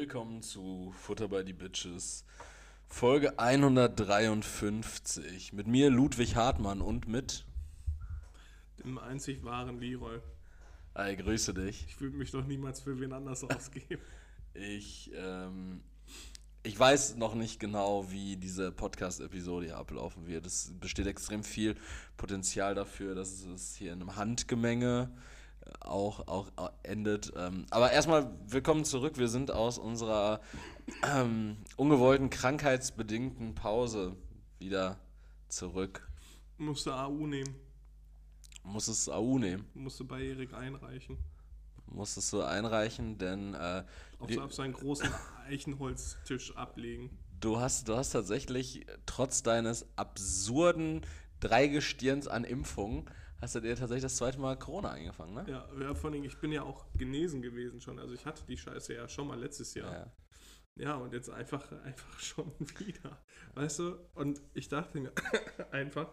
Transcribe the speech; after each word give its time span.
Willkommen 0.00 0.40
zu 0.40 0.94
Futter 0.96 1.28
bei 1.28 1.42
die 1.42 1.52
Bitches. 1.52 2.24
Folge 2.86 3.38
153. 3.38 5.52
Mit 5.52 5.66
mir 5.66 5.90
Ludwig 5.90 6.36
Hartmann 6.36 6.80
und 6.80 7.06
mit. 7.06 7.44
Dem 8.82 8.96
einzig 8.96 9.44
wahren 9.44 9.78
Leroy. 9.78 10.20
Ey, 10.94 11.16
grüße 11.16 11.52
dich. 11.52 11.84
Ich 11.86 12.00
würde 12.00 12.16
mich 12.16 12.30
doch 12.30 12.46
niemals 12.46 12.80
für 12.80 12.98
wen 12.98 13.12
anders 13.12 13.44
ausgeben. 13.44 14.00
Ich, 14.54 15.10
ähm, 15.14 15.82
ich 16.62 16.78
weiß 16.78 17.16
noch 17.16 17.34
nicht 17.34 17.60
genau, 17.60 18.10
wie 18.10 18.38
diese 18.38 18.72
Podcast-Episode 18.72 19.66
hier 19.66 19.76
ablaufen 19.76 20.26
wird. 20.26 20.46
Es 20.46 20.72
besteht 20.80 21.08
extrem 21.08 21.44
viel 21.44 21.76
Potenzial 22.16 22.74
dafür, 22.74 23.14
dass 23.14 23.44
es 23.44 23.76
hier 23.76 23.92
in 23.92 24.00
einem 24.00 24.16
Handgemenge 24.16 25.10
auch, 25.80 26.26
auch 26.26 26.50
endet. 26.82 27.32
Ähm, 27.36 27.66
aber 27.70 27.92
erstmal 27.92 28.30
willkommen 28.46 28.84
zurück. 28.84 29.18
Wir 29.18 29.28
sind 29.28 29.50
aus 29.50 29.78
unserer 29.78 30.40
ähm, 31.14 31.56
ungewollten 31.76 32.30
krankheitsbedingten 32.30 33.54
Pause 33.54 34.16
wieder 34.58 34.98
zurück. 35.48 36.08
Musste 36.58 36.94
AU 36.94 37.26
nehmen. 37.26 37.54
Muss 38.62 38.88
es 38.88 39.08
AU 39.08 39.38
nehmen. 39.38 39.66
Musste 39.74 40.04
bei 40.04 40.22
Erik 40.22 40.52
einreichen. 40.54 41.18
Musstest 41.86 42.32
du 42.32 42.42
einreichen, 42.42 43.18
denn 43.18 43.54
äh, 43.54 43.84
auf, 44.18 44.38
auf 44.38 44.54
seinen 44.54 44.74
großen 44.74 45.08
Eichenholztisch 45.48 46.56
ablegen. 46.56 47.10
Du 47.40 47.58
hast, 47.58 47.88
du 47.88 47.96
hast 47.96 48.10
tatsächlich 48.10 48.86
trotz 49.06 49.42
deines 49.42 49.86
absurden 49.96 51.00
Dreigestirns 51.40 52.28
an 52.28 52.44
Impfungen 52.44 53.10
hast 53.40 53.54
du 53.54 53.60
dir 53.60 53.76
tatsächlich 53.76 54.02
das 54.02 54.16
zweite 54.16 54.38
Mal 54.38 54.58
Corona 54.58 54.90
eingefangen, 54.90 55.34
ne? 55.34 55.44
Ja, 55.48 55.68
ja, 55.80 55.94
vor 55.94 56.10
allem, 56.10 56.24
ich 56.24 56.38
bin 56.38 56.52
ja 56.52 56.62
auch 56.62 56.86
genesen 56.94 57.42
gewesen 57.42 57.80
schon. 57.80 57.98
Also 57.98 58.14
ich 58.14 58.26
hatte 58.26 58.44
die 58.46 58.56
Scheiße 58.56 58.94
ja 58.94 59.08
schon 59.08 59.28
mal 59.28 59.38
letztes 59.38 59.74
Jahr. 59.74 59.92
Ja, 59.92 60.12
ja 60.76 60.94
und 60.96 61.12
jetzt 61.12 61.30
einfach, 61.30 61.70
einfach 61.84 62.18
schon 62.18 62.52
wieder. 62.78 63.22
Weißt 63.54 63.78
du? 63.78 63.96
Und 64.14 64.40
ich 64.54 64.68
dachte 64.68 64.98
mir 64.98 65.12
einfach, 65.70 66.12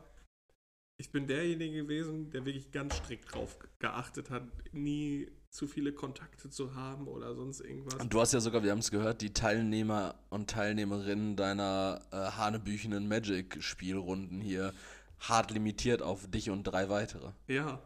ich 0.99 1.11
bin 1.11 1.27
derjenige 1.27 1.83
gewesen, 1.83 2.31
der 2.31 2.45
wirklich 2.45 2.71
ganz 2.71 2.95
strikt 2.95 3.33
drauf 3.33 3.59
geachtet 3.79 4.31
hat, 4.31 4.43
nie 4.73 5.29
zu 5.51 5.67
viele 5.67 5.93
Kontakte 5.93 6.49
zu 6.49 6.75
haben 6.75 7.07
oder 7.07 7.35
sonst 7.35 7.61
irgendwas. 7.61 7.95
Und 7.95 8.13
du 8.13 8.19
hast 8.19 8.33
ja 8.33 8.39
sogar, 8.39 8.63
wir 8.63 8.71
haben 8.71 8.79
es 8.79 8.91
gehört, 8.91 9.21
die 9.21 9.31
Teilnehmer 9.31 10.15
und 10.29 10.49
Teilnehmerinnen 10.49 11.35
deiner 11.35 12.01
äh, 12.11 12.15
hanebüchenen 12.15 13.07
Magic-Spielrunden 13.07 14.41
hier 14.41 14.73
hart 15.19 15.51
limitiert 15.51 16.01
auf 16.01 16.29
dich 16.29 16.49
und 16.49 16.63
drei 16.63 16.89
weitere. 16.89 17.31
Ja. 17.47 17.81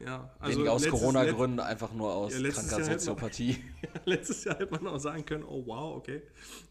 Ja, 0.00 0.34
also 0.40 0.58
Weniger 0.58 0.72
aus 0.72 0.88
Corona-Gründen, 0.88 1.60
einfach 1.60 1.92
nur 1.92 2.12
aus 2.12 2.38
ja, 2.38 2.50
kranker 2.50 2.84
Soziopathie. 2.84 3.52
Man, 3.52 3.74
ja, 3.82 4.00
letztes 4.04 4.44
Jahr 4.44 4.58
hätte 4.58 4.72
man 4.72 4.86
auch 4.88 4.98
sagen 4.98 5.24
können, 5.24 5.44
oh 5.44 5.64
wow, 5.66 5.96
okay, 5.96 6.20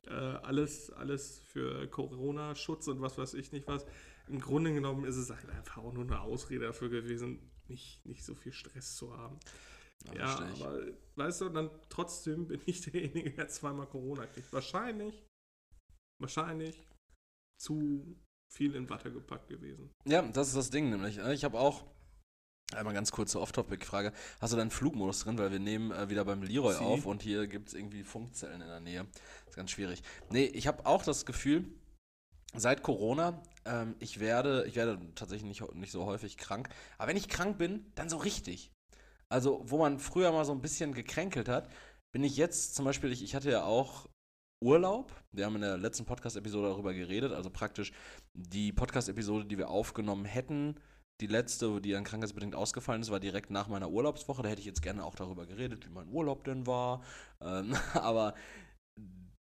äh, 0.08 0.12
alles, 0.12 0.92
alles 0.92 1.40
für 1.46 1.88
Corona-Schutz 1.88 2.88
und 2.90 3.02
was 3.02 3.18
weiß 3.18 3.34
ich 3.36 3.52
nicht 3.52 3.66
was. 3.68 3.86
Im 4.28 4.40
Grunde 4.40 4.74
genommen 4.74 5.06
ist 5.06 5.16
es 5.16 5.30
halt 5.30 5.50
einfach 5.50 5.78
auch 5.78 5.94
nur 5.94 6.04
eine 6.04 6.20
Ausrede 6.20 6.66
dafür 6.66 6.90
gewesen, 6.90 7.50
nicht, 7.68 8.06
nicht 8.06 8.24
so 8.24 8.36
viel 8.36 8.54
Stress 8.54 8.96
zu 8.98 9.16
haben. 9.18 9.40
Ja, 10.08 10.14
ja 10.14 10.54
aber 10.54 10.82
weißt 11.16 11.42
du, 11.42 11.50
dann 11.50 11.70
trotzdem 11.90 12.48
bin 12.48 12.62
ich 12.66 12.82
derjenige, 12.92 13.32
der 13.32 13.48
zweimal 13.48 13.88
Corona 13.88 14.26
kriegt. 14.28 14.52
Wahrscheinlich, 14.52 15.24
wahrscheinlich 16.20 16.88
zu 17.58 18.18
viel 18.54 18.76
in 18.76 18.90
Watte 18.90 19.12
gepackt 19.12 19.50
gewesen. 19.50 19.90
Ja, 20.06 20.22
das 20.22 20.50
ist 20.50 20.58
das 20.58 20.70
Ding 20.70 20.90
nämlich. 20.90 21.18
Ich 21.18 21.44
habe 21.44 21.60
auch 21.60 21.84
Einmal 22.76 22.94
ganz 22.94 23.12
kurze 23.12 23.40
Off-Topic-Frage. 23.40 24.14
Hast 24.42 24.54
du 24.54 24.58
deinen 24.58 24.72
Flugmodus 24.72 25.20
drin? 25.20 25.38
Weil 25.38 25.52
wir 25.52 25.60
nehmen 25.60 25.92
äh, 25.92 26.10
wieder 26.10 26.26
beim 26.26 26.42
Leroy 26.42 26.74
Sie? 26.74 26.80
auf 26.80 27.06
und 27.06 27.22
hier 27.22 27.48
gibt 27.48 27.68
es 27.68 27.74
irgendwie 27.74 28.04
Funkzellen 28.04 28.62
in 28.62 28.68
der 28.68 28.80
Nähe. 28.80 29.06
Ist 29.48 29.56
ganz 29.56 29.72
schwierig. 29.72 30.02
Nee, 30.32 30.46
ich 30.46 30.66
habe 30.66 30.86
auch 30.86 31.04
das 31.04 31.26
Gefühl, 31.26 31.66
seit 32.56 32.82
Corona, 32.82 33.42
ähm, 33.66 33.96
ich, 34.00 34.20
werde, 34.20 34.66
ich 34.68 34.76
werde 34.76 35.00
tatsächlich 35.16 35.48
nicht, 35.48 35.76
nicht 35.76 35.92
so 35.92 36.06
häufig 36.06 36.38
krank. 36.38 36.70
Aber 36.98 37.10
wenn 37.10 37.18
ich 37.18 37.30
krank 37.30 37.58
bin, 37.58 37.86
dann 37.96 38.10
so 38.10 38.18
richtig. 38.18 38.72
Also, 39.30 39.62
wo 39.66 39.78
man 39.78 40.00
früher 40.00 40.32
mal 40.32 40.46
so 40.46 40.52
ein 40.52 40.62
bisschen 40.62 40.94
gekränkelt 40.94 41.50
hat, 41.50 41.70
bin 42.12 42.24
ich 42.24 42.38
jetzt 42.38 42.76
zum 42.76 42.86
Beispiel, 42.86 43.12
ich, 43.12 43.24
ich 43.24 43.36
hatte 43.36 43.52
ja 43.52 43.64
auch 43.64 44.08
Urlaub. 44.64 45.12
Wir 45.34 45.46
haben 45.46 45.56
in 45.56 45.62
der 45.62 45.78
letzten 45.78 46.06
Podcast-Episode 46.06 46.70
darüber 46.70 46.94
geredet, 46.94 47.34
also 47.34 47.50
praktisch 47.50 47.92
die 48.34 48.72
Podcast-Episode, 48.72 49.46
die 49.46 49.58
wir 49.58 49.70
aufgenommen 49.70 50.26
hätten, 50.26 50.80
die 51.22 51.28
letzte, 51.28 51.82
die 51.82 51.92
dann 51.92 52.04
krankheitsbedingt 52.04 52.56
ausgefallen 52.56 53.02
ist, 53.02 53.12
war 53.12 53.20
direkt 53.20 53.52
nach 53.52 53.68
meiner 53.68 53.90
Urlaubswoche. 53.90 54.42
Da 54.42 54.50
hätte 54.50 54.62
ich 54.62 54.66
jetzt 54.66 54.82
gerne 54.82 55.04
auch 55.04 55.16
darüber 55.16 55.46
geredet, 55.46 55.86
wie 55.86 55.92
mein 55.92 56.08
Urlaub 56.08 56.44
denn 56.46 56.66
war. 56.66 57.04
Ähm, 57.42 57.76
aber 57.94 58.36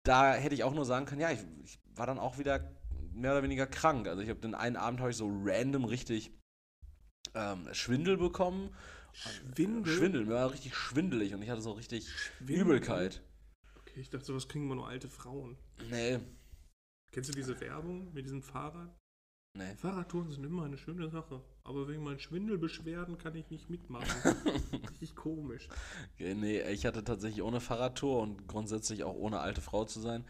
da 0.04 0.34
hätte 0.34 0.54
ich 0.54 0.64
auch 0.64 0.74
nur 0.74 0.84
sagen 0.84 1.06
können, 1.06 1.22
ja, 1.22 1.30
ich, 1.30 1.40
ich, 1.64 1.80
war 1.94 2.06
dann 2.06 2.18
auch 2.18 2.38
wieder 2.38 2.70
mehr 3.12 3.32
oder 3.32 3.42
weniger 3.42 3.66
krank. 3.66 4.06
Also 4.06 4.22
ich 4.22 4.28
habe 4.28 4.40
den 4.40 4.54
einen 4.54 4.76
Abend 4.76 5.00
habe 5.00 5.10
ich 5.10 5.16
so 5.16 5.28
random 5.28 5.86
richtig 5.86 6.30
ähm, 7.34 7.66
Schwindel 7.72 8.18
bekommen. 8.18 8.74
Schwindel? 9.12 9.92
Schwindel, 9.94 10.24
mir 10.26 10.34
war 10.34 10.52
richtig 10.52 10.74
schwindelig 10.74 11.34
und 11.34 11.42
ich 11.42 11.48
hatte 11.48 11.62
so 11.62 11.72
richtig 11.72 12.06
Schwindel? 12.08 12.56
Übelkeit. 12.56 13.22
Okay, 13.96 14.02
ich 14.02 14.10
dachte, 14.10 14.26
sowas 14.26 14.46
kriegen 14.46 14.68
wir 14.68 14.74
nur 14.74 14.88
alte 14.88 15.08
Frauen. 15.08 15.56
Nee. 15.88 16.18
Kennst 17.12 17.30
du 17.30 17.32
diese 17.32 17.58
Werbung 17.62 18.12
mit 18.12 18.26
diesem 18.26 18.42
Fahrrad? 18.42 18.94
Nee. 19.56 19.74
Fahrradtouren 19.76 20.30
sind 20.30 20.44
immer 20.44 20.64
eine 20.64 20.76
schöne 20.76 21.08
Sache. 21.08 21.42
Aber 21.64 21.88
wegen 21.88 22.04
meinen 22.04 22.18
Schwindelbeschwerden 22.18 23.16
kann 23.16 23.34
ich 23.36 23.48
nicht 23.48 23.70
mitmachen. 23.70 24.06
Richtig 24.90 25.16
komisch. 25.16 25.70
Nee, 26.18 26.60
ich 26.70 26.84
hatte 26.84 27.04
tatsächlich 27.04 27.42
ohne 27.42 27.62
Fahrradtour 27.62 28.20
und 28.20 28.46
grundsätzlich 28.46 29.02
auch 29.02 29.14
ohne 29.14 29.40
alte 29.40 29.62
Frau 29.62 29.86
zu 29.86 29.98
sein. 30.00 30.26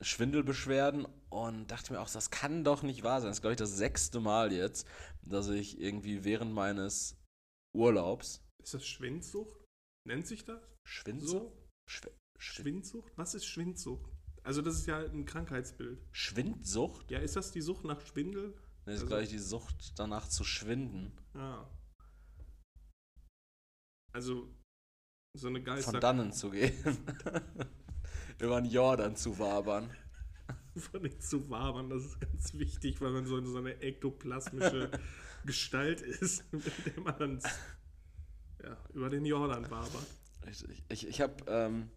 Schwindelbeschwerden 0.00 1.06
und 1.30 1.70
dachte 1.70 1.92
mir 1.92 2.00
auch, 2.00 2.10
das 2.10 2.32
kann 2.32 2.64
doch 2.64 2.82
nicht 2.82 3.04
wahr 3.04 3.20
sein. 3.20 3.28
Das 3.28 3.36
ist, 3.36 3.42
glaube 3.42 3.52
ich, 3.52 3.58
das 3.58 3.76
sechste 3.76 4.18
Mal 4.18 4.52
jetzt, 4.52 4.88
dass 5.22 5.48
ich 5.50 5.80
irgendwie 5.80 6.24
während 6.24 6.52
meines 6.52 7.16
Urlaubs. 7.76 8.42
Ist 8.60 8.74
das 8.74 8.84
Schwindsucht? 8.84 9.64
Nennt 10.04 10.26
sich 10.26 10.44
das? 10.44 10.60
Schwindsucht? 10.84 11.30
So? 11.30 11.68
Schw 11.88 12.08
Schwindsucht? 12.38 13.12
Was 13.16 13.34
ist 13.34 13.44
Schwindsucht? 13.46 14.10
Also 14.42 14.62
das 14.62 14.76
ist 14.76 14.86
ja 14.86 14.98
ein 14.98 15.26
Krankheitsbild. 15.26 16.00
Schwindsucht? 16.10 17.10
Ja, 17.10 17.18
ist 17.18 17.36
das 17.36 17.50
die 17.50 17.60
Sucht 17.60 17.84
nach 17.84 18.00
Schwindel? 18.00 18.54
Das 18.84 18.94
ist 18.94 19.00
also, 19.02 19.06
gleich 19.14 19.28
die 19.28 19.38
Sucht 19.38 19.98
danach 19.98 20.28
zu 20.28 20.44
schwinden. 20.44 21.12
Ja. 21.34 21.68
Also 24.12 24.48
so 25.34 25.48
eine 25.48 25.62
Geister... 25.62 25.90
Von 25.90 26.00
dannen 26.00 26.32
zu 26.32 26.50
gehen. 26.50 26.72
Über 28.40 28.60
den 28.60 28.70
Jordan 28.70 29.16
zu 29.16 29.38
wabern. 29.38 29.90
Von 30.76 31.02
nicht 31.02 31.22
zu 31.22 31.50
wabern, 31.50 31.90
das 31.90 32.04
ist 32.04 32.20
ganz 32.20 32.54
wichtig, 32.54 33.00
weil 33.00 33.10
man 33.10 33.26
so, 33.26 33.44
so 33.44 33.58
eine 33.58 33.80
ektoplasmische 33.80 34.90
Gestalt 35.44 36.00
ist, 36.00 36.50
mit 36.52 36.86
der 36.86 37.00
man 37.02 37.18
dann 37.18 37.42
ja, 38.62 38.76
über 38.94 39.10
den 39.10 39.26
Jordan 39.26 39.68
wabert. 39.70 40.06
Ich, 40.48 40.64
ich, 40.88 41.06
ich 41.08 41.20
habe 41.20 41.34
ähm, 41.48 41.90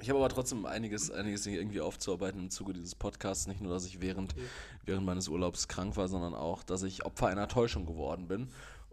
ich 0.00 0.08
habe 0.08 0.18
aber 0.18 0.28
trotzdem 0.28 0.64
einiges, 0.64 1.10
einiges 1.10 1.46
irgendwie 1.46 1.80
aufzuarbeiten 1.80 2.40
im 2.40 2.50
Zuge 2.50 2.72
dieses 2.72 2.94
Podcasts. 2.94 3.46
Nicht 3.46 3.60
nur, 3.60 3.72
dass 3.72 3.86
ich 3.86 4.00
während, 4.00 4.32
okay. 4.32 4.42
während 4.86 5.06
meines 5.06 5.28
Urlaubs 5.28 5.68
krank 5.68 5.96
war, 5.96 6.08
sondern 6.08 6.34
auch, 6.34 6.62
dass 6.62 6.82
ich 6.82 7.04
Opfer 7.04 7.28
einer 7.28 7.48
Täuschung 7.48 7.86
geworden 7.86 8.26
bin. 8.26 8.48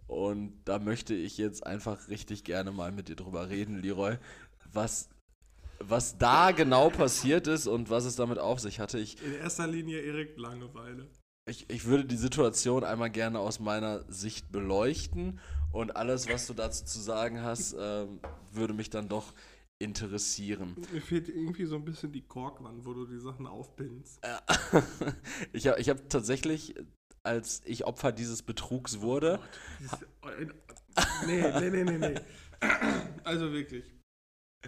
Und 0.08 0.60
da 0.66 0.80
möchte 0.80 1.14
ich 1.14 1.38
jetzt 1.38 1.66
einfach 1.66 2.10
richtig 2.10 2.44
gerne 2.44 2.72
mal 2.72 2.92
mit 2.92 3.10
dir 3.10 3.16
drüber 3.16 3.50
reden, 3.50 3.80
Leroy, 3.82 4.18
was, 4.74 5.08
was 5.80 6.18
da 6.18 6.52
genau 6.52 6.90
passiert 6.90 7.48
ist 7.48 7.68
und 7.68 7.90
was 7.90 8.06
es 8.06 8.16
damit 8.16 8.40
auf 8.40 8.60
sich 8.60 8.80
hatte. 8.80 9.00
Ich, 9.00 9.24
In 9.24 9.36
erster 9.36 9.68
Linie 9.68 10.02
Erik 10.02 10.38
Langeweile. 10.38 11.08
Ich, 11.46 11.70
ich 11.70 11.86
würde 11.86 12.06
die 12.06 12.18
Situation 12.18 12.84
einmal 12.84 13.10
gerne 13.10 13.40
aus 13.40 13.60
meiner 13.60 14.04
Sicht 14.12 14.52
beleuchten 14.52 15.40
und 15.72 15.96
alles, 15.96 16.28
was 16.28 16.48
du 16.48 16.54
dazu 16.54 16.86
zu 16.86 17.00
sagen 17.00 17.42
hast, 17.42 17.76
ähm, 17.80 18.20
würde 18.52 18.74
mich 18.74 18.90
dann 18.90 19.10
doch 19.10 19.34
interessieren. 19.80 20.76
Mir 20.92 21.02
fehlt 21.02 21.30
irgendwie 21.30 21.66
so 21.66 21.76
ein 21.76 21.86
bisschen 21.86 22.12
die 22.12 22.22
Korkwand, 22.22 22.86
wo 22.86 22.94
du 22.94 23.06
die 23.06 23.20
Sachen 23.20 23.48
aufpinnst. 23.48 24.20
ich 25.54 25.68
habe 25.68 25.80
ich 25.80 25.90
hab 25.90 26.10
tatsächlich, 26.10 26.76
als 27.24 27.62
ich 27.66 27.86
Opfer 27.86 28.12
dieses 28.12 28.44
Betrugs 28.44 29.00
wurde. 29.02 29.40
Oh, 30.22 30.28
nee, 31.26 31.44
nee, 31.60 31.70
nee, 31.70 31.84
nee, 31.84 31.98
nee. 31.98 32.16
Also 33.24 33.54
wirklich. 33.54 33.86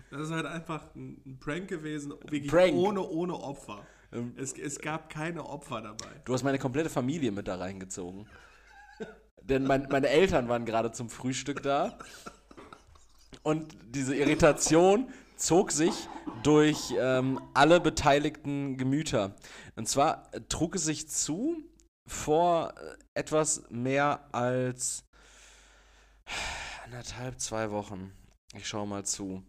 Das 0.09 0.21
ist 0.21 0.31
halt 0.31 0.45
einfach 0.45 0.95
ein 0.95 1.37
Prank 1.41 1.67
gewesen, 1.67 2.13
Prank. 2.47 2.73
ohne, 2.73 3.01
ohne 3.01 3.35
Opfer. 3.35 3.85
Ähm, 4.13 4.33
es, 4.37 4.53
es 4.53 4.79
gab 4.79 5.09
keine 5.09 5.45
Opfer 5.45 5.81
dabei. 5.81 6.21
Du 6.23 6.33
hast 6.33 6.43
meine 6.43 6.59
komplette 6.59 6.89
Familie 6.89 7.31
mit 7.31 7.49
da 7.49 7.55
reingezogen. 7.55 8.27
Denn 9.43 9.63
mein, 9.65 9.87
meine 9.89 10.07
Eltern 10.07 10.47
waren 10.47 10.65
gerade 10.65 10.91
zum 10.91 11.09
Frühstück 11.09 11.63
da. 11.63 11.97
Und 13.43 13.75
diese 13.89 14.15
Irritation 14.15 15.11
zog 15.35 15.71
sich 15.71 16.07
durch 16.43 16.93
ähm, 16.97 17.41
alle 17.53 17.79
beteiligten 17.79 18.77
Gemüter. 18.77 19.35
Und 19.75 19.87
zwar 19.87 20.31
trug 20.49 20.75
es 20.75 20.85
sich 20.85 21.09
zu 21.09 21.57
vor 22.07 22.73
äh, 22.77 23.19
etwas 23.19 23.63
mehr 23.69 24.27
als 24.31 25.03
anderthalb, 26.85 27.39
zwei 27.39 27.71
Wochen. 27.71 28.11
Ich 28.55 28.67
schaue 28.67 28.87
mal 28.87 29.05
zu. 29.05 29.43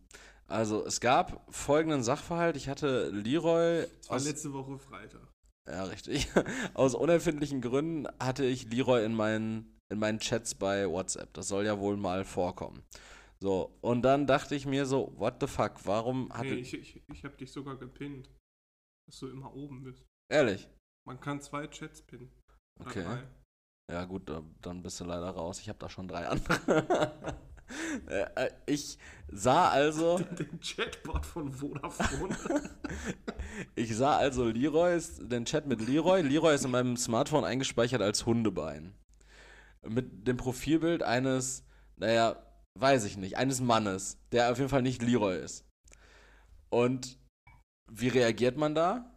Also, 0.47 0.85
es 0.85 1.01
gab 1.01 1.43
folgenden 1.53 2.03
Sachverhalt. 2.03 2.57
Ich 2.57 2.69
hatte 2.69 3.09
Leroy. 3.11 3.87
Das 3.99 4.11
war 4.11 4.21
letzte 4.21 4.53
Woche 4.53 4.79
Freitag. 4.79 5.21
Ja, 5.69 5.85
richtig. 5.85 6.29
Aus 6.75 6.95
unerfindlichen 6.95 7.61
Gründen 7.61 8.07
hatte 8.21 8.45
ich 8.45 8.71
Leroy 8.71 9.05
in 9.05 9.15
meinen, 9.15 9.79
in 9.91 9.99
meinen 9.99 10.19
Chats 10.19 10.55
bei 10.55 10.89
WhatsApp. 10.89 11.33
Das 11.35 11.49
soll 11.49 11.65
ja 11.67 11.79
wohl 11.79 11.97
mal 11.97 12.25
vorkommen. 12.25 12.83
So, 13.43 13.77
und 13.81 14.03
dann 14.03 14.29
dachte 14.29 14.55
ich 14.55 14.67
mir 14.67 14.87
so, 14.87 15.13
what 15.17 15.39
the 15.41 15.49
fuck, 15.49 15.85
warum 15.85 16.33
hatte. 16.33 16.55
Nee, 16.55 16.61
ich, 16.61 16.75
ich, 16.75 17.03
ich 17.09 17.25
habe 17.25 17.37
dich 17.37 17.51
sogar 17.51 17.75
gepinnt. 17.77 18.31
Dass 19.09 19.19
du 19.19 19.27
immer 19.27 19.53
oben 19.53 19.83
bist. 19.83 20.05
Ehrlich? 20.31 20.69
Man 21.05 21.19
kann 21.19 21.41
zwei 21.41 21.67
Chats 21.67 22.03
pinnen. 22.03 22.31
Okay. 22.79 23.03
drei. 23.03 23.25
Ja, 23.91 24.05
gut, 24.05 24.29
da- 24.29 24.45
dann 24.61 24.81
bist 24.81 25.01
du 25.01 25.05
leider 25.07 25.31
raus. 25.31 25.59
Ich 25.59 25.69
habe 25.69 25.81
da 25.81 25.89
schon 25.89 26.07
drei 26.07 26.29
andere. 26.29 27.37
Äh, 28.07 28.27
äh, 28.35 28.51
ich 28.67 28.99
sah 29.29 29.71
also, 29.71 30.19
Den 30.39 30.61
Chatbot 30.61 31.25
von 31.25 31.51
Vodafone. 31.53 32.37
ich 33.75 33.97
sah 33.97 34.19
also 34.19 34.45
Leroys, 34.45 35.17
den 35.23 35.47
Chat 35.47 35.67
mit 35.67 35.81
Leroy. 35.81 36.21
Leroy 36.21 36.55
ist 36.55 36.67
in 36.67 36.71
meinem 36.71 36.99
Smartphone 36.99 37.45
eingespeichert 37.45 38.03
als 38.03 38.27
Hundebein. 38.27 38.95
Mit 39.89 40.29
dem 40.29 40.37
Profilbild 40.37 41.03
eines, 41.03 41.65
naja, 41.97 42.37
weiß 42.79 43.05
ich 43.05 43.17
nicht, 43.17 43.37
eines 43.37 43.61
Mannes, 43.61 44.19
der 44.33 44.51
auf 44.51 44.59
jeden 44.59 44.71
Fall 44.71 44.83
nicht 44.83 45.03
Leroy 45.03 45.39
ist. 45.39 45.65
Und 46.71 47.19
wie 47.91 48.09
reagiert 48.09 48.57
man 48.57 48.75
da? 48.75 49.13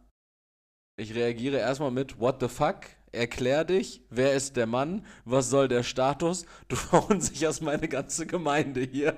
Ich 0.98 1.14
reagiere 1.14 1.58
erstmal 1.58 1.90
mit 1.90 2.18
What 2.20 2.40
the 2.40 2.48
fuck? 2.48 2.80
Erklär 3.12 3.64
dich, 3.64 4.02
wer 4.10 4.34
ist 4.34 4.56
der 4.56 4.66
Mann? 4.66 5.06
Was 5.24 5.48
soll 5.48 5.68
der 5.68 5.82
Status? 5.82 6.44
Du 6.68 6.76
verunsicherst 6.76 7.62
meine 7.62 7.88
ganze 7.88 8.26
Gemeinde 8.26 8.82
hier. 8.82 9.16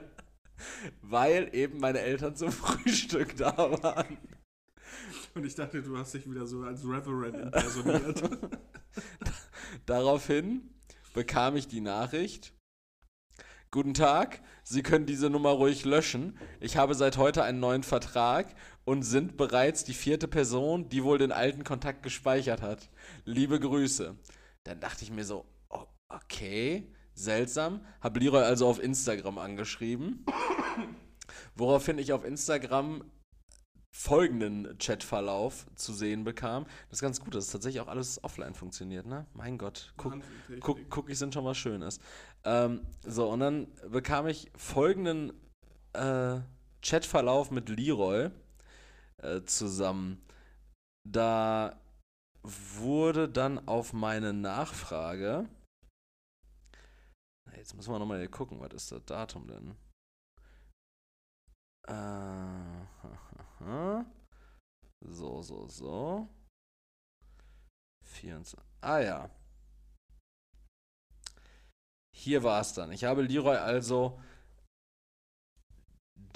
Weil 1.03 1.55
eben 1.55 1.79
meine 1.79 2.01
Eltern 2.01 2.37
zum 2.37 2.53
Frühstück 2.53 3.37
da 3.37 3.57
waren. 3.57 4.19
Und 5.35 5.45
ich 5.45 5.55
dachte, 5.55 5.83
du 5.83 5.97
hast 5.97 6.15
dich 6.15 6.29
wieder 6.29 6.47
so 6.47 6.63
als 6.63 6.83
Reverend 6.85 7.37
impersoniert. 7.37 8.23
Daraufhin 9.87 10.75
bekam 11.15 11.57
ich 11.57 11.69
die 11.69 11.81
Nachricht. 11.81 12.53
Guten 13.71 13.93
Tag, 13.93 14.41
Sie 14.63 14.83
können 14.83 15.05
diese 15.05 15.29
Nummer 15.29 15.51
ruhig 15.51 15.85
löschen. 15.85 16.39
Ich 16.59 16.79
habe 16.79 16.95
seit 16.95 17.19
heute 17.19 17.43
einen 17.43 17.61
neuen 17.61 17.83
Vertrag 17.83 18.55
und 18.87 19.03
sind 19.03 19.37
bereits 19.37 19.85
die 19.85 19.93
vierte 19.93 20.27
Person, 20.27 20.89
die 20.89 21.05
wohl 21.05 21.19
den 21.19 21.33
alten 21.33 21.65
Kontakt 21.65 22.03
gespeichert 22.03 22.63
hat. 22.63 22.89
Liebe 23.27 23.61
Grüße. 23.61 24.17
Dann 24.65 24.81
dachte 24.81 25.05
ich 25.05 25.11
mir 25.11 25.27
so, 25.27 25.45
okay, 26.09 26.91
seltsam. 27.13 27.85
Habe 28.01 28.21
Leroy 28.21 28.43
also 28.43 28.67
auf 28.67 28.83
Instagram 28.83 29.37
angeschrieben. 29.37 30.25
Woraufhin 31.55 31.99
ich 31.99 32.15
auf 32.15 32.25
Instagram 32.25 33.05
folgenden 33.99 34.79
Chatverlauf 34.79 35.67
zu 35.75 35.93
sehen 35.93 36.23
bekam. 36.23 36.67
Das 36.89 36.99
ist 36.99 37.03
ganz 37.03 37.21
gut, 37.21 37.35
dass 37.35 37.51
tatsächlich 37.51 37.81
auch 37.81 37.89
alles 37.89 38.23
offline 38.23 38.55
funktioniert, 38.55 39.07
ne? 39.07 39.27
Mein 39.35 39.59
Gott, 39.59 39.93
guck. 39.97 40.15
Guck, 40.61 40.79
Cookies 40.97 41.19
sind 41.19 41.35
schon 41.35 41.45
was 41.45 41.59
Schönes. 41.59 41.99
Ähm, 42.45 42.87
so, 43.05 43.29
und 43.29 43.41
dann 43.41 43.67
bekam 43.91 44.29
ich 44.29 44.53
folgenden 44.55 45.33
äh, 45.95 46.39
Chatverlauf 46.81 47.51
mit 47.51 47.69
Leroy 47.69 48.31
äh, 49.17 49.43
zusammen. 49.43 50.25
Da 51.03 51.81
wurde 52.45 53.29
dann 53.29 53.67
auf 53.67 53.93
meine 53.93 54.33
Nachfrage. 54.33 55.49
Jetzt 57.57 57.75
müssen 57.75 57.93
wir 57.93 57.99
nochmal 57.99 58.21
hier 58.21 58.31
gucken, 58.31 58.61
was 58.61 58.73
ist 58.75 58.93
das 58.93 59.05
Datum 59.07 59.49
denn? 59.49 59.75
Äh, 61.89 62.68
so, 65.01 65.43
so, 65.43 65.67
so. 65.69 66.29
24. 68.05 68.59
Ah 68.81 69.01
ja. 69.01 69.31
Hier 72.15 72.43
war 72.43 72.61
es 72.61 72.73
dann. 72.73 72.93
Ich 72.93 73.05
habe 73.05 73.23
Leroy 73.23 73.57
also 73.57 74.21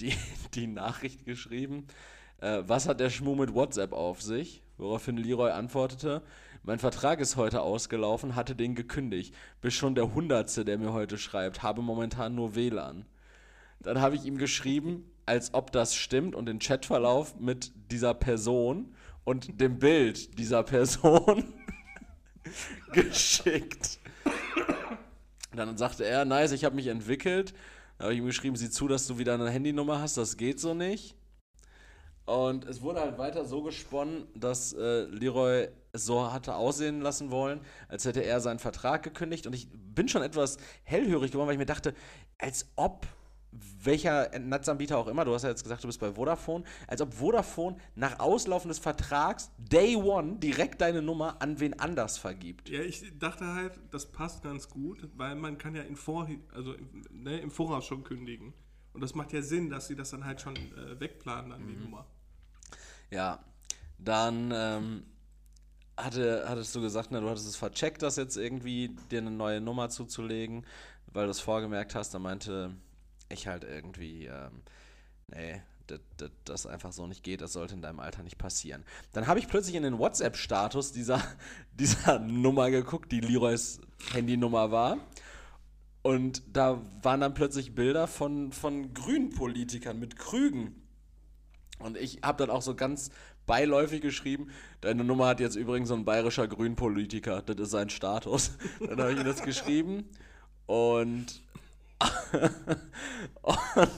die, 0.00 0.16
die 0.54 0.66
Nachricht 0.66 1.24
geschrieben. 1.24 1.86
Äh, 2.38 2.62
was 2.66 2.88
hat 2.88 3.00
der 3.00 3.10
Schmuh 3.10 3.34
mit 3.34 3.54
WhatsApp 3.54 3.92
auf 3.92 4.22
sich? 4.22 4.62
Woraufhin 4.76 5.16
Leroy 5.16 5.50
antwortete: 5.50 6.22
Mein 6.62 6.78
Vertrag 6.78 7.20
ist 7.20 7.36
heute 7.36 7.62
ausgelaufen, 7.62 8.34
hatte 8.34 8.54
den 8.54 8.74
gekündigt. 8.74 9.34
Bist 9.60 9.76
schon 9.76 9.94
der 9.94 10.14
Hundertste, 10.14 10.64
der 10.64 10.78
mir 10.78 10.92
heute 10.92 11.18
schreibt. 11.18 11.62
Habe 11.62 11.82
momentan 11.82 12.34
nur 12.34 12.54
WLAN. 12.54 13.06
Dann 13.80 14.00
habe 14.00 14.16
ich 14.16 14.24
ihm 14.24 14.38
geschrieben, 14.38 15.11
als 15.32 15.54
ob 15.54 15.72
das 15.72 15.94
stimmt 15.94 16.34
und 16.34 16.44
den 16.44 16.58
Chatverlauf 16.58 17.40
mit 17.40 17.72
dieser 17.90 18.12
Person 18.12 18.94
und 19.24 19.62
dem 19.62 19.78
Bild 19.78 20.38
dieser 20.38 20.62
Person 20.62 21.54
geschickt. 22.92 23.98
Dann 25.56 25.78
sagte 25.78 26.04
er, 26.04 26.26
nice, 26.26 26.52
ich 26.52 26.66
habe 26.66 26.74
mich 26.74 26.88
entwickelt. 26.88 27.54
Dann 27.96 28.04
habe 28.04 28.12
ich 28.12 28.18
ihm 28.18 28.26
geschrieben, 28.26 28.56
sieh 28.56 28.68
zu, 28.68 28.88
dass 28.88 29.06
du 29.06 29.16
wieder 29.16 29.32
eine 29.32 29.48
Handynummer 29.48 30.02
hast, 30.02 30.18
das 30.18 30.36
geht 30.36 30.60
so 30.60 30.74
nicht. 30.74 31.14
Und 32.26 32.66
es 32.66 32.82
wurde 32.82 33.00
halt 33.00 33.16
weiter 33.16 33.46
so 33.46 33.62
gesponnen, 33.62 34.26
dass 34.34 34.74
äh, 34.74 35.04
Leroy 35.04 35.68
es 35.92 36.04
so 36.04 36.30
hatte 36.30 36.56
aussehen 36.56 37.00
lassen 37.00 37.30
wollen, 37.30 37.62
als 37.88 38.04
hätte 38.04 38.22
er 38.22 38.40
seinen 38.42 38.58
Vertrag 38.58 39.02
gekündigt. 39.02 39.46
Und 39.46 39.54
ich 39.54 39.66
bin 39.72 40.08
schon 40.08 40.22
etwas 40.22 40.58
hellhörig 40.84 41.32
geworden, 41.32 41.46
weil 41.46 41.54
ich 41.54 41.58
mir 41.58 41.64
dachte, 41.64 41.94
als 42.38 42.66
ob 42.76 43.06
welcher 43.52 44.38
Netzanbieter 44.38 44.96
auch 44.96 45.08
immer, 45.08 45.24
du 45.24 45.34
hast 45.34 45.42
ja 45.42 45.50
jetzt 45.50 45.62
gesagt, 45.62 45.84
du 45.84 45.86
bist 45.86 46.00
bei 46.00 46.12
Vodafone, 46.12 46.64
als 46.86 47.00
ob 47.02 47.12
Vodafone 47.12 47.76
nach 47.94 48.18
Auslaufen 48.18 48.68
des 48.68 48.78
Vertrags 48.78 49.50
Day 49.58 49.94
One 49.96 50.36
direkt 50.36 50.80
deine 50.80 51.02
Nummer 51.02 51.40
an 51.40 51.60
wen 51.60 51.78
anders 51.78 52.18
vergibt. 52.18 52.70
Ja, 52.70 52.80
ich 52.80 53.18
dachte 53.18 53.46
halt, 53.46 53.78
das 53.90 54.10
passt 54.10 54.42
ganz 54.42 54.68
gut, 54.68 55.06
weil 55.16 55.34
man 55.34 55.58
kann 55.58 55.74
ja 55.74 55.82
im, 55.82 55.96
Vorhi 55.96 56.40
also, 56.54 56.74
ne, 57.10 57.38
im 57.40 57.50
Voraus 57.50 57.84
schon 57.84 58.04
kündigen. 58.04 58.54
Und 58.94 59.00
das 59.00 59.14
macht 59.14 59.32
ja 59.32 59.42
Sinn, 59.42 59.70
dass 59.70 59.86
sie 59.86 59.96
das 59.96 60.10
dann 60.10 60.24
halt 60.24 60.40
schon 60.40 60.56
äh, 60.56 60.98
wegplanen, 60.98 61.50
dann 61.50 61.66
die 61.66 61.76
Nummer. 61.76 62.06
Ja, 63.10 63.44
dann 63.98 64.52
ähm, 64.54 65.02
hatte, 65.96 66.44
hattest 66.48 66.74
du 66.74 66.80
gesagt, 66.80 67.10
na, 67.10 67.20
du 67.20 67.28
hattest 67.28 67.46
es 67.46 67.56
vercheckt, 67.56 68.02
das 68.02 68.16
jetzt 68.16 68.36
irgendwie 68.36 68.96
dir 69.10 69.18
eine 69.18 69.30
neue 69.30 69.60
Nummer 69.60 69.88
zuzulegen, 69.88 70.66
weil 71.06 71.26
du 71.26 71.30
es 71.30 71.40
vorgemerkt 71.40 71.94
hast. 71.94 72.14
Da 72.14 72.18
meinte 72.18 72.74
ich 73.32 73.46
halt 73.46 73.64
irgendwie, 73.64 74.26
ähm, 74.26 74.62
nee, 75.28 75.60
das, 76.44 76.66
einfach 76.66 76.92
so 76.92 77.06
nicht 77.06 77.22
geht, 77.22 77.40
das 77.40 77.52
sollte 77.52 77.74
in 77.74 77.82
deinem 77.82 78.00
Alter 78.00 78.22
nicht 78.22 78.38
passieren. 78.38 78.84
Dann 79.12 79.26
habe 79.26 79.40
ich 79.40 79.48
plötzlich 79.48 79.74
in 79.74 79.82
den 79.82 79.98
WhatsApp-Status 79.98 80.92
dieser, 80.92 81.22
dieser 81.74 82.18
Nummer 82.18 82.70
geguckt, 82.70 83.12
die 83.12 83.20
Leroys 83.20 83.80
Handynummer 84.12 84.70
war. 84.70 84.98
Und 86.02 86.42
da 86.52 86.82
waren 87.02 87.20
dann 87.20 87.34
plötzlich 87.34 87.74
Bilder 87.74 88.06
von, 88.06 88.52
von 88.52 88.92
Grünpolitikern 88.92 89.98
mit 89.98 90.16
Krügen. 90.16 90.74
Und 91.78 91.96
ich 91.96 92.20
habe 92.22 92.38
dann 92.38 92.50
auch 92.50 92.62
so 92.62 92.74
ganz 92.74 93.10
beiläufig 93.46 94.00
geschrieben, 94.00 94.48
deine 94.80 95.04
Nummer 95.04 95.26
hat 95.26 95.40
jetzt 95.40 95.56
übrigens 95.56 95.88
so 95.88 95.94
ein 95.94 96.04
bayerischer 96.04 96.46
Grünpolitiker, 96.48 97.42
das 97.42 97.56
ist 97.58 97.70
sein 97.70 97.90
Status. 97.90 98.52
Dann 98.80 99.00
habe 99.00 99.12
ich 99.12 99.18
ihm 99.18 99.24
das 99.24 99.42
geschrieben 99.42 100.08
und, 100.66 101.42
und 103.42 103.88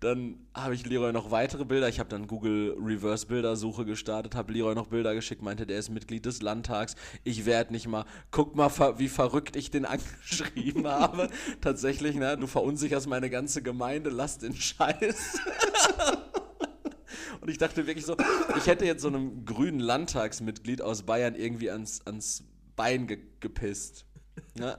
dann 0.00 0.46
habe 0.54 0.74
ich 0.74 0.86
Leroy 0.86 1.12
noch 1.12 1.30
weitere 1.30 1.66
Bilder, 1.66 1.88
ich 1.88 2.00
habe 2.00 2.08
dann 2.08 2.26
Google 2.26 2.74
Reverse 2.82 3.26
Bildersuche 3.26 3.84
gestartet, 3.84 4.34
habe 4.34 4.52
Leroy 4.52 4.74
noch 4.74 4.86
Bilder 4.86 5.14
geschickt, 5.14 5.42
meinte, 5.42 5.66
der 5.66 5.78
ist 5.78 5.90
Mitglied 5.90 6.24
des 6.24 6.40
Landtags, 6.40 6.96
ich 7.22 7.44
werde 7.44 7.72
nicht 7.72 7.86
mal, 7.86 8.06
guck 8.30 8.56
mal, 8.56 8.70
wie 8.98 9.08
verrückt 9.08 9.56
ich 9.56 9.70
den 9.70 9.84
angeschrieben 9.86 10.86
habe. 10.86 11.28
Tatsächlich, 11.60 12.16
ne, 12.16 12.38
du 12.38 12.46
verunsicherst 12.46 13.08
meine 13.08 13.28
ganze 13.28 13.62
Gemeinde, 13.62 14.08
lass 14.08 14.38
den 14.38 14.54
Scheiß. 14.54 15.38
Und 17.42 17.48
ich 17.48 17.58
dachte 17.58 17.86
wirklich 17.86 18.04
so, 18.04 18.16
ich 18.56 18.66
hätte 18.66 18.84
jetzt 18.84 19.02
so 19.02 19.08
einem 19.08 19.44
grünen 19.44 19.80
Landtagsmitglied 19.80 20.82
aus 20.82 21.02
Bayern 21.02 21.34
irgendwie 21.34 21.70
ans, 21.70 22.06
ans 22.06 22.44
Bein 22.76 23.06
ge 23.06 23.18
gepisst. 23.40 24.06
Ne? 24.54 24.78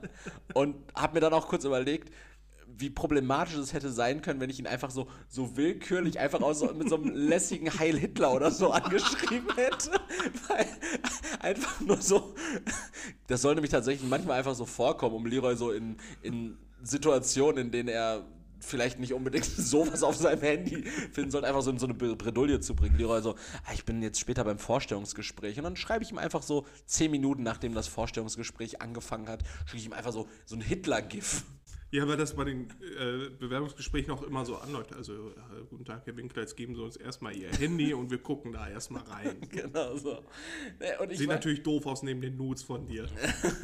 Und 0.54 0.76
habe 0.94 1.14
mir 1.14 1.20
dann 1.20 1.32
auch 1.32 1.48
kurz 1.48 1.64
überlegt, 1.64 2.12
wie 2.78 2.90
problematisch 2.90 3.54
es 3.54 3.72
hätte 3.72 3.90
sein 3.90 4.22
können, 4.22 4.40
wenn 4.40 4.50
ich 4.50 4.58
ihn 4.58 4.66
einfach 4.66 4.90
so, 4.90 5.08
so 5.28 5.56
willkürlich 5.56 6.18
einfach 6.18 6.40
aus, 6.40 6.62
mit 6.74 6.88
so 6.88 6.96
einem 6.96 7.14
lässigen 7.14 7.78
Heil 7.78 7.98
Hitler 7.98 8.32
oder 8.32 8.50
so 8.50 8.70
angeschrieben 8.70 9.54
hätte. 9.54 9.90
Weil 10.48 10.66
einfach 11.40 11.80
nur 11.80 12.00
so. 12.00 12.34
Das 13.26 13.42
soll 13.42 13.54
nämlich 13.54 13.70
tatsächlich 13.70 14.08
manchmal 14.08 14.38
einfach 14.38 14.54
so 14.54 14.66
vorkommen, 14.66 15.14
um 15.14 15.26
Leroy 15.26 15.56
so 15.56 15.72
in, 15.72 15.96
in 16.22 16.56
Situationen, 16.82 17.66
in 17.66 17.70
denen 17.70 17.88
er 17.88 18.24
vielleicht 18.62 18.98
nicht 18.98 19.12
unbedingt 19.12 19.44
sowas 19.56 20.02
auf 20.02 20.16
seinem 20.16 20.40
Handy 20.40 20.84
finden 21.12 21.30
sollte, 21.30 21.46
einfach 21.46 21.62
so 21.62 21.70
in 21.70 21.78
so 21.78 21.86
eine 21.86 21.94
Bredouille 21.94 22.60
zu 22.60 22.74
bringen. 22.74 22.96
Leroy 22.96 23.20
so, 23.20 23.34
ah, 23.64 23.72
ich 23.74 23.84
bin 23.84 24.02
jetzt 24.02 24.20
später 24.20 24.44
beim 24.44 24.58
Vorstellungsgespräch 24.58 25.58
und 25.58 25.64
dann 25.64 25.76
schreibe 25.76 26.04
ich 26.04 26.10
ihm 26.10 26.18
einfach 26.18 26.42
so 26.42 26.66
zehn 26.86 27.10
Minuten, 27.10 27.42
nachdem 27.42 27.74
das 27.74 27.88
Vorstellungsgespräch 27.88 28.80
angefangen 28.80 29.28
hat, 29.28 29.42
schicke 29.66 29.78
ich 29.78 29.86
ihm 29.86 29.92
einfach 29.92 30.12
so, 30.12 30.28
so 30.46 30.56
ein 30.56 30.60
Hitler-GIF. 30.60 31.44
Ja, 31.92 32.08
weil 32.08 32.16
das 32.16 32.34
bei 32.34 32.44
den 32.44 32.70
äh, 32.80 33.28
Bewerbungsgesprächen 33.38 34.14
auch 34.14 34.22
immer 34.22 34.46
so 34.46 34.56
anläuft. 34.56 34.94
Also, 34.94 35.12
äh, 35.12 35.64
guten 35.68 35.84
Tag, 35.84 36.06
Herr 36.06 36.16
Winkler, 36.16 36.40
jetzt 36.40 36.56
geben 36.56 36.74
Sie 36.74 36.82
uns 36.82 36.96
erstmal 36.96 37.36
Ihr 37.36 37.50
Handy 37.50 37.92
und 37.92 38.10
wir 38.10 38.16
gucken 38.16 38.50
da 38.52 38.66
erstmal 38.66 39.02
rein. 39.02 39.36
genau 39.50 39.94
so. 39.98 40.24
Nee, 40.80 41.14
Sieht 41.14 41.28
natürlich 41.28 41.62
doof 41.62 41.84
aus 41.84 42.02
neben 42.02 42.22
den 42.22 42.38
Nudes 42.38 42.62
von 42.62 42.86
dir. 42.86 43.06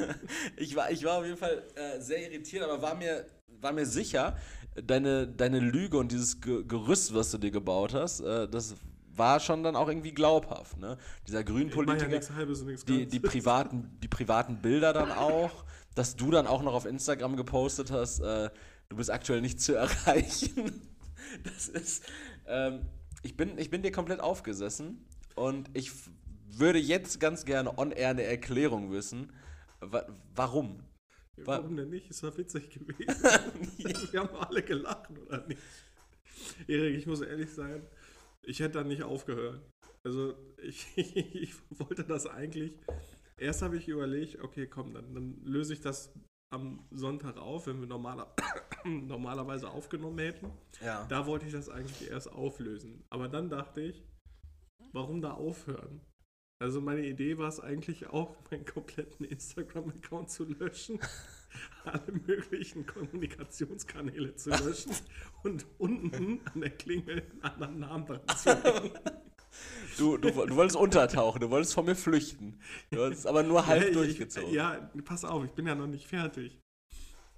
ich, 0.56 0.76
war, 0.76 0.90
ich 0.90 1.02
war 1.04 1.20
auf 1.20 1.24
jeden 1.24 1.38
Fall 1.38 1.62
äh, 1.74 2.02
sehr 2.02 2.30
irritiert, 2.30 2.64
aber 2.64 2.82
war 2.82 2.94
mir, 2.94 3.24
war 3.62 3.72
mir 3.72 3.86
sicher, 3.86 4.36
deine, 4.76 5.26
deine 5.26 5.60
Lüge 5.60 5.96
und 5.96 6.12
dieses 6.12 6.38
Ge 6.42 6.64
Gerüst, 6.68 7.14
was 7.14 7.30
du 7.30 7.38
dir 7.38 7.50
gebaut 7.50 7.94
hast, 7.94 8.20
äh, 8.20 8.46
das 8.46 8.76
war 9.18 9.40
schon 9.40 9.62
dann 9.62 9.74
auch 9.74 9.88
irgendwie 9.88 10.12
glaubhaft. 10.12 10.78
Ne? 10.78 10.96
Dieser 11.26 11.44
Grünpolitiker, 11.44 12.10
ja 12.10 12.46
die, 12.86 13.06
die, 13.06 13.20
privaten, 13.20 13.98
die 14.02 14.08
privaten 14.08 14.60
Bilder 14.62 14.92
dann 14.92 15.10
auch, 15.12 15.64
dass 15.98 16.14
du 16.14 16.30
dann 16.30 16.46
auch 16.46 16.62
noch 16.62 16.74
auf 16.74 16.86
Instagram 16.86 17.36
gepostet 17.36 17.90
hast, 17.90 18.20
äh, 18.20 18.50
du 18.88 18.96
bist 18.96 19.10
aktuell 19.10 19.40
nicht 19.40 19.60
zu 19.60 19.74
erreichen. 19.76 20.80
Das 21.42 21.68
ist, 21.68 22.04
ähm, 22.46 22.86
ich, 23.24 23.36
bin, 23.36 23.58
ich 23.58 23.68
bin 23.68 23.82
dir 23.82 23.90
komplett 23.90 24.20
aufgesessen 24.20 25.04
und 25.34 25.68
ich 25.74 25.90
würde 26.46 26.78
jetzt 26.78 27.18
ganz 27.18 27.44
gerne 27.44 27.76
on-air 27.78 28.10
eine 28.10 28.22
Erklärung 28.22 28.92
wissen, 28.92 29.32
wa 29.80 30.06
warum. 30.34 30.84
Ja, 31.36 31.46
Warum 31.46 31.76
denn 31.76 31.90
nicht? 31.90 32.08
Ist 32.10 32.22
doch 32.22 32.36
witzig 32.38 32.70
gewesen. 32.74 33.06
Wir 34.12 34.20
haben 34.20 34.36
alle 34.36 34.62
gelacht, 34.62 35.10
oder 35.26 35.46
nicht? 35.48 35.60
Erik, 36.68 36.96
ich 36.96 37.06
muss 37.06 37.20
ehrlich 37.20 37.52
sein, 37.52 37.84
ich 38.42 38.60
hätte 38.60 38.78
da 38.78 38.84
nicht 38.84 39.02
aufgehört. 39.02 39.60
Also, 40.04 40.34
ich, 40.62 40.86
ich 40.96 41.54
wollte 41.70 42.04
das 42.04 42.26
eigentlich. 42.26 42.78
Erst 43.38 43.62
habe 43.62 43.76
ich 43.76 43.88
überlegt, 43.88 44.42
okay, 44.42 44.66
komm, 44.66 44.94
dann, 44.94 45.14
dann 45.14 45.40
löse 45.44 45.72
ich 45.72 45.80
das 45.80 46.12
am 46.50 46.86
Sonntag 46.90 47.36
auf, 47.36 47.66
wenn 47.66 47.80
wir 47.80 47.86
normaler, 47.86 48.34
normalerweise 48.84 49.70
aufgenommen 49.70 50.18
hätten. 50.18 50.50
Ja. 50.80 51.06
Da 51.08 51.26
wollte 51.26 51.46
ich 51.46 51.52
das 51.52 51.68
eigentlich 51.68 52.10
erst 52.10 52.32
auflösen. 52.32 53.04
Aber 53.10 53.28
dann 53.28 53.48
dachte 53.50 53.80
ich, 53.80 54.02
warum 54.92 55.20
da 55.20 55.32
aufhören? 55.32 56.00
Also 56.60 56.80
meine 56.80 57.06
Idee 57.06 57.38
war 57.38 57.48
es 57.48 57.60
eigentlich 57.60 58.08
auch, 58.08 58.36
meinen 58.50 58.64
kompletten 58.64 59.26
Instagram-Account 59.26 60.30
zu 60.30 60.44
löschen, 60.44 60.98
alle 61.84 62.12
möglichen 62.26 62.86
Kommunikationskanäle 62.86 64.34
zu 64.34 64.50
löschen 64.50 64.92
und 65.44 65.66
unten 65.78 66.40
an 66.46 66.60
der 66.60 66.70
Klingel 66.70 67.22
einen 67.30 67.42
anderen 67.42 67.78
Namen 67.78 68.06
dran 68.06 68.36
zu 68.36 68.64
hängen. 68.64 68.98
Du, 69.96 70.16
du, 70.16 70.30
du 70.30 70.56
wolltest 70.56 70.76
untertauchen, 70.76 71.40
du 71.40 71.50
wolltest 71.50 71.74
von 71.74 71.84
mir 71.86 71.96
flüchten. 71.96 72.60
Du 72.90 73.04
hast 73.04 73.26
aber 73.26 73.42
nur 73.42 73.66
halb 73.66 73.82
Ja, 73.82 73.88
ich- 73.88 73.94
durchgezogen. 73.94 74.52
Ja, 74.52 74.90
pass 75.04 75.24
auf, 75.24 75.44
ich 75.44 75.52
bin 75.52 75.66
ja 75.66 75.74
noch 75.74 75.86
nicht 75.86 76.06
fertig. 76.06 76.58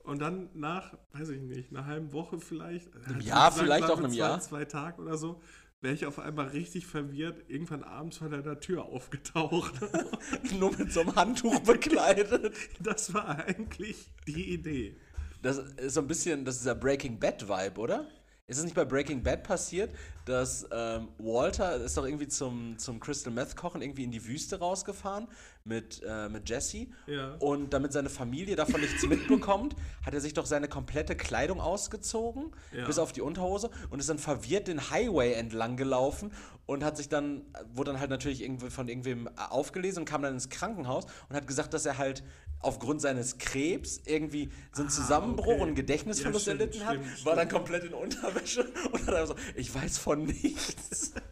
Und 0.03 0.21
dann 0.21 0.49
nach, 0.55 0.95
weiß 1.13 1.29
ich 1.31 1.41
nicht, 1.43 1.71
einer 1.71 1.87
halben 1.87 2.13
Woche 2.13 2.39
vielleicht, 2.41 2.89
halt 3.07 3.23
Jahr, 3.23 3.51
sagen 3.53 3.65
vielleicht 3.65 3.85
auch 3.91 3.99
einem 3.99 4.11
zwei, 4.11 4.17
Jahr. 4.19 4.41
zwei 4.41 4.65
Tagen 4.65 5.03
oder 5.03 5.17
so, 5.17 5.41
wäre 5.83 5.95
ich 5.95 6.05
auf 6.07 6.19
einmal 6.19 6.49
richtig 6.49 6.87
verwirrt, 6.87 7.45
irgendwann 7.49 7.83
abends 7.85 8.19
vor 8.19 8.29
deiner 8.29 8.59
Tür 8.61 8.85
aufgetaucht. 8.87 9.75
Nur 10.59 10.77
mit 10.77 10.93
so 10.93 11.01
einem 11.01 11.15
Handtuch 11.17 11.61
bekleidet. 11.65 12.53
Das 12.81 13.13
war 13.15 13.39
eigentlich 13.47 14.11
die 14.27 14.53
Idee. 14.53 14.97
Das 15.43 15.59
ist 15.59 15.95
so 15.95 16.01
ein 16.01 16.07
bisschen, 16.07 16.45
das 16.45 16.57
ist 16.57 16.67
der 16.67 16.75
Breaking 16.75 17.19
Bad 17.19 17.49
Vibe, 17.49 17.81
oder? 17.81 18.07
Ist 18.51 18.59
es 18.59 18.65
nicht 18.65 18.75
bei 18.75 18.85
Breaking 18.85 19.23
Bad 19.23 19.45
passiert, 19.45 19.91
dass 20.25 20.67
ähm, 20.73 21.07
Walter 21.19 21.77
ist 21.77 21.97
doch 21.97 22.05
irgendwie 22.05 22.27
zum, 22.27 22.77
zum 22.79 22.99
Crystal 22.99 23.33
Meth 23.33 23.55
Kochen 23.55 23.81
irgendwie 23.81 24.03
in 24.03 24.11
die 24.11 24.27
Wüste 24.27 24.59
rausgefahren 24.59 25.29
mit, 25.65 26.03
äh, 26.05 26.29
mit 26.29 26.49
Jesse 26.49 26.89
Ja. 27.07 27.35
und 27.39 27.73
damit 27.73 27.93
seine 27.93 28.09
Familie 28.11 28.57
davon 28.57 28.81
nichts 28.81 29.07
mitbekommt, 29.07 29.77
hat 30.05 30.15
er 30.15 30.21
sich 30.21 30.35
doch 30.35 30.47
seine 30.47 30.67
komplette 30.67 31.15
Kleidung 31.15 31.61
ausgezogen, 31.61 32.51
Ja. 32.77 32.87
bis 32.87 32.99
auf 32.99 33.13
die 33.13 33.21
Unterhose 33.21 33.71
und 33.91 34.01
ist 34.01 34.09
dann 34.09 34.19
verwirrt 34.19 34.67
den 34.67 34.91
Highway 34.91 35.35
entlang 35.35 35.77
gelaufen 35.77 36.33
und 36.67 36.83
hat 36.83 36.97
sich 36.97 37.09
dann, 37.09 37.43
wurde 37.73 37.93
dann 37.93 38.01
halt 38.01 38.11
natürlich 38.11 38.43
irgendwie 38.43 38.71
von 38.71 38.89
irgendwem 38.89 39.29
aufgelesen 39.37 40.01
und 40.01 40.07
kam 40.07 40.23
dann 40.23 40.35
ins 40.35 40.49
Krankenhaus 40.49 41.05
und 41.29 41.37
hat 41.37 41.47
gesagt, 41.47 41.73
dass 41.73 41.87
er 41.87 41.99
halt 41.99 42.25
aufgrund 42.61 43.01
seines 43.01 43.39
Krebs 43.39 44.01
irgendwie 44.07 44.51
so 44.73 44.83
einen 44.83 44.91
Zusammenbruch 44.91 45.47
Ah, 45.47 45.51
okay. 45.53 45.61
und 45.63 45.67
einen 45.69 45.77
Gedächtnisverlust 45.77 46.47
Ja, 46.47 46.55
stimmt, 46.55 46.61
erlitten 46.75 46.87
hat, 46.87 47.05
stimmt, 47.07 47.25
war 47.27 47.37
dann 47.37 47.49
komplett 47.49 47.85
in 47.85 47.95
Unterwäsche 47.95 48.65
und 48.93 49.07
hat 49.07 49.29
so, 49.29 49.35
ich 49.57 49.75
weiß 49.75 49.99
von 49.99 50.25
nichts. 50.25 51.13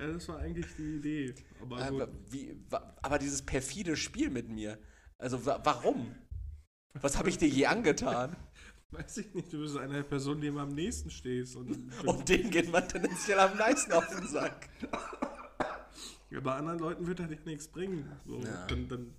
Ja, 0.00 0.06
das 0.12 0.28
war 0.28 0.38
eigentlich 0.38 0.66
die 0.76 0.96
Idee. 0.98 1.34
Aber 1.60 1.78
aber, 1.78 2.06
gut. 2.06 2.16
wie, 2.30 2.56
aber 3.02 3.18
dieses 3.18 3.42
perfide 3.42 3.96
Spiel 3.96 4.30
mit 4.30 4.48
mir, 4.48 4.78
also 5.18 5.44
wa 5.44 5.60
warum? 5.64 6.14
Was 7.00 7.18
habe 7.18 7.28
ich 7.28 7.38
dir 7.38 7.48
je 7.48 7.66
angetan? 7.66 8.36
weiß 8.92 9.18
ich 9.18 9.34
nicht, 9.34 9.52
du 9.52 9.58
bist 9.58 9.76
eine 9.76 10.04
Person, 10.04 10.40
die 10.40 10.46
ihm 10.46 10.58
am 10.58 10.72
nächsten 10.72 11.10
stehst. 11.10 11.56
Und, 11.56 11.90
Und 12.06 12.28
denen 12.28 12.50
geht 12.50 12.70
man 12.70 12.88
tendenziell 12.88 13.40
am 13.40 13.58
meisten 13.58 13.90
auf 13.92 14.06
den 14.08 14.26
Sack. 14.28 14.68
ja, 16.30 16.38
bei 16.40 16.52
anderen 16.54 16.78
Leuten 16.78 17.06
wird 17.06 17.18
das 17.18 17.28
ja 17.30 17.36
nichts 17.44 17.66
bringen. 17.66 18.08
So, 18.24 18.38
Ja. 18.38 18.66
Dann, 18.68 18.88
dann 18.88 19.14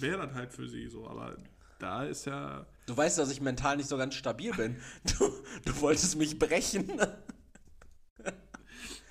wäre 0.00 0.26
das 0.26 0.34
halt 0.34 0.52
für 0.52 0.68
sie 0.68 0.86
so. 0.88 1.06
Aber 1.08 1.36
da 1.78 2.04
ist 2.04 2.24
ja. 2.26 2.66
Du 2.86 2.96
weißt, 2.96 3.18
dass 3.18 3.30
ich 3.30 3.40
mental 3.40 3.76
nicht 3.76 3.88
so 3.88 3.96
ganz 3.96 4.14
stabil 4.14 4.52
bin. 4.54 4.76
Du, 5.18 5.32
du 5.64 5.80
wolltest 5.80 6.16
mich 6.16 6.38
brechen. 6.38 6.90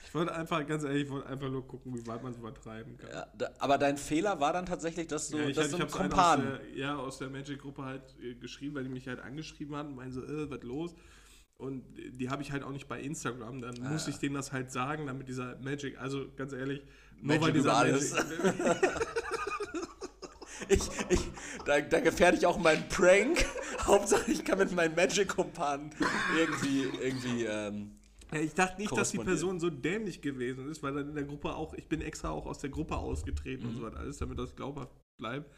Ich 0.05 0.13
wollte 0.15 0.34
einfach, 0.34 0.65
ganz 0.65 0.84
ehrlich, 0.84 1.03
ich 1.03 1.10
wollte 1.12 1.27
einfach 1.27 1.50
nur 1.50 1.67
gucken, 1.67 1.93
wie 1.96 2.07
weit 2.07 2.24
man 2.24 2.31
es 2.31 2.38
übertreiben 2.39 2.98
kann. 2.98 3.10
Ja, 3.12 3.27
da, 3.38 3.50
aber 3.60 3.77
dein 3.77 3.98
Fehler 3.98 4.39
war 4.39 4.53
dann 4.53 4.65
tatsächlich, 4.65 5.07
dass 5.07 5.29
du, 5.29 5.38
Ja, 5.38 5.51
dass 5.51 5.65
ich, 5.65 5.72
du 5.72 5.77
einen 5.77 5.86
aus 5.86 5.91
Kumpan. 5.91 6.41
der, 6.41 6.77
ja, 6.77 6.96
aus 6.98 7.17
der 7.19 7.29
Magic-Gruppe 7.29 7.84
halt 7.84 8.01
äh, 8.24 8.34
geschrieben, 8.36 8.75
weil 8.75 8.84
die 8.86 8.89
mich 8.89 9.07
halt 9.07 9.19
angeschrieben 9.19 9.75
hatten, 9.75 9.93
meinen 9.96 10.13
so, 10.13 10.24
äh, 10.24 10.50
was 10.50 10.63
los? 10.63 10.96
Und 11.57 11.84
die 11.98 12.29
habe 12.29 12.41
ich 12.41 12.51
halt 12.51 12.63
auch 12.63 12.72
nicht 12.72 12.88
bei 12.88 13.01
Instagram. 13.01 13.62
Dann 13.62 13.75
Ah, 13.84 13.89
muss 13.89 14.07
ja. 14.07 14.13
ich 14.13 14.17
denen 14.19 14.36
das 14.36 14.51
halt 14.53 14.72
sagen, 14.72 15.07
damit 15.07 15.27
dieser 15.27 15.57
Magic, 15.60 16.00
also 16.00 16.25
ganz 16.36 16.53
ehrlich, 16.53 16.81
nur 17.22 17.38
Magic 17.39 17.65
weil 17.65 17.93
dieser. 17.93 18.24
Magic. 18.24 18.48
Ich, 20.70 20.82
ich, 21.10 21.20
da, 21.66 21.82
da 21.82 22.00
gefährde 22.00 22.38
ich 22.38 22.46
auch 22.46 22.58
meinen 22.58 22.88
Prank. 22.90 23.46
Hauptsache, 23.86 24.32
ich 24.32 24.44
kann 24.44 24.58
mit 24.60 24.72
meinen 24.74 24.96
Magic-Kumpanen 24.96 25.92
irgendwie, 26.38 26.84
irgendwie, 27.02 27.44
ähm, 27.46 27.92
Ja, 28.34 28.40
ich 28.40 28.54
dachte 28.54 28.82
nicht, 28.82 28.96
dass 28.98 29.12
die. 29.12 29.20
Person 29.20 29.60
so 29.60 29.70
dämlich 29.70 30.22
gewesen 30.22 30.70
ist, 30.70 30.82
weil 30.84 30.94
dann 30.94 31.10
in 31.10 31.16
der 31.16 31.24
Gruppe 31.26 31.56
auch, 31.56 31.74
ich 31.76 31.88
bin 31.88 32.02
extra 32.02 32.30
auch 32.30 32.46
aus 32.46 32.60
der 32.60 32.70
Gruppe 32.70 32.98
ausgetreten 32.98 33.64
Mhm. 33.64 33.70
und 33.70 33.76
so 33.78 33.82
was 33.84 33.96
alles, 33.96 34.18
damit 34.18 34.38
das 34.40 34.56
glaubhaft 34.56 34.92
bleibt. 35.18 35.50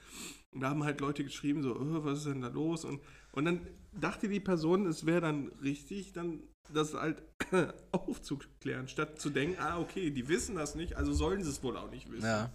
Und 0.52 0.62
da 0.62 0.70
haben 0.70 0.84
halt 0.84 1.00
Leute 1.02 1.24
geschrieben, 1.24 1.62
so, 1.64 1.76
"Oh, 1.76 2.04
was 2.04 2.20
ist 2.20 2.28
denn 2.28 2.42
da 2.42 2.48
los? 2.48 2.86
Und, 2.86 3.02
und 3.34 3.46
dann 3.46 3.62
dachte 4.00 4.28
die 4.30 4.40
Person, 4.40 4.86
es 4.88 5.06
wäre 5.06 5.22
dann 5.22 5.48
richtig, 5.64 6.14
dann 6.14 6.42
das 6.74 6.94
halt 6.94 7.24
aufzuklären, 7.92 8.88
statt 8.88 9.20
zu 9.20 9.30
denken, 9.32 9.58
ah, 9.60 9.80
okay, 9.80 10.12
die 10.12 10.28
wissen 10.28 10.56
das 10.56 10.76
nicht, 10.76 10.96
also 10.98 11.14
sollen 11.14 11.44
sie 11.44 11.50
es 11.50 11.64
wohl 11.64 11.76
auch 11.78 11.90
nicht 11.92 12.12
wissen. 12.12 12.26
ja. 12.26 12.52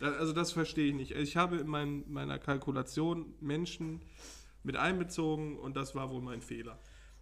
Da- 0.00 0.12
Also 0.12 0.32
das 0.32 0.52
verstehe 0.52 0.88
ich 0.88 0.94
nicht. 0.94 1.10
Ich 1.12 1.36
habe 1.36 1.56
in 1.58 1.66
mein, 1.66 2.04
meiner 2.08 2.38
Kalkulation 2.38 3.34
Menschen 3.40 4.00
mit 4.62 4.76
einbezogen 4.76 5.58
und 5.58 5.76
das 5.76 5.94
war 5.94 6.10
wohl 6.10 6.20
mein 6.22 6.42
Fehler. 6.42 6.78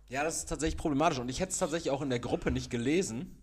Ja, 0.09 0.23
das 0.25 0.39
ist 0.39 0.49
tatsächlich 0.49 0.77
problematisch. 0.79 1.19
Und 1.19 1.29
ich 1.29 1.41
hätte 1.41 1.53
es 1.53 1.59
tatsächlich 1.59 1.91
auch 1.91 2.03
in 2.03 2.11
der 2.11 2.21
Gruppe 2.21 2.51
nicht 2.51 2.71
gelesen, 2.71 3.43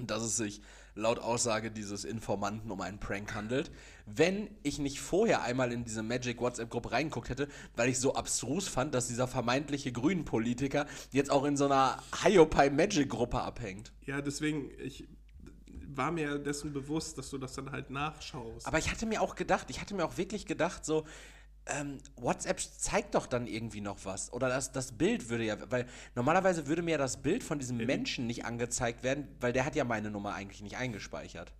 dass 0.00 0.22
es 0.22 0.36
sich 0.36 0.60
laut 0.96 1.18
Aussage 1.18 1.70
dieses 1.72 2.04
Informanten 2.04 2.70
um 2.70 2.80
einen 2.80 2.98
Prank 3.00 3.34
handelt, 3.34 3.72
wenn 4.06 4.48
ich 4.62 4.78
nicht 4.78 5.00
vorher 5.00 5.42
einmal 5.42 5.72
in 5.72 5.84
diese 5.84 6.02
Magic 6.04 6.40
WhatsApp-Gruppe 6.40 6.92
reingeguckt 6.92 7.28
hätte, 7.28 7.48
weil 7.74 7.88
ich 7.88 7.98
so 7.98 8.14
abstrus 8.14 8.68
fand, 8.68 8.94
dass 8.94 9.08
dieser 9.08 9.26
vermeintliche 9.26 9.90
Grünen-Politiker 9.92 10.86
jetzt 11.10 11.30
auch 11.30 11.44
in 11.44 11.56
so 11.56 11.64
einer 11.66 12.00
Hiopai 12.22 12.70
Magic-Gruppe 12.70 13.40
abhängt. 13.40 13.92
Ja, 14.06 14.20
deswegen, 14.20 14.70
ich 14.80 15.08
war 15.96 16.10
mir 16.10 16.38
dessen 16.38 16.72
bewusst, 16.72 17.18
dass 17.18 17.30
du 17.30 17.38
das 17.38 17.54
dann 17.54 17.70
halt 17.72 17.90
nachschaust. 17.90 18.66
Aber 18.66 18.78
ich 18.78 18.90
hatte 18.90 19.06
mir 19.06 19.20
auch 19.22 19.34
gedacht, 19.34 19.66
ich 19.70 19.80
hatte 19.80 19.94
mir 19.94 20.04
auch 20.04 20.16
wirklich 20.16 20.46
gedacht, 20.46 20.84
so, 20.84 21.04
ähm, 21.66 21.98
WhatsApp 22.16 22.60
zeigt 22.60 23.14
doch 23.14 23.26
dann 23.26 23.46
irgendwie 23.46 23.80
noch 23.80 24.04
was. 24.04 24.32
Oder 24.32 24.48
das, 24.48 24.72
das 24.72 24.92
Bild 24.92 25.28
würde 25.30 25.44
ja, 25.44 25.56
weil 25.70 25.86
normalerweise 26.14 26.66
würde 26.66 26.82
mir 26.82 26.92
ja 26.92 26.98
das 26.98 27.22
Bild 27.22 27.42
von 27.42 27.58
diesem 27.58 27.78
Menschen 27.78 28.26
nicht 28.26 28.44
angezeigt 28.44 29.02
werden, 29.02 29.28
weil 29.40 29.52
der 29.52 29.64
hat 29.64 29.74
ja 29.74 29.84
meine 29.84 30.10
Nummer 30.10 30.34
eigentlich 30.34 30.62
nicht 30.62 30.76
eingespeichert. 30.76 31.52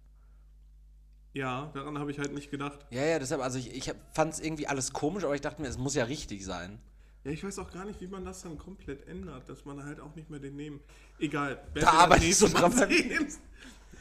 ja, 1.32 1.70
daran 1.74 1.98
habe 1.98 2.10
ich 2.10 2.18
halt 2.18 2.32
nicht 2.32 2.50
gedacht. 2.50 2.80
Ja, 2.90 3.04
ja, 3.04 3.18
deshalb, 3.18 3.40
also 3.40 3.58
ich, 3.58 3.74
ich 3.74 3.92
fand 4.12 4.34
es 4.34 4.40
irgendwie 4.40 4.66
alles 4.68 4.92
komisch, 4.92 5.24
aber 5.24 5.34
ich 5.34 5.40
dachte 5.40 5.62
mir, 5.62 5.68
es 5.68 5.78
muss 5.78 5.94
ja 5.94 6.04
richtig 6.04 6.44
sein. 6.44 6.80
Ja, 7.24 7.30
ich 7.30 7.42
weiß 7.42 7.58
auch 7.58 7.72
gar 7.72 7.86
nicht, 7.86 8.00
wie 8.02 8.06
man 8.06 8.24
das 8.24 8.42
dann 8.42 8.58
komplett 8.58 9.08
ändert, 9.08 9.48
dass 9.48 9.64
man 9.64 9.82
halt 9.82 9.98
auch 9.98 10.14
nicht 10.14 10.28
mehr 10.28 10.40
den 10.40 10.56
nehmen. 10.56 10.80
Egal. 11.18 11.58
Da 11.74 11.88
arbeite 11.90 12.26
ich 12.26 12.36
so 12.36 12.48
dran. 12.48 12.72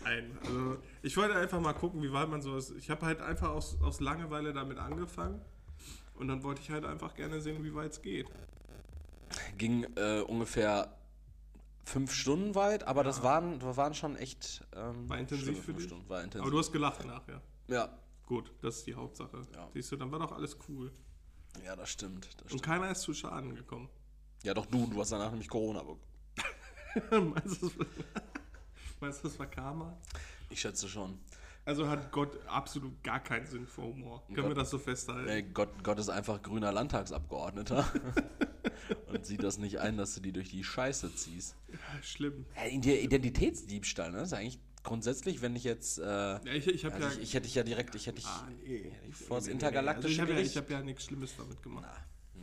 Nein, 0.04 0.38
also 0.42 0.78
ich 1.02 1.16
wollte 1.18 1.36
einfach 1.36 1.60
mal 1.60 1.74
gucken, 1.74 2.02
wie 2.02 2.12
weit 2.12 2.30
man 2.30 2.42
so 2.42 2.58
ist. 2.58 2.72
Ich 2.72 2.90
habe 2.90 3.06
halt 3.06 3.22
einfach 3.22 3.50
aus, 3.50 3.78
aus 3.82 4.00
Langeweile 4.00 4.54
damit 4.54 4.78
angefangen 4.78 5.42
und 6.16 6.28
dann 6.28 6.44
wollte 6.44 6.62
ich 6.62 6.70
halt 6.70 6.86
einfach 6.86 7.16
gerne 7.16 7.42
sehen, 7.42 7.64
wie 7.64 7.74
weit 7.74 7.92
es 7.92 8.02
geht. 8.02 8.28
Ging 9.58 9.86
äh, 9.96 10.22
ungefähr 10.22 10.96
fünf 11.84 12.14
Stunden 12.14 12.56
weit, 12.56 12.86
aber 12.86 13.04
das, 13.04 13.24
waren, 13.24 13.60
das 13.60 13.78
waren 13.78 13.94
schon 13.94 14.16
echt. 14.16 14.64
Ähm, 14.76 15.10
War 15.10 15.18
intensiv 15.18 15.64
für 15.64 15.74
dich? 15.74 15.86
Stunden, 15.86 16.08
war 16.10 16.24
intensiv. 16.24 16.42
Aber 16.42 16.52
du 16.52 16.60
hast 16.60 16.72
gelacht 16.72 17.06
nachher. 17.06 17.42
Ja. 17.68 17.90
Gut, 18.26 18.52
das 18.62 18.78
ist 18.78 18.88
die 18.88 18.96
Hauptsache. 18.96 19.42
Ja. 19.54 19.68
Siehst 19.74 19.92
du, 19.92 19.98
dann 19.98 20.12
war 20.12 20.20
doch 20.20 20.32
alles 20.32 20.58
cool. 20.70 20.92
Ja, 21.64 21.76
das 21.76 21.90
stimmt. 21.90 22.26
Das 22.26 22.44
Und 22.44 22.48
stimmt. 22.50 22.64
keiner 22.64 22.90
ist 22.90 23.02
zu 23.02 23.14
Schaden 23.14 23.56
gekommen. 23.56 23.90
Ja, 24.44 24.54
doch 24.54 24.66
du, 24.66 24.88
du 24.88 25.00
hast 25.00 25.12
danach 25.12 25.30
nämlich 25.32 25.50
Corona 25.50 25.82
bekommen. 25.82 26.02
meinst, 27.34 27.62
du, 27.62 27.70
das, 27.70 27.88
meinst 29.04 29.24
du, 29.24 29.28
das 29.28 29.38
war 29.40 29.48
Karma? 29.48 29.98
Ich 30.50 30.62
schätze 30.62 30.88
schon. 30.88 31.20
Also 31.66 31.88
hat 31.88 32.12
Gott 32.12 32.38
absolut 32.48 33.02
gar 33.04 33.22
keinen 33.22 33.46
Sinn 33.48 33.66
für 33.68 33.84
Humor. 33.84 34.24
Können 34.28 34.36
Gott- 34.38 34.48
wir 34.50 34.54
das 34.56 34.70
so 34.70 34.78
festhalten? 34.80 35.30
Ey, 35.30 35.44
Gott, 35.44 35.70
Gott 35.84 35.98
ist 36.00 36.10
einfach 36.10 36.42
grüner 36.42 36.72
Landtagsabgeordneter 36.74 37.86
und 39.08 39.26
sieht 39.26 39.44
das 39.44 39.58
nicht 39.58 39.80
ein, 39.80 39.96
dass 39.98 40.14
du 40.16 40.20
die 40.22 40.34
durch 40.34 40.50
die 40.50 40.64
Scheiße 40.64 41.16
ziehst. 41.16 41.56
Schlimm. 42.02 42.46
Ja, 42.56 42.66
Identitätsdiebstahl, 42.66 44.12
ne? 44.12 44.18
Das 44.18 44.28
ist 44.30 44.34
eigentlich 44.34 44.60
grundsätzlich, 44.84 45.42
wenn 45.42 45.56
ich 45.56 45.64
jetzt. 45.64 46.00
Äh, 46.00 46.04
Ja, 46.04 46.40
ich, 46.54 46.68
ich 46.68 46.86
also 46.86 46.98
ja. 47.00 47.12
ich, 47.14 47.20
ich 47.22 47.34
hätte 47.34 47.46
dich 47.46 47.56
ja 47.56 47.64
direkt, 47.64 47.96
ich 47.96 48.08
hätte 48.08 48.18
dich 48.18 48.26
Ah, 48.28 48.48
nee. 48.66 48.92
vor 49.28 49.38
das 49.38 49.46
Nee, 49.46 49.54
nee, 49.54 49.60
nee. 49.60 49.66
intergalaktische 49.66 50.22
also 50.22 50.34
ich 50.34 50.38
habe 50.38 50.42
ja, 50.42 50.46
ich 50.46 50.58
hab 50.58 50.70
ja 50.70 50.82
nichts 50.82 51.04
Schlimmes 51.06 51.34
damit 51.38 51.62
gemacht. 51.64 51.86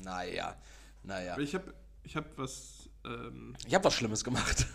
naja, 0.02 0.56
naja. 1.02 1.34
Aber 1.34 1.42
ich 1.42 1.54
habe 1.54 1.74
ich 2.04 2.16
hab 2.16 2.38
was. 2.38 2.88
Ähm, 3.04 3.54
Ich 3.66 3.74
habe 3.74 3.84
was 3.84 3.94
Schlimmes 3.94 4.24
gemacht. 4.24 4.66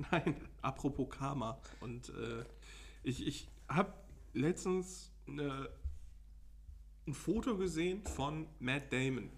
nein, 0.10 0.36
apropos 0.62 1.08
Karma. 1.10 1.58
Und 1.80 2.10
äh, 2.10 2.44
ich, 3.02 3.26
ich 3.26 3.48
habe 3.68 3.92
letztens 4.32 5.10
eine, 5.26 5.68
ein 7.06 7.14
Foto 7.14 7.56
gesehen 7.56 8.02
von 8.04 8.46
Matt 8.58 8.92
Damon. 8.92 9.30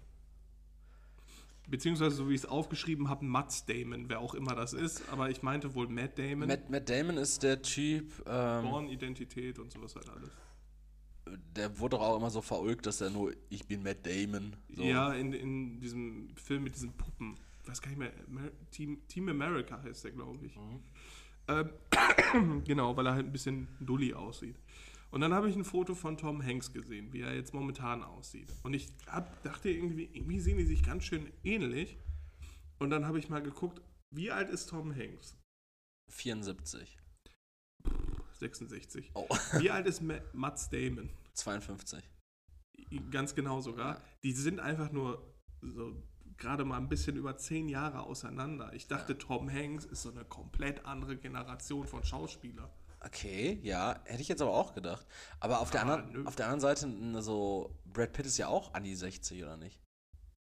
Beziehungsweise, 1.67 2.17
so 2.17 2.29
wie 2.29 2.33
ich 2.33 2.41
es 2.41 2.45
aufgeschrieben 2.45 3.07
habe, 3.09 3.23
Mats 3.23 3.65
Damon, 3.65 4.09
wer 4.09 4.19
auch 4.19 4.33
immer 4.33 4.53
das 4.53 4.73
ist. 4.73 5.07
Aber 5.09 5.29
ich 5.29 5.43
meinte 5.43 5.73
wohl 5.75 5.87
Matt 5.87 6.19
Damon. 6.19 6.47
Matt, 6.47 6.69
Matt 6.69 6.89
Damon 6.89 7.17
ist 7.17 7.41
der 7.41 7.61
Typ, 7.61 8.11
ähm, 8.27 8.65
Born, 8.65 8.89
Identität 8.89 9.59
und 9.59 9.71
sowas 9.71 9.95
halt 9.95 10.09
alles. 10.09 10.29
der 11.55 11.79
wurde 11.79 11.95
doch 11.95 12.03
auch 12.03 12.17
immer 12.17 12.29
so 12.29 12.41
verulgt, 12.41 12.85
dass 12.85 12.99
er 12.99 13.11
nur, 13.11 13.33
ich 13.49 13.65
bin 13.65 13.81
Matt 13.81 14.05
Damon. 14.05 14.57
So. 14.75 14.83
Ja, 14.83 15.13
in, 15.13 15.31
in 15.31 15.79
diesem 15.79 16.35
Film 16.35 16.65
mit 16.65 16.75
diesen 16.75 16.91
Puppen. 16.93 17.37
Ich 17.63 17.69
weiß 17.69 17.81
gar 17.81 17.89
nicht 17.89 17.99
mehr. 17.99 18.51
Team, 18.71 19.07
Team 19.07 19.29
America 19.29 19.81
heißt 19.81 20.03
der, 20.03 20.11
glaube 20.11 20.45
ich. 20.45 20.57
Ähm, 21.47 22.63
genau, 22.65 22.95
weil 22.95 23.07
er 23.07 23.13
halt 23.13 23.25
ein 23.25 23.31
bisschen 23.31 23.67
dulli 23.79 24.13
aussieht. 24.13 24.59
Und 25.11 25.21
dann 25.21 25.33
habe 25.33 25.49
ich 25.49 25.55
ein 25.55 25.63
Foto 25.63 25.95
von 25.95 26.17
Tom 26.17 26.43
Hanks 26.43 26.73
gesehen, 26.73 27.13
wie 27.13 27.21
er 27.21 27.35
jetzt 27.35 27.53
momentan 27.53 28.03
aussieht. 28.03 28.51
Und 28.63 28.73
ich 28.73 28.91
hab, 29.07 29.41
dachte 29.43 29.69
irgendwie, 29.69 30.09
irgendwie 30.11 30.39
sehen 30.39 30.57
die 30.57 30.65
sich 30.65 30.83
ganz 30.83 31.05
schön 31.05 31.31
ähnlich. 31.43 31.97
Und 32.79 32.89
dann 32.89 33.05
habe 33.05 33.19
ich 33.19 33.29
mal 33.29 33.41
geguckt, 33.41 33.81
wie 34.11 34.31
alt 34.31 34.49
ist 34.49 34.69
Tom 34.69 34.93
Hanks? 34.95 35.37
74. 36.11 36.97
66. 38.33 39.11
Oh, 39.13 39.27
Wie 39.59 39.69
alt 39.69 39.85
ist 39.87 40.01
Ma 40.01 40.15
Mats 40.33 40.69
Damon? 40.69 41.09
52. 41.33 42.03
Ganz 43.11 43.35
genau 43.35 43.61
sogar. 43.61 44.01
Die 44.23 44.33
sind 44.33 44.59
einfach 44.59 44.91
nur 44.91 45.33
so 45.61 45.95
gerade 46.37 46.65
mal 46.65 46.77
ein 46.77 46.89
bisschen 46.89 47.15
über 47.15 47.37
zehn 47.37 47.69
Jahre 47.69 48.01
auseinander. 48.01 48.71
Ich 48.73 48.87
dachte, 48.87 49.17
Tom 49.17 49.51
Hanks 49.51 49.85
ist 49.85 50.01
so 50.03 50.11
eine 50.11 50.25
komplett 50.25 50.85
andere 50.85 51.17
Generation 51.17 51.87
von 51.87 52.03
Schauspieler. 52.03 52.69
Okay, 53.05 53.59
ja, 53.63 53.99
hätte 54.05 54.21
ich 54.21 54.29
jetzt 54.29 54.41
aber 54.41 54.53
auch 54.53 54.73
gedacht. 54.73 55.05
Aber 55.39 55.59
auf 55.59 55.71
der, 55.71 55.81
Ah, 55.81 55.93
anderen, 55.93 56.11
nö. 56.13 56.25
auf 56.25 56.35
der 56.37 56.45
anderen 56.45 56.61
Seite, 56.61 57.21
so, 57.21 57.77
Brad 57.85 58.13
Pitt 58.13 58.25
ist 58.25 58.37
ja 58.37 58.47
auch 58.47 58.73
an 58.73 58.83
die 58.83 58.95
60, 58.95 59.43
oder 59.43 59.57
nicht? 59.57 59.81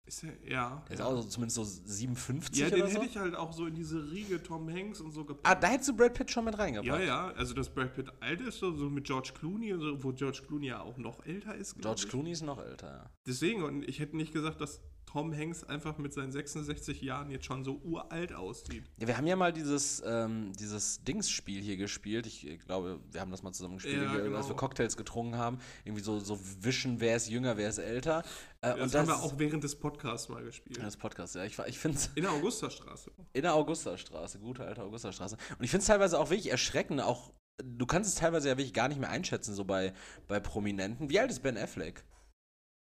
Ist 0.07 0.25
er, 0.25 0.33
ja. 0.49 0.83
Er 0.87 0.92
ist 0.95 0.99
ja. 1.00 1.04
auch 1.04 1.21
so, 1.23 1.28
zumindest 1.28 1.57
so 1.57 1.64
57 1.64 2.59
ja, 2.59 2.71
den 2.71 2.80
oder 2.80 2.88
so. 2.90 2.95
hätte 2.97 3.07
ich 3.11 3.16
halt 3.18 3.35
auch 3.37 3.52
so 3.52 3.66
in 3.66 3.75
diese 3.75 4.11
Riege 4.11 4.42
Tom 4.42 4.68
Hanks 4.73 5.00
und 5.02 5.12
so 5.12 5.20
ah, 5.20 5.24
gepackt. 5.24 5.62
da 5.62 5.68
hättest 5.68 5.90
du 5.90 5.96
Brad 5.96 6.14
Pitt 6.14 6.31
schon 6.31 6.46
mit 6.46 6.59
reingepackt. 6.59 6.88
ja, 7.01 7.07
ja, 7.07 7.29
also 7.37 7.53
dass 7.55 7.68
Brad 7.68 7.94
Pitt 7.94 8.11
alt 8.20 8.40
ist, 8.40 8.59
so, 8.59 8.72
so 8.74 8.88
mit 8.88 9.05
George 9.05 9.33
Clooney, 9.38 9.74
so, 9.79 10.03
wo 10.03 10.12
George 10.12 10.42
Clooney 10.46 10.68
ja 10.68 10.81
auch 10.81 10.96
noch 10.96 11.24
älter 11.27 11.55
ist. 11.55 11.77
George 11.81 12.03
ich. 12.05 12.09
Clooney 12.09 12.33
ist 12.33 12.42
noch 12.42 12.59
älter, 12.59 12.88
ja. 12.90 13.11
Deswegen, 13.27 13.62
und 13.62 13.87
ich 13.87 14.01
hätte 14.01 14.16
nicht 14.16 14.33
gesagt, 14.33 14.61
dass 14.62 14.81
Tom 15.09 15.35
Hanks 15.35 15.64
einfach 15.64 15.97
mit 15.97 16.12
seinen 16.12 16.33
66 16.33 17.01
Jahren 17.01 17.31
jetzt 17.31 17.47
schon 17.47 17.64
so 17.64 17.81
uralt 17.83 18.35
aussieht. 18.35 18.85
Ja, 19.01 19.09
wir 19.09 19.16
haben 19.16 19.27
ja 19.27 19.37
mal 19.37 19.55
dieses, 19.55 20.03
ähm, 20.05 20.53
dieses 20.61 21.03
Dings-Spiel 21.05 21.62
hier 21.62 21.79
gespielt. 21.79 22.27
Ich 22.27 22.47
äh, 22.47 22.59
glaube, 22.59 23.01
wir 23.11 23.23
haben 23.23 23.31
das 23.31 23.42
mal 23.42 23.53
zusammen 23.53 23.77
gespielt, 23.77 23.97
Ja, 23.97 24.03
irgendwie, 24.03 24.37
als 24.37 24.47
genau. 24.47 24.49
wir 24.51 24.57
Cocktails 24.57 24.99
getrunken 24.99 25.37
haben. 25.38 25.61
Irgendwie 25.87 26.03
so, 26.03 26.18
so 26.18 26.38
wischen, 26.61 27.01
wer 27.01 27.16
ist 27.16 27.31
jünger, 27.31 27.57
wer 27.57 27.71
ist 27.71 27.79
älter. 27.79 28.23
Äh, 28.61 28.77
Das, 28.77 28.81
und 28.81 28.94
haben 29.01 29.09
wir 29.09 29.16
auch 29.23 29.38
während 29.38 29.64
des 29.64 29.77
Podcasts 29.77 30.29
mal 30.29 30.44
gespielt. 30.44 30.79
Das 30.83 30.99
Podcast, 30.99 31.37
ja. 31.37 31.44
Ich, 31.44 31.59
ich 31.59 31.79
finde 31.79 31.97
es 31.97 32.11
In 32.14 32.25
der 32.25 32.33
Augustastraße. 32.33 33.11
in 33.33 33.42
der 33.42 33.55
Augustastraße, 33.55 34.38
gute 34.40 34.66
alte 34.66 34.83
Augustastraße. 34.83 35.37
Und 35.59 35.64
ich 35.64 35.71
finde 35.71 35.81
es 35.81 35.87
teilweise 35.87 36.21
auch 36.21 36.29
wirklich 36.29 36.51
erschreckend, 36.51 37.01
auch, 37.01 37.33
du 37.64 37.87
kannst 37.87 38.11
es 38.11 38.16
teilweise 38.16 38.49
ja 38.49 38.59
wirklich 38.59 38.75
gar 38.75 38.88
nicht 38.88 39.01
mehr 39.01 39.09
einschätzen, 39.11 39.55
so 39.55 39.64
bei, 39.64 39.94
bei 40.27 40.38
Prominenten. 40.38 41.09
Wie 41.09 41.18
alt 41.18 41.31
ist 41.31 41.42
Ben 41.42 41.57
Affleck? 41.57 42.05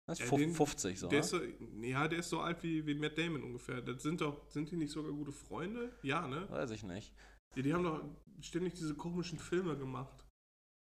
Das 0.08 0.18
ist 0.18 0.24
Ja, 0.24 0.32
fuf- 0.32 0.38
den- 0.38 0.54
50, 0.54 0.98
so. 0.98 1.08
Der 1.08 1.18
ne? 1.18 1.24
ist 1.24 1.28
so, 1.30 1.40
ja, 1.82 2.08
der 2.08 2.20
ist 2.20 2.30
so 2.30 2.40
alt 2.40 2.62
wie, 2.62 2.86
wie 2.86 2.94
Matt 2.94 3.18
Damon 3.18 3.42
ungefähr. 3.42 3.82
Das 3.82 4.02
sind 4.02 4.22
doch, 4.22 4.48
sind 4.50 4.70
die 4.70 4.76
nicht 4.76 4.90
sogar 4.90 5.12
gute 5.12 5.32
Freunde? 5.32 5.92
Ja, 6.02 6.26
ne? 6.26 6.48
Weiß 6.50 6.70
ich 6.70 6.82
nicht. 6.82 7.12
Die, 7.54 7.62
die 7.62 7.74
haben 7.74 7.84
doch 7.84 8.02
ständig 8.40 8.72
diese 8.74 8.94
komischen 8.94 9.38
Filme 9.38 9.76
gemacht. 9.76 10.24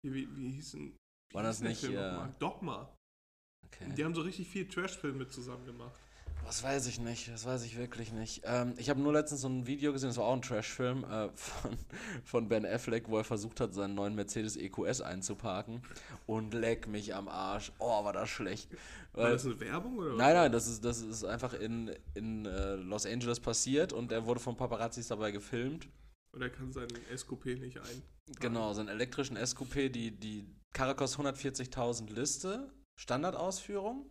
Wie, 0.03 0.15
wie, 0.15 0.37
wie 0.37 0.51
hießen. 0.53 0.97
Wie 1.31 1.35
War 1.35 1.43
das 1.43 1.57
hieß 1.59 1.63
der 1.63 1.69
nicht, 1.69 1.81
Film 1.81 2.31
äh? 2.31 2.33
Dogma. 2.39 2.97
Okay. 3.67 3.93
Die 3.95 4.03
haben 4.05 4.15
so 4.15 4.23
richtig 4.23 4.49
viel 4.49 4.67
Trash-Filme 4.67 5.29
zusammen 5.29 5.67
gemacht. 5.67 6.01
Das 6.45 6.63
weiß 6.63 6.87
ich 6.89 6.99
nicht, 7.01 7.29
das 7.29 7.45
weiß 7.45 7.65
ich 7.65 7.79
wirklich 7.79 8.13
nicht. 8.13 8.43
Ähm, 8.45 8.75
ich 8.77 8.91
habe 8.91 9.01
nur 9.01 9.13
letztens 9.13 9.43
so 9.43 9.49
ein 9.49 9.67
Video 9.67 9.93
gesehen, 9.93 10.09
das 10.09 10.17
war 10.17 10.25
auch 10.25 10.35
ein 10.35 10.43
Trash-Film 10.43 11.05
äh, 11.05 11.29
von, 11.35 11.77
von 12.25 12.49
Ben 12.49 12.67
Affleck, 12.67 13.09
wo 13.09 13.19
er 13.19 13.25
versucht 13.25 13.61
hat, 13.61 13.73
seinen 13.73 13.95
neuen 13.95 14.15
Mercedes 14.15 14.57
EQS 14.57 15.01
einzuparken. 15.01 15.83
Und 16.27 16.55
leck 16.55 16.89
mich 16.89 17.15
am 17.15 17.29
Arsch. 17.29 17.73
Oh, 17.79 18.05
war 18.05 18.13
das 18.13 18.29
schlecht. 18.29 18.69
War 19.13 19.31
das 19.31 19.45
eine 19.45 19.61
Werbung 19.61 19.99
oder 19.99 20.13
was? 20.13 20.19
Nein, 20.19 20.35
nein, 20.35 20.53
das 20.53 20.67
ist, 20.67 20.85
das 20.85 21.03
ist 21.03 21.25
einfach 21.25 21.55
in, 21.55 21.93
in 22.15 22.47
äh, 22.47 22.75
Los 22.75 23.07
Angeles 23.07 23.41
passiert 23.41 23.93
und 23.93 24.13
er 24.13 24.27
wurde 24.27 24.41
von 24.41 24.57
Paparazzis 24.57 25.09
dabei 25.09 25.31
gefilmt. 25.31 25.89
Und 26.33 26.43
er 26.43 26.51
kann 26.51 26.73
seinen 26.73 26.97
SQP 27.15 27.59
nicht 27.61 27.79
ein. 27.79 28.03
Genau, 28.39 28.73
so 28.73 28.81
einen 28.81 28.89
elektrischen 28.89 29.37
SQP, 29.37 29.93
die, 29.93 30.13
die 30.13 30.47
kostet 30.73 31.27
140.000 31.27 32.13
Liste, 32.13 32.71
Standardausführung. 32.97 34.07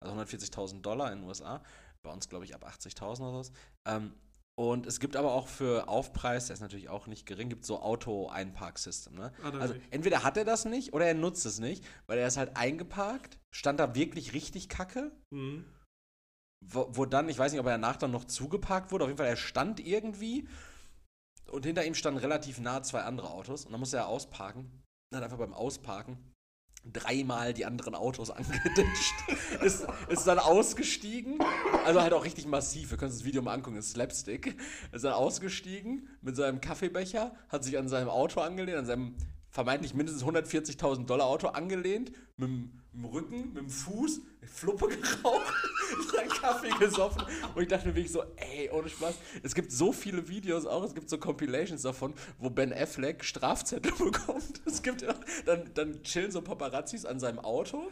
Also 0.00 0.14
140.000 0.14 0.80
Dollar 0.82 1.12
in 1.12 1.20
den 1.20 1.28
USA. 1.28 1.62
Bei 2.02 2.10
uns, 2.12 2.28
glaube 2.28 2.44
ich, 2.44 2.54
ab 2.54 2.64
80.000 2.66 3.20
oder 3.28 3.44
so. 3.44 3.52
Ähm, 3.86 4.14
und 4.58 4.86
es 4.86 5.00
gibt 5.00 5.16
aber 5.16 5.32
auch 5.32 5.48
für 5.48 5.88
Aufpreis, 5.88 6.46
der 6.46 6.54
ist 6.54 6.60
natürlich 6.60 6.88
auch 6.90 7.06
nicht 7.06 7.24
gering, 7.26 7.48
gibt 7.48 7.64
so 7.64 7.80
Auto-Einparksystem. 7.80 9.14
Ne? 9.14 9.32
Ah, 9.42 9.50
Also 9.58 9.74
nicht. 9.74 9.86
entweder 9.92 10.22
hat 10.22 10.36
er 10.36 10.44
das 10.44 10.64
nicht 10.64 10.92
oder 10.92 11.06
er 11.06 11.14
nutzt 11.14 11.46
es 11.46 11.58
nicht, 11.60 11.84
weil 12.06 12.18
er 12.18 12.26
ist 12.26 12.36
halt 12.36 12.56
eingeparkt, 12.56 13.38
stand 13.54 13.80
da 13.80 13.94
wirklich 13.94 14.32
richtig 14.34 14.68
kacke, 14.68 15.12
Mhm. 15.30 15.64
wo, 16.62 16.88
wo 16.90 17.04
dann, 17.06 17.28
ich 17.30 17.38
weiß 17.38 17.52
nicht, 17.52 17.60
ob 17.60 17.66
er 17.66 17.72
danach 17.72 17.96
dann 17.96 18.10
noch 18.10 18.24
zugeparkt 18.26 18.92
wurde, 18.92 19.04
auf 19.04 19.08
jeden 19.10 19.18
Fall, 19.18 19.28
er 19.28 19.36
stand 19.36 19.80
irgendwie 19.80 20.46
und 21.50 21.64
hinter 21.64 21.84
ihm 21.86 21.94
standen 21.94 22.20
relativ 22.20 22.60
nah 22.60 22.82
zwei 22.82 23.02
andere 23.02 23.30
Autos 23.30 23.64
und 23.64 23.72
dann 23.72 23.80
musste 23.80 23.96
er 23.98 24.08
ausparken. 24.08 24.70
Dann 25.10 25.18
hat 25.18 25.24
einfach 25.24 25.38
beim 25.38 25.54
Ausparken 25.54 26.18
dreimal 26.84 27.52
die 27.52 27.66
anderen 27.66 27.94
Autos 27.94 28.30
angeditscht. 28.30 29.14
ist, 29.62 29.86
ist 30.08 30.26
dann 30.26 30.38
ausgestiegen, 30.38 31.38
also 31.84 32.00
halt 32.00 32.12
auch 32.12 32.24
richtig 32.24 32.46
massiv, 32.46 32.90
wir 32.90 32.98
können 32.98 33.10
uns 33.10 33.20
das 33.20 33.26
Video 33.26 33.42
mal 33.42 33.54
angucken, 33.54 33.76
das 33.76 33.86
ist 33.86 33.92
Slapstick. 33.92 34.56
Ist 34.92 35.04
dann 35.04 35.12
ausgestiegen 35.12 36.08
mit 36.22 36.36
seinem 36.36 36.60
Kaffeebecher, 36.60 37.32
hat 37.48 37.64
sich 37.64 37.78
an 37.78 37.88
seinem 37.88 38.08
Auto 38.08 38.40
angelehnt, 38.40 38.78
an 38.78 38.86
seinem 38.86 39.16
vermeintlich 39.50 39.94
mindestens 39.94 40.24
140.000 40.24 41.06
Dollar 41.06 41.26
Auto 41.26 41.48
angelehnt, 41.48 42.12
mit 42.36 42.48
dem, 42.48 43.04
Rücken, 43.04 43.48
mit 43.48 43.56
dem 43.58 43.68
Fuß, 43.68 44.20
Fluppe 44.46 44.88
geraucht, 44.88 45.52
seinen 46.14 46.28
Kaffee 46.28 46.70
gesoffen. 46.78 47.22
Und 47.54 47.62
ich 47.62 47.68
dachte 47.68 47.88
mir 47.88 47.94
wirklich 47.94 48.12
so, 48.12 48.22
ey, 48.36 48.70
ohne 48.70 48.88
Spaß, 48.88 49.14
es 49.42 49.54
gibt 49.54 49.72
so 49.72 49.92
viele 49.92 50.28
Videos 50.28 50.66
auch, 50.66 50.84
es 50.84 50.94
gibt 50.94 51.10
so 51.10 51.18
Compilations 51.18 51.82
davon, 51.82 52.14
wo 52.38 52.50
Ben 52.50 52.72
Affleck 52.72 53.24
Strafzettel 53.24 53.92
bekommt. 53.98 54.62
Es 54.64 54.82
gibt 54.82 55.04
dann, 55.44 55.70
dann 55.74 56.02
chillen 56.02 56.30
so 56.30 56.40
Paparazzis 56.42 57.04
an 57.04 57.20
seinem 57.20 57.40
Auto 57.40 57.90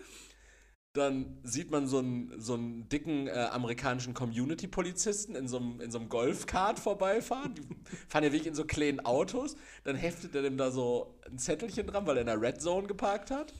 dann 0.98 1.38
sieht 1.42 1.70
man 1.70 1.86
so 1.86 1.98
einen, 1.98 2.40
so 2.40 2.54
einen 2.54 2.88
dicken 2.88 3.26
äh, 3.26 3.48
amerikanischen 3.50 4.14
Community-Polizisten 4.14 5.34
in 5.34 5.48
so 5.48 5.58
einem, 5.58 5.80
in 5.80 5.90
so 5.90 5.98
einem 5.98 6.08
Golfkart 6.08 6.78
vorbeifahren. 6.78 7.54
Die 7.54 7.62
fahren 8.08 8.24
ja 8.24 8.32
wirklich 8.32 8.46
in 8.46 8.54
so 8.54 8.64
kleinen 8.64 9.00
Autos. 9.00 9.56
Dann 9.84 9.96
heftet 9.96 10.34
er 10.34 10.42
dem 10.42 10.56
da 10.56 10.70
so 10.70 11.18
ein 11.30 11.38
Zettelchen 11.38 11.86
dran, 11.86 12.06
weil 12.06 12.16
er 12.16 12.20
in 12.22 12.26
der 12.26 12.40
Red 12.40 12.60
Zone 12.60 12.86
geparkt 12.86 13.30
hat. 13.30 13.54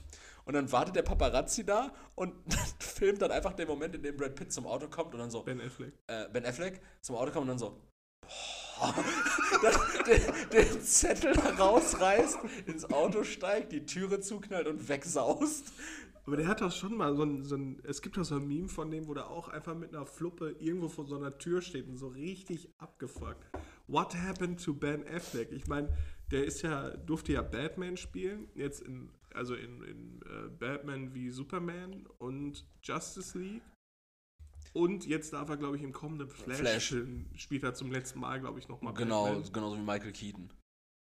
Und 0.45 0.53
dann 0.53 0.71
wartet 0.71 0.95
der 0.95 1.03
Paparazzi 1.03 1.63
da 1.63 1.93
und 2.15 2.33
filmt 2.79 3.21
dann 3.21 3.31
einfach 3.31 3.53
den 3.53 3.67
Moment, 3.67 3.95
in 3.95 4.01
dem 4.01 4.17
Brad 4.17 4.35
Pitt 4.35 4.51
zum 4.51 4.65
Auto 4.65 4.87
kommt 4.87 5.13
und 5.13 5.19
dann 5.19 5.29
so, 5.29 5.43
Ben 5.43 5.61
Affleck. 5.61 5.93
äh, 6.07 6.27
Ben 6.33 6.45
Affleck 6.45 6.81
zum 7.01 7.15
Auto 7.15 7.31
kommt 7.31 7.43
und 7.43 7.49
dann 7.49 7.59
so, 7.59 7.79
boah, 8.79 8.95
den, 10.07 10.21
den 10.51 10.81
Zettel 10.81 11.37
rausreißt, 11.37 12.39
ins 12.65 12.85
Auto 12.85 13.23
steigt, 13.23 13.71
die 13.71 13.85
Türe 13.85 14.21
zuknallt 14.21 14.67
und 14.67 14.89
wegsaust. 14.89 15.65
Aber 16.29 16.37
der 16.37 16.47
hat 16.47 16.61
doch 16.61 16.71
schon 16.71 16.95
mal 16.95 17.15
so 17.15 17.23
ein, 17.23 17.43
so 17.43 17.55
ein. 17.55 17.81
Es 17.83 18.03
gibt 18.03 18.15
doch 18.15 18.23
so 18.23 18.35
ein 18.35 18.47
Meme 18.47 18.67
von 18.67 18.91
dem, 18.91 19.07
wo 19.07 19.15
der 19.15 19.31
auch 19.31 19.47
einfach 19.47 19.75
mit 19.75 19.95
einer 19.95 20.05
Fluppe 20.05 20.51
irgendwo 20.59 20.87
vor 20.87 21.07
so 21.07 21.15
einer 21.15 21.35
Tür 21.39 21.59
steht 21.59 21.87
und 21.87 21.97
so 21.97 22.09
richtig 22.09 22.69
abgefuckt. 22.77 23.49
What 23.87 24.13
happened 24.13 24.63
to 24.63 24.75
Ben 24.75 25.03
Affleck? 25.07 25.51
Ich 25.51 25.65
meine, 25.65 25.91
der 26.29 26.45
ist 26.45 26.61
ja, 26.61 26.95
durfte 26.97 27.33
ja 27.33 27.41
Batman 27.41 27.97
spielen, 27.97 28.47
jetzt 28.53 28.81
in 28.81 29.09
Also 29.33 29.55
in, 29.55 29.81
in 29.81 30.21
äh, 30.21 30.49
Batman 30.49 31.15
wie 31.15 31.31
Superman 31.31 32.05
und 32.19 32.63
Justice 32.83 33.35
League. 33.35 33.63
Und 34.73 35.07
jetzt 35.07 35.33
darf 35.33 35.49
er, 35.49 35.57
glaube 35.57 35.77
ich, 35.77 35.81
im 35.81 35.93
kommenden 35.93 36.29
Flash, 36.29 36.59
Flash. 36.59 36.95
spielt 37.33 37.63
er 37.63 37.73
zum 37.73 37.91
letzten 37.91 38.19
Mal, 38.19 38.39
glaube 38.39 38.59
ich, 38.59 38.67
nochmal 38.67 38.93
Genau, 38.93 39.25
Batman. 39.25 39.51
genauso 39.51 39.77
wie 39.77 39.81
Michael 39.81 40.11
Keaton. 40.11 40.53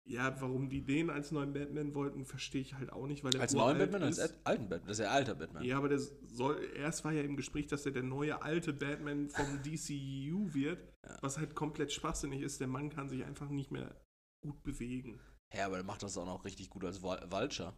Ja, 0.09 0.39
warum 0.39 0.69
die 0.69 0.85
den 0.85 1.09
als 1.09 1.31
neuen 1.31 1.51
Batman 1.51 1.93
wollten, 1.93 2.23
verstehe 2.23 2.61
ich 2.61 2.75
halt 2.75 2.93
auch 2.93 3.07
nicht, 3.07 3.25
weil 3.25 3.31
der 3.31 3.41
Als 3.41 3.53
neuen 3.53 3.77
Batman, 3.77 4.03
als 4.03 4.17
ist. 4.19 4.39
alten 4.45 4.69
Batman. 4.69 4.87
Das 4.87 4.99
ist 4.99 5.03
ja 5.05 5.11
alter 5.11 5.35
Batman. 5.35 5.63
Ja, 5.65 5.77
aber 5.77 5.89
der 5.89 5.99
soll, 5.99 6.63
erst 6.75 7.03
war 7.03 7.11
ja 7.11 7.23
im 7.23 7.35
Gespräch, 7.35 7.67
dass 7.67 7.85
er 7.85 7.91
der 7.91 8.03
neue 8.03 8.41
alte 8.41 8.71
Batman 8.71 9.29
vom 9.29 9.45
DCU 9.63 10.53
wird, 10.53 10.93
was 11.21 11.37
halt 11.37 11.55
komplett 11.55 11.91
schwachsinnig 11.91 12.41
ist. 12.41 12.61
Der 12.61 12.67
Mann 12.67 12.89
kann 12.89 13.09
sich 13.09 13.25
einfach 13.25 13.49
nicht 13.49 13.71
mehr 13.71 13.99
gut 14.41 14.63
bewegen. 14.63 15.19
Ja, 15.53 15.65
aber 15.65 15.75
der 15.75 15.85
macht 15.85 16.03
das 16.03 16.17
auch 16.17 16.25
noch 16.25 16.45
richtig 16.45 16.69
gut 16.69 16.85
als 16.85 17.01
Vul- 17.03 17.29
Vulture. 17.29 17.77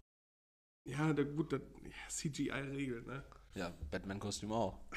Ja, 0.87 1.13
der, 1.13 1.25
gut, 1.25 1.51
der, 1.51 1.61
ja, 1.83 2.09
CGI-Regel, 2.09 3.01
ne? 3.03 3.23
Ja, 3.55 3.73
Batman-Kostüm 3.91 4.51
auch. 4.51 4.79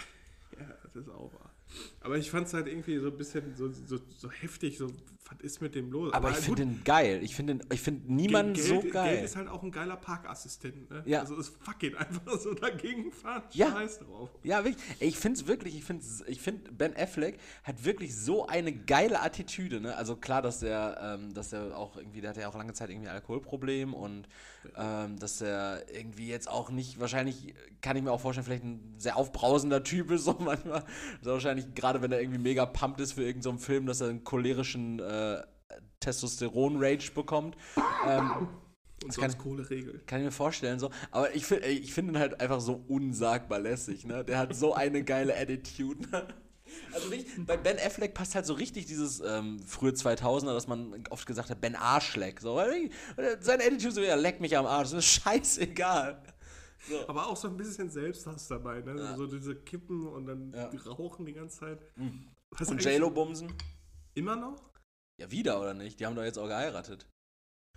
Ja, 0.58 0.68
das 0.84 0.94
ist 0.96 1.08
auch 1.08 1.32
wahr. 1.32 1.54
Aber 2.00 2.18
ich 2.18 2.30
fand 2.30 2.46
es 2.46 2.54
halt 2.54 2.66
irgendwie 2.66 2.98
so 2.98 3.08
ein 3.08 3.16
bisschen 3.16 3.54
so, 3.56 3.70
so, 3.70 3.98
so 4.16 4.30
heftig, 4.30 4.78
so, 4.78 4.88
was 5.30 5.40
ist 5.40 5.62
mit 5.62 5.74
dem 5.74 5.90
los? 5.90 6.12
Aber 6.12 6.30
ich 6.30 6.36
gut, 6.46 6.58
finde 6.58 6.66
den 6.74 6.84
geil. 6.84 7.20
Ich 7.22 7.34
finde 7.36 7.58
ich 7.72 7.80
find 7.80 8.10
niemanden 8.10 8.54
Geld, 8.54 8.66
so 8.66 8.80
Geld 8.80 8.92
geil. 8.92 9.24
ist 9.24 9.36
halt 9.36 9.48
auch 9.48 9.62
ein 9.62 9.70
geiler 9.70 9.96
Parkassistent, 9.96 10.90
ne? 10.90 11.02
Ja. 11.06 11.20
Also 11.20 11.36
ist 11.36 11.54
fuck 11.64 11.82
it, 11.84 11.96
einfach 11.96 12.38
so 12.38 12.52
dagegen 12.54 13.10
fahren, 13.12 13.42
Ja. 13.52 13.70
scheiß 13.70 14.00
drauf. 14.00 14.30
Ja, 14.42 14.64
wirklich. 14.64 14.82
Ich 15.00 15.16
finde 15.16 15.40
es 15.40 15.46
wirklich, 15.46 15.76
ich 15.76 15.84
finde 15.84 16.04
ich 16.26 16.40
find, 16.40 16.76
Ben 16.76 16.94
Affleck 16.96 17.38
hat 17.64 17.84
wirklich 17.84 18.14
so 18.16 18.46
eine 18.46 18.72
geile 18.72 19.20
Attitüde, 19.22 19.80
ne? 19.80 19.96
Also 19.96 20.16
klar, 20.16 20.42
dass 20.42 20.58
der, 20.60 21.18
ähm, 21.20 21.32
dass 21.34 21.50
der 21.50 21.78
auch 21.78 21.96
irgendwie, 21.96 22.20
der 22.20 22.30
hatte 22.30 22.40
ja 22.40 22.48
auch 22.48 22.56
lange 22.56 22.72
Zeit 22.74 22.90
irgendwie 22.90 23.08
ein 23.08 23.14
Alkoholproblem 23.14 23.94
und 23.94 24.28
ähm, 24.76 25.18
dass 25.18 25.40
er 25.40 25.84
irgendwie 25.94 26.28
jetzt 26.28 26.48
auch 26.48 26.70
nicht, 26.70 27.00
wahrscheinlich 27.00 27.54
kann 27.80 27.96
ich 27.96 28.02
mir 28.02 28.12
auch 28.12 28.20
vorstellen, 28.20 28.44
vielleicht 28.44 28.64
ein 28.64 28.94
sehr 28.98 29.16
aufbrausender 29.16 29.82
Typ 29.82 30.10
ist, 30.10 30.24
so 30.24 30.36
manchmal. 30.40 30.84
Also 31.20 31.32
wahrscheinlich, 31.32 31.61
gerade 31.74 32.02
wenn 32.02 32.12
er 32.12 32.20
irgendwie 32.20 32.38
mega 32.40 32.66
pumped 32.66 33.00
ist 33.00 33.12
für 33.12 33.22
irgendeinen 33.22 33.58
so 33.58 33.64
Film, 33.64 33.86
dass 33.86 34.00
er 34.00 34.08
einen 34.08 34.24
cholerischen 34.24 34.98
äh, 35.00 35.42
Testosteron-Rage 36.00 37.12
bekommt. 37.12 37.56
Ähm, 38.06 38.48
Und 39.02 39.08
Das 39.08 39.16
sonst 39.16 39.38
Kohle 39.38 39.68
Regel. 39.68 40.00
kann 40.06 40.20
ich 40.20 40.26
mir 40.26 40.32
vorstellen, 40.32 40.78
so. 40.78 40.90
Aber 41.10 41.34
ich 41.34 41.44
finde 41.44 41.66
ich 41.66 41.92
find 41.92 42.08
ihn 42.10 42.18
halt 42.18 42.40
einfach 42.40 42.60
so 42.60 42.84
unsagbar 42.88 43.58
lässig, 43.58 44.06
ne? 44.06 44.24
Der 44.24 44.38
hat 44.38 44.54
so 44.54 44.74
eine 44.74 45.02
geile 45.02 45.36
Attitude. 45.36 46.08
Ne? 46.10 46.26
Also 46.94 47.08
nicht, 47.08 47.26
bei 47.46 47.56
Ben 47.56 47.76
Affleck 47.78 48.14
passt 48.14 48.34
halt 48.34 48.46
so 48.46 48.54
richtig 48.54 48.86
dieses 48.86 49.20
ähm, 49.20 49.58
frühe 49.66 49.90
2000er, 49.90 50.54
dass 50.54 50.68
man 50.68 51.04
oft 51.10 51.26
gesagt 51.26 51.50
hat, 51.50 51.60
Ben 51.60 51.76
Arschleck. 51.76 52.40
So, 52.40 52.60
seine 53.40 53.64
Attitude 53.64 53.92
so, 53.92 54.00
ja, 54.00 54.14
leck 54.14 54.40
mich 54.40 54.56
am 54.56 54.66
Arsch, 54.66 54.90
das 54.90 55.04
ist 55.04 55.22
scheißegal. 55.22 56.22
So. 56.88 57.08
Aber 57.08 57.28
auch 57.28 57.36
so 57.36 57.48
ein 57.48 57.56
bisschen 57.56 57.90
Selbsthass 57.90 58.48
dabei, 58.48 58.80
ne? 58.80 58.96
Ja. 58.98 59.16
So 59.16 59.26
diese 59.26 59.54
Kippen 59.54 60.06
und 60.08 60.26
dann 60.26 60.52
Ja. 60.52 60.68
die 60.68 60.76
rauchen 60.78 61.24
die 61.26 61.32
ganze 61.32 61.60
Zeit. 61.60 61.80
Mhm. 61.96 62.28
Und 62.68 62.84
J-Lo 62.84 63.10
bumsen? 63.10 63.52
Immer 64.14 64.36
noch? 64.36 64.70
Ja, 65.20 65.30
wieder 65.30 65.60
oder 65.60 65.74
nicht? 65.74 66.00
Die 66.00 66.06
haben 66.06 66.16
doch 66.16 66.24
jetzt 66.24 66.38
auch 66.38 66.48
geheiratet. 66.48 67.06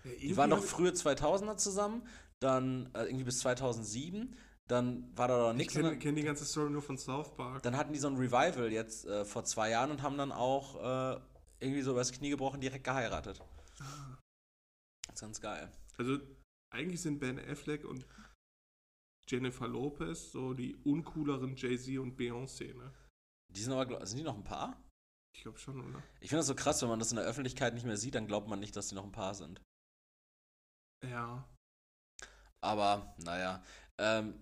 Ja, 0.03 0.11
Die 0.11 0.37
waren 0.37 0.49
doch 0.49 0.57
hab 0.57 0.63
ich- 0.65 0.69
frühe 0.69 0.91
2000er 0.93 1.57
zusammen, 1.57 2.07
dann 2.39 2.91
äh, 2.93 3.05
irgendwie 3.05 3.23
bis 3.25 3.39
2007, 3.39 4.35
dann 4.67 5.15
war 5.17 5.27
da 5.27 5.37
doch 5.39 5.51
Ich 5.51 5.57
nichts. 5.57 5.73
kenne 5.73 5.85
und 5.89 5.93
dann- 5.93 5.99
kenn 5.99 6.15
die 6.15 6.23
ganze 6.23 6.43
Story 6.45 6.69
nur 6.71 6.81
von 6.81 6.97
South 6.97 7.35
Park. 7.35 7.61
Dann 7.63 7.77
hatten 7.77 7.93
die 7.93 7.99
so 7.99 8.07
ein 8.07 8.17
Revival 8.17 8.71
jetzt 8.71 9.05
äh, 9.05 9.23
vor 9.23 9.43
zwei 9.45 9.69
Jahren 9.69 9.91
und 9.91 10.01
haben 10.01 10.17
dann 10.17 10.31
auch 10.31 10.75
äh, 11.15 11.19
irgendwie 11.59 11.81
so 11.83 11.91
übers 11.91 12.11
Knie 12.11 12.29
gebrochen, 12.31 12.59
direkt 12.59 12.83
geheiratet. 12.83 13.39
Ah. 13.79 14.17
Das 15.07 15.15
ist 15.15 15.21
ganz 15.21 15.39
geil. 15.41 15.71
Also 15.97 16.17
eigentlich 16.71 17.01
sind 17.01 17.19
Ben 17.19 17.39
Affleck 17.39 17.85
und 17.85 18.05
Jennifer 19.27 19.67
Lopez 19.67 20.31
so 20.31 20.53
die 20.53 20.75
uncooleren 20.83 21.55
Jay-Z 21.55 21.97
und 21.99 22.17
Beyoncé, 22.19 22.75
ne? 22.75 22.93
Die 23.49 23.61
sind 23.61 23.73
aber, 23.73 24.05
sind 24.05 24.17
die 24.19 24.23
noch 24.23 24.35
ein 24.35 24.43
Paar? 24.43 24.81
Ich 25.35 25.41
glaube 25.41 25.57
schon, 25.57 25.79
oder? 25.79 26.01
Ich 26.21 26.29
finde 26.29 26.39
das 26.39 26.47
so 26.47 26.55
krass, 26.55 26.81
wenn 26.81 26.89
man 26.89 26.99
das 26.99 27.11
in 27.11 27.17
der 27.17 27.25
Öffentlichkeit 27.25 27.73
nicht 27.73 27.85
mehr 27.85 27.97
sieht, 27.97 28.15
dann 28.15 28.27
glaubt 28.27 28.47
man 28.47 28.59
nicht, 28.59 28.75
dass 28.75 28.87
die 28.87 28.95
noch 28.95 29.03
ein 29.03 29.11
Paar 29.11 29.33
sind. 29.35 29.61
Ja. 31.03 31.47
Aber, 32.61 33.15
naja. 33.17 33.63
Ähm, 33.97 34.41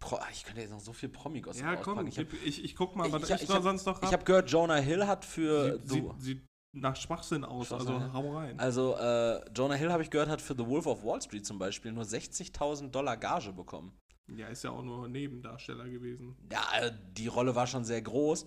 Pro, 0.00 0.18
ich 0.30 0.44
könnte 0.44 0.60
jetzt 0.60 0.70
noch 0.70 0.80
so 0.80 0.92
viel 0.92 1.08
Promi-Gossip 1.08 1.62
Ja, 1.62 1.74
komm, 1.76 1.98
auspacken. 1.98 2.08
Ich 2.08 2.18
habe 2.18 2.36
ich, 2.36 2.58
ich, 2.58 2.64
ich 2.64 2.76
guck 2.76 2.94
mal, 2.94 3.06
Ich- 3.08 3.12
was 3.12 3.24
ich- 3.28 3.34
ich, 3.34 3.42
ich 3.42 3.48
noch 3.48 3.56
hab- 3.56 3.62
sonst 3.64 3.84
noch 3.86 4.00
hab 4.00 4.24
gehört, 4.24 4.50
Jonah 4.50 4.76
Hill 4.76 5.06
hat 5.06 5.24
für 5.24 5.80
The, 5.84 5.88
sieht, 5.88 6.20
sieht 6.20 6.46
nach 6.72 6.96
Schwachsinn 6.96 7.44
aus, 7.44 7.68
Schwachsinn, 7.68 7.94
also 7.94 8.06
ja. 8.06 8.12
hau 8.12 8.36
rein. 8.36 8.60
Also, 8.60 8.96
äh, 8.96 9.40
Jonah 9.52 9.74
Hill, 9.74 9.92
habe 9.92 10.02
ich 10.02 10.10
gehört, 10.10 10.28
hat 10.28 10.40
für 10.40 10.54
The 10.54 10.66
Wolf 10.66 10.86
of 10.86 11.04
Wall 11.04 11.20
Street 11.22 11.46
zum 11.46 11.58
Beispiel 11.58 11.92
nur 11.92 12.04
60.000 12.04 12.90
Dollar 12.90 13.16
Gage 13.16 13.52
bekommen. 13.52 13.98
Ja, 14.28 14.48
ist 14.48 14.62
ja 14.62 14.70
auch 14.70 14.82
nur 14.82 15.08
Nebendarsteller 15.08 15.88
gewesen. 15.88 16.36
Ja, 16.52 16.62
äh, 16.80 16.92
die 17.16 17.28
Rolle 17.28 17.54
war 17.54 17.66
schon 17.66 17.84
sehr 17.84 18.02
groß, 18.02 18.46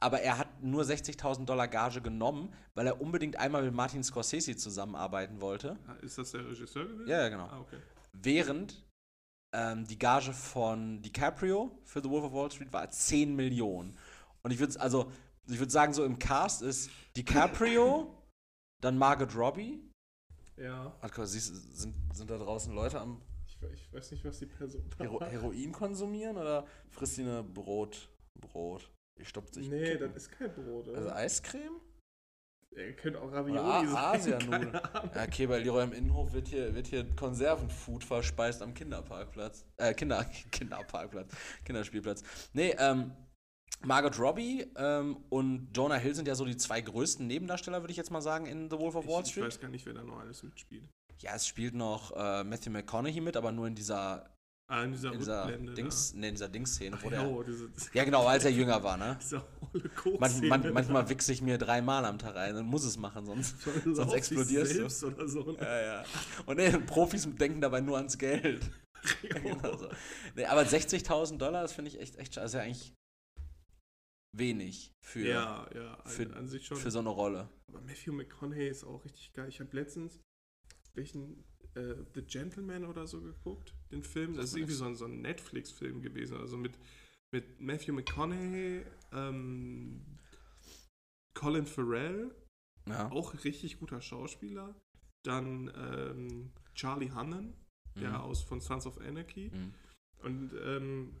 aber 0.00 0.20
er 0.20 0.38
hat 0.38 0.62
nur 0.62 0.82
60.000 0.82 1.44
Dollar 1.44 1.68
Gage 1.68 2.00
genommen, 2.00 2.52
weil 2.74 2.86
er 2.86 3.00
unbedingt 3.00 3.36
einmal 3.36 3.62
mit 3.62 3.74
Martin 3.74 4.02
Scorsese 4.02 4.56
zusammenarbeiten 4.56 5.40
wollte. 5.40 5.78
Ah, 5.86 5.94
Ist 6.02 6.18
das 6.18 6.32
der 6.32 6.46
Regisseur 6.48 6.86
gewesen? 6.86 7.08
Ja, 7.08 7.22
ja, 7.22 7.28
genau. 7.28 7.46
Ah, 7.46 7.60
okay. 7.60 7.78
Während 8.12 8.82
ähm, 9.52 9.86
die 9.86 9.98
Gage 9.98 10.32
von 10.32 11.02
DiCaprio 11.02 11.78
für 11.84 12.00
The 12.00 12.10
Wolf 12.10 12.24
of 12.24 12.32
Wall 12.32 12.50
Street 12.50 12.72
war 12.72 12.90
10 12.90 13.36
Millionen. 13.36 13.96
Und 14.42 14.52
ich 14.52 14.58
würde 14.58 14.80
also, 14.80 15.12
ich 15.48 15.58
würde 15.58 15.72
sagen, 15.72 15.92
so 15.92 16.04
im 16.04 16.18
Cast 16.18 16.62
ist 16.62 16.90
DiCaprio, 17.16 18.14
dann 18.80 18.96
Margot 18.98 19.34
Robbie. 19.34 19.80
Ja, 20.56 20.94
Warte, 21.00 21.14
guck 21.14 21.26
siehst, 21.26 21.78
sind, 21.78 21.94
sind 22.14 22.30
da 22.30 22.36
draußen 22.38 22.74
Leute 22.74 23.00
am 23.00 23.22
ich, 23.46 23.58
ich 23.74 23.92
weiß 23.92 24.10
nicht, 24.12 24.24
was 24.24 24.38
die 24.38 24.46
Person 24.46 24.82
Hero. 24.98 25.20
Heroin 25.22 25.72
konsumieren 25.72 26.36
oder 26.38 26.66
frisst 26.88 27.16
die 27.18 27.22
eine 27.22 27.42
Brot? 27.42 28.08
Brot. 28.40 28.90
Die 29.18 29.24
stoppt 29.24 29.52
sich. 29.54 29.68
Nee, 29.68 29.84
Kippen. 29.84 30.12
das 30.14 30.22
ist 30.22 30.30
kein 30.32 30.54
Brot, 30.54 30.88
oder? 30.88 30.96
Also 30.98 31.10
Eiscreme? 31.10 31.80
Er 32.72 32.92
könnte 32.94 33.20
auch 33.20 33.32
Ravioli 33.32 33.58
A- 33.58 33.84
sein. 33.84 33.96
Asianudeln. 33.96 34.72
Ja, 34.72 35.24
okay, 35.26 35.46
bei 35.46 35.58
Leroy 35.58 35.82
im 35.84 35.92
Innenhof 35.92 36.32
wird 36.32 36.48
hier, 36.48 36.72
wird 36.74 36.86
hier 36.86 37.04
Konservenfood 37.16 38.04
verspeist 38.04 38.62
am 38.62 38.72
Kinderparkplatz. 38.74 39.66
Äh, 39.76 39.92
Kinder, 39.92 40.24
Kinderparkplatz. 40.52 41.32
Kinderspielplatz. 41.64 42.22
Nee, 42.52 42.74
ähm, 42.78 43.12
Margot 43.82 44.18
Robbie 44.18 44.66
ähm, 44.76 45.16
und 45.30 45.68
Jonah 45.74 45.96
Hill 45.96 46.14
sind 46.14 46.28
ja 46.28 46.34
so 46.34 46.44
die 46.44 46.56
zwei 46.56 46.80
größten 46.80 47.26
Nebendarsteller, 47.26 47.80
würde 47.82 47.92
ich 47.92 47.96
jetzt 47.96 48.10
mal 48.10 48.20
sagen, 48.20 48.46
in 48.46 48.68
The 48.70 48.78
Wolf 48.78 48.94
of 48.94 49.06
Wall 49.06 49.20
Ich, 49.22 49.26
ich 49.28 49.32
Street. 49.32 49.44
weiß 49.46 49.60
gar 49.60 49.68
nicht, 49.68 49.86
wer 49.86 49.94
da 49.94 50.02
noch 50.02 50.18
alles 50.20 50.42
mitspielt. 50.42 50.84
Ja, 51.20 51.34
es 51.34 51.46
spielt 51.46 51.74
noch 51.74 52.12
äh, 52.16 52.44
Matthew 52.44 52.70
McConaughey 52.70 53.20
mit, 53.20 53.36
aber 53.36 53.52
nur 53.52 53.66
in 53.66 53.74
dieser, 53.74 54.28
Ah, 54.68 54.84
in 54.84 54.92
dieser 54.92 55.12
in 55.12 55.18
dieser. 55.18 55.46
Dings, 55.74 56.14
nee, 56.14 56.28
in 56.28 56.34
dieser 56.34 56.48
Dings-Szene. 56.48 56.96
wo 57.02 57.10
der- 57.10 57.22
jo, 57.24 57.42
diese, 57.42 57.68
Ja, 57.94 58.04
genau, 58.04 58.26
als 58.26 58.44
er 58.44 58.52
jünger 58.52 58.82
war, 58.82 58.96
ne? 58.96 59.18
diese 59.20 59.42
Man, 60.18 60.48
man, 60.48 60.72
manchmal 60.72 61.08
wichse 61.08 61.32
ich 61.32 61.42
mir 61.42 61.58
dreimal 61.58 62.04
am 62.04 62.18
Tag 62.18 62.36
rein 62.36 62.54
und 62.56 62.66
muss 62.66 62.84
es 62.84 62.96
machen, 62.96 63.24
sonst, 63.26 63.56
sonst 63.84 64.12
explodierst 64.12 65.02
du. 65.02 65.06
Oder 65.08 65.26
so, 65.28 65.42
ne? 65.52 65.58
Ja, 65.60 65.80
ja. 65.80 66.04
Und 66.46 66.56
nee, 66.58 66.70
Profis 66.86 67.26
denken 67.36 67.60
dabei 67.60 67.80
nur 67.80 67.96
ans 67.96 68.16
Geld. 68.16 68.70
genau 69.22 69.76
so. 69.76 69.88
nee, 70.36 70.44
aber 70.44 70.62
60.000 70.62 71.38
Dollar, 71.38 71.62
das 71.62 71.72
finde 71.72 71.90
ich 71.90 71.98
echt, 72.00 72.16
echt 72.16 72.36
ist 72.36 72.54
ja 72.54 72.60
eigentlich 72.60 72.92
wenig 74.32 74.92
für, 75.04 75.26
ja, 75.26 75.68
ja, 75.74 75.94
an, 75.94 76.10
für- 76.10 76.36
an 76.36 76.48
für 76.48 76.90
so 76.90 76.98
eine 77.00 77.08
Rolle. 77.08 77.48
Aber 77.68 77.80
Matthew 77.82 78.12
McConaughey 78.12 78.68
ist 78.68 78.84
auch 78.84 79.04
richtig 79.04 79.32
geil. 79.32 79.48
Ich 79.48 79.60
habe 79.60 79.74
letztens 79.76 80.20
welchen 80.94 81.44
äh, 81.74 81.94
The 82.14 82.22
Gentleman 82.22 82.84
oder 82.84 83.06
so 83.06 83.20
geguckt, 83.20 83.74
den 83.92 84.02
Film. 84.02 84.34
Das 84.34 84.46
ist 84.46 84.56
irgendwie 84.56 84.74
so 84.74 84.84
ein, 84.86 84.96
so 84.96 85.04
ein 85.06 85.20
Netflix-Film 85.20 86.02
gewesen. 86.02 86.36
Also 86.36 86.56
mit, 86.56 86.72
mit 87.32 87.60
Matthew 87.60 87.92
McConaughey, 87.92 88.84
ähm, 89.12 90.04
Colin 91.34 91.66
Farrell, 91.66 92.34
Ja. 92.88 93.10
auch 93.10 93.34
richtig 93.44 93.78
guter 93.78 94.00
Schauspieler. 94.00 94.74
Dann 95.24 95.70
ähm, 95.76 96.52
Charlie 96.74 97.10
Hunnam, 97.12 97.52
der 97.96 98.10
Mhm. 98.10 98.16
aus 98.16 98.42
von 98.42 98.60
Sons 98.60 98.86
of 98.86 98.98
Anarchy. 98.98 99.50
Mhm. 99.52 99.74
Und, 100.22 100.52
ähm, 100.64 101.20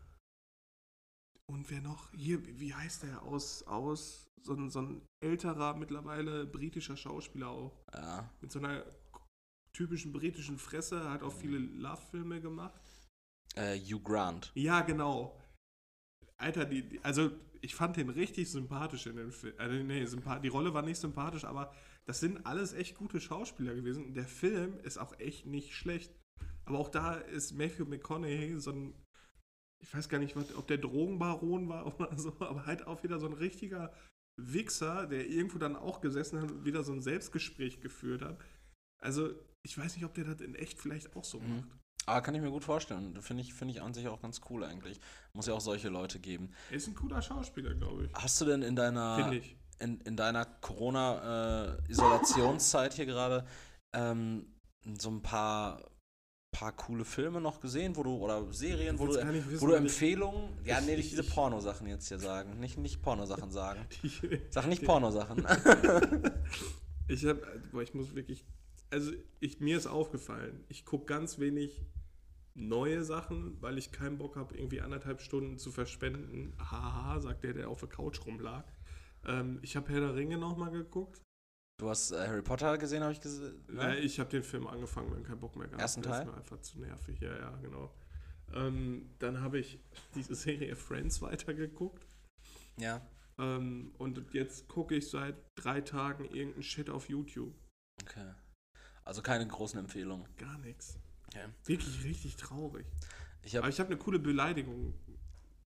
und 1.50 1.70
wer 1.70 1.80
noch? 1.80 2.10
Hier, 2.12 2.44
wie- 2.58 2.74
heißt 2.74 3.02
der 3.02 3.22
aus, 3.22 3.62
aus 3.64 4.30
so 4.42 4.54
ein, 4.54 4.70
so 4.70 4.80
ein 4.80 5.02
älterer, 5.22 5.74
mittlerweile 5.74 6.46
britischer 6.46 6.96
Schauspieler 6.96 7.48
auch. 7.48 7.84
Ja. 7.92 8.30
Mit 8.40 8.50
so 8.52 8.58
einer 8.58 8.84
typischen 9.72 10.12
britischen 10.12 10.58
Fresse, 10.58 11.08
hat 11.10 11.22
auch 11.22 11.32
viele 11.32 11.58
Love-Filme 11.58 12.40
gemacht. 12.40 12.80
Äh, 13.54 13.78
Hugh 13.78 14.00
Grant. 14.02 14.50
Ja, 14.54 14.80
genau. 14.80 15.38
Alter, 16.36 16.64
die, 16.64 16.88
die, 16.88 17.04
also 17.04 17.30
ich 17.60 17.74
fand 17.74 17.96
den 17.96 18.08
richtig 18.08 18.50
sympathisch 18.50 19.06
in 19.06 19.16
dem 19.16 19.32
Film. 19.32 19.54
Also, 19.58 19.74
nee, 19.74 20.04
sympath 20.06 20.42
die 20.42 20.48
Rolle 20.48 20.72
war 20.72 20.82
nicht 20.82 20.98
sympathisch, 20.98 21.44
aber 21.44 21.72
das 22.06 22.20
sind 22.20 22.46
alles 22.46 22.72
echt 22.72 22.96
gute 22.96 23.20
Schauspieler 23.20 23.74
gewesen. 23.74 24.14
Der 24.14 24.26
Film 24.26 24.78
ist 24.80 24.98
auch 24.98 25.18
echt 25.18 25.46
nicht 25.46 25.74
schlecht. 25.74 26.12
Aber 26.64 26.78
auch 26.78 26.88
da 26.88 27.14
ist 27.14 27.52
Matthew 27.52 27.84
McConaughey 27.84 28.58
so 28.58 28.70
ein, 28.72 28.94
ich 29.82 29.94
weiß 29.94 30.08
gar 30.08 30.18
nicht, 30.18 30.36
was, 30.36 30.54
ob 30.54 30.66
der 30.68 30.78
Drogenbaron 30.78 31.68
war 31.68 31.86
oder 31.98 32.16
so, 32.18 32.34
aber 32.40 32.66
halt 32.66 32.86
auch 32.86 33.02
wieder 33.02 33.18
so 33.18 33.26
ein 33.26 33.32
richtiger 33.32 33.92
Wichser, 34.40 35.06
der 35.06 35.28
irgendwo 35.28 35.58
dann 35.58 35.76
auch 35.76 36.00
gesessen 36.00 36.40
hat 36.40 36.50
und 36.50 36.64
wieder 36.64 36.82
so 36.82 36.92
ein 36.92 37.02
Selbstgespräch 37.02 37.80
geführt 37.80 38.22
hat. 38.22 38.38
Also, 39.02 39.30
ich 39.62 39.76
weiß 39.76 39.96
nicht, 39.96 40.04
ob 40.04 40.14
der 40.14 40.24
das 40.24 40.40
in 40.40 40.54
echt 40.54 40.78
vielleicht 40.78 41.14
auch 41.16 41.24
so 41.24 41.40
Mhm. 41.40 41.56
macht. 41.56 41.68
Aber 42.06 42.22
kann 42.22 42.34
ich 42.34 42.40
mir 42.40 42.50
gut 42.50 42.64
vorstellen. 42.64 43.20
Finde 43.20 43.42
ich, 43.42 43.52
find 43.52 43.70
ich 43.70 43.82
an 43.82 43.92
sich 43.92 44.08
auch 44.08 44.22
ganz 44.22 44.40
cool 44.48 44.64
eigentlich. 44.64 44.98
Muss 45.34 45.46
ja 45.46 45.52
auch 45.54 45.60
solche 45.60 45.90
Leute 45.90 46.18
geben. 46.18 46.50
Er 46.70 46.76
ist 46.76 46.88
ein 46.88 46.94
cooler 46.94 47.20
Schauspieler, 47.20 47.74
glaube 47.74 48.06
ich. 48.06 48.14
Hast 48.14 48.40
du 48.40 48.46
denn 48.46 48.62
in 48.62 48.74
deiner, 48.74 49.30
in, 49.78 50.00
in 50.00 50.16
deiner 50.16 50.46
Corona-Isolationszeit 50.46 52.94
hier 52.94 53.04
gerade 53.06 53.46
ähm, 53.92 54.46
so 54.98 55.10
ein 55.10 55.20
paar, 55.22 55.82
paar 56.52 56.72
coole 56.72 57.04
Filme 57.04 57.40
noch 57.40 57.60
gesehen, 57.60 57.96
wo 57.96 58.02
du, 58.02 58.16
oder 58.16 58.52
Serien, 58.52 58.98
wo 58.98 59.06
du, 59.06 59.14
wissen, 59.14 59.60
wo 59.60 59.66
du 59.66 59.72
weil 59.72 59.78
ich- 59.86 59.92
Empfehlungen, 59.92 60.50
ja, 60.64 60.80
nee, 60.80 60.96
nicht 60.96 61.10
diese 61.10 61.22
Pornosachen 61.24 61.86
jetzt 61.86 62.08
hier 62.08 62.18
sagen. 62.18 62.58
Nicht, 62.60 62.78
nicht 62.78 63.02
Pornosachen 63.02 63.50
sagen. 63.50 63.80
Sag 64.50 64.66
nicht 64.66 64.84
Pornosachen. 64.84 65.46
ich 67.08 67.24
habe, 67.24 67.62
ich 67.82 67.94
muss 67.94 68.14
wirklich, 68.14 68.44
also 68.90 69.12
ich, 69.38 69.60
mir 69.60 69.76
ist 69.76 69.86
aufgefallen, 69.86 70.64
ich 70.68 70.84
gucke 70.84 71.06
ganz 71.06 71.38
wenig 71.38 71.84
neue 72.54 73.04
Sachen, 73.04 73.56
weil 73.62 73.78
ich 73.78 73.92
keinen 73.92 74.18
Bock 74.18 74.36
habe, 74.36 74.56
irgendwie 74.56 74.80
anderthalb 74.80 75.20
Stunden 75.20 75.56
zu 75.56 75.70
verschwenden. 75.70 76.52
Haha, 76.58 77.20
sagt 77.20 77.44
der, 77.44 77.54
der 77.54 77.68
auf 77.68 77.80
der 77.80 77.88
Couch 77.88 78.26
rumlag. 78.26 78.64
Ähm, 79.24 79.60
ich 79.62 79.76
habe 79.76 79.90
Herr 79.92 80.00
der 80.00 80.14
Ringe 80.16 80.36
nochmal 80.36 80.72
geguckt. 80.72 81.22
Du 81.80 81.88
hast 81.88 82.10
äh, 82.10 82.28
Harry 82.28 82.42
Potter 82.42 82.76
gesehen, 82.76 83.02
habe 83.02 83.14
ich 83.14 83.22
gesehen. 83.22 83.58
Äh, 83.78 84.00
ich 84.00 84.20
habe 84.20 84.28
den 84.28 84.42
Film 84.42 84.66
angefangen, 84.66 85.10
wenn 85.14 85.22
keinen 85.22 85.40
Bock 85.40 85.56
mehr 85.56 85.66
gehabt. 85.66 85.80
Ersten 85.80 86.02
Teil? 86.02 86.20
ist 86.20 86.26
mir 86.26 86.36
einfach 86.36 86.60
zu 86.60 86.78
nervig, 86.78 87.18
ja, 87.20 87.34
ja, 87.34 87.56
genau. 87.62 87.90
Ähm, 88.52 89.08
dann 89.18 89.40
habe 89.40 89.58
ich 89.58 89.80
diese 90.14 90.34
Serie 90.34 90.76
Friends 90.76 91.22
weitergeguckt. 91.22 92.06
Ja. 92.76 93.00
Ähm, 93.38 93.94
und 93.96 94.22
jetzt 94.34 94.68
gucke 94.68 94.94
ich 94.94 95.08
seit 95.08 95.36
drei 95.54 95.80
Tagen 95.80 96.26
irgendeinen 96.26 96.64
Shit 96.64 96.90
auf 96.90 97.08
YouTube. 97.08 97.54
Okay. 98.02 98.34
Also 99.06 99.22
keine 99.22 99.46
großen 99.46 99.80
Empfehlungen. 99.80 100.26
Gar 100.36 100.58
nichts. 100.58 100.98
Okay. 101.28 101.46
Wirklich 101.64 102.04
richtig 102.04 102.36
traurig. 102.36 102.84
Ich 103.42 103.56
habe 103.56 103.64
Aber 103.64 103.72
ich 103.72 103.80
habe 103.80 103.88
eine 103.88 103.96
coole 103.96 104.18
Beleidigung 104.18 104.92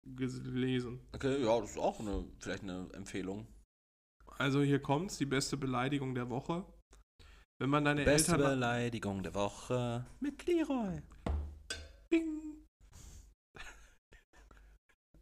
gelesen. 0.05 1.01
Okay, 1.13 1.43
ja, 1.43 1.61
das 1.61 1.71
ist 1.71 1.79
auch 1.79 1.99
eine, 1.99 2.25
vielleicht 2.39 2.63
eine 2.63 2.89
Empfehlung. 2.93 3.49
Also 4.39 4.63
hier 4.63 4.81
kommt's, 4.81 5.17
die 5.17 5.27
beste 5.27 5.57
Beleidigung 5.57 6.15
der 6.15 6.29
Woche. 6.29 6.65
Wenn 7.59 7.71
man 7.71 7.85
deine 7.85 8.05
Beste 8.05 8.33
Eltern... 8.33 8.51
Beleidigung 8.51 9.23
der 9.23 9.35
Woche 9.35 10.07
mit 10.21 10.45
Leroy. 10.47 11.01
Bing. 12.11 12.67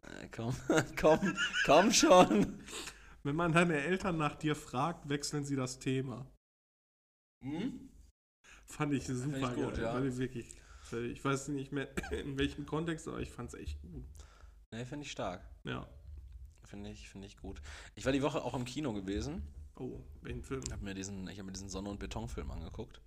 Äh, 0.01 0.27
komm, 0.35 0.55
komm, 0.99 1.37
komm 1.65 1.91
schon. 1.91 2.61
Wenn 3.23 3.35
man 3.35 3.53
deine 3.53 3.81
Eltern 3.81 4.17
nach 4.17 4.35
dir 4.35 4.55
fragt, 4.55 5.07
wechseln 5.07 5.45
sie 5.45 5.55
das 5.55 5.79
Thema. 5.79 6.29
Hm? 7.43 7.89
Fand 8.67 8.93
ich 8.93 9.05
super 9.05 9.37
ich 9.37 9.55
gut, 9.55 9.75
geil. 9.75 9.83
ja. 9.83 9.93
Fand 9.93 10.05
ich 10.07 10.17
wirklich. 10.17 10.55
Ich 10.91 11.23
weiß 11.23 11.47
nicht 11.49 11.71
mehr 11.71 11.89
in 12.11 12.37
welchem 12.37 12.65
Kontext, 12.65 13.07
aber 13.07 13.19
ich 13.19 13.31
fand's 13.31 13.53
echt 13.53 13.81
gut. 13.81 14.05
Nee, 14.71 14.85
finde 14.85 15.05
ich 15.05 15.11
stark. 15.11 15.49
Ja. 15.63 15.87
Finde 16.65 16.89
ich, 16.89 17.09
finde 17.09 17.27
ich 17.27 17.37
gut. 17.37 17.61
Ich 17.95 18.05
war 18.05 18.11
die 18.11 18.21
Woche 18.21 18.43
auch 18.43 18.53
im 18.53 18.65
Kino 18.65 18.93
gewesen. 18.93 19.43
Oh, 19.77 19.99
welchen 20.21 20.43
Film? 20.43 20.63
Hab 20.71 20.81
mir 20.81 20.93
diesen, 20.93 21.27
ich 21.27 21.37
habe 21.37 21.47
mir 21.47 21.51
diesen 21.51 21.69
Sonne- 21.69 21.89
und 21.89 21.99
Betonfilm 21.99 22.49
angeguckt. 22.51 23.01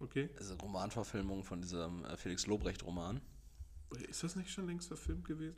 Okay. 0.00 0.28
Eine 0.38 0.54
Romanverfilmung 0.54 1.44
von 1.44 1.60
diesem 1.60 2.04
äh, 2.04 2.16
Felix 2.16 2.46
Lobrecht-Roman. 2.46 3.20
Ist 4.08 4.22
das 4.22 4.36
nicht 4.36 4.50
schon 4.50 4.66
längst 4.66 4.88
verfilmt 4.88 5.24
gewesen? 5.24 5.56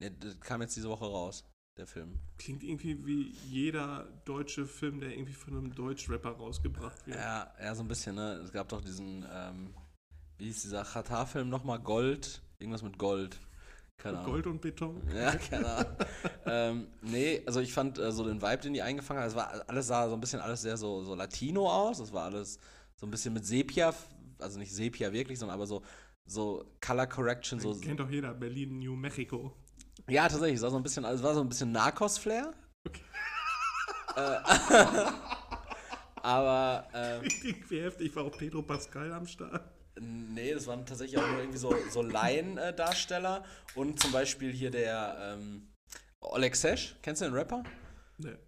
Nee, 0.00 0.10
das 0.18 0.38
kam 0.40 0.62
jetzt 0.62 0.76
diese 0.76 0.88
Woche 0.88 1.04
raus, 1.04 1.44
der 1.76 1.86
Film. 1.86 2.20
Klingt 2.38 2.62
irgendwie 2.62 3.04
wie 3.04 3.30
jeder 3.50 4.04
deutsche 4.24 4.66
Film, 4.66 5.00
der 5.00 5.10
irgendwie 5.10 5.32
von 5.32 5.56
einem 5.56 5.74
Deutsch-Rapper 5.74 6.30
rausgebracht 6.30 7.06
wird. 7.06 7.16
Ja, 7.16 7.52
ja, 7.60 7.74
so 7.74 7.82
ein 7.82 7.88
bisschen, 7.88 8.14
ne? 8.14 8.34
Es 8.44 8.52
gab 8.52 8.68
doch 8.68 8.80
diesen, 8.80 9.26
ähm, 9.30 9.74
wie 10.38 10.44
hieß 10.44 10.62
dieser 10.62 10.84
Qatar-Film 10.84 11.48
nochmal? 11.48 11.80
Gold? 11.80 12.42
Irgendwas 12.58 12.82
mit 12.82 12.96
Gold. 12.96 13.38
Keine. 13.98 14.22
Gold 14.22 14.46
und 14.46 14.60
Beton. 14.60 15.02
Ja, 15.14 15.34
keine 15.34 15.66
Ahnung. 15.66 15.96
ähm, 16.46 16.86
nee, 17.02 17.42
also 17.46 17.60
ich 17.60 17.72
fand 17.72 17.98
äh, 17.98 18.12
so 18.12 18.24
den 18.24 18.40
Vibe, 18.40 18.58
den 18.58 18.72
die 18.72 18.82
eingefangen 18.82 19.20
haben, 19.20 19.28
es 19.28 19.34
war 19.34 19.64
alles 19.68 19.88
sah 19.88 20.08
so 20.08 20.14
ein 20.14 20.20
bisschen 20.20 20.40
alles 20.40 20.62
sehr 20.62 20.76
so, 20.76 21.02
so 21.02 21.16
Latino 21.16 21.68
aus. 21.68 21.98
Es 21.98 22.12
war 22.12 22.24
alles 22.26 22.60
so 22.94 23.06
ein 23.06 23.10
bisschen 23.10 23.34
mit 23.34 23.44
Sepia, 23.44 23.92
also 24.38 24.58
nicht 24.58 24.72
Sepia 24.72 25.12
wirklich, 25.12 25.38
sondern 25.38 25.56
aber 25.56 25.66
so, 25.66 25.82
so 26.26 26.64
Color 26.80 27.06
Correction, 27.08 27.58
so. 27.58 27.74
Kennt 27.74 27.98
doch 27.98 28.08
jeder, 28.08 28.34
Berlin, 28.34 28.78
New 28.78 28.94
Mexico. 28.94 29.52
Ja, 30.08 30.28
tatsächlich, 30.28 30.56
es 30.56 30.62
war 30.62 30.70
so 30.70 30.76
ein 30.76 30.82
bisschen, 30.82 31.04
also 31.04 31.18
es 31.20 31.24
war 31.24 31.34
so 31.34 31.40
ein 31.40 31.48
bisschen 31.48 31.72
Narcos-Flair. 31.72 32.52
Okay. 32.86 33.02
Äh, 34.16 34.38
aber 36.22 36.88
äh, 36.92 37.16
Richtig 37.22 37.68
wie 37.68 37.80
heftig 37.80 38.14
war 38.14 38.24
auch 38.24 38.38
Pedro 38.38 38.62
Pascal 38.62 39.12
am 39.12 39.26
Start. 39.26 39.77
Nee, 40.00 40.54
das 40.54 40.66
waren 40.66 40.86
tatsächlich 40.86 41.18
auch 41.18 41.28
nur 41.28 41.40
irgendwie 41.40 41.58
so, 41.58 41.74
so 41.90 42.02
Laiendarsteller. 42.02 43.44
Und 43.74 44.00
zum 44.00 44.12
Beispiel 44.12 44.52
hier 44.52 44.70
der 44.70 45.36
ähm, 45.38 45.68
Oleg 46.20 46.56
Sesh, 46.56 46.96
kennst 47.02 47.22
du 47.22 47.26
den 47.26 47.34
Rapper? 47.34 47.64
Ne, 48.18 48.38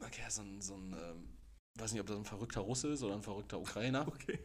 Okay, 0.00 0.22
so 0.28 0.42
ein, 0.42 0.60
so 0.60 0.74
ein 0.74 0.92
ähm, 0.92 1.38
weiß 1.78 1.92
nicht, 1.92 2.00
ob 2.00 2.06
das 2.06 2.16
ein 2.16 2.24
verrückter 2.24 2.60
Russe 2.60 2.88
ist 2.88 3.02
oder 3.02 3.14
ein 3.14 3.22
verrückter 3.22 3.58
Ukrainer. 3.58 4.06
okay. 4.08 4.38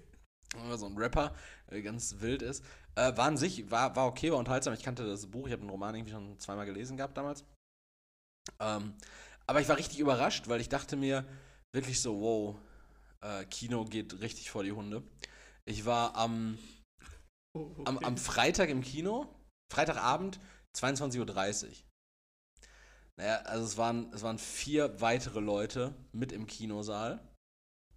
So 0.75 0.85
ein 0.85 0.97
Rapper, 0.97 1.35
äh, 1.71 1.81
ganz 1.81 2.17
wild 2.19 2.43
ist. 2.43 2.63
Äh, 2.95 3.17
war 3.17 3.25
an 3.25 3.37
sich, 3.37 3.71
war, 3.71 3.95
war 3.95 4.05
okay, 4.05 4.31
war 4.31 4.37
unterhaltsam. 4.37 4.73
Ich 4.73 4.83
kannte 4.83 5.03
das 5.05 5.25
Buch, 5.25 5.47
ich 5.47 5.51
habe 5.51 5.63
den 5.63 5.69
Roman 5.69 5.95
irgendwie 5.95 6.11
schon 6.11 6.39
zweimal 6.39 6.67
gelesen 6.67 6.95
gehabt 6.95 7.17
damals. 7.17 7.43
Ähm, 8.59 8.93
aber 9.47 9.61
ich 9.61 9.67
war 9.67 9.77
richtig 9.77 9.99
überrascht, 9.99 10.47
weil 10.47 10.61
ich 10.61 10.69
dachte 10.69 10.95
mir 10.95 11.25
wirklich 11.73 12.01
so, 12.01 12.21
wow, 12.21 12.55
äh, 13.21 13.45
Kino 13.45 13.85
geht 13.85 14.21
richtig 14.21 14.51
vor 14.51 14.63
die 14.63 14.71
Hunde. 14.71 15.01
Ich 15.65 15.85
war 15.85 16.15
am, 16.15 16.57
Oh, 17.55 17.71
okay. 17.77 17.83
am, 17.85 17.97
am 17.99 18.17
Freitag 18.17 18.69
im 18.69 18.81
Kino, 18.81 19.27
Freitagabend, 19.71 20.39
22.30 20.75 21.67
Uhr. 21.67 21.73
Naja, 23.17 23.35
also 23.43 23.63
es 23.65 23.77
waren, 23.77 24.11
es 24.11 24.23
waren 24.23 24.39
vier 24.39 24.99
weitere 25.01 25.39
Leute 25.39 25.93
mit 26.13 26.31
im 26.31 26.47
Kinosaal. 26.47 27.19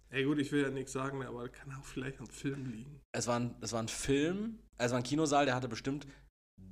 Ey 0.09 0.23
gut, 0.23 0.37
ich 0.37 0.51
will 0.51 0.61
ja 0.61 0.69
nichts 0.69 0.93
sagen, 0.93 1.23
aber 1.23 1.49
kann 1.49 1.73
auch 1.73 1.83
vielleicht 1.83 2.19
am 2.19 2.27
Film 2.27 2.67
liegen. 2.67 3.01
Es 3.11 3.27
war 3.27 3.39
ein, 3.39 3.55
es 3.61 3.73
war 3.73 3.81
ein 3.81 3.87
Film, 3.89 4.59
also 4.77 4.85
es 4.85 4.91
war 4.91 4.99
ein 4.99 5.03
Kinosaal, 5.03 5.45
der 5.45 5.55
hatte 5.55 5.67
bestimmt 5.67 6.07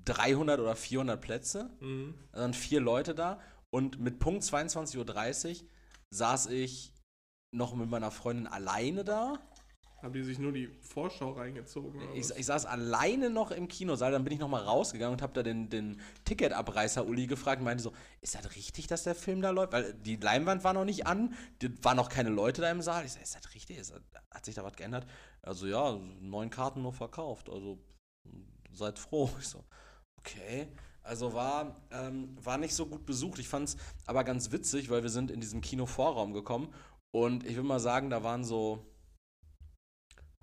300 0.06 0.60
oder 0.60 0.76
400 0.76 1.20
Plätze. 1.20 1.76
Mhm. 1.80 2.18
Da 2.32 2.42
waren 2.42 2.54
vier 2.54 2.80
Leute 2.80 3.16
da 3.16 3.42
und 3.74 4.00
mit 4.00 4.20
Punkt 4.20 4.44
22.30 4.44 5.64
Uhr 5.64 5.70
saß 6.14 6.46
ich 6.48 6.94
noch 7.54 7.76
mit 7.76 7.90
meiner 7.90 8.12
Freundin 8.12 8.48
alleine 8.48 9.04
da. 9.04 9.40
Haben 10.02 10.14
die 10.14 10.24
sich 10.24 10.38
nur 10.38 10.52
die 10.52 10.68
Vorschau 10.82 11.32
reingezogen? 11.32 12.00
Ich, 12.14 12.30
ich 12.30 12.46
saß 12.46 12.66
alleine 12.66 13.30
noch 13.30 13.52
im 13.52 13.68
Kinosaal, 13.68 14.12
dann 14.12 14.24
bin 14.24 14.34
ich 14.34 14.40
noch 14.40 14.50
mal 14.50 14.62
rausgegangen 14.62 15.14
und 15.14 15.22
habe 15.22 15.34
da 15.34 15.42
den, 15.42 15.70
den 15.70 16.00
Ticketabreißer 16.26 17.08
Uli 17.08 17.28
gefragt 17.28 17.60
und 17.60 17.66
meinte 17.66 17.84
so, 17.84 17.94
ist 18.22 18.36
das 18.36 18.56
richtig, 18.56 18.88
dass 18.88 19.04
der 19.04 19.16
Film 19.16 19.42
da 19.42 19.50
läuft? 19.50 19.74
Weil 19.74 19.94
die 19.94 20.18
Leinwand 20.18 20.64
war 20.64 20.74
noch 20.74 20.86
nicht 20.86 21.08
an, 21.08 21.34
die, 21.62 21.84
waren 21.84 21.98
noch 21.98 22.10
keine 22.10 22.30
Leute 22.30 22.62
da 22.62 22.70
im 22.70 22.82
Saal. 22.82 23.06
Ich 23.06 23.14
so, 23.14 23.20
ist 23.20 23.36
das 23.36 23.54
richtig? 23.56 23.78
Ist 23.78 23.92
das, 23.92 24.02
hat 24.32 24.46
sich 24.46 24.54
da 24.54 24.64
was 24.64 24.76
geändert? 24.76 25.08
Also 25.42 25.66
ja, 25.66 25.98
neun 26.20 26.50
Karten 26.50 26.82
nur 26.82 26.94
verkauft, 26.94 27.50
also 27.50 27.80
seid 28.74 29.00
froh. 29.00 29.30
Ich 29.40 29.48
so, 29.48 29.64
okay. 30.20 30.68
Also 31.02 31.34
war, 31.34 31.82
ähm, 31.92 32.36
war 32.44 32.58
nicht 32.58 32.74
so 32.74 32.88
gut 32.88 33.06
besucht. 33.06 33.40
Ich 33.40 33.48
fand 33.48 33.70
es 33.70 33.78
aber 34.08 34.24
ganz 34.24 34.52
witzig, 34.52 34.90
weil 34.90 35.04
wir 35.04 35.12
sind 35.12 35.30
in 35.30 35.40
diesen 35.40 35.62
Kinovorraum 35.62 36.34
gekommen 36.34 36.74
und 37.12 37.46
ich 37.46 37.56
will 37.56 37.64
mal 37.64 37.80
sagen, 37.80 38.10
da 38.10 38.24
waren 38.24 38.44
so 38.44 38.86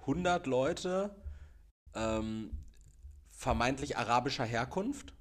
100 0.03 0.47
Leute 0.47 1.15
ähm, 1.95 2.51
vermeintlich 3.31 3.97
arabischer 3.97 4.45
Herkunft 4.45 5.15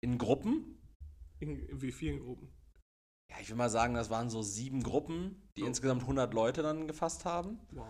in 0.00 0.18
Gruppen. 0.18 0.78
In, 1.40 1.80
wie 1.80 1.92
vielen 1.92 2.20
Gruppen? 2.20 2.48
Ja, 3.30 3.36
ich 3.40 3.48
will 3.48 3.56
mal 3.56 3.70
sagen, 3.70 3.94
das 3.94 4.08
waren 4.10 4.30
so 4.30 4.42
sieben 4.42 4.82
Gruppen, 4.82 5.42
die 5.56 5.62
Oh. 5.62 5.66
insgesamt 5.66 6.02
100 6.02 6.32
Leute 6.32 6.62
dann 6.62 6.86
gefasst 6.86 7.24
haben. 7.24 7.58
Wow. 7.72 7.86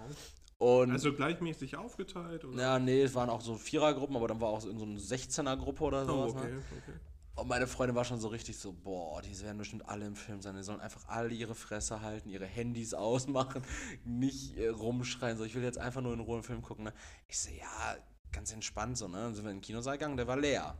Und 0.59 0.91
Also 0.91 1.12
gleichmäßig 1.12 1.77
aufgeteilt? 1.77 2.45
Oder? 2.45 2.59
ja, 2.61 2.79
nee, 2.79 3.03
es 3.03 3.15
waren 3.15 3.29
auch 3.29 3.43
so 3.43 3.57
Vierergruppen, 3.57 4.17
aber 4.17 4.29
dann 4.29 4.41
war 4.41 4.49
auch 4.49 4.61
so 4.62 4.71
in 4.71 4.79
so 4.79 4.87
eine 4.87 4.99
16er-Gruppe 4.99 5.85
oder 5.85 6.03
Oh, 6.05 6.07
sowas. 6.07 6.33
okay, 6.43 6.53
Ne? 6.53 6.62
okay. 6.79 6.99
Und 7.37 7.49
meine 7.49 7.66
Freundin 7.66 7.94
war 7.94 8.05
schon 8.05 8.18
so 8.18 8.29
richtig 8.29 8.59
so, 8.59 8.72
boah, 8.72 9.20
die 9.20 9.38
werden 9.42 9.59
bestimmt 9.59 9.87
alle 9.88 10.07
im 10.07 10.16
Film 10.16 10.40
sein. 10.40 10.57
Die 10.57 10.62
sollen 10.62 10.81
einfach 10.81 11.07
alle 11.07 11.35
ihre 11.35 11.55
Fresse 11.55 12.01
halten, 12.01 12.31
ihre 12.31 12.46
Handys 12.46 12.94
ausmachen, 12.94 13.62
nicht 14.05 14.57
äh, 14.57 14.68
rumschreien. 14.68 15.37
So, 15.37 15.44
ich 15.44 15.55
will 15.55 15.62
jetzt 15.62 15.77
einfach 15.79 16.01
nur 16.01 16.14
in 16.14 16.20
Ruhe 16.20 16.37
einen 16.37 16.42
Film 16.42 16.62
gucken. 16.62 16.85
Ne? 16.87 16.94
Ich 17.29 17.38
so, 17.38 17.51
ja, 17.51 17.96
ganz 18.33 18.53
entspannt 18.53 18.96
so, 18.96 19.07
ne? 19.07 19.18
Dann 19.18 19.35
sind 19.35 19.44
wir 19.44 19.51
in 19.51 19.59
den 19.59 19.62
Kinosaal 19.62 19.99
gegangen, 19.99 20.16
der 20.16 20.27
war 20.27 20.38
leer. 20.38 20.79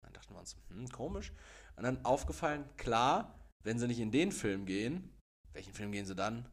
Dann 0.00 0.12
dachten 0.14 0.32
wir 0.32 0.40
uns, 0.40 0.56
hm, 0.70 0.88
komisch. 0.88 1.30
Und 1.76 1.82
dann 1.82 2.02
aufgefallen, 2.06 2.64
klar, 2.78 3.38
wenn 3.62 3.78
sie 3.78 3.86
nicht 3.86 4.00
in 4.00 4.10
den 4.10 4.32
Film 4.32 4.64
gehen, 4.64 5.14
welchen 5.52 5.74
Film 5.74 5.92
gehen 5.92 6.06
sie 6.06 6.14
dann? 6.14 6.50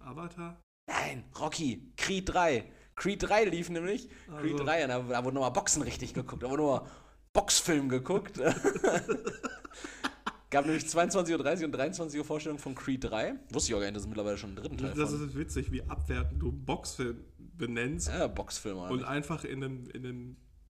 Avatar? 0.00 0.60
Nein, 0.86 1.24
Rocky, 1.38 1.92
Creed 1.96 2.28
3. 2.28 2.70
Creed 2.94 3.22
3 3.22 3.44
lief 3.44 3.70
nämlich. 3.70 4.08
Creed 4.26 4.52
Also- 4.52 4.64
3, 4.64 4.82
und 4.84 4.88
da, 4.90 4.98
da 5.00 5.24
wurde 5.24 5.34
nochmal 5.34 5.52
Boxen 5.52 5.82
richtig 5.82 6.12
geguckt. 6.12 6.42
Da 6.42 6.50
wurde 6.50 6.62
nochmal 6.62 6.90
Boxfilm 7.38 7.88
geguckt. 7.88 8.38
Gab 10.50 10.64
nämlich 10.66 10.82
22.30 10.84 11.58
Uhr 11.60 11.64
und 11.66 11.72
23 11.72 12.18
Uhr 12.18 12.24
Vorstellung 12.24 12.58
von 12.58 12.74
Creed 12.74 13.04
3. 13.04 13.34
Wusste 13.52 13.70
ich 13.70 13.74
auch 13.76 13.80
gar 13.80 13.86
nicht, 13.86 13.94
dass 13.96 14.02
es 14.02 14.08
mittlerweile 14.08 14.36
schon 14.38 14.50
einen 14.50 14.56
dritten 14.56 14.78
Teil 14.78 14.94
Das 14.94 15.10
von. 15.12 15.28
ist 15.28 15.36
witzig, 15.36 15.70
wie 15.70 15.82
abwertend 15.84 16.42
du 16.42 16.50
Boxfilm 16.50 17.22
benennst 17.38 18.08
Ja, 18.08 18.26
Boxfilm 18.26 18.78
und 18.78 18.86
eigentlich. 18.90 19.06
einfach 19.06 19.44
in 19.44 19.62
einem, 19.62 19.88
in 19.90 20.04
einem 20.04 20.36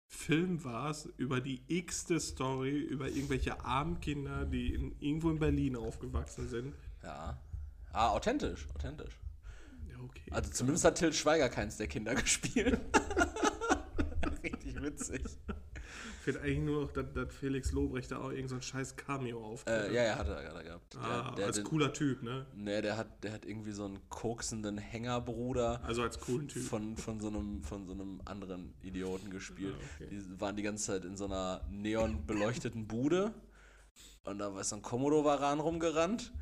Film 0.08 0.64
warst 0.64 1.06
über 1.16 1.40
die 1.40 1.62
x-te 1.68 2.18
Story, 2.18 2.76
über 2.78 3.08
irgendwelche 3.08 3.64
armen 3.64 4.00
Kinder, 4.00 4.44
die 4.46 4.74
in, 4.74 4.96
irgendwo 4.98 5.30
in 5.30 5.38
Berlin 5.38 5.76
aufgewachsen 5.76 6.48
sind. 6.48 6.74
Ja. 7.04 7.40
Ah, 7.92 8.08
authentisch, 8.10 8.66
authentisch. 8.74 9.20
Ja, 9.90 9.96
okay. 10.02 10.22
Also 10.30 10.50
zumindest 10.50 10.84
hat 10.86 10.96
Till 10.96 11.12
Schweiger 11.12 11.50
keins 11.50 11.76
der 11.76 11.86
Kinder 11.86 12.14
gespielt. 12.16 12.80
Richtig 14.42 14.82
witzig. 14.82 15.22
Fehlt 16.32 16.44
eigentlich 16.44 16.58
nur 16.58 16.82
noch, 16.82 16.92
dass, 16.92 17.12
dass 17.14 17.34
Felix 17.34 17.72
Lobrecht 17.72 18.10
da 18.10 18.18
auch 18.18 18.30
irgendein 18.30 18.48
so 18.48 18.60
scheiß 18.60 18.96
Cameo 18.96 19.42
auftritt. 19.44 19.90
Äh, 19.90 19.94
ja, 19.94 20.04
ja, 20.04 20.18
hat 20.18 20.28
er, 20.28 20.36
hat 20.48 20.54
er 20.56 20.62
gehabt. 20.62 20.94
Der, 20.94 21.00
ah, 21.02 21.34
der, 21.34 21.46
als 21.46 21.56
den- 21.56 21.64
cooler 21.64 21.92
Typ, 21.92 22.22
ne? 22.22 22.46
Nee, 22.54 22.82
der 22.82 22.96
hat, 22.98 23.24
der 23.24 23.32
hat 23.32 23.46
irgendwie 23.46 23.72
so 23.72 23.84
einen 23.86 23.98
koksenden 24.10 24.76
Hängerbruder 24.76 25.82
Also 25.84 26.02
als 26.02 26.20
coolen 26.20 26.48
Typ. 26.48 26.62
von, 26.64 26.96
von, 26.98 27.18
so 27.20 27.28
einem, 27.28 27.62
von 27.62 27.86
so 27.86 27.92
einem 27.94 28.20
anderen 28.26 28.74
Idioten 28.82 29.30
gespielt. 29.30 29.74
Ah, 29.78 29.84
okay. 29.94 30.08
Die 30.10 30.40
waren 30.40 30.54
die 30.56 30.62
ganze 30.62 30.84
Zeit 30.84 31.04
in 31.04 31.16
so 31.16 31.24
einer 31.24 31.62
neon 31.70 32.26
beleuchteten 32.26 32.86
Bude 32.86 33.32
und 34.24 34.38
da 34.38 34.54
war 34.54 34.62
so 34.64 34.76
ein 34.76 34.82
Komodo-Varan 34.82 35.60
rumgerannt. 35.60 36.32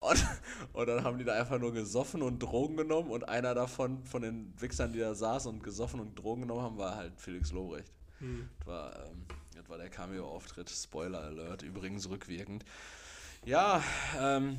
Und, 0.00 0.26
und 0.74 0.86
dann 0.86 1.02
haben 1.04 1.16
die 1.18 1.24
da 1.24 1.32
einfach 1.32 1.58
nur 1.58 1.72
gesoffen 1.72 2.20
und 2.22 2.38
Drogen 2.42 2.76
genommen 2.76 3.10
und 3.10 3.28
einer 3.28 3.54
davon, 3.54 4.04
von 4.04 4.20
den 4.20 4.52
Wichsern, 4.60 4.92
die 4.92 4.98
da 4.98 5.14
saß 5.14 5.46
und 5.46 5.62
gesoffen 5.62 5.98
und 6.00 6.14
Drogen 6.18 6.42
genommen 6.42 6.60
haben, 6.62 6.76
war 6.78 6.96
halt 6.96 7.18
Felix 7.20 7.52
Lobrecht. 7.52 7.90
Hm. 8.24 8.48
Das 8.58 8.66
war, 8.66 9.06
ähm, 9.06 9.24
das 9.54 9.68
war 9.68 9.78
der 9.78 9.90
Cameo-Auftritt. 9.90 10.70
Spoiler 10.70 11.20
Alert, 11.20 11.62
übrigens 11.62 12.08
rückwirkend. 12.08 12.64
Ja, 13.44 13.82
ähm, 14.18 14.58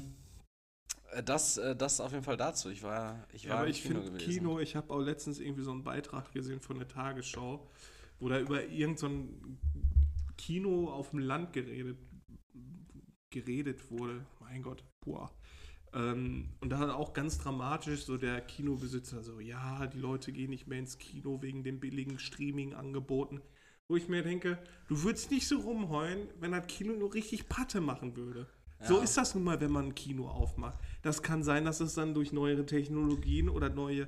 äh, 1.12 1.24
das, 1.24 1.58
äh, 1.58 1.76
das 1.76 2.00
auf 2.00 2.12
jeden 2.12 2.24
Fall 2.24 2.38
dazu. 2.38 2.70
Ich 2.70 2.84
war, 2.84 3.26
ich 3.34 3.44
Ja, 3.44 3.52
war 3.52 3.58
aber 3.58 3.68
im 3.68 3.72
ich 3.72 3.82
finde 3.82 4.18
Kino, 4.18 4.60
ich 4.60 4.76
habe 4.76 4.94
auch 4.94 5.00
letztens 5.00 5.40
irgendwie 5.40 5.64
so 5.64 5.72
einen 5.72 5.84
Beitrag 5.84 6.32
gesehen 6.32 6.60
von 6.60 6.78
der 6.78 6.88
Tagesschau, 6.88 7.68
wo 8.20 8.30
da 8.30 8.40
über 8.40 8.64
irgendein 8.66 8.98
so 8.98 10.32
Kino 10.38 10.90
auf 10.92 11.10
dem 11.10 11.20
Land 11.20 11.54
geredet, 11.54 11.98
geredet 13.32 13.90
wurde. 13.90 14.26
Mein 14.40 14.62
Gott, 14.62 14.84
boah. 15.02 15.32
Ähm, 15.96 16.50
und 16.60 16.70
da 16.70 16.78
hat 16.80 16.90
auch 16.90 17.14
ganz 17.14 17.38
dramatisch 17.38 18.04
so 18.04 18.18
der 18.18 18.42
Kinobesitzer 18.42 19.24
so, 19.24 19.40
ja, 19.40 19.88
die 19.88 20.00
Leute 20.00 20.32
gehen 20.34 20.50
nicht 20.50 20.68
mehr 20.68 20.80
ins 20.80 20.98
Kino 20.98 21.42
wegen 21.42 21.64
den 21.64 21.80
billigen 21.80 22.20
Streaming-Angeboten. 22.20 23.42
Wo 23.88 23.96
ich 23.96 24.10
mir 24.10 24.24
denke, 24.24 24.58
du 24.88 25.04
würdest 25.04 25.32
nicht 25.32 25.48
so 25.48 25.60
rumheulen, 25.60 26.28
wenn 26.40 26.52
das 26.52 26.68
Kino 26.68 26.94
nur 26.94 27.14
richtig 27.14 27.48
Patte 27.48 27.82
machen 27.82 28.16
würde. 28.18 28.48
So 28.82 28.98
Ja. 28.98 29.04
ist 29.04 29.16
das 29.16 29.36
nun 29.36 29.46
mal, 29.46 29.62
wenn 29.62 29.72
man 29.72 29.86
ein 29.86 29.96
Kino 29.96 30.28
aufmacht. 30.28 30.78
Das 31.02 31.24
kann 31.24 31.44
sein, 31.44 31.64
dass 31.66 31.80
es 31.80 31.94
dann 31.94 32.14
durch 32.14 32.34
neuere 32.34 32.66
Technologien 32.66 33.48
oder 33.48 33.70
neue, 33.70 34.08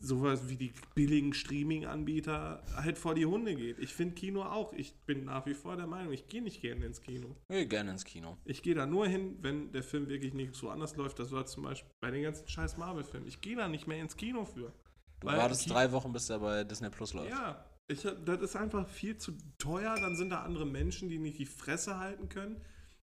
sowas 0.00 0.48
wie 0.48 0.56
die 0.56 0.72
billigen 0.94 1.32
Streaming-Anbieter 1.34 2.62
halt 2.76 2.98
vor 2.98 3.14
die 3.14 3.26
Hunde 3.26 3.54
geht. 3.54 3.78
Ich 3.78 3.92
finde 3.94 4.14
Kino 4.14 4.42
auch. 4.42 4.72
Ich 4.72 4.94
bin 5.06 5.24
nach 5.24 5.46
wie 5.46 5.54
vor 5.54 5.76
der 5.76 5.86
Meinung, 5.86 6.12
ich 6.12 6.26
gehe 6.28 6.42
nicht 6.42 6.60
gerne 6.60 6.86
ins 6.86 7.00
Kino. 7.00 7.36
Ich 7.48 7.54
gehe 7.56 7.66
gerne 7.66 7.90
ins 7.92 8.04
Kino. 8.04 8.36
Ich 8.44 8.62
gehe 8.62 8.74
da 8.74 8.86
nur 8.86 9.06
hin, 9.06 9.36
wenn 9.42 9.72
der 9.72 9.82
Film 9.82 10.08
wirklich 10.08 10.34
nicht 10.34 10.54
so 10.54 10.70
anders 10.70 10.96
läuft. 10.96 11.18
Das 11.18 11.32
war 11.32 11.46
zum 11.46 11.64
Beispiel 11.64 11.90
bei 12.00 12.10
den 12.10 12.22
ganzen 12.22 12.48
scheiß 12.48 12.76
Marvel-Filmen. 12.78 13.28
Ich 13.28 13.40
gehe 13.40 13.56
da 13.56 13.68
nicht 13.68 13.86
mehr 13.86 14.00
ins 14.00 14.16
Kino 14.16 14.44
für. 14.44 14.72
Du 15.20 15.26
Weil 15.26 15.38
wartest 15.38 15.64
Ki- 15.64 15.70
drei 15.70 15.92
Wochen, 15.92 16.12
bis 16.12 16.26
der 16.26 16.38
bei 16.38 16.64
Disney 16.64 16.88
Plus 16.90 17.12
läuft. 17.12 17.30
Ja, 17.30 17.64
ich, 17.88 18.02
das 18.02 18.40
ist 18.40 18.56
einfach 18.56 18.88
viel 18.88 19.18
zu 19.18 19.32
teuer. 19.58 19.94
Dann 19.96 20.16
sind 20.16 20.30
da 20.30 20.42
andere 20.42 20.64
Menschen, 20.66 21.08
die 21.08 21.18
nicht 21.18 21.38
die 21.38 21.46
Fresse 21.46 21.98
halten 21.98 22.28
können. 22.28 22.56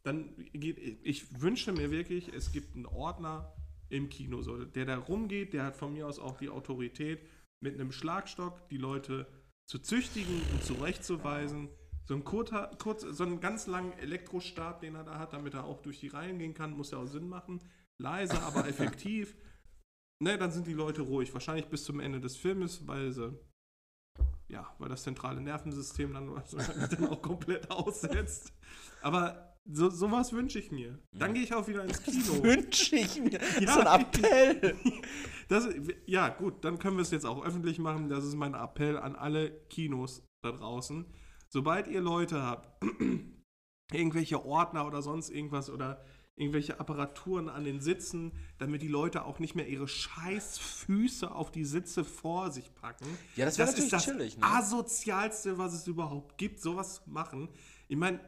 Dann 0.05 0.35
geht, 0.53 0.79
ich 1.03 1.41
wünsche 1.41 1.73
mir 1.73 1.91
wirklich, 1.91 2.29
es 2.33 2.53
gibt 2.53 2.77
einen 2.77 2.87
Ordner 2.87 3.53
im 3.95 4.09
Kino, 4.09 4.43
so, 4.43 4.65
der 4.65 4.85
da 4.85 4.99
rumgeht, 4.99 5.53
der 5.53 5.65
hat 5.65 5.77
von 5.77 5.93
mir 5.93 6.07
aus 6.07 6.19
auch 6.19 6.37
die 6.37 6.49
Autorität, 6.49 7.21
mit 7.63 7.75
einem 7.75 7.93
Schlagstock 7.93 8.69
die 8.69 8.77
Leute 8.77 9.27
zu 9.67 9.79
züchtigen 9.79 10.43
und 10.53 10.63
zurechtzuweisen. 10.63 11.69
So 12.07 12.15
ein 12.15 12.25
kurzer, 12.25 12.71
kurz, 12.79 13.03
so 13.03 13.25
einen 13.25 13.41
ganz 13.41 13.67
langen 13.67 13.93
Elektrostab, 13.95 14.81
den 14.81 14.95
er 14.95 15.05
da 15.05 15.19
hat, 15.19 15.33
damit 15.33 15.55
er 15.55 15.65
auch 15.65 15.81
durch 15.81 16.01
die 16.01 16.09
Reihen 16.09 16.39
gehen 16.39 16.53
kann, 16.53 16.77
muss 16.77 16.91
ja 16.91 16.99
auch 16.99 17.07
Sinn 17.07 17.29
machen. 17.29 17.63
Leise, 17.99 18.43
aber 18.43 18.69
effektiv. 18.69 19.35
Ne, 20.23 20.37
dann 20.37 20.51
sind 20.51 20.67
die 20.67 20.75
Leute 20.75 21.03
ruhig. 21.03 21.33
Wahrscheinlich 21.33 21.67
bis 21.67 21.85
zum 21.85 22.01
Ende 22.01 22.21
des 22.21 22.37
Filmes, 22.37 22.87
weil 22.87 23.13
sie 23.13 23.39
ja, 24.49 24.75
weil 24.79 24.89
das 24.89 25.03
zentrale 25.03 25.41
Nervensystem 25.41 26.13
dann 26.13 26.31
wahrscheinlich 26.35 26.89
dann 26.91 27.09
auch 27.09 27.23
komplett 27.23 27.71
aussetzt. 27.71 28.53
Aber 29.01 29.54
so, 29.67 29.89
sowas 29.89 30.33
wünsche 30.33 30.59
ich 30.59 30.71
mir. 30.71 30.99
Dann 31.13 31.33
gehe 31.33 31.43
ich 31.43 31.55
auch 31.55 31.67
wieder 31.67 31.85
ins 31.85 32.03
Kino. 32.03 32.43
Wünsche 32.43 32.97
ich 32.97 33.19
mir. 33.21 33.41
Ja. 33.61 33.75
So 33.75 33.81
ein 33.81 34.01
Appell. 34.01 34.77
Das, 35.49 35.69
ja, 36.07 36.31
gut, 36.31 36.65
dann 36.65 36.79
können 36.79 36.97
wir 36.97 37.03
es 37.03 37.11
jetzt 37.11 37.27
auch 37.27 37.45
öffentlich 37.45 37.79
machen. 37.79 38.09
Das 38.09 38.25
ist 38.25 38.35
mein 38.35 38.55
Appell 38.55 38.97
an 38.97 39.15
alle 39.15 39.51
Kinos 39.69 40.27
da 40.41 40.53
draußen. 40.53 41.05
Sobald 41.51 41.87
ihr 41.87 42.01
Leute 42.01 42.43
habt, 42.43 42.83
irgendwelche 43.93 44.43
Ordner 44.43 44.87
oder 44.87 45.03
sonst 45.03 45.29
irgendwas 45.29 45.69
oder 45.69 46.03
irgendwelche 46.37 46.81
Apparaturen 46.81 47.49
an 47.49 47.65
den 47.65 47.81
Sitzen, 47.81 48.33
damit 48.59 48.83
die 48.83 48.89
Leute 48.89 49.25
auch 49.25 49.39
nicht 49.39 49.55
mehr 49.55 49.69
ihre 49.69 49.87
scheiß 49.87 50.59
Füße 50.59 51.31
auf 51.31 51.53
die 51.53 51.65
Sitze 51.65 52.05
vor 52.05 52.51
sich 52.51 52.75
packen. 52.75 53.07
Ja, 53.37 53.45
das 53.45 53.59
wäre 53.59 53.71
ist 53.71 53.93
das 53.93 54.05
chillig, 54.05 54.39
ne? 54.39 54.45
asozialste, 54.45 55.59
was 55.59 55.75
es 55.75 55.87
überhaupt 55.87 56.39
gibt, 56.39 56.61
sowas 56.61 56.97
zu 57.05 57.11
machen. 57.11 57.51
Ich 57.87 57.97
meine, 57.97 58.19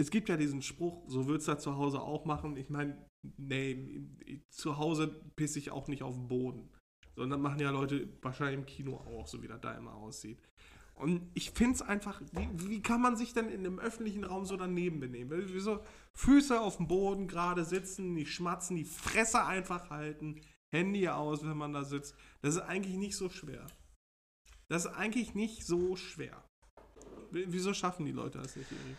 es 0.00 0.10
gibt 0.10 0.28
ja 0.28 0.36
diesen 0.36 0.62
Spruch, 0.62 1.02
so 1.08 1.26
würdest 1.26 1.48
du 1.48 1.52
das 1.52 1.62
zu 1.62 1.76
Hause 1.76 2.00
auch 2.00 2.24
machen. 2.24 2.56
Ich 2.56 2.70
meine, 2.70 2.96
nee, 3.36 4.06
zu 4.48 4.78
Hause 4.78 5.08
pisse 5.34 5.58
ich 5.58 5.70
auch 5.70 5.88
nicht 5.88 6.02
auf 6.02 6.14
den 6.14 6.28
Boden. 6.28 6.70
Sondern 7.16 7.40
machen 7.40 7.58
ja 7.58 7.70
Leute 7.70 8.08
wahrscheinlich 8.22 8.60
im 8.60 8.66
Kino 8.66 8.96
auch, 8.96 9.26
so 9.26 9.42
wie 9.42 9.48
das 9.48 9.60
da 9.60 9.72
immer 9.72 9.94
aussieht. 9.94 10.38
Und 10.94 11.28
ich 11.34 11.50
finde 11.50 11.74
es 11.74 11.82
einfach, 11.82 12.20
wie, 12.32 12.48
wie 12.68 12.80
kann 12.80 13.00
man 13.00 13.16
sich 13.16 13.32
denn 13.32 13.48
in 13.48 13.60
einem 13.60 13.80
öffentlichen 13.80 14.22
Raum 14.24 14.44
so 14.44 14.56
daneben 14.56 15.00
benehmen? 15.00 15.30
Wieso 15.48 15.80
Füße 16.14 16.60
auf 16.60 16.76
dem 16.76 16.86
Boden 16.86 17.26
gerade 17.26 17.64
sitzen, 17.64 18.14
nicht 18.14 18.32
schmatzen, 18.32 18.76
die 18.76 18.84
Fresse 18.84 19.44
einfach 19.44 19.90
halten, 19.90 20.40
Handy 20.72 21.08
aus, 21.08 21.44
wenn 21.44 21.56
man 21.56 21.72
da 21.72 21.84
sitzt. 21.84 22.14
Das 22.40 22.54
ist 22.54 22.60
eigentlich 22.60 22.96
nicht 22.96 23.16
so 23.16 23.28
schwer. 23.28 23.66
Das 24.68 24.84
ist 24.84 24.92
eigentlich 24.92 25.34
nicht 25.34 25.64
so 25.64 25.96
schwer. 25.96 26.44
Wieso 27.30 27.74
schaffen 27.74 28.06
die 28.06 28.12
Leute 28.12 28.38
das 28.38 28.54
nicht? 28.54 28.70
Erik? 28.70 28.96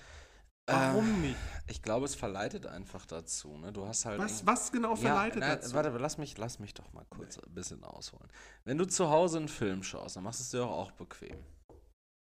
Warum 0.71 1.23
Äh, 1.23 1.27
nicht? 1.27 1.37
Ich 1.67 1.81
glaube, 1.83 2.05
es 2.05 2.15
verleitet 2.15 2.65
einfach 2.65 3.05
dazu. 3.05 3.57
Ne? 3.57 3.71
Du 3.71 3.85
hast 3.85 4.05
halt. 4.05 4.19
Was, 4.19 4.45
was 4.45 4.71
genau 4.71 4.95
verleitet 4.95 5.41
ja, 5.41 5.47
nein, 5.49 5.57
dazu? 5.61 5.73
Warte, 5.75 5.89
lass 5.89 6.17
mich, 6.17 6.37
lass 6.37 6.59
mich 6.59 6.73
doch 6.73 6.91
mal 6.93 7.05
kurz 7.09 7.37
ein 7.37 7.53
bisschen 7.53 7.83
ausholen. 7.83 8.27
Wenn 8.63 8.77
du 8.77 8.85
zu 8.85 9.09
Hause 9.09 9.37
einen 9.37 9.47
Film 9.47 9.83
schaust, 9.83 10.15
dann 10.15 10.23
machst 10.23 10.39
du 10.39 10.43
es 10.43 10.49
dir 10.49 10.65
auch 10.65 10.91
bequem. 10.91 11.37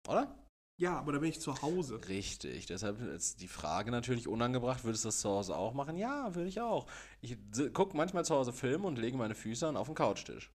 Oder? 0.06 0.34
Ja, 0.80 0.98
aber 0.98 1.12
da 1.12 1.18
bin 1.18 1.30
ich 1.30 1.40
zu 1.40 1.60
Hause. 1.60 2.00
Richtig. 2.08 2.66
Deshalb 2.66 3.00
ist 3.00 3.40
die 3.40 3.48
Frage 3.48 3.90
natürlich 3.90 4.28
unangebracht, 4.28 4.84
würdest 4.84 5.04
du 5.04 5.08
das 5.08 5.20
zu 5.20 5.28
Hause 5.28 5.56
auch 5.56 5.72
machen? 5.74 5.96
Ja, 5.96 6.34
würde 6.34 6.48
ich 6.48 6.60
auch. 6.60 6.86
Ich 7.20 7.36
gucke 7.72 7.96
manchmal 7.96 8.24
zu 8.24 8.34
Hause 8.36 8.52
Filme 8.52 8.86
und 8.86 8.96
lege 8.96 9.16
meine 9.16 9.34
Füße 9.34 9.66
dann 9.66 9.76
auf 9.76 9.88
den 9.88 9.96
Couchtisch. 9.96 10.52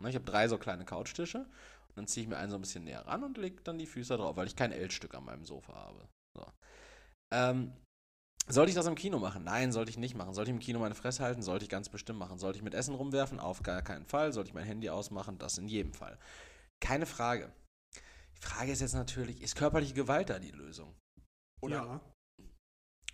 Ne, 0.00 0.08
Ich 0.08 0.14
habe 0.14 0.24
drei 0.24 0.48
so 0.48 0.56
kleine 0.56 0.84
Couchtische 0.86 1.40
und 1.40 1.96
dann 1.98 2.06
ziehe 2.06 2.22
ich 2.24 2.28
mir 2.30 2.38
einen 2.38 2.50
so 2.50 2.56
ein 2.56 2.62
bisschen 2.62 2.84
näher 2.84 3.06
ran 3.06 3.22
und 3.22 3.36
lege 3.36 3.60
dann 3.62 3.76
die 3.78 3.86
Füße 3.86 4.16
drauf, 4.16 4.36
weil 4.36 4.46
ich 4.46 4.56
kein 4.56 4.72
L-Stück 4.72 5.14
an 5.14 5.24
meinem 5.24 5.44
Sofa 5.44 5.74
habe. 5.74 6.08
So. 6.34 6.46
Ähm, 7.32 7.72
sollte 8.46 8.70
ich 8.70 8.74
das 8.74 8.86
im 8.86 8.94
Kino 8.94 9.18
machen? 9.18 9.44
Nein, 9.44 9.72
sollte 9.72 9.90
ich 9.90 9.98
nicht 9.98 10.14
machen. 10.14 10.32
Sollte 10.32 10.50
ich 10.50 10.54
im 10.54 10.60
Kino 10.60 10.78
meine 10.78 10.94
Fresse 10.94 11.22
halten? 11.22 11.42
Sollte 11.42 11.64
ich 11.64 11.68
ganz 11.70 11.88
bestimmt 11.88 12.18
machen. 12.18 12.38
Sollte 12.38 12.56
ich 12.56 12.64
mit 12.64 12.74
Essen 12.74 12.94
rumwerfen? 12.94 13.40
Auf 13.40 13.62
gar 13.62 13.82
keinen 13.82 14.06
Fall. 14.06 14.32
Sollte 14.32 14.48
ich 14.48 14.54
mein 14.54 14.64
Handy 14.64 14.88
ausmachen? 14.88 15.38
Das 15.38 15.58
in 15.58 15.68
jedem 15.68 15.92
Fall. 15.92 16.18
Keine 16.80 17.06
Frage. 17.06 17.52
Die 18.36 18.40
Frage 18.40 18.72
ist 18.72 18.80
jetzt 18.80 18.94
natürlich, 18.94 19.42
ist 19.42 19.56
körperliche 19.56 19.94
Gewalt 19.94 20.30
da 20.30 20.38
die 20.38 20.52
Lösung? 20.52 20.94
Oder 21.60 21.76
Ja. 21.76 22.00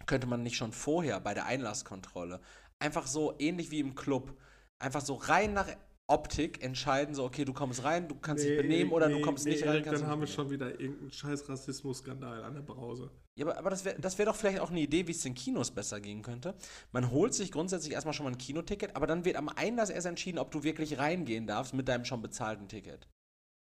könnte 0.06 0.26
man 0.26 0.42
nicht 0.42 0.56
schon 0.56 0.72
vorher 0.72 1.18
bei 1.20 1.34
der 1.34 1.46
Einlasskontrolle 1.46 2.40
einfach 2.78 3.06
so 3.06 3.34
ähnlich 3.38 3.70
wie 3.70 3.80
im 3.80 3.94
Club 3.94 4.38
einfach 4.78 5.00
so 5.00 5.14
rein 5.14 5.54
nach 5.54 5.68
Optik 6.06 6.62
entscheiden, 6.62 7.14
so 7.14 7.24
okay, 7.24 7.46
du 7.46 7.54
kommst 7.54 7.82
rein, 7.82 8.08
du 8.08 8.14
kannst 8.14 8.44
dich 8.44 8.56
benehmen 8.58 8.92
oder 8.92 9.08
du 9.08 9.22
kommst 9.22 9.46
nicht 9.46 9.62
rein. 9.62 9.76
Erik, 9.76 9.84
kannst 9.84 10.02
dann 10.02 10.10
haben 10.10 10.20
wir 10.20 10.26
schon 10.26 10.50
wieder 10.50 10.78
irgendeinen 10.78 11.10
scheiß 11.10 11.48
Rassismus-Skandal 11.48 12.44
an 12.44 12.54
der 12.54 12.60
Brause. 12.60 13.10
Ja, 13.36 13.46
aber, 13.46 13.56
aber 13.58 13.70
das 13.70 13.86
wäre 13.86 13.98
das 13.98 14.18
wär 14.18 14.26
doch 14.26 14.36
vielleicht 14.36 14.60
auch 14.60 14.70
eine 14.70 14.80
Idee, 14.80 15.06
wie 15.06 15.12
es 15.12 15.22
den 15.22 15.34
Kinos 15.34 15.70
besser 15.70 16.00
gehen 16.00 16.20
könnte. 16.20 16.54
Man 16.92 17.10
holt 17.10 17.32
sich 17.32 17.50
grundsätzlich 17.50 17.94
erstmal 17.94 18.12
schon 18.12 18.24
mal 18.24 18.32
ein 18.32 18.38
Kinoticket, 18.38 18.94
aber 18.96 19.06
dann 19.06 19.24
wird 19.24 19.36
am 19.36 19.48
Einlass 19.48 19.88
erst 19.88 20.06
entschieden, 20.06 20.38
ob 20.38 20.50
du 20.50 20.62
wirklich 20.62 20.98
reingehen 20.98 21.46
darfst 21.46 21.72
mit 21.72 21.88
deinem 21.88 22.04
schon 22.04 22.20
bezahlten 22.20 22.68
Ticket. 22.68 23.08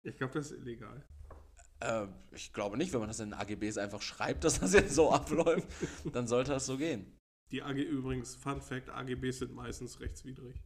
Ich 0.02 0.16
glaube, 0.16 0.34
das 0.34 0.50
ist 0.50 0.58
illegal. 0.58 1.06
Äh, 1.78 2.06
ich 2.32 2.52
glaube 2.52 2.76
nicht, 2.76 2.92
wenn 2.92 3.00
man 3.00 3.08
das 3.08 3.20
in 3.20 3.30
den 3.30 3.38
AGBs 3.38 3.78
einfach 3.78 4.02
schreibt, 4.02 4.42
dass 4.44 4.58
das 4.58 4.72
jetzt 4.72 4.94
so 4.94 5.12
abläuft, 5.12 5.68
dann 6.12 6.26
sollte 6.26 6.50
das 6.50 6.66
so 6.66 6.76
gehen. 6.76 7.18
Die 7.52 7.62
AG 7.62 7.76
übrigens, 7.76 8.34
Fun 8.34 8.60
Fact, 8.60 8.88
AGBs 8.88 9.40
sind 9.40 9.52
meistens 9.52 10.00
rechtswidrig. 10.00 10.56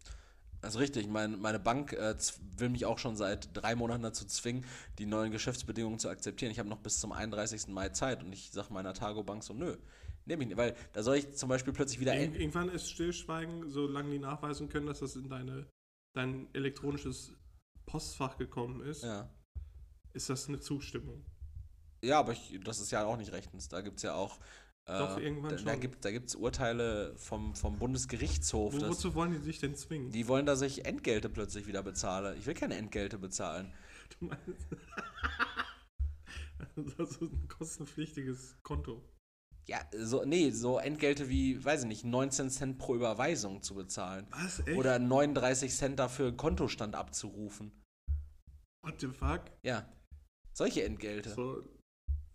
Das 0.66 0.74
ist 0.74 0.80
richtig. 0.80 1.06
Mein, 1.06 1.40
meine 1.40 1.60
Bank 1.60 1.92
äh, 1.92 2.16
will 2.56 2.70
mich 2.70 2.86
auch 2.86 2.98
schon 2.98 3.14
seit 3.14 3.50
drei 3.52 3.76
Monaten 3.76 4.02
dazu 4.02 4.24
zwingen, 4.26 4.64
die 4.98 5.06
neuen 5.06 5.30
Geschäftsbedingungen 5.30 6.00
zu 6.00 6.08
akzeptieren. 6.08 6.50
Ich 6.50 6.58
habe 6.58 6.68
noch 6.68 6.80
bis 6.80 6.98
zum 6.98 7.12
31. 7.12 7.68
Mai 7.68 7.90
Zeit 7.90 8.24
und 8.24 8.32
ich 8.32 8.50
sage 8.50 8.72
meiner 8.74 8.92
Targo-Bank 8.92 9.44
so, 9.44 9.54
nö, 9.54 9.76
nehme 10.24 10.42
ich 10.42 10.48
nicht. 10.48 10.56
Weil 10.58 10.74
da 10.92 11.04
soll 11.04 11.18
ich 11.18 11.36
zum 11.36 11.48
Beispiel 11.48 11.72
plötzlich 11.72 12.00
wieder... 12.00 12.16
Ir 12.16 12.34
irgendwann 12.34 12.68
ist 12.68 12.90
Stillschweigen, 12.90 13.70
solange 13.70 14.10
die 14.10 14.18
nachweisen 14.18 14.68
können, 14.68 14.86
dass 14.86 14.98
das 14.98 15.14
in 15.14 15.28
deine, 15.28 15.68
dein 16.14 16.48
elektronisches 16.52 17.32
Postfach 17.86 18.36
gekommen 18.36 18.80
ist, 18.80 19.04
Ja. 19.04 19.30
ist 20.14 20.28
das 20.30 20.48
eine 20.48 20.58
Zustimmung. 20.58 21.24
Ja, 22.02 22.18
aber 22.18 22.32
ich, 22.32 22.58
das 22.64 22.80
ist 22.80 22.90
ja 22.90 23.04
auch 23.04 23.16
nicht 23.16 23.30
rechtens. 23.30 23.68
Da 23.68 23.82
gibt 23.82 23.98
es 23.98 24.02
ja 24.02 24.14
auch. 24.14 24.40
Äh, 24.88 24.98
Doch, 24.98 25.18
irgendwann 25.18 25.50
da, 25.50 25.56
da 25.56 25.72
schon. 25.72 25.80
gibt 25.80 26.04
es 26.04 26.36
Urteile 26.36 27.12
vom, 27.16 27.56
vom 27.56 27.76
Bundesgerichtshof. 27.78 28.72
Wo, 28.72 28.88
wozu 28.88 29.14
wollen 29.16 29.32
die 29.32 29.38
sich 29.40 29.58
denn 29.58 29.74
zwingen? 29.74 30.12
die 30.12 30.28
wollen, 30.28 30.46
dass 30.46 30.62
ich 30.62 30.86
Entgelte 30.86 31.28
plötzlich 31.28 31.66
wieder 31.66 31.82
bezahle. 31.82 32.36
Ich 32.36 32.46
will 32.46 32.54
keine 32.54 32.76
Entgelte 32.76 33.18
bezahlen. 33.18 33.72
Du 34.20 34.26
meinst, 34.26 34.66
das 36.98 37.10
ist 37.10 37.20
ein 37.22 37.48
kostenpflichtiges 37.48 38.56
Konto. 38.62 39.02
Ja, 39.66 39.80
so, 39.98 40.24
nee, 40.24 40.50
so 40.52 40.78
Entgelte 40.78 41.28
wie, 41.28 41.64
weiß 41.64 41.82
ich 41.82 41.88
nicht, 41.88 42.04
19 42.04 42.50
Cent 42.50 42.78
pro 42.78 42.94
Überweisung 42.94 43.62
zu 43.62 43.74
bezahlen. 43.74 44.28
Was, 44.30 44.60
echt? 44.60 44.78
Oder 44.78 45.00
39 45.00 45.74
Cent 45.74 45.98
dafür 45.98 46.36
Kontostand 46.36 46.94
abzurufen. 46.94 47.72
What 48.82 49.00
the 49.00 49.08
fuck? 49.08 49.40
Ja. 49.64 49.92
Solche 50.52 50.84
Entgelte. 50.84 51.30
So 51.30 51.64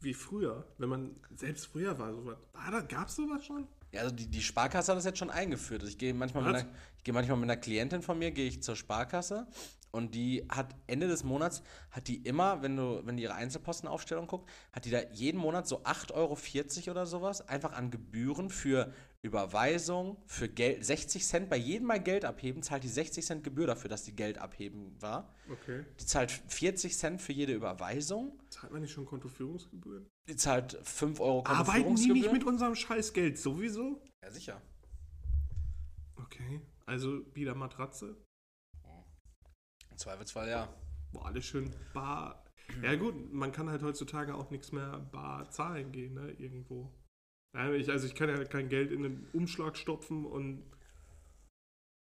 wie 0.04 0.14
früher, 0.14 0.66
wenn 0.78 0.90
man 0.90 1.16
selbst 1.36 1.68
früher 1.68 1.98
war, 1.98 2.14
sowas. 2.14 2.38
War 2.54 2.72
da, 2.72 2.82
gab's 2.82 3.16
sowas 3.16 3.46
schon? 3.46 3.68
Ja, 3.92 4.02
also 4.02 4.16
die, 4.16 4.28
die 4.28 4.42
Sparkasse 4.42 4.92
hat 4.92 4.98
das 4.98 5.06
jetzt 5.06 5.20
schon 5.20 5.30
eingeführt. 5.30 5.82
Also 5.82 5.92
ich 5.92 5.98
gehe 5.98 6.14
manchmal, 6.14 6.44
mit 6.44 6.54
Was? 6.54 6.62
einer, 6.62 6.72
ich 6.98 7.04
gehe 7.04 7.14
manchmal 7.14 7.38
mit 7.38 7.50
einer 7.50 7.60
Klientin 7.60 8.02
von 8.02 8.18
mir, 8.18 8.32
gehe 8.32 8.48
ich 8.48 8.64
zur 8.64 8.76
Sparkasse 8.76 9.48
und 9.92 10.16
die 10.16 10.46
hat 10.50 10.74
Ende 10.88 11.08
des 11.08 11.24
Monats, 11.24 11.62
hat 11.92 12.08
die 12.08 12.18
immer, 12.18 12.62
wenn 12.62 12.78
du, 12.78 13.06
wenn 13.06 13.18
die 13.18 13.24
ihre 13.24 13.36
Einzelpostenaufstellung 13.36 14.28
guckt, 14.28 14.50
hat 14.72 14.86
die 14.86 14.90
da 14.90 15.00
jeden 15.12 15.40
Monat 15.40 15.68
so 15.68 15.84
8,40 15.84 16.14
Euro 16.14 16.92
oder 16.92 17.06
sowas 17.06 17.48
einfach 17.48 17.74
an 17.74 17.92
Gebühren 17.92 18.50
für 18.50 18.94
Überweisung, 19.24 20.18
für 20.26 20.50
Geld, 20.50 20.84
60 20.84 21.26
Cent, 21.26 21.50
bei 21.50 21.58
jedem 21.58 21.88
Mal 21.88 22.02
Geld 22.02 22.26
abheben, 22.26 22.64
zahlt 22.64 22.84
die 22.84 22.88
60 22.88 23.24
Cent 23.24 23.44
Gebühr 23.44 23.68
dafür, 23.68 23.90
dass 23.90 24.04
die 24.04 24.16
Geld 24.16 24.40
abheben 24.40 25.00
war. 25.00 25.36
Okay. 25.50 25.86
Die 26.00 26.06
zahlt 26.06 26.32
40 26.32 26.98
Cent 26.98 27.22
für 27.22 27.32
jede 27.32 27.54
Überweisung. 27.54 28.40
Zahlt 28.50 28.74
man 28.74 28.82
nicht 28.82 28.92
schon 28.92 29.06
Kontoführungsgebühren? 29.06 30.08
Die 30.28 30.36
zahlt 30.36 30.80
5 30.84 31.20
Euro 31.20 31.46
Arbeiten 31.46 31.56
die 31.56 31.84
Kontoführungsgebühr. 31.84 32.16
nicht 32.16 32.32
mit 32.34 32.44
unserem 32.44 32.76
scheiß 32.76 33.14
Geld 33.14 33.38
sowieso? 33.38 34.02
Ja, 34.24 34.32
sicher. 34.32 34.62
Okay. 36.16 36.62
Also 36.88 37.24
wieder 37.36 37.54
Matratze? 37.54 38.18
Im 39.92 39.98
Zweifelsfall 39.98 40.50
ja. 40.50 40.68
Boah, 41.12 41.28
alles 41.28 41.46
schön 41.46 41.72
bar. 41.94 42.44
Ja 42.82 42.96
gut, 42.96 43.32
man 43.34 43.52
kann 43.52 43.70
halt 43.70 43.84
heutzutage 43.84 44.34
auch 44.34 44.50
nichts 44.50 44.72
mehr 44.72 44.98
bar 45.12 45.50
zahlen 45.52 45.92
gehen, 45.92 46.14
ne? 46.14 46.32
Irgendwo. 46.32 46.90
Ja, 47.54 47.72
ich, 47.74 47.90
also 47.90 48.08
ich 48.08 48.16
kann 48.16 48.30
ja 48.30 48.44
kein 48.46 48.70
Geld 48.70 48.92
in 48.92 49.06
einen 49.06 49.28
Umschlag 49.34 49.78
stopfen 49.78 50.26
und 50.26 50.64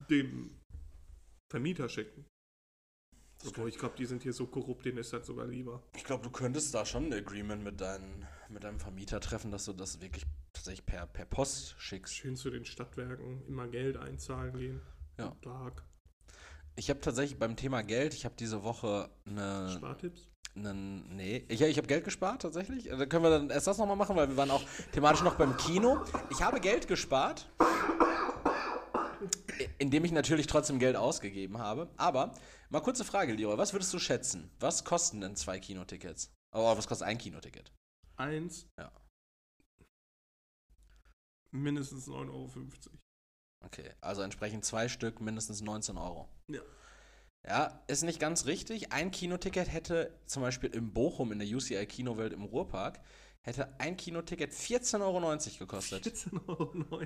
dem 0.10 0.52
Vermieter 1.52 1.90
schicken. 1.90 2.26
Obwohl, 3.46 3.70
ich 3.70 3.78
glaube, 3.78 3.96
die 3.98 4.06
sind 4.06 4.24
hier 4.24 4.34
so 4.34 4.48
korrupt, 4.48 4.86
denen 4.86 4.98
ist 4.98 5.14
das 5.14 5.28
sogar 5.28 5.46
lieber. 5.46 5.84
Ich 5.96 6.04
glaube, 6.04 6.24
du 6.24 6.30
könntest 6.30 6.74
da 6.74 6.86
schon 6.86 7.08
ein 7.08 7.14
Agreement 7.14 7.64
mit, 7.64 7.80
deinen, 7.82 8.26
mit 8.50 8.64
deinem 8.64 8.80
Vermieter 8.80 9.20
treffen, 9.20 9.52
dass 9.52 9.66
du 9.66 9.74
das 9.74 10.02
wirklich 10.02 10.26
tatsächlich 10.54 10.86
per, 10.86 11.06
per 11.06 11.26
Post 11.26 11.76
schickst. 11.78 12.16
Schön 12.16 12.36
zu 12.36 12.50
den 12.50 12.66
Stadtwerken, 12.66 13.46
immer 13.48 13.68
Geld 13.68 13.98
einzahlen 13.98 14.58
gehen. 14.58 14.82
Ja. 15.18 15.36
Tag. 15.42 15.84
Ich 16.76 16.90
habe 16.90 17.00
tatsächlich 17.02 17.38
beim 17.38 17.56
Thema 17.56 17.84
Geld, 17.84 18.14
ich 18.14 18.26
habe 18.26 18.36
diese 18.38 18.64
Woche 18.64 19.10
eine, 19.26 19.70
Spartipps? 19.70 20.28
Einen, 20.56 21.16
nee, 21.16 21.46
ich, 21.48 21.62
ich 21.62 21.78
habe 21.78 21.88
Geld 21.88 22.06
gespart 22.06 22.42
tatsächlich. 22.42 22.86
Da 22.86 23.06
können 23.06 23.24
wir 23.24 23.30
dann 23.30 23.50
erst 23.50 23.68
das 23.68 23.78
nochmal 23.78 23.98
machen, 23.98 24.16
weil 24.16 24.30
wir 24.30 24.38
waren 24.38 24.52
auch 24.52 24.64
thematisch 24.94 25.22
noch 25.22 25.36
beim 25.36 25.58
Kino. 25.58 26.04
Ich 26.30 26.42
habe 26.42 26.60
Geld 26.60 26.88
gespart, 26.88 27.50
indem 29.78 30.06
ich 30.06 30.12
natürlich 30.12 30.48
trotzdem 30.48 30.80
Geld 30.80 30.96
ausgegeben 30.96 31.58
habe. 31.58 31.90
Aber 31.98 32.34
mal 32.70 32.82
kurze 32.82 33.04
Frage, 33.04 33.34
Leroy, 33.34 33.58
was 33.58 33.74
würdest 33.74 33.94
du 33.94 34.00
schätzen? 34.00 34.50
Was 34.60 34.86
kosten 34.86 35.22
denn 35.22 35.36
zwei 35.36 35.60
Kinotickets? 35.60 36.32
Oh, 36.54 36.78
was 36.78 36.88
kostet 36.88 37.08
ein 37.08 37.18
Kinoticket? 37.18 37.74
Eins. 38.16 38.68
Ja. 38.80 38.92
Mindestens 41.52 42.08
9,50 42.08 42.30
Euro. 42.30 42.50
Okay, 43.66 43.92
also 44.02 44.22
entsprechend 44.22 44.64
zwei 44.64 44.88
Stück, 44.88 45.20
mindestens 45.22 45.62
19 45.62 45.98
Euro. 45.98 46.30
Ja. 46.50 46.62
Ja, 47.48 47.80
ist 47.88 48.04
nicht 48.04 48.20
ganz 48.20 48.46
richtig. 48.48 48.92
Ein 48.92 49.12
Kinoticket 49.12 49.72
hätte 49.72 50.12
zum 50.26 50.42
Beispiel 50.42 50.70
in 50.72 50.94
Bochum 50.94 51.32
in 51.32 51.40
der 51.40 51.48
UCI 51.48 51.86
Kinowelt 51.86 52.34
im 52.34 52.44
Ruhrpark, 52.44 53.00
hätte 53.42 53.80
ein 53.80 53.98
Kinoticket 53.98 54.52
14,90 54.52 55.02
Euro 55.02 55.38
gekostet. 55.60 56.06
14,90 56.08 56.40
Euro. 56.48 57.06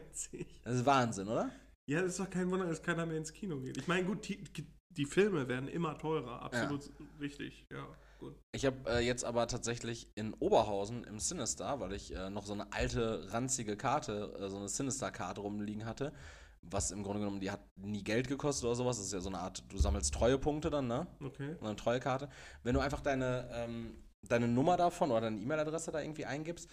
Das 0.63 0.75
ist 0.75 0.85
Wahnsinn, 0.85 1.27
oder? 1.27 1.51
Ja, 1.87 2.01
das 2.01 2.11
ist 2.11 2.19
doch 2.19 2.29
kein 2.29 2.49
Wunder, 2.51 2.67
dass 2.67 2.81
keiner 2.81 3.05
mehr 3.05 3.17
ins 3.17 3.33
Kino 3.33 3.59
geht. 3.59 3.77
Ich 3.77 3.87
meine, 3.87 4.05
gut, 4.05 4.27
die, 4.29 4.41
die 4.89 5.05
Filme 5.05 5.47
werden 5.47 5.67
immer 5.67 5.97
teurer, 5.97 6.41
absolut 6.41 6.89
richtig. 7.19 7.65
Ja, 7.69 7.85
gut. 8.19 8.35
Ich 8.53 8.65
habe 8.65 8.77
äh, 8.89 8.99
jetzt 8.99 9.25
aber 9.25 9.47
tatsächlich 9.47 10.11
in 10.15 10.33
Oberhausen 10.35 11.03
im 11.03 11.19
Sinister, 11.19 11.79
weil 11.79 11.93
ich 11.93 12.15
äh, 12.15 12.29
noch 12.29 12.45
so 12.45 12.53
eine 12.53 12.71
alte, 12.71 13.33
ranzige 13.33 13.75
Karte, 13.75 14.33
äh, 14.39 14.49
so 14.49 14.57
eine 14.57 14.69
Sinister-Karte 14.69 15.41
rumliegen 15.41 15.85
hatte, 15.85 16.13
was 16.61 16.91
im 16.91 17.03
Grunde 17.03 17.19
genommen, 17.19 17.39
die 17.39 17.51
hat 17.51 17.61
nie 17.77 18.03
Geld 18.03 18.27
gekostet 18.27 18.65
oder 18.65 18.75
sowas. 18.75 18.97
Das 18.97 19.07
ist 19.07 19.13
ja 19.13 19.19
so 19.19 19.29
eine 19.29 19.39
Art, 19.39 19.63
du 19.69 19.77
sammelst 19.77 20.13
Treuepunkte 20.13 20.69
dann, 20.69 20.87
ne? 20.87 21.07
Okay. 21.23 21.55
eine 21.61 21.75
Treuekarte. 21.75 22.29
Wenn 22.63 22.73
du 22.73 22.79
einfach 22.79 23.01
deine, 23.01 23.49
ähm, 23.53 23.95
deine 24.27 24.47
Nummer 24.47 24.77
davon 24.77 25.11
oder 25.11 25.21
deine 25.21 25.37
E-Mail-Adresse 25.37 25.91
da 25.91 26.01
irgendwie 26.01 26.25
eingibst, 26.25 26.69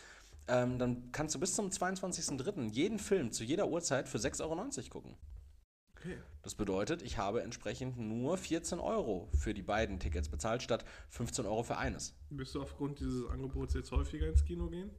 ähm, 0.49 0.79
dann 0.79 1.11
kannst 1.13 1.35
du 1.35 1.41
bis 1.41 1.55
zum 1.55 1.71
22.03. 1.71 2.71
jeden 2.73 2.99
Film 2.99 3.33
zu 3.33 3.45
jeder 3.45 3.69
Uhrzeit 3.69 4.09
für 4.09 4.19
6,90 4.19 4.41
Euro 4.43 4.91
gucken. 4.91 5.17
Okay. 5.97 6.19
Das 6.43 6.55
bedeutet, 6.55 7.03
ich 7.03 7.19
habe 7.19 7.43
entsprechend 7.43 7.99
nur 7.99 8.37
14 8.37 8.79
Euro 8.79 9.29
für 9.37 9.55
die 9.55 9.63
beiden 9.63 9.99
Tickets 9.99 10.29
bezahlt, 10.29 10.63
statt 10.63 10.85
15 11.09 11.47
Euro 11.47 11.63
für 11.63 11.79
eines. 11.79 12.15
Wirst 12.31 12.55
du 12.55 12.63
aufgrund 12.63 13.01
dieses 13.01 13.29
Angebots 13.29 13.75
jetzt 13.75 13.91
häufiger 13.91 14.29
ins 14.29 14.45
Kino 14.45 14.69
gehen? 14.69 14.91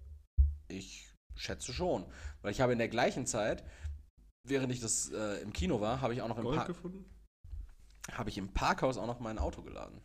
Ich 0.68 1.14
schätze 1.36 1.72
schon. 1.72 2.06
Weil 2.42 2.52
ich 2.52 2.60
habe 2.60 2.74
in 2.74 2.80
der 2.80 2.90
gleichen 2.90 3.26
Zeit, 3.26 3.64
während 4.50 4.72
ich 4.72 4.80
das 4.80 5.12
äh, 5.12 5.42
im 5.42 5.54
Kino 5.54 5.82
war, 5.82 6.02
habe 6.02 6.14
ich 6.14 6.22
auch 6.22 6.28
noch 6.28 6.38
im, 6.38 6.44
Gold 6.44 6.58
Par 6.58 6.68
gefunden? 6.68 7.06
habe 8.12 8.30
ich 8.30 8.38
im 8.38 8.54
Parkhaus 8.54 8.98
auch 8.98 9.08
noch 9.08 9.20
mein 9.20 9.38
Auto 9.38 9.62
geladen. 9.62 10.02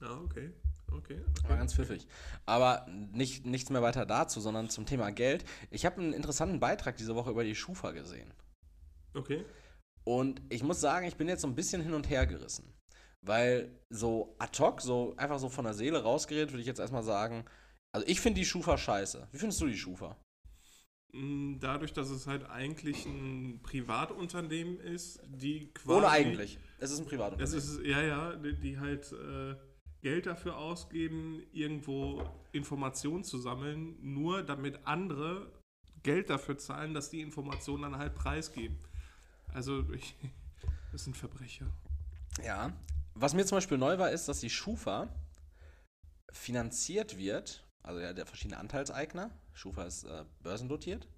Ja, 0.00 0.18
okay. 0.20 0.52
Okay. 0.90 1.20
War 1.42 1.50
okay. 1.50 1.58
ganz 1.58 1.74
pfiffig. 1.74 2.06
Aber 2.46 2.86
nicht, 2.88 3.46
nichts 3.46 3.70
mehr 3.70 3.82
weiter 3.82 4.06
dazu, 4.06 4.40
sondern 4.40 4.70
zum 4.70 4.86
Thema 4.86 5.10
Geld. 5.10 5.44
Ich 5.70 5.86
habe 5.86 6.00
einen 6.00 6.12
interessanten 6.12 6.60
Beitrag 6.60 6.96
diese 6.96 7.14
Woche 7.14 7.30
über 7.30 7.44
die 7.44 7.54
Schufa 7.54 7.92
gesehen. 7.92 8.32
Okay. 9.14 9.44
Und 10.04 10.42
ich 10.50 10.62
muss 10.62 10.80
sagen, 10.80 11.06
ich 11.06 11.16
bin 11.16 11.28
jetzt 11.28 11.40
so 11.42 11.48
ein 11.48 11.54
bisschen 11.54 11.82
hin 11.82 11.94
und 11.94 12.10
her 12.10 12.26
gerissen. 12.26 12.72
Weil 13.22 13.80
so 13.88 14.36
ad 14.38 14.58
hoc, 14.62 14.82
so 14.82 15.14
einfach 15.16 15.38
so 15.38 15.48
von 15.48 15.64
der 15.64 15.74
Seele 15.74 16.02
rausgeredet, 16.02 16.52
würde 16.52 16.60
ich 16.60 16.66
jetzt 16.66 16.80
erstmal 16.80 17.02
sagen, 17.02 17.44
also 17.92 18.06
ich 18.06 18.20
finde 18.20 18.40
die 18.40 18.46
Schufa 18.46 18.76
scheiße. 18.76 19.28
Wie 19.32 19.38
findest 19.38 19.60
du 19.60 19.66
die 19.66 19.78
Schufa? 19.78 20.16
Mm, 21.14 21.58
Dadurch, 21.60 21.92
dass 21.92 22.10
es 22.10 22.26
halt 22.26 22.48
eigentlich 22.50 23.06
ein 23.06 23.60
Privatunternehmen 23.62 24.78
ist, 24.80 25.20
die 25.28 25.72
quasi. 25.72 25.98
Ohne 25.98 26.08
eigentlich. 26.08 26.58
Es 26.78 26.90
ist 26.90 26.98
ein 26.98 27.04
Es 27.04 27.08
Privatunternehmen. 27.08 27.58
ist, 27.58 27.80
ja, 27.84 28.02
ja, 28.02 28.36
die, 28.36 28.58
die 28.58 28.78
halt 28.78 29.12
äh, 29.12 29.54
Geld 30.02 30.26
dafür 30.26 30.58
ausgeben, 30.58 31.42
irgendwo 31.52 32.28
Informationen 32.52 33.24
zu 33.24 33.38
sammeln, 33.38 33.96
nur 34.02 34.42
damit 34.42 34.80
andere 34.86 35.50
Geld 36.02 36.28
dafür 36.30 36.58
zahlen, 36.58 36.92
dass 36.94 37.10
die 37.10 37.20
Informationen 37.20 37.82
dann 37.82 37.96
halt 37.96 38.14
preisgeben. 38.14 38.76
Also, 39.54 39.88
ich, 39.92 40.16
das 40.92 41.04
sind 41.04 41.16
Verbrecher. 41.16 41.66
Ja. 42.44 42.72
Was 43.14 43.32
mir 43.32 43.46
zum 43.46 43.58
Beispiel 43.58 43.78
neu 43.78 43.96
war, 43.98 44.10
ist, 44.10 44.26
dass 44.28 44.40
die 44.40 44.50
Schufa 44.50 45.08
finanziert 46.32 47.16
wird, 47.16 47.64
also 47.84 48.00
ja, 48.00 48.12
der 48.12 48.26
verschiedene 48.26 48.58
Anteilseigner. 48.58 49.30
Schufa 49.54 49.84
ist 49.84 50.04
äh, 50.04 50.24
börsendotiert. 50.42 51.08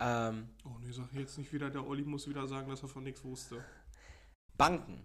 Ähm, 0.00 0.48
Oh 0.64 0.76
nee, 0.80 0.92
sag 0.92 1.12
jetzt 1.12 1.38
nicht 1.38 1.52
wieder, 1.52 1.70
der 1.70 1.86
Olli 1.86 2.04
muss 2.04 2.28
wieder 2.28 2.46
sagen, 2.46 2.68
dass 2.70 2.82
er 2.82 2.88
von 2.88 3.02
nichts 3.04 3.24
wusste. 3.24 3.64
Banken. 4.56 5.04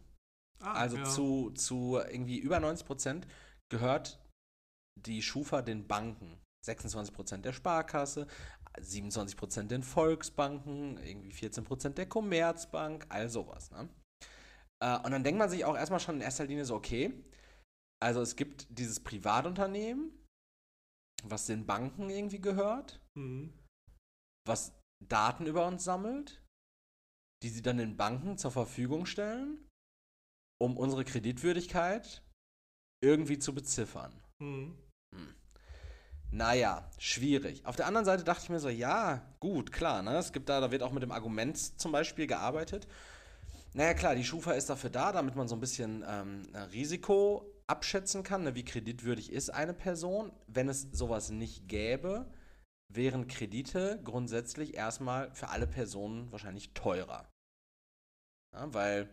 Ah, 0.62 0.74
Also 0.74 0.98
ja. 0.98 1.04
zu, 1.06 1.52
zu 1.52 1.98
irgendwie 1.98 2.38
über 2.40 2.60
90 2.60 2.86
Prozent 2.86 3.28
gehört 3.70 4.20
die 5.00 5.22
Schufa 5.22 5.62
den 5.62 5.88
Banken. 5.88 6.40
26 6.66 7.14
Prozent 7.14 7.44
der 7.44 7.52
Sparkasse, 7.52 8.26
27 8.80 9.36
Prozent 9.36 9.72
den 9.72 9.84
Volksbanken, 9.84 10.98
irgendwie 10.98 11.34
14 11.34 11.66
Prozent 11.66 11.98
der 11.98 12.08
Commerzbank, 12.08 13.06
all 13.10 13.30
sowas. 13.30 13.70
Ne? 13.72 13.90
Äh, 14.82 14.98
und 15.00 15.12
dann 15.12 15.24
denkt 15.24 15.40
man 15.40 15.50
sich 15.50 15.66
auch 15.66 15.76
erstmal 15.76 16.00
schon 16.00 16.16
in 16.16 16.22
erster 16.22 16.46
Linie 16.46 16.64
so, 16.66 16.76
okay, 16.76 17.14
also 18.02 18.22
es 18.22 18.36
gibt 18.38 18.68
dieses 18.70 19.02
Privatunternehmen, 19.02 20.12
was 21.24 21.46
den 21.46 21.66
Banken 21.66 22.10
irgendwie 22.10 22.42
gehört, 22.42 23.00
Mhm. 23.16 23.54
was 24.48 24.74
Daten 25.08 25.46
über 25.46 25.66
uns 25.68 25.84
sammelt, 25.84 26.42
die 27.44 27.50
sie 27.50 27.62
dann 27.62 27.78
den 27.78 27.98
Banken 27.98 28.38
zur 28.38 28.52
Verfügung 28.52 29.06
stellen, 29.06 29.68
um 30.62 30.78
unsere 30.78 31.04
Kreditwürdigkeit 31.04 32.24
irgendwie 33.04 33.40
zu 33.40 33.54
beziffern. 33.54 34.14
Mhm. 34.42 34.78
Naja, 36.32 36.90
schwierig. 36.98 37.64
Auf 37.66 37.76
der 37.76 37.86
anderen 37.86 38.06
Seite 38.06 38.24
dachte 38.24 38.44
ich 38.44 38.50
mir 38.50 38.60
so, 38.60 38.70
ja, 38.70 39.22
gut, 39.40 39.72
klar, 39.72 40.02
ne? 40.02 40.18
Es 40.18 40.34
gibt 40.34 40.50
da, 40.50 40.60
da 40.62 40.72
wird 40.72 40.82
auch 40.82 40.92
mit 40.92 41.04
dem 41.04 41.12
Argument 41.12 41.58
zum 41.80 41.92
Beispiel 41.92 42.26
gearbeitet. 42.26 42.88
Naja, 43.74 43.94
klar, 43.94 44.16
die 44.16 44.24
Schufa 44.24 44.54
ist 44.54 44.70
dafür 44.70 44.90
da, 44.90 45.12
damit 45.12 45.36
man 45.36 45.48
so 45.48 45.56
ein 45.56 45.60
bisschen 45.60 46.04
ähm, 46.08 46.44
Risiko 46.72 47.53
abschätzen 47.68 48.24
kann, 48.24 48.44
ne, 48.44 48.56
wie 48.56 48.66
kreditwürdig 48.66 49.32
ist 49.32 49.50
eine 49.50 49.74
Person. 49.74 50.32
Wenn 50.48 50.70
es 50.70 50.88
sowas 50.92 51.30
nicht 51.30 51.68
gäbe, 51.68 52.32
wären 52.90 53.28
Kredite 53.28 54.00
grundsätzlich 54.04 54.76
erstmal 54.76 55.34
für 55.34 55.50
alle 55.50 55.68
Personen 55.68 56.32
wahrscheinlich 56.32 56.74
teurer. 56.74 57.30
Ja, 58.54 58.74
weil, 58.74 59.10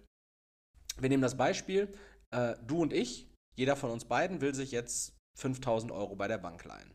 wir 0.98 1.09
nehmen 1.09 1.22
das 1.22 1.36
Beispiel, 1.36 1.92
äh, 2.30 2.57
du 2.66 2.82
und 2.82 2.92
ich, 2.92 3.28
jeder 3.57 3.76
von 3.76 3.90
uns 3.90 4.05
beiden 4.05 4.40
will 4.40 4.55
sich 4.55 4.70
jetzt 4.70 5.16
5000 5.38 5.92
Euro 5.92 6.16
bei 6.16 6.28
der 6.28 6.38
Bank 6.38 6.64
leihen. 6.64 6.92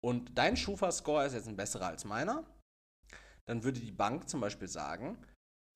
Und 0.00 0.38
dein 0.38 0.56
Schufa-Score 0.56 1.26
ist 1.26 1.34
jetzt 1.34 1.48
ein 1.48 1.56
besserer 1.56 1.86
als 1.86 2.04
meiner. 2.04 2.44
Dann 3.46 3.64
würde 3.64 3.80
die 3.80 3.92
Bank 3.92 4.28
zum 4.28 4.40
Beispiel 4.40 4.68
sagen, 4.68 5.18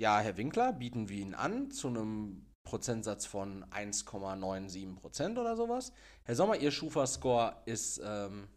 ja, 0.00 0.20
Herr 0.20 0.36
Winkler, 0.36 0.72
bieten 0.72 1.08
wir 1.08 1.18
Ihnen 1.18 1.34
an 1.34 1.70
zu 1.70 1.88
einem 1.88 2.51
Prozentsatz 2.64 3.26
von 3.26 3.64
1,97% 3.66 5.38
oder 5.38 5.56
sowas. 5.56 5.92
Herr 6.24 6.34
Sommer, 6.34 6.56
Ihr 6.56 6.70
Schufa-Score 6.70 7.56
ist 7.66 8.00
ähm, 8.04 8.48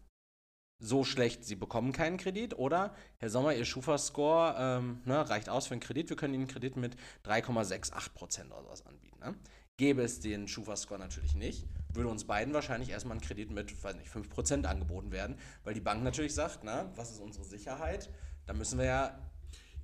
so 0.78 1.04
schlecht, 1.04 1.44
Sie 1.44 1.56
bekommen 1.56 1.92
keinen 1.92 2.16
Kredit. 2.16 2.58
Oder, 2.58 2.94
Herr 3.18 3.30
Sommer, 3.30 3.54
Ihr 3.54 3.64
Schufa-Score 3.64 4.54
ähm, 4.58 5.00
ne, 5.04 5.28
reicht 5.28 5.48
aus 5.48 5.66
für 5.66 5.74
einen 5.74 5.80
Kredit. 5.80 6.08
Wir 6.08 6.16
können 6.16 6.34
Ihnen 6.34 6.44
einen 6.44 6.52
Kredit 6.52 6.76
mit 6.76 6.96
3,68% 7.24 8.46
oder 8.46 8.62
sowas 8.62 8.86
anbieten. 8.86 9.18
Ne? 9.20 9.34
Gäbe 9.78 10.02
es 10.02 10.20
den 10.20 10.48
Schufa-Score 10.48 10.98
natürlich 10.98 11.34
nicht, 11.34 11.66
würde 11.92 12.08
uns 12.08 12.24
beiden 12.24 12.54
wahrscheinlich 12.54 12.88
erstmal 12.88 13.18
ein 13.18 13.20
Kredit 13.20 13.50
mit, 13.50 13.84
weiß 13.84 13.96
nicht, 13.96 14.10
5% 14.10 14.64
angeboten 14.64 15.12
werden, 15.12 15.36
weil 15.64 15.74
die 15.74 15.80
Bank 15.80 16.02
natürlich 16.02 16.34
sagt, 16.34 16.60
na, 16.62 16.90
was 16.96 17.10
ist 17.10 17.20
unsere 17.20 17.44
Sicherheit? 17.44 18.08
Da 18.46 18.54
müssen 18.54 18.78
wir 18.78 18.86
ja 18.86 19.18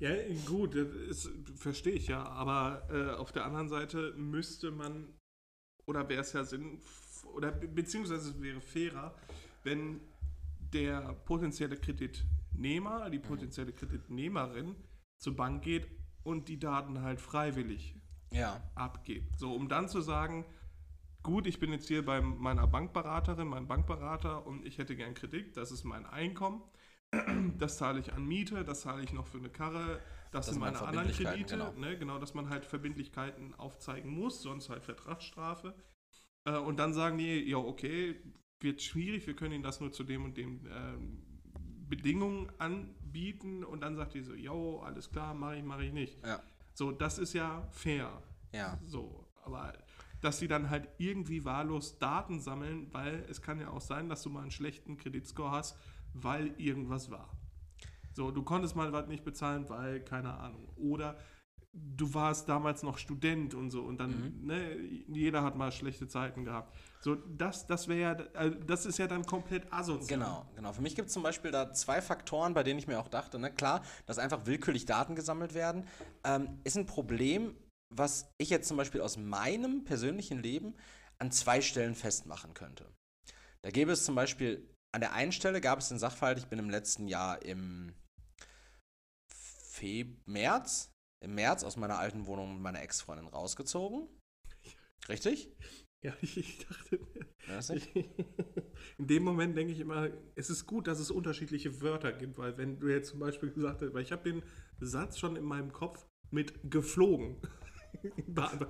ja, 0.03 0.11
gut, 0.47 0.75
das 0.75 1.31
verstehe 1.55 1.93
ich 1.93 2.09
ja. 2.09 2.25
Aber 2.25 2.89
äh, 2.91 3.13
auf 3.13 3.31
der 3.31 3.45
anderen 3.45 3.69
Seite 3.69 4.13
müsste 4.17 4.73
man, 4.73 5.15
oder 5.87 6.09
wäre 6.09 6.23
es 6.23 6.33
ja 6.33 6.43
Sinn, 6.43 6.81
oder 7.35 7.53
beziehungsweise 7.53 8.31
es 8.31 8.43
wäre 8.43 8.61
fairer, 8.61 9.15
wenn 9.63 10.01
der 10.73 11.13
potenzielle 11.25 11.77
Kreditnehmer, 11.77 13.11
die 13.11 13.21
potenzielle 13.21 13.73
Kreditnehmerin 13.73 14.75
zur 15.19 15.37
Bank 15.37 15.63
geht 15.63 15.87
und 16.25 16.49
die 16.49 16.59
Daten 16.59 17.03
halt 17.03 17.21
freiwillig 17.21 17.95
ja. 18.33 18.61
abgibt. 18.75 19.39
So, 19.39 19.55
um 19.55 19.69
dann 19.69 19.89
zu 19.89 20.01
sagen, 20.01 20.45
gut, 21.23 21.47
ich 21.47 21.61
bin 21.61 21.71
jetzt 21.71 21.87
hier 21.87 22.05
bei 22.05 22.21
meiner 22.21 22.67
Bankberaterin, 22.67 23.47
meinem 23.47 23.69
Bankberater 23.69 24.45
und 24.49 24.67
ich 24.67 24.79
hätte 24.79 24.97
gern 24.97 25.15
Kredit, 25.15 25.57
das 25.57 25.71
ist 25.71 25.85
mein 25.85 26.07
Einkommen 26.07 26.61
das 27.59 27.77
zahle 27.79 28.01
ich 28.01 28.13
an 28.13 28.27
Miete, 28.27 28.65
das 28.65 28.83
zahle 28.83 29.03
ich 29.03 29.13
noch 29.13 29.27
für 29.27 29.39
eine 29.39 29.51
Karre, 29.51 30.01
das, 30.31 30.47
sind 30.47 30.59
meine 30.59 30.81
anderen 30.81 31.11
Kredite. 31.11 31.57
Genau. 31.57 31.73
Ne, 31.73 31.99
genau, 31.99 32.19
dass 32.19 32.33
man 32.33 32.49
halt 32.49 32.65
Verbindlichkeiten 32.65 33.55
aufzeigen 33.55 34.11
muss, 34.11 34.41
sonst 34.43 34.71
halt 34.71 34.83
Vertragsstrafe. 34.83 35.75
Äh, 36.45 36.57
und 36.57 36.79
dann 36.79 36.95
sagen 36.95 37.19
die, 37.19 37.49
ja, 37.49 37.59
okay, 37.59 38.17
wird 38.61 38.81
schwierig, 38.81 39.27
wir 39.27 39.37
können 39.37 39.53
Ihnen 39.53 39.63
das 39.63 39.81
nur 39.81 39.93
zu 39.93 40.05
dem 40.05 40.25
und 40.25 40.37
dem 40.39 40.67
ähm, 40.71 41.23
Bedingungen 41.89 42.51
anbieten. 42.59 43.63
Und 43.63 43.81
dann 43.81 43.95
sagt 43.95 44.15
die 44.15 44.23
so, 44.23 44.35
jo, 44.35 44.81
alles 44.81 45.11
klar, 45.11 45.35
mache 45.35 45.57
ich, 45.57 45.65
mache 45.65 45.85
ich 45.85 45.93
nicht. 45.93 46.25
Ja. 46.25 46.41
So, 46.73 46.93
das 46.93 47.19
ist 47.19 47.35
ja 47.35 47.69
fair. 47.71 48.23
Ja. 48.53 48.79
So, 48.87 49.29
aber 49.45 49.75
dass 50.23 50.39
sie 50.39 50.49
dann 50.49 50.71
halt 50.71 50.89
irgendwie 50.99 51.45
wahllos 51.45 51.99
Daten 51.99 52.41
sammeln, 52.41 52.87
weil 52.93 53.27
es 53.29 53.43
kann 53.43 53.61
ja 53.61 53.69
auch 53.71 53.81
sein, 53.81 54.09
dass 54.09 54.23
du 54.23 54.31
mal 54.31 54.43
einen 54.43 54.51
schlechten 54.53 54.97
Kreditscore 54.97 55.51
hast 55.51 55.77
weil 56.15 56.55
irgendwas 56.59 57.11
war. 57.11 57.37
So, 58.15 58.31
du 58.31 58.43
konntest 58.43 58.77
mal 58.77 58.93
was 58.93 59.09
nicht 59.09 59.25
bezahlen, 59.25 59.69
weil, 59.69 60.01
keine 60.01 60.35
Ahnung. 60.35 60.69
Oder 60.77 61.17
du 61.73 62.13
warst 62.13 62.49
damals 62.49 62.83
noch 62.83 62.99
Student 62.99 63.55
und 63.55 63.71
so 63.71 63.83
und 63.83 63.99
dann, 63.99 64.11
mhm. 64.11 64.47
ne, 64.47 64.77
jeder 65.09 65.43
hat 65.43 65.57
mal 65.57 65.73
schlechte 65.73 66.07
Zeiten 66.07 66.45
gehabt. 66.45 66.77
So, 67.01 67.15
das, 67.15 67.67
das 67.67 67.89
wäre 67.89 68.01
ja, 68.01 68.27
also 68.35 68.59
das 68.59 68.85
ist 68.85 68.99
ja 68.99 69.07
dann 69.07 69.25
komplett 69.25 69.73
asozial. 69.73 70.19
Genau, 70.19 70.47
genau. 70.55 70.73
Für 70.73 70.83
mich 70.83 70.95
gibt 70.95 71.09
es 71.09 71.15
zum 71.15 71.23
Beispiel 71.23 71.51
da 71.51 71.73
zwei 71.73 72.03
Faktoren, 72.03 72.53
bei 72.53 72.63
denen 72.63 72.79
ich 72.79 72.87
mir 72.87 73.01
auch 73.01 73.09
dachte, 73.09 73.39
ne, 73.39 73.51
klar, 73.51 73.83
dass 74.07 74.19
einfach 74.19 74.45
willkürlich 74.45 74.85
Daten 74.85 75.15
gesammelt 75.15 75.55
werden, 75.55 75.87
ähm, 76.25 76.59
ist 76.65 76.77
ein 76.77 76.87
Problem, 76.87 77.57
was 77.89 78.31
ich 78.39 78.51
jetzt 78.51 78.69
zum 78.69 78.77
Beispiel 78.77 79.01
aus 79.01 79.17
meinem 79.17 79.85
persönlichen 79.85 80.43
Leben 80.43 80.75
an 81.19 81.31
zwei 81.31 81.61
Stellen 81.61 81.95
festmachen 81.95 82.53
könnte. 82.53 82.87
Da 83.63 83.71
gäbe 83.71 83.93
es 83.93 84.05
zum 84.05 84.15
Beispiel 84.15 84.69
an 84.93 85.01
der 85.01 85.13
einen 85.15 85.33
Stelle 85.33 85.61
gab 85.61 85.79
es 85.79 85.89
den 85.89 85.99
Sachverhalt, 85.99 86.39
ich 86.39 86.47
bin 86.47 86.59
im 86.59 86.71
letzten 86.71 87.09
Jahr 87.09 87.43
im 87.43 87.95
Feb 89.29 90.27
März, 90.27 90.93
im 91.25 91.35
März 91.35 91.65
aus 91.65 91.77
meiner 91.77 91.99
alten 91.99 92.27
Wohnung 92.27 92.55
mit 92.55 92.63
meiner 92.63 92.83
Ex-Freundin 92.83 93.27
rausgezogen. 93.27 94.09
Richtig? 95.09 95.51
Ja, 96.05 96.15
ich, 96.21 96.37
ich 96.37 96.67
dachte. 96.67 96.99
Ich, 97.75 97.95
in 98.99 99.07
dem 99.07 99.25
Moment 99.25 99.57
denke 99.57 99.73
ich 99.73 99.81
immer, 99.81 100.11
es 100.35 100.51
ist 100.51 100.67
gut, 100.67 100.87
dass 100.87 100.99
es 100.99 101.11
unterschiedliche 101.11 101.81
Wörter 101.81 102.13
gibt, 102.13 102.39
weil 102.39 102.59
wenn 102.59 102.79
du 102.79 102.89
jetzt 102.89 103.11
zum 103.11 103.21
Beispiel 103.21 103.51
gesagt 103.51 103.83
hast, 103.83 103.95
weil 103.95 104.03
ich 104.03 104.13
habe 104.13 104.31
den 104.31 104.43
Satz 104.81 105.19
schon 105.19 105.37
in 105.37 105.45
meinem 105.45 105.73
Kopf 105.73 106.07
mit 106.31 106.71
geflogen. 106.71 107.37
Also 108.35 108.67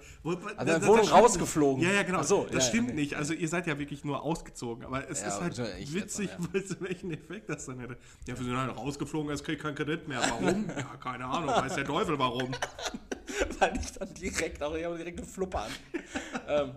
deine 0.64 0.86
Wohnung 0.86 1.08
rausgeflogen. 1.08 1.82
Ja, 1.82 1.92
ja, 1.92 2.02
genau. 2.02 2.22
So, 2.22 2.46
das 2.50 2.64
ja, 2.64 2.70
stimmt 2.70 2.90
ja, 2.90 2.94
nicht. 2.94 3.14
Also 3.14 3.34
ihr 3.34 3.48
seid 3.48 3.66
ja 3.66 3.78
wirklich 3.78 4.04
nur 4.04 4.22
ausgezogen. 4.22 4.84
Aber 4.84 5.08
es 5.08 5.20
ja, 5.20 5.28
ist 5.28 5.40
halt 5.40 5.58
witzig, 5.92 6.30
jetzt, 6.52 6.80
welchen 6.80 7.12
Effekt 7.12 7.48
das 7.48 7.66
dann 7.66 7.80
hätte. 7.80 7.96
Ja, 8.26 8.38
wir 8.38 8.44
sind 8.44 8.56
halt 8.56 8.76
rausgeflogen, 8.76 9.30
jetzt 9.30 9.44
kriegt 9.44 9.62
kein 9.62 9.74
Kredit 9.74 10.08
mehr. 10.08 10.20
Warum? 10.20 10.68
ja, 10.76 10.96
keine 11.02 11.24
Ahnung. 11.24 11.48
Weiß 11.48 11.74
der 11.74 11.84
Teufel 11.84 12.18
warum. 12.18 12.52
Weil 13.58 13.76
ich 13.76 13.92
dann 13.92 14.12
direkt 14.14 14.62
auch, 14.62 14.74
ich 14.74 14.84
habe 14.84 14.96
direkt 14.96 15.18
gefluppert. 15.18 15.70
ähm, 16.48 16.72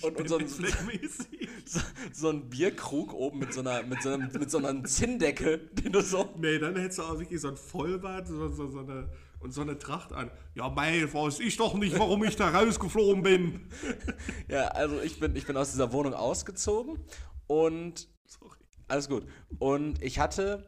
und, 0.00 0.16
und 0.16 0.28
so, 0.28 0.38
ein, 0.38 0.48
so, 0.48 1.80
so, 2.12 2.30
ein 2.30 2.48
Bierkrug 2.48 3.12
oben 3.12 3.40
mit 3.40 3.52
so 3.52 3.60
einer, 3.60 3.82
mit 3.82 4.00
so 4.02 4.10
einem, 4.10 4.30
mit 4.32 4.50
so 4.50 4.56
einer 4.56 4.82
Zinndecke, 4.84 5.58
den 5.58 5.92
du 5.92 6.00
so. 6.00 6.30
Nee, 6.38 6.58
dann 6.58 6.76
hättest 6.76 7.00
du 7.00 7.02
auch 7.02 7.18
wirklich 7.18 7.40
so 7.40 7.48
ein 7.48 7.58
Vollbad, 7.58 8.26
so, 8.26 8.48
so, 8.48 8.68
so 8.68 8.78
eine 8.78 9.10
und 9.42 9.52
so 9.52 9.60
eine 9.60 9.78
Tracht 9.78 10.12
an. 10.12 10.30
Ja, 10.54 10.68
mei, 10.68 11.12
weiß 11.12 11.40
ich 11.40 11.56
doch 11.56 11.74
nicht, 11.74 11.98
warum 11.98 12.24
ich 12.24 12.36
da 12.36 12.50
rausgeflogen 12.50 13.22
bin. 13.22 13.68
ja, 14.48 14.68
also 14.68 15.00
ich 15.00 15.18
bin, 15.20 15.36
ich 15.36 15.46
bin 15.46 15.56
aus 15.56 15.72
dieser 15.72 15.92
Wohnung 15.92 16.14
ausgezogen 16.14 16.98
und. 17.46 18.08
Sorry. 18.26 18.56
Alles 18.88 19.08
gut. 19.08 19.26
Und 19.58 20.02
ich 20.02 20.18
hatte. 20.18 20.64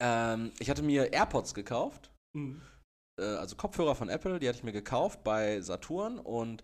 Ähm, 0.00 0.52
ich 0.58 0.68
hatte 0.70 0.82
mir 0.82 1.12
AirPods 1.12 1.54
gekauft. 1.54 2.10
Mhm 2.32 2.60
also 3.18 3.56
Kopfhörer 3.56 3.94
von 3.94 4.08
Apple, 4.08 4.38
die 4.38 4.48
hatte 4.48 4.58
ich 4.58 4.64
mir 4.64 4.72
gekauft 4.72 5.22
bei 5.22 5.60
Saturn 5.60 6.18
und 6.18 6.62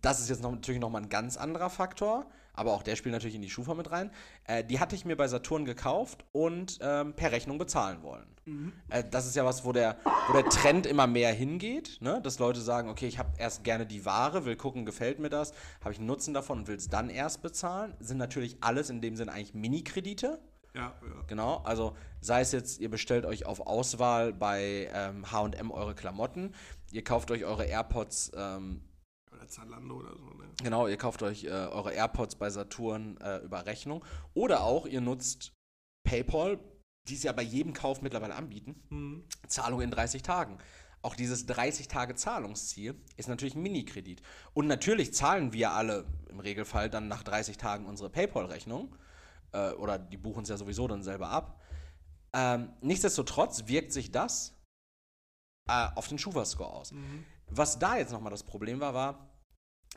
das 0.00 0.20
ist 0.20 0.28
jetzt 0.28 0.42
noch, 0.42 0.50
natürlich 0.50 0.80
nochmal 0.80 1.02
ein 1.02 1.08
ganz 1.08 1.36
anderer 1.36 1.70
Faktor 1.70 2.30
aber 2.54 2.72
auch 2.72 2.82
der 2.82 2.96
spielt 2.96 3.12
natürlich 3.12 3.34
in 3.34 3.42
die 3.42 3.50
Schufa 3.50 3.74
mit 3.74 3.90
rein. 3.90 4.10
Äh, 4.44 4.64
die 4.64 4.80
hatte 4.80 4.94
ich 4.94 5.04
mir 5.04 5.16
bei 5.16 5.28
Saturn 5.28 5.64
gekauft 5.64 6.24
und 6.32 6.78
ähm, 6.80 7.14
per 7.14 7.32
Rechnung 7.32 7.58
bezahlen 7.58 8.02
wollen. 8.02 8.26
Mhm. 8.46 8.72
Äh, 8.88 9.04
das 9.10 9.26
ist 9.26 9.36
ja 9.36 9.44
was, 9.44 9.64
wo 9.64 9.72
der, 9.72 9.96
wo 10.28 10.32
der 10.32 10.48
Trend 10.48 10.86
immer 10.86 11.06
mehr 11.06 11.32
hingeht, 11.32 11.98
ne? 12.00 12.20
dass 12.22 12.38
Leute 12.38 12.60
sagen, 12.60 12.88
okay, 12.88 13.06
ich 13.06 13.18
habe 13.18 13.30
erst 13.38 13.64
gerne 13.64 13.86
die 13.86 14.04
Ware, 14.04 14.44
will 14.44 14.56
gucken, 14.56 14.84
gefällt 14.84 15.18
mir 15.18 15.30
das, 15.30 15.52
habe 15.80 15.92
ich 15.92 15.98
einen 15.98 16.06
Nutzen 16.06 16.34
davon 16.34 16.60
und 16.60 16.68
will 16.68 16.76
es 16.76 16.88
dann 16.88 17.10
erst 17.10 17.42
bezahlen. 17.42 17.94
Sind 18.00 18.18
natürlich 18.18 18.56
alles 18.60 18.90
in 18.90 19.00
dem 19.00 19.16
Sinn 19.16 19.28
eigentlich 19.28 19.54
Mini-Kredite. 19.54 20.40
Ja, 20.74 20.80
ja. 20.80 21.22
Genau, 21.28 21.58
also 21.58 21.96
sei 22.20 22.40
es 22.40 22.50
jetzt, 22.50 22.80
ihr 22.80 22.90
bestellt 22.90 23.26
euch 23.26 23.46
auf 23.46 23.64
Auswahl 23.66 24.32
bei 24.32 24.90
ähm, 24.92 25.30
HM 25.30 25.70
eure 25.70 25.94
Klamotten, 25.94 26.52
ihr 26.90 27.04
kauft 27.04 27.30
euch 27.30 27.44
eure 27.44 27.64
AirPods 27.64 28.32
ähm, 28.36 28.82
Zalando 29.48 29.96
oder 29.96 30.16
so. 30.16 30.24
Ne? 30.24 30.44
Genau, 30.62 30.86
ihr 30.86 30.96
kauft 30.96 31.22
euch 31.22 31.44
äh, 31.44 31.48
eure 31.48 31.92
AirPods 31.92 32.36
bei 32.36 32.50
Saturn 32.50 33.16
äh, 33.18 33.38
über 33.38 33.66
Rechnung. 33.66 34.04
Oder 34.34 34.62
auch, 34.62 34.86
ihr 34.86 35.00
nutzt 35.00 35.52
PayPal, 36.04 36.58
die 37.08 37.14
es 37.14 37.22
ja 37.22 37.32
bei 37.32 37.42
jedem 37.42 37.72
Kauf 37.72 38.02
mittlerweile 38.02 38.34
anbieten. 38.34 38.82
Mhm. 38.90 39.24
Zahlung 39.46 39.80
in 39.80 39.90
30 39.90 40.22
Tagen. 40.22 40.58
Auch 41.02 41.16
dieses 41.16 41.44
30 41.46 41.88
Tage 41.88 42.14
Zahlungsziel 42.14 42.94
ist 43.16 43.28
natürlich 43.28 43.54
ein 43.54 43.62
Mini-Kredit. 43.62 44.22
Und 44.54 44.66
natürlich 44.66 45.12
zahlen 45.12 45.52
wir 45.52 45.72
alle 45.72 46.06
im 46.30 46.40
Regelfall 46.40 46.88
dann 46.88 47.08
nach 47.08 47.22
30 47.22 47.58
Tagen 47.58 47.86
unsere 47.86 48.08
PayPal-Rechnung. 48.08 48.96
Äh, 49.52 49.72
oder 49.72 49.98
die 49.98 50.16
buchen 50.16 50.44
es 50.44 50.48
ja 50.48 50.56
sowieso 50.56 50.88
dann 50.88 51.02
selber 51.02 51.28
ab. 51.28 51.60
Ähm, 52.32 52.72
nichtsdestotrotz 52.80 53.66
wirkt 53.66 53.92
sich 53.92 54.10
das 54.10 54.58
äh, 55.68 55.88
auf 55.94 56.08
den 56.08 56.18
Schufa-Score 56.18 56.70
aus. 56.70 56.92
Mhm. 56.92 57.24
Was 57.46 57.78
da 57.78 57.96
jetzt 57.96 58.12
nochmal 58.12 58.30
das 58.30 58.42
Problem 58.42 58.80
war, 58.80 58.94
war, 58.94 59.33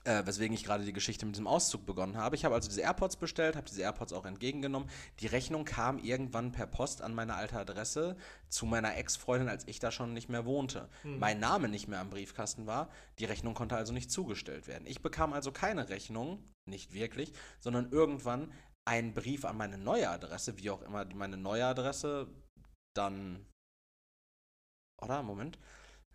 äh, 0.04 0.26
weswegen 0.26 0.54
ich 0.54 0.64
gerade 0.64 0.86
die 0.86 0.94
Geschichte 0.94 1.26
mit 1.26 1.36
diesem 1.36 1.48
Auszug 1.48 1.86
begonnen 1.86 2.18
habe. 2.18 2.36
Ich 2.36 2.46
habe 2.46 2.56
also 2.56 2.70
diese 2.70 2.82
AirPods 2.82 3.18
bestellt, 3.18 3.56
habe 3.56 3.68
diese 3.68 3.82
AirPods 3.82 4.14
auch 4.14 4.26
entgegengenommen. 4.26 4.90
Die 5.20 5.28
Rechnung 5.28 5.66
kam 5.66 6.00
irgendwann 6.00 6.52
per 6.52 6.68
Post 6.68 7.02
an 7.02 7.14
meine 7.14 7.36
alte 7.36 7.58
Adresse 7.58 8.18
zu 8.50 8.66
meiner 8.66 8.96
Ex-Freundin, 8.96 9.50
als 9.50 9.68
ich 9.68 9.80
da 9.80 9.92
schon 9.92 10.14
nicht 10.14 10.30
mehr 10.30 10.46
wohnte. 10.46 10.90
Mhm. 11.04 11.20
Mein 11.20 11.40
Name 11.40 11.68
nicht 11.68 11.88
mehr 11.88 12.00
am 12.00 12.10
Briefkasten 12.10 12.68
war. 12.68 12.90
Die 13.20 13.26
Rechnung 13.26 13.54
konnte 13.54 13.76
also 13.76 13.94
nicht 13.94 14.12
zugestellt 14.12 14.68
werden. 14.68 14.88
Ich 14.88 15.02
bekam 15.02 15.34
also 15.34 15.52
keine 15.52 15.90
Rechnung, 15.90 16.44
nicht 16.66 16.94
wirklich, 16.94 17.34
sondern 17.60 17.92
irgendwann 17.92 18.52
einen 18.86 19.14
Brief 19.14 19.44
an 19.46 19.58
meine 19.58 19.78
neue 19.78 20.10
Adresse, 20.10 20.58
wie 20.58 20.70
auch 20.70 20.82
immer 20.82 21.06
meine 21.14 21.38
neue 21.38 21.66
Adresse 21.66 22.28
dann. 22.96 23.46
Oder? 25.02 25.24
Moment. 25.24 25.60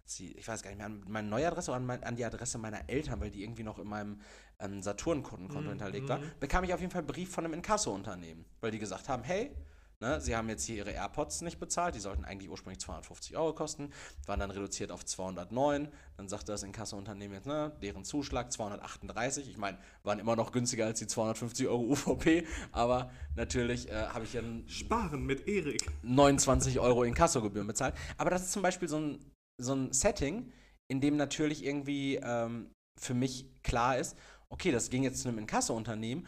Ich 0.07 0.47
weiß 0.47 0.63
gar 0.63 0.71
nicht 0.71 0.79
mehr, 0.79 0.87
an 0.87 1.05
meine 1.09 1.29
neue 1.29 1.47
Adresse 1.47 1.71
oder 1.71 1.77
an, 1.79 1.87
mein, 1.87 2.05
an, 2.05 2.17
die 2.17 2.25
Adresse 2.25 2.59
meiner 2.59 2.89
Eltern, 2.89 3.21
weil 3.21 3.31
die 3.31 3.43
irgendwie 3.43 3.63
noch 3.63 3.79
in 3.79 3.89
meinem 3.89 4.21
ähm, 4.59 4.83
Saturn-Kundenkonto 4.83 5.65
mhm. 5.65 5.71
hinterlegt 5.71 6.09
war, 6.09 6.21
bekam 6.41 6.65
ich 6.65 6.75
auf 6.75 6.81
jeden 6.81 6.93
Fall 6.93 7.01
einen 7.01 7.09
Brief 7.09 7.31
von 7.31 7.45
einem 7.45 7.55
Inkasso-Unternehmen, 7.55 8.45
weil 8.61 8.71
die 8.71 8.79
gesagt 8.79 9.09
haben, 9.09 9.23
hey, 9.23 9.55
Ne, 10.03 10.21
sie 10.21 10.35
haben 10.35 10.49
jetzt 10.49 10.65
hier 10.65 10.79
ihre 10.79 10.91
AirPods 10.91 11.43
nicht 11.43 11.61
bezahlt, 11.61 11.95
die 11.95 12.01
sollten 12.01 12.25
eigentlich 12.25 12.51
ursprünglich 12.51 12.81
250 12.81 13.37
Euro 13.37 13.53
kosten, 13.53 13.93
waren 14.27 14.41
dann 14.41 14.51
reduziert 14.51 14.91
auf 14.91 15.05
209. 15.05 15.87
Dann 16.17 16.29
sagte 16.29 16.51
das 16.51 16.65
Inkassounternehmen 16.65 17.37
jetzt, 17.37 17.47
ne, 17.47 17.71
deren 17.81 18.05
Zuschlag 18.05 18.51
238. 18.51 19.49
Ich 19.49 19.59
meine, 19.59 19.79
waren 20.03 20.19
immer 20.19 20.35
noch 20.35 20.51
günstiger 20.51 20.87
als 20.87 20.99
die 20.99 21.07
250 21.07 21.69
Euro 21.69 21.83
UVP, 21.83 22.49
aber 22.73 23.13
natürlich 23.37 23.91
äh, 23.91 24.07
habe 24.09 24.25
ich 24.25 24.33
ja 24.33 24.43
Sparen 24.67 25.25
mit 25.25 25.47
Erik. 25.47 25.89
29 26.03 26.81
Euro 26.81 27.05
Inkassogebühren 27.05 27.69
bezahlt. 27.69 27.95
Aber 28.17 28.31
das 28.31 28.43
ist 28.43 28.53
zum 28.53 28.63
Beispiel 28.63 28.89
so 28.89 28.97
ein, 28.97 29.21
so 29.63 29.75
ein 29.75 29.93
Setting, 29.93 30.53
in 30.91 31.01
dem 31.01 31.17
natürlich 31.17 31.65
irgendwie 31.65 32.17
ähm, 32.17 32.71
für 33.01 33.15
mich 33.15 33.47
klar 33.63 33.99
ist, 33.99 34.17
okay, 34.51 34.71
das 34.71 34.91
ging 34.91 35.03
jetzt 35.03 35.23
zu 35.23 35.29
einem 35.29 35.39
Inkassounternehmen, 35.39 36.27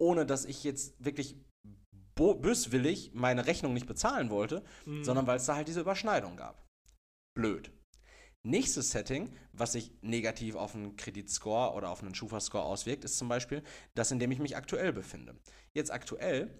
ohne 0.00 0.24
dass 0.24 0.44
ich 0.44 0.64
jetzt 0.64 1.04
wirklich 1.04 1.36
böswillig 2.14 3.12
meine 3.14 3.46
Rechnung 3.46 3.74
nicht 3.74 3.86
bezahlen 3.86 4.30
wollte, 4.30 4.64
mhm. 4.86 5.04
sondern 5.04 5.26
weil 5.26 5.36
es 5.36 5.46
da 5.46 5.54
halt 5.54 5.68
diese 5.68 5.80
Überschneidung 5.80 6.36
gab. 6.36 6.66
Blöd. 7.36 7.70
Nächstes 8.44 8.90
Setting, 8.90 9.32
was 9.52 9.72
sich 9.72 9.92
negativ 10.00 10.54
auf 10.54 10.74
einen 10.74 10.96
Kreditscore 10.96 11.74
oder 11.74 11.90
auf 11.90 12.02
einen 12.02 12.14
Schufa-Score 12.14 12.64
auswirkt, 12.64 13.04
ist 13.04 13.18
zum 13.18 13.28
Beispiel 13.28 13.62
das, 13.94 14.10
in 14.10 14.18
dem 14.18 14.30
ich 14.30 14.38
mich 14.38 14.56
aktuell 14.56 14.92
befinde. 14.92 15.36
Jetzt 15.74 15.92
aktuell, 15.92 16.50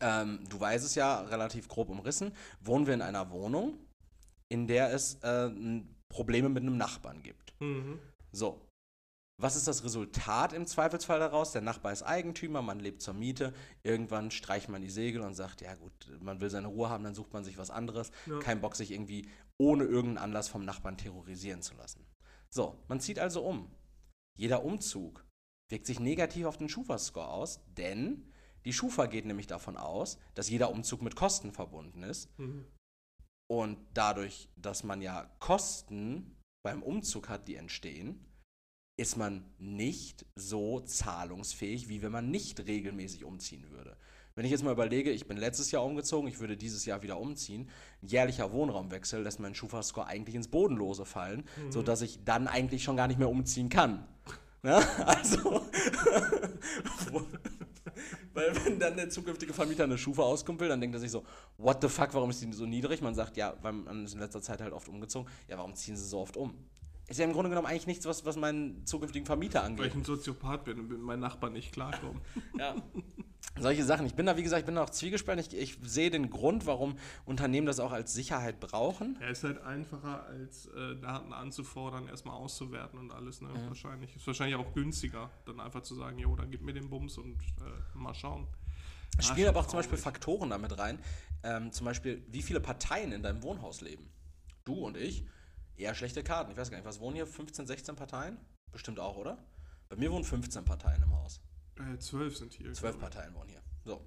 ähm, 0.00 0.44
du 0.48 0.58
weißt 0.58 0.84
es 0.84 0.94
ja, 0.94 1.20
relativ 1.22 1.68
grob 1.68 1.90
umrissen, 1.90 2.32
wohnen 2.60 2.86
wir 2.86 2.94
in 2.94 3.02
einer 3.02 3.30
Wohnung, 3.30 3.78
in 4.48 4.66
der 4.66 4.92
es 4.92 5.14
äh, 5.22 5.50
Probleme 6.08 6.48
mit 6.48 6.62
einem 6.62 6.76
Nachbarn 6.76 7.22
gibt. 7.22 7.54
Mhm. 7.60 7.98
So, 8.32 8.60
was 9.38 9.54
ist 9.54 9.68
das 9.68 9.84
Resultat 9.84 10.54
im 10.54 10.66
Zweifelsfall 10.66 11.18
daraus? 11.18 11.52
Der 11.52 11.60
Nachbar 11.60 11.92
ist 11.92 12.02
Eigentümer, 12.02 12.62
man 12.62 12.80
lebt 12.80 13.02
zur 13.02 13.12
Miete. 13.12 13.52
Irgendwann 13.82 14.30
streicht 14.30 14.70
man 14.70 14.80
die 14.80 14.88
Segel 14.88 15.20
und 15.20 15.34
sagt, 15.34 15.60
ja 15.60 15.74
gut, 15.74 15.92
man 16.20 16.40
will 16.40 16.48
seine 16.48 16.68
Ruhe 16.68 16.88
haben, 16.88 17.04
dann 17.04 17.14
sucht 17.14 17.34
man 17.34 17.44
sich 17.44 17.58
was 17.58 17.70
anderes. 17.70 18.10
Ja. 18.24 18.38
Kein 18.38 18.62
Bock, 18.62 18.76
sich 18.76 18.92
irgendwie 18.92 19.28
ohne 19.58 19.84
irgendeinen 19.84 20.24
Anlass 20.24 20.48
vom 20.48 20.64
Nachbarn 20.64 20.96
terrorisieren 20.96 21.60
zu 21.60 21.74
lassen. 21.74 22.06
So, 22.48 22.82
man 22.88 23.00
zieht 23.00 23.18
also 23.18 23.42
um. 23.42 23.70
Jeder 24.38 24.64
Umzug 24.64 25.24
wirkt 25.68 25.86
sich 25.86 26.00
negativ 26.00 26.46
auf 26.46 26.56
den 26.56 26.70
Schufa-Score 26.70 27.28
aus, 27.28 27.60
denn 27.76 28.32
die 28.64 28.72
Schufa 28.72 29.06
geht 29.06 29.26
nämlich 29.26 29.46
davon 29.46 29.76
aus, 29.76 30.18
dass 30.34 30.48
jeder 30.48 30.70
Umzug 30.70 31.02
mit 31.02 31.14
Kosten 31.14 31.52
verbunden 31.52 32.02
ist. 32.02 32.30
Mhm. 32.38 32.64
Und 33.48 33.78
dadurch, 33.94 34.48
dass 34.56 34.82
man 34.82 35.00
ja 35.00 35.30
Kosten 35.38 36.36
beim 36.64 36.82
Umzug 36.82 37.28
hat, 37.28 37.46
die 37.46 37.56
entstehen, 37.56 38.24
ist 38.98 39.16
man 39.16 39.44
nicht 39.58 40.24
so 40.34 40.80
zahlungsfähig, 40.80 41.88
wie 41.88 42.02
wenn 42.02 42.12
man 42.12 42.30
nicht 42.30 42.66
regelmäßig 42.66 43.24
umziehen 43.24 43.70
würde. 43.70 43.96
Wenn 44.34 44.44
ich 44.44 44.50
jetzt 44.50 44.64
mal 44.64 44.72
überlege, 44.72 45.10
ich 45.10 45.26
bin 45.26 45.38
letztes 45.38 45.70
Jahr 45.70 45.84
umgezogen, 45.84 46.28
ich 46.28 46.40
würde 46.40 46.56
dieses 46.56 46.84
Jahr 46.84 47.02
wieder 47.02 47.18
umziehen, 47.18 47.70
jährlicher 48.02 48.52
Wohnraumwechsel 48.52 49.22
lässt 49.22 49.40
meinen 49.40 49.54
Schufa-Score 49.54 50.06
eigentlich 50.06 50.34
ins 50.34 50.48
Bodenlose 50.48 51.06
fallen, 51.06 51.44
mhm. 51.56 51.72
sodass 51.72 52.02
ich 52.02 52.24
dann 52.24 52.46
eigentlich 52.46 52.84
schon 52.84 52.96
gar 52.96 53.06
nicht 53.06 53.18
mehr 53.18 53.30
umziehen 53.30 53.68
kann. 53.68 54.06
Ja, 54.62 54.78
also, 55.04 55.62
weil 58.34 58.54
wenn 58.64 58.78
dann 58.78 58.96
der 58.96 59.10
zukünftige 59.10 59.52
Vermieter 59.52 59.84
eine 59.84 59.98
Schufa 59.98 60.22
auskommen 60.22 60.60
will, 60.60 60.68
dann 60.68 60.80
denkt 60.80 60.96
er 60.96 61.00
sich 61.00 61.10
so, 61.10 61.24
what 61.58 61.80
the 61.82 61.88
fuck, 61.88 62.12
warum 62.14 62.30
ist 62.30 62.42
die 62.42 62.52
so 62.52 62.66
niedrig? 62.66 63.00
Man 63.02 63.14
sagt, 63.14 63.36
ja, 63.36 63.54
weil 63.62 63.72
man 63.72 64.04
ist 64.04 64.14
in 64.14 64.20
letzter 64.20 64.42
Zeit 64.42 64.60
halt 64.60 64.72
oft 64.72 64.88
umgezogen. 64.88 65.30
Ja, 65.48 65.58
warum 65.58 65.74
ziehen 65.74 65.96
sie 65.96 66.06
so 66.06 66.20
oft 66.20 66.36
um? 66.36 66.54
Ist 67.08 67.18
ja 67.18 67.24
im 67.24 67.32
Grunde 67.32 67.50
genommen 67.50 67.68
eigentlich 67.68 67.86
nichts, 67.86 68.04
was, 68.04 68.24
was 68.24 68.36
meinen 68.36 68.84
zukünftigen 68.84 69.26
Vermieter 69.26 69.62
angeht. 69.62 69.80
Weil 69.80 69.88
ich 69.88 69.94
ein 69.94 70.04
Soziopath 70.04 70.64
bin 70.64 70.80
und 70.80 70.88
mit 70.88 71.00
meinen 71.00 71.20
Nachbarn 71.20 71.52
nicht 71.52 71.72
klarkomme. 71.72 72.20
ja. 72.58 72.74
Solche 73.58 73.84
Sachen. 73.84 74.06
Ich 74.06 74.14
bin 74.14 74.26
da, 74.26 74.36
wie 74.36 74.42
gesagt, 74.42 74.60
ich 74.60 74.66
bin 74.66 74.74
da 74.74 74.82
auch 74.82 74.90
zwiegespalten. 74.90 75.44
Ich, 75.46 75.56
ich 75.56 75.78
sehe 75.82 76.10
den 76.10 76.30
Grund, 76.30 76.66
warum 76.66 76.98
Unternehmen 77.24 77.66
das 77.66 77.80
auch 77.80 77.92
als 77.92 78.12
Sicherheit 78.12 78.60
brauchen. 78.60 79.16
Ja, 79.20 79.28
ist 79.28 79.44
halt 79.44 79.62
einfacher, 79.62 80.26
als 80.26 80.66
äh, 80.66 80.96
Daten 80.96 81.32
anzufordern, 81.32 82.08
erstmal 82.08 82.34
auszuwerten 82.34 82.98
und 82.98 83.12
alles. 83.12 83.40
Ne? 83.40 83.48
Mhm. 83.48 83.68
Wahrscheinlich. 83.68 84.14
Ist 84.16 84.26
wahrscheinlich 84.26 84.56
auch 84.56 84.74
günstiger, 84.74 85.30
dann 85.46 85.60
einfach 85.60 85.82
zu 85.82 85.94
sagen, 85.94 86.18
jo, 86.18 86.34
dann 86.34 86.50
gib 86.50 86.62
mir 86.62 86.74
den 86.74 86.90
Bums 86.90 87.18
und 87.18 87.34
äh, 87.34 87.96
mal 87.96 88.14
schauen. 88.14 88.46
Spielen 89.20 89.48
aber 89.48 89.60
auch 89.60 89.66
zum 89.66 89.78
Beispiel 89.78 89.96
Faktoren 89.96 90.50
damit 90.50 90.76
rein. 90.78 90.98
Ähm, 91.42 91.72
zum 91.72 91.86
Beispiel, 91.86 92.22
wie 92.28 92.42
viele 92.42 92.60
Parteien 92.60 93.12
in 93.12 93.22
deinem 93.22 93.42
Wohnhaus 93.42 93.80
leben. 93.80 94.10
Du 94.64 94.74
und 94.74 94.96
ich 94.96 95.24
eher 95.76 95.94
schlechte 95.94 96.22
Karten. 96.22 96.50
Ich 96.50 96.56
weiß 96.56 96.70
gar 96.70 96.78
nicht, 96.78 96.86
was 96.86 97.00
wohnen 97.00 97.16
hier? 97.16 97.26
15, 97.26 97.66
16 97.66 97.96
Parteien? 97.96 98.38
Bestimmt 98.72 99.00
auch, 99.00 99.16
oder? 99.16 99.38
Bei 99.88 99.96
mir 99.96 100.10
wohnen 100.10 100.24
15 100.24 100.64
Parteien 100.64 101.02
im 101.02 101.12
Haus. 101.14 101.40
Äh, 101.78 101.98
12 101.98 102.36
sind 102.36 102.54
hier. 102.54 102.72
12 102.72 102.98
Parteien 102.98 103.34
wohnen 103.34 103.50
hier. 103.50 103.62
So. 103.84 104.06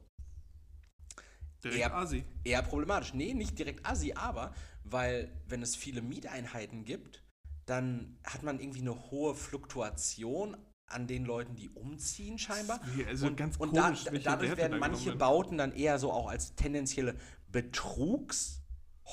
Direkt 1.63 1.79
eher, 1.79 1.95
Asi. 1.95 2.23
Eher 2.43 2.61
problematisch. 2.61 3.13
Nee, 3.13 3.33
nicht 3.33 3.57
direkt 3.57 3.85
Asi, 3.85 4.13
aber 4.13 4.53
weil, 4.83 5.31
wenn 5.47 5.61
es 5.61 5.75
viele 5.75 6.01
Mieteinheiten 6.01 6.85
gibt, 6.85 7.23
dann 7.65 8.17
hat 8.23 8.43
man 8.43 8.59
irgendwie 8.59 8.81
eine 8.81 9.11
hohe 9.11 9.35
Fluktuation 9.35 10.57
an 10.87 11.05
den 11.05 11.25
Leuten, 11.25 11.55
die 11.55 11.69
umziehen, 11.69 12.39
scheinbar. 12.39 12.81
Also 13.07 13.27
und, 13.27 13.35
ganz 13.35 13.57
und 13.57 13.71
komisch, 13.71 14.05
da, 14.05 14.11
dadurch 14.11 14.57
werden 14.57 14.79
manche 14.79 15.15
Bauten 15.15 15.57
dann 15.57 15.73
eher 15.73 15.99
so 15.99 16.11
auch 16.11 16.29
als 16.29 16.55
tendenzielle 16.55 17.15
Betrugs- 17.51 18.58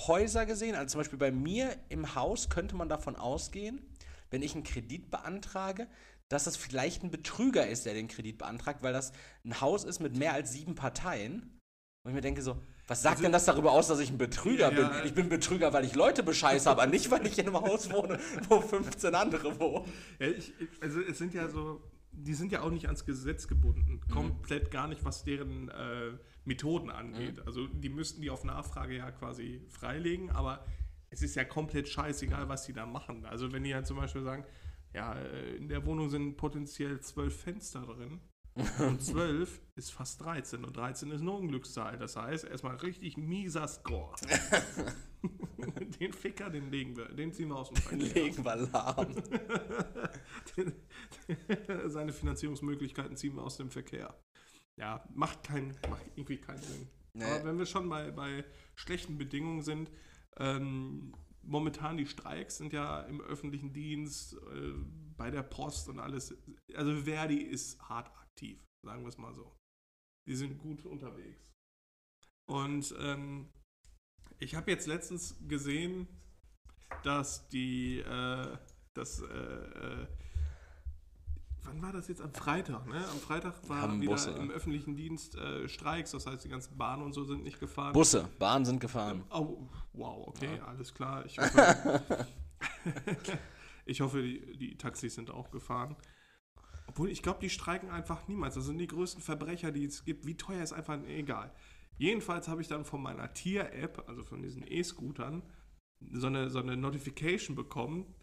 Häuser 0.07 0.47
gesehen. 0.47 0.75
Also 0.75 0.93
zum 0.93 1.01
Beispiel 1.01 1.19
bei 1.19 1.31
mir 1.31 1.77
im 1.89 2.15
Haus 2.15 2.51
könnte 2.51 2.77
man 2.77 2.89
davon 2.89 3.17
ausgehen, 3.17 3.81
wenn 4.31 4.43
ich 4.43 4.55
einen 4.55 4.65
Kredit 4.65 5.11
beantrage, 5.11 5.87
dass 6.29 6.45
das 6.45 6.57
vielleicht 6.57 7.03
ein 7.03 7.11
Betrüger 7.11 7.67
ist, 7.67 7.87
der 7.87 7.95
den 7.95 8.09
Kredit 8.09 8.39
beantragt, 8.39 8.83
weil 8.83 8.93
das 8.93 9.13
ein 9.45 9.61
Haus 9.61 9.85
ist 9.85 10.01
mit 10.01 10.17
mehr 10.17 10.33
als 10.33 10.53
sieben 10.53 10.75
Parteien. 10.75 11.61
Und 12.03 12.11
ich 12.11 12.15
mir 12.15 12.21
denke 12.21 12.43
so, 12.43 12.61
was 12.89 13.03
sagt 13.03 13.17
also, 13.17 13.25
denn 13.25 13.33
das 13.33 13.45
darüber 13.45 13.73
aus, 13.73 13.89
dass 13.89 13.99
ich 13.99 14.11
ein 14.11 14.19
Betrüger 14.19 14.73
ja, 14.73 14.89
bin? 14.89 15.07
Ich 15.07 15.15
bin 15.15 15.29
Betrüger, 15.29 15.73
weil 15.73 15.85
ich 15.85 15.95
Leute 15.95 16.23
bescheiße, 16.23 16.71
aber 16.71 16.87
nicht, 16.87 17.11
weil 17.11 17.27
ich 17.27 17.39
in 17.39 17.47
einem 17.47 17.61
Haus 17.61 17.91
wohne, 17.91 18.19
wo 18.49 18.61
15 18.61 19.15
andere 19.15 19.59
wohnen. 19.59 19.87
Ja, 20.19 20.29
ich, 20.29 20.53
also 20.81 21.01
es 21.01 21.19
sind 21.19 21.35
ja 21.35 21.49
so, 21.49 21.83
die 22.13 22.35
sind 22.35 22.53
ja 22.53 22.63
auch 22.63 22.71
nicht 22.71 22.87
ans 22.87 23.05
Gesetz 23.05 23.49
gebunden. 23.49 24.01
Mhm. 24.07 24.13
Komplett 24.13 24.71
gar 24.71 24.87
nicht, 24.87 25.05
was 25.05 25.25
deren 25.25 25.69
äh, 25.69 26.13
Methoden 26.47 26.91
angeht. 26.91 27.37
Mhm. 27.37 27.43
Also 27.47 27.67
die 27.67 27.89
müssten 27.89 28.23
die 28.23 28.31
auf 28.31 28.45
Nachfrage 28.45 28.97
ja 28.97 29.11
quasi 29.11 29.63
freilegen, 29.69 30.31
aber 30.31 30.65
es 31.11 31.23
ist 31.23 31.35
ja 31.35 31.45
komplett 31.45 31.89
scheißegal, 31.89 32.49
was 32.49 32.65
sie 32.65 32.73
da 32.73 32.87
machen. 32.87 33.25
Also 33.27 33.53
wenn 33.53 33.65
die 33.65 33.71
ja 33.71 33.83
zum 33.83 33.97
Beispiel 33.97 34.23
sagen, 34.23 34.45
ja, 34.95 35.15
äh, 35.15 35.57
in 35.57 35.69
der 35.69 35.85
Wohnung 35.85 36.09
sind 36.09 36.37
potenziell 36.37 37.01
zwölf 37.01 37.39
Fenster 37.39 37.83
drin. 37.83 38.21
Und 38.79 39.03
12 39.03 39.61
ist 39.75 39.93
fast 39.93 40.25
13 40.25 40.65
und 40.65 40.75
13 40.75 41.11
ist 41.11 41.21
eine 41.21 41.31
Unglückszahl. 41.31 41.99
Das 41.99 42.17
heißt, 42.17 42.47
erstmal 42.47 42.77
richtig 42.77 43.19
mieser 43.19 43.69
Score. 43.69 44.15
den 46.01 46.15
Ficker, 46.15 46.49
den 46.49 46.71
legen 46.71 46.97
wir, 46.97 47.05
den 47.11 47.35
ziehen 47.35 47.49
wir 47.49 47.57
aus 47.57 47.69
dem 47.69 47.77
Verkehr. 47.77 47.99
Den 47.99 48.15
legen 48.15 48.45
wir 48.47 48.57
lahm. 48.57 49.15
Seine 51.91 52.15
Finanzierungsmöglichkeiten 52.15 53.15
ziehen 53.19 53.35
wir 53.35 53.43
aus 53.43 53.59
dem 53.59 53.71
Verkehr 53.71 54.15
ja, 54.79 55.07
macht, 55.15 55.43
kein, 55.43 55.77
macht 55.89 56.07
irgendwie 56.15 56.39
keinen 56.39 56.63
Sinn. 56.63 56.89
Nee. 57.15 57.25
Aber 57.25 57.45
wenn 57.45 57.59
wir 57.59 57.67
schon 57.67 57.89
bei, 57.89 58.11
bei 58.11 58.45
schlechten 58.75 59.17
Bedingungen 59.17 59.63
sind, 59.63 59.91
ähm, 60.37 61.15
momentan 61.43 61.97
die 61.97 62.07
Streiks 62.07 62.59
sind 62.59 62.73
ja 62.73 63.01
im 63.03 63.21
öffentlichen 63.21 63.73
Dienst, 63.73 64.35
äh, 64.35 64.73
bei 65.17 65.31
der 65.31 65.43
Post 65.43 65.89
und 65.89 65.99
alles. 65.99 66.37
Also 66.75 67.05
Verdi 67.05 67.39
ist 67.39 67.81
hart 67.81 68.15
aktiv, 68.19 68.63
sagen 68.85 69.03
wir 69.03 69.09
es 69.09 69.19
mal 69.19 69.35
so. 69.35 69.57
Die 70.29 70.35
sind 70.35 70.59
gut 70.59 70.85
unterwegs. 70.85 71.55
Und 72.49 72.95
ähm, 72.99 73.49
ich 74.39 74.55
habe 74.55 74.71
jetzt 74.71 74.87
letztens 74.87 75.37
gesehen, 75.49 76.07
dass 77.03 77.49
die, 77.49 78.01
äh, 78.01 78.59
dass 78.95 79.21
äh, 79.23 79.25
äh 79.25 80.07
wann 81.67 81.83
war 81.83 81.93
das 81.93 82.09
jetzt? 82.09 82.21
Am 82.21 82.33
Freitag, 82.33 82.87
ne? 82.87 82.97
Am 82.97 83.19
Freitag 83.19 83.55
war 83.69 83.83
Haben 83.83 84.01
wieder 84.01 84.13
Busse. 84.13 84.31
im 84.31 84.51
öffentlichen 84.51 84.97
Dienst 84.97 85.37
äh, 85.37 85.69
Streiks, 85.69 86.13
das 86.13 86.27
heißt, 86.27 86.45
die 86.45 86.49
ganzen 86.49 86.77
Bahnen 86.77 87.03
und 87.03 87.13
so 87.13 87.25
sind 87.25 87.43
nicht 87.43 87.61
gefahren. 87.61 87.93
Busse, 87.93 88.29
Bahnen 88.39 88.65
sind 88.65 88.81
gefahren. 88.81 89.25
Oh, 89.31 89.69
wow, 89.93 90.29
okay, 90.29 90.57
ja. 90.57 90.65
alles 90.65 90.95
klar. 90.95 91.25
Ich 91.27 91.39
hoffe, 91.39 92.27
ich 93.87 94.01
hoffe 94.01 94.23
die, 94.23 94.57
die 94.57 94.79
Taxis 94.79 95.15
sind 95.15 95.31
auch 95.31 95.51
gefahren. 95.51 95.97
Obwohl, 96.87 97.11
ich 97.11 97.23
glaube, 97.23 97.41
die 97.41 97.51
streiken 97.51 97.91
einfach 97.91 98.29
niemals. 98.29 98.55
Das 98.55 98.65
sind 98.65 98.79
die 98.79 98.87
größten 98.87 99.23
Verbrecher, 99.23 99.73
die 99.73 99.85
es 99.85 100.05
gibt. 100.05 100.27
Wie 100.27 100.37
teuer 100.37 100.63
ist 100.63 100.73
einfach 100.73 100.99
egal. 101.07 101.53
Jedenfalls 101.99 102.49
habe 102.49 102.61
ich 102.61 102.69
dann 102.69 102.85
von 102.85 103.03
meiner 103.03 103.33
Tier-App, 103.33 104.05
also 104.09 104.23
von 104.23 104.43
diesen 104.43 104.65
E-Scootern, 104.67 105.43
so 106.13 106.27
eine, 106.27 106.51
so 106.51 106.59
eine 106.59 106.77
Notification 106.77 107.57
bekommen, 107.57 108.15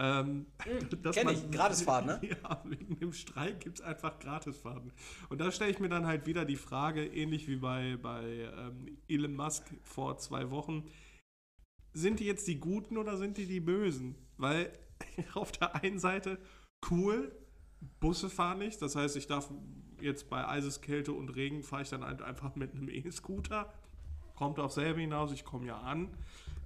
ähm, 0.00 0.46
hm, 0.62 1.02
Kenn 1.12 1.28
ich, 1.28 1.50
Gratisfahrten, 1.50 2.06
ne? 2.06 2.20
Ja, 2.42 2.62
wegen 2.64 2.98
dem 2.98 3.12
Streik 3.12 3.60
gibt 3.60 3.80
es 3.80 3.84
einfach 3.84 4.18
Gratisfahrten. 4.18 4.92
Und 5.28 5.40
da 5.42 5.52
stelle 5.52 5.70
ich 5.70 5.78
mir 5.78 5.90
dann 5.90 6.06
halt 6.06 6.26
wieder 6.26 6.46
die 6.46 6.56
Frage, 6.56 7.04
ähnlich 7.04 7.48
wie 7.48 7.56
bei, 7.56 7.98
bei 8.00 8.50
ähm, 8.56 8.96
Elon 9.08 9.36
Musk 9.36 9.64
vor 9.82 10.16
zwei 10.16 10.50
Wochen, 10.50 10.88
sind 11.92 12.18
die 12.18 12.24
jetzt 12.24 12.48
die 12.48 12.58
Guten 12.58 12.96
oder 12.96 13.18
sind 13.18 13.36
die 13.36 13.46
die 13.46 13.60
Bösen? 13.60 14.14
Weil 14.38 14.72
auf 15.34 15.52
der 15.52 15.74
einen 15.74 15.98
Seite 15.98 16.38
cool, 16.90 17.30
Busse 17.98 18.30
fahren 18.30 18.58
nicht, 18.58 18.80
das 18.80 18.96
heißt, 18.96 19.16
ich 19.16 19.26
darf 19.26 19.50
jetzt 20.00 20.30
bei 20.30 20.48
Eiseskälte 20.48 21.12
und 21.12 21.28
Regen 21.28 21.62
fahre 21.62 21.82
ich 21.82 21.90
dann 21.90 22.04
halt 22.04 22.22
einfach 22.22 22.54
mit 22.56 22.72
einem 22.72 22.88
E-Scooter. 22.88 23.70
Kommt 24.34 24.58
auf 24.58 24.72
selber 24.72 25.00
hinaus, 25.00 25.30
ich 25.32 25.44
komme 25.44 25.66
ja 25.66 25.78
an. 25.78 26.08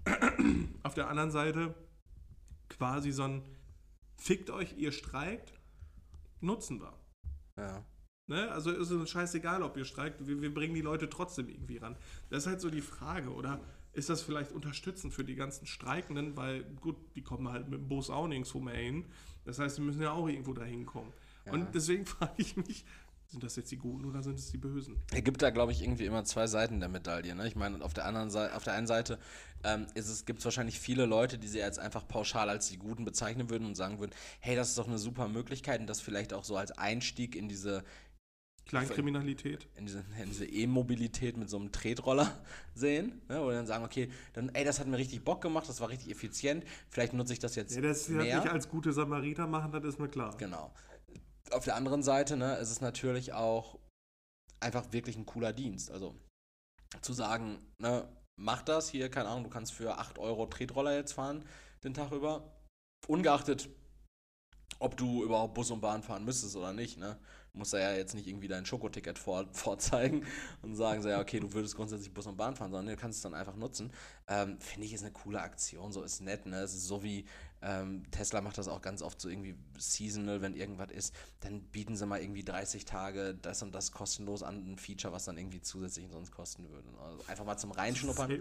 auf 0.84 0.94
der 0.94 1.08
anderen 1.08 1.32
Seite 1.32 1.74
quasi 2.68 3.10
so 3.12 3.24
ein 3.24 3.42
Fickt 4.16 4.50
euch, 4.50 4.74
ihr 4.78 4.92
streikt, 4.92 5.52
nutzen 6.40 6.80
wir. 6.80 6.94
Ja. 7.56 7.84
Ne? 8.26 8.50
Also 8.50 8.70
ist 8.70 8.90
es 8.90 9.10
scheißegal, 9.10 9.62
ob 9.62 9.76
ihr 9.76 9.84
streikt, 9.84 10.26
wir, 10.26 10.40
wir 10.40 10.54
bringen 10.54 10.74
die 10.74 10.80
Leute 10.80 11.10
trotzdem 11.10 11.48
irgendwie 11.48 11.76
ran. 11.76 11.96
Das 12.30 12.44
ist 12.44 12.46
halt 12.46 12.60
so 12.60 12.70
die 12.70 12.80
Frage, 12.80 13.30
oder 13.34 13.60
ist 13.92 14.08
das 14.08 14.22
vielleicht 14.22 14.52
unterstützend 14.52 15.12
für 15.12 15.24
die 15.24 15.34
ganzen 15.34 15.66
Streikenden, 15.66 16.36
weil 16.36 16.64
gut, 16.80 16.96
die 17.14 17.22
kommen 17.22 17.48
halt 17.48 17.68
mit 17.68 17.80
dem 17.80 17.88
Bus 17.88 18.10
auch 18.10 18.26
nirgendwo 18.26 18.60
mehr 18.60 18.76
hin. 18.76 19.04
Das 19.44 19.58
heißt, 19.58 19.76
sie 19.76 19.82
müssen 19.82 20.00
ja 20.00 20.12
auch 20.12 20.26
irgendwo 20.26 20.54
dahin 20.54 20.86
kommen. 20.86 21.12
Ja. 21.44 21.52
Und 21.52 21.74
deswegen 21.74 22.06
frage 22.06 22.34
ich 22.38 22.56
mich, 22.56 22.84
sind 23.34 23.42
das 23.42 23.56
jetzt 23.56 23.70
die 23.72 23.76
Guten 23.76 24.04
oder 24.04 24.22
sind 24.22 24.38
es 24.38 24.50
die 24.50 24.58
Bösen? 24.58 24.96
Es 25.12 25.24
gibt 25.24 25.42
da, 25.42 25.50
glaube 25.50 25.72
ich, 25.72 25.82
irgendwie 25.82 26.06
immer 26.06 26.24
zwei 26.24 26.46
Seiten 26.46 26.78
der 26.78 26.88
Medaille. 26.88 27.34
Ne? 27.34 27.46
Ich 27.48 27.56
meine, 27.56 27.84
auf 27.84 27.92
der 27.92 28.06
anderen 28.06 28.30
Seite, 28.30 28.54
auf 28.54 28.62
der 28.62 28.74
einen 28.74 28.86
Seite 28.86 29.18
ähm, 29.64 29.86
gibt 30.24 30.38
es 30.38 30.44
wahrscheinlich 30.44 30.78
viele 30.78 31.04
Leute, 31.04 31.36
die 31.36 31.48
sie 31.48 31.58
jetzt 31.58 31.80
einfach 31.80 32.06
pauschal 32.06 32.48
als 32.48 32.68
die 32.68 32.76
Guten 32.76 33.04
bezeichnen 33.04 33.50
würden 33.50 33.66
und 33.66 33.74
sagen 33.74 33.98
würden, 33.98 34.12
hey, 34.38 34.54
das 34.54 34.68
ist 34.68 34.78
doch 34.78 34.86
eine 34.86 34.98
super 34.98 35.28
Möglichkeit 35.28 35.80
und 35.80 35.88
das 35.88 36.00
vielleicht 36.00 36.32
auch 36.32 36.44
so 36.44 36.56
als 36.56 36.70
Einstieg 36.72 37.34
in 37.34 37.48
diese 37.48 37.82
Kleinkriminalität. 38.66 39.66
In 39.76 39.84
diese, 39.84 40.46
E-Mobilität 40.46 41.36
mit 41.36 41.50
so 41.50 41.58
einem 41.58 41.72
Tretroller 41.72 42.30
sehen, 42.74 43.20
ne, 43.28 43.42
wo 43.42 43.50
dann 43.50 43.66
sagen, 43.66 43.84
okay, 43.84 44.10
dann, 44.32 44.48
ey, 44.50 44.64
das 44.64 44.78
hat 44.78 44.86
mir 44.86 44.96
richtig 44.96 45.22
Bock 45.24 45.42
gemacht, 45.42 45.68
das 45.68 45.80
war 45.80 45.90
richtig 45.90 46.10
effizient, 46.10 46.64
vielleicht 46.88 47.12
nutze 47.12 47.32
ich 47.32 47.40
das 47.40 47.56
jetzt. 47.56 47.74
Ja, 47.74 47.82
das 47.82 48.08
mehr. 48.08 48.40
nicht 48.40 48.50
als 48.50 48.68
gute 48.68 48.92
Samariter 48.92 49.46
machen, 49.46 49.72
das 49.72 49.84
ist 49.84 49.98
mir 49.98 50.08
klar. 50.08 50.34
Genau 50.38 50.72
auf 51.50 51.64
der 51.64 51.76
anderen 51.76 52.02
Seite, 52.02 52.36
ne, 52.36 52.56
ist 52.56 52.70
es 52.70 52.80
natürlich 52.80 53.32
auch 53.32 53.78
einfach 54.60 54.92
wirklich 54.92 55.16
ein 55.16 55.26
cooler 55.26 55.52
Dienst. 55.52 55.90
Also 55.90 56.14
zu 57.02 57.12
sagen, 57.12 57.58
ne, 57.78 58.08
mach 58.36 58.62
das 58.62 58.88
hier, 58.88 59.10
keine 59.10 59.28
Ahnung, 59.28 59.44
du 59.44 59.50
kannst 59.50 59.72
für 59.72 59.98
8 59.98 60.18
Euro 60.18 60.46
Tretroller 60.46 60.94
jetzt 60.94 61.12
fahren 61.12 61.44
den 61.84 61.94
Tag 61.94 62.12
über. 62.12 62.50
Ungeachtet, 63.06 63.68
ob 64.78 64.96
du 64.96 65.22
überhaupt 65.22 65.54
Bus 65.54 65.70
und 65.70 65.80
Bahn 65.80 66.02
fahren 66.02 66.24
müsstest 66.24 66.56
oder 66.56 66.72
nicht, 66.72 66.98
ne? 66.98 67.18
Du 67.52 67.58
musst 67.58 67.72
ja 67.72 67.92
jetzt 67.92 68.14
nicht 68.14 68.26
irgendwie 68.26 68.48
dein 68.48 68.66
Schokoticket 68.66 69.18
vor, 69.18 69.46
vorzeigen 69.52 70.26
und 70.62 70.74
sagen 70.74 71.02
so, 71.02 71.08
ja, 71.08 71.20
okay, 71.20 71.38
du 71.38 71.52
würdest 71.52 71.76
grundsätzlich 71.76 72.12
Bus 72.12 72.26
und 72.26 72.36
Bahn 72.36 72.56
fahren, 72.56 72.72
sondern 72.72 72.94
du 72.94 73.00
kannst 73.00 73.18
es 73.18 73.22
dann 73.22 73.34
einfach 73.34 73.54
nutzen. 73.54 73.92
Ähm, 74.26 74.58
Finde 74.58 74.86
ich, 74.86 74.94
ist 74.94 75.02
eine 75.02 75.12
coole 75.12 75.40
Aktion, 75.40 75.92
so 75.92 76.02
ist 76.02 76.20
nett, 76.22 76.46
ne? 76.46 76.60
Es 76.60 76.74
ist 76.74 76.86
so 76.86 77.02
wie, 77.02 77.26
ähm, 77.64 78.02
Tesla 78.10 78.42
macht 78.42 78.58
das 78.58 78.68
auch 78.68 78.82
ganz 78.82 79.00
oft 79.00 79.20
so 79.20 79.28
irgendwie 79.28 79.54
seasonal, 79.78 80.42
wenn 80.42 80.54
irgendwas 80.54 80.90
ist, 80.90 81.14
dann 81.40 81.62
bieten 81.62 81.96
sie 81.96 82.04
mal 82.04 82.20
irgendwie 82.20 82.44
30 82.44 82.84
Tage 82.84 83.34
das 83.34 83.62
und 83.62 83.74
das 83.74 83.90
kostenlos 83.90 84.42
an, 84.42 84.72
ein 84.72 84.78
Feature, 84.78 85.12
was 85.14 85.24
dann 85.24 85.38
irgendwie 85.38 85.62
zusätzlich 85.62 86.06
sonst 86.10 86.30
kosten 86.30 86.68
würde. 86.68 86.88
Also 87.02 87.24
einfach 87.26 87.44
mal 87.44 87.56
zum 87.56 87.72
Reinschnuppern. 87.72 88.28
Die 88.28 88.34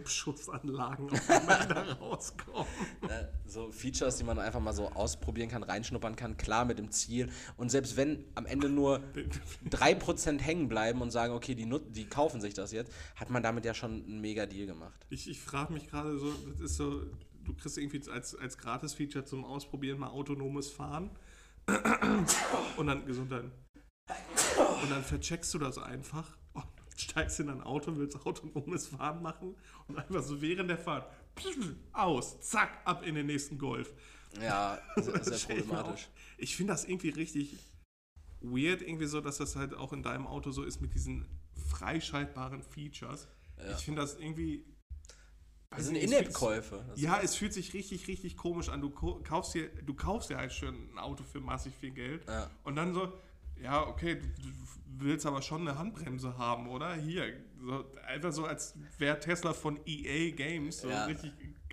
man 1.47 1.69
da 1.69 1.93
rauskommt. 1.93 2.67
Ne, 3.01 3.29
so 3.45 3.71
Features, 3.71 4.17
die 4.17 4.25
man 4.25 4.39
einfach 4.39 4.59
mal 4.59 4.73
so 4.73 4.89
ausprobieren 4.89 5.49
kann, 5.49 5.63
reinschnuppern 5.63 6.17
kann, 6.17 6.35
klar 6.35 6.65
mit 6.65 6.77
dem 6.77 6.91
Ziel. 6.91 7.29
Und 7.55 7.69
selbst 7.69 7.95
wenn 7.95 8.25
am 8.35 8.45
Ende 8.45 8.67
nur 8.67 9.01
3% 9.69 10.41
hängen 10.41 10.67
bleiben 10.67 11.01
und 11.01 11.11
sagen, 11.11 11.33
okay, 11.33 11.55
die, 11.55 11.69
die 11.91 12.05
kaufen 12.05 12.41
sich 12.41 12.53
das 12.53 12.73
jetzt, 12.73 12.91
hat 13.15 13.29
man 13.29 13.41
damit 13.41 13.63
ja 13.63 13.73
schon 13.73 14.03
einen 14.03 14.19
mega 14.19 14.45
Deal 14.45 14.67
gemacht. 14.67 15.05
Ich, 15.09 15.29
ich 15.29 15.39
frage 15.39 15.71
mich 15.71 15.89
gerade 15.89 16.17
so, 16.17 16.33
das 16.51 16.59
ist 16.59 16.75
so, 16.75 17.03
du 17.45 17.53
kriegst 17.53 17.77
irgendwie 17.77 18.09
als, 18.09 18.35
als 18.35 18.57
Gratis-Feature 18.57 19.25
zum 19.25 19.45
Ausprobieren 19.45 19.99
mal 19.99 20.09
autonomes 20.09 20.69
Fahren. 20.69 21.11
Und 22.77 22.87
dann 22.87 23.05
Gesundheit. 23.05 23.45
Und 24.81 24.91
dann 24.91 25.03
vercheckst 25.03 25.53
du 25.53 25.59
das 25.59 25.77
einfach 25.77 26.37
und 26.53 26.65
steigst 26.97 27.39
in 27.39 27.47
dein 27.47 27.61
Auto, 27.61 27.95
willst 27.95 28.25
autonomes 28.25 28.87
Fahren 28.87 29.21
machen 29.21 29.55
und 29.87 29.97
einfach 29.97 30.21
so 30.21 30.41
während 30.41 30.69
der 30.69 30.77
Fahrt 30.77 31.09
aus, 31.93 32.41
zack, 32.41 32.81
ab 32.85 33.03
in 33.05 33.15
den 33.15 33.27
nächsten 33.27 33.57
Golf. 33.57 33.93
Ja, 34.41 34.79
sehr, 34.97 35.23
sehr 35.37 35.55
problematisch. 35.55 36.09
Ich 36.37 36.55
finde 36.55 36.73
das 36.73 36.85
irgendwie 36.85 37.09
richtig 37.09 37.55
weird, 38.41 38.81
irgendwie 38.81 39.05
so, 39.05 39.21
dass 39.21 39.37
das 39.37 39.55
halt 39.55 39.73
auch 39.73 39.93
in 39.93 40.03
deinem 40.03 40.27
Auto 40.27 40.51
so 40.51 40.63
ist 40.63 40.81
mit 40.81 40.93
diesen 40.93 41.25
freischaltbaren 41.69 42.61
Features. 42.61 43.27
Ja. 43.57 43.71
Ich 43.71 43.85
finde 43.85 44.01
das 44.01 44.19
irgendwie 44.19 44.65
das 45.75 45.85
sind 45.85 45.95
In-App-Käufe. 45.95 46.85
Ja, 46.95 47.19
es 47.21 47.35
fühlt 47.35 47.53
sich 47.53 47.73
richtig, 47.73 48.07
richtig 48.07 48.37
komisch 48.37 48.69
an. 48.69 48.81
Du 48.81 48.89
kaufst 48.89 49.53
dir, 49.53 49.69
du 49.69 49.93
kaufst 49.93 50.29
dir 50.29 50.37
halt 50.37 50.51
schon 50.51 50.93
ein 50.93 50.99
Auto 50.99 51.23
für 51.23 51.39
massig 51.39 51.73
viel 51.79 51.91
Geld. 51.91 52.27
Ja. 52.27 52.49
Und 52.63 52.75
dann 52.75 52.93
so, 52.93 53.13
ja, 53.61 53.85
okay, 53.87 54.15
du, 54.15 54.49
willst 54.99 55.25
aber 55.25 55.41
schon 55.41 55.67
eine 55.67 55.77
Handbremse 55.77 56.37
haben, 56.37 56.69
oder? 56.69 56.93
Hier. 56.95 57.33
So, 57.61 57.85
einfach 58.07 58.31
so, 58.31 58.45
als 58.45 58.75
wäre 58.97 59.19
Tesla 59.19 59.53
von 59.53 59.79
EA 59.85 60.31
Games 60.31 60.81
so 60.81 60.89
ja. 60.89 61.05
richtig 61.05 61.31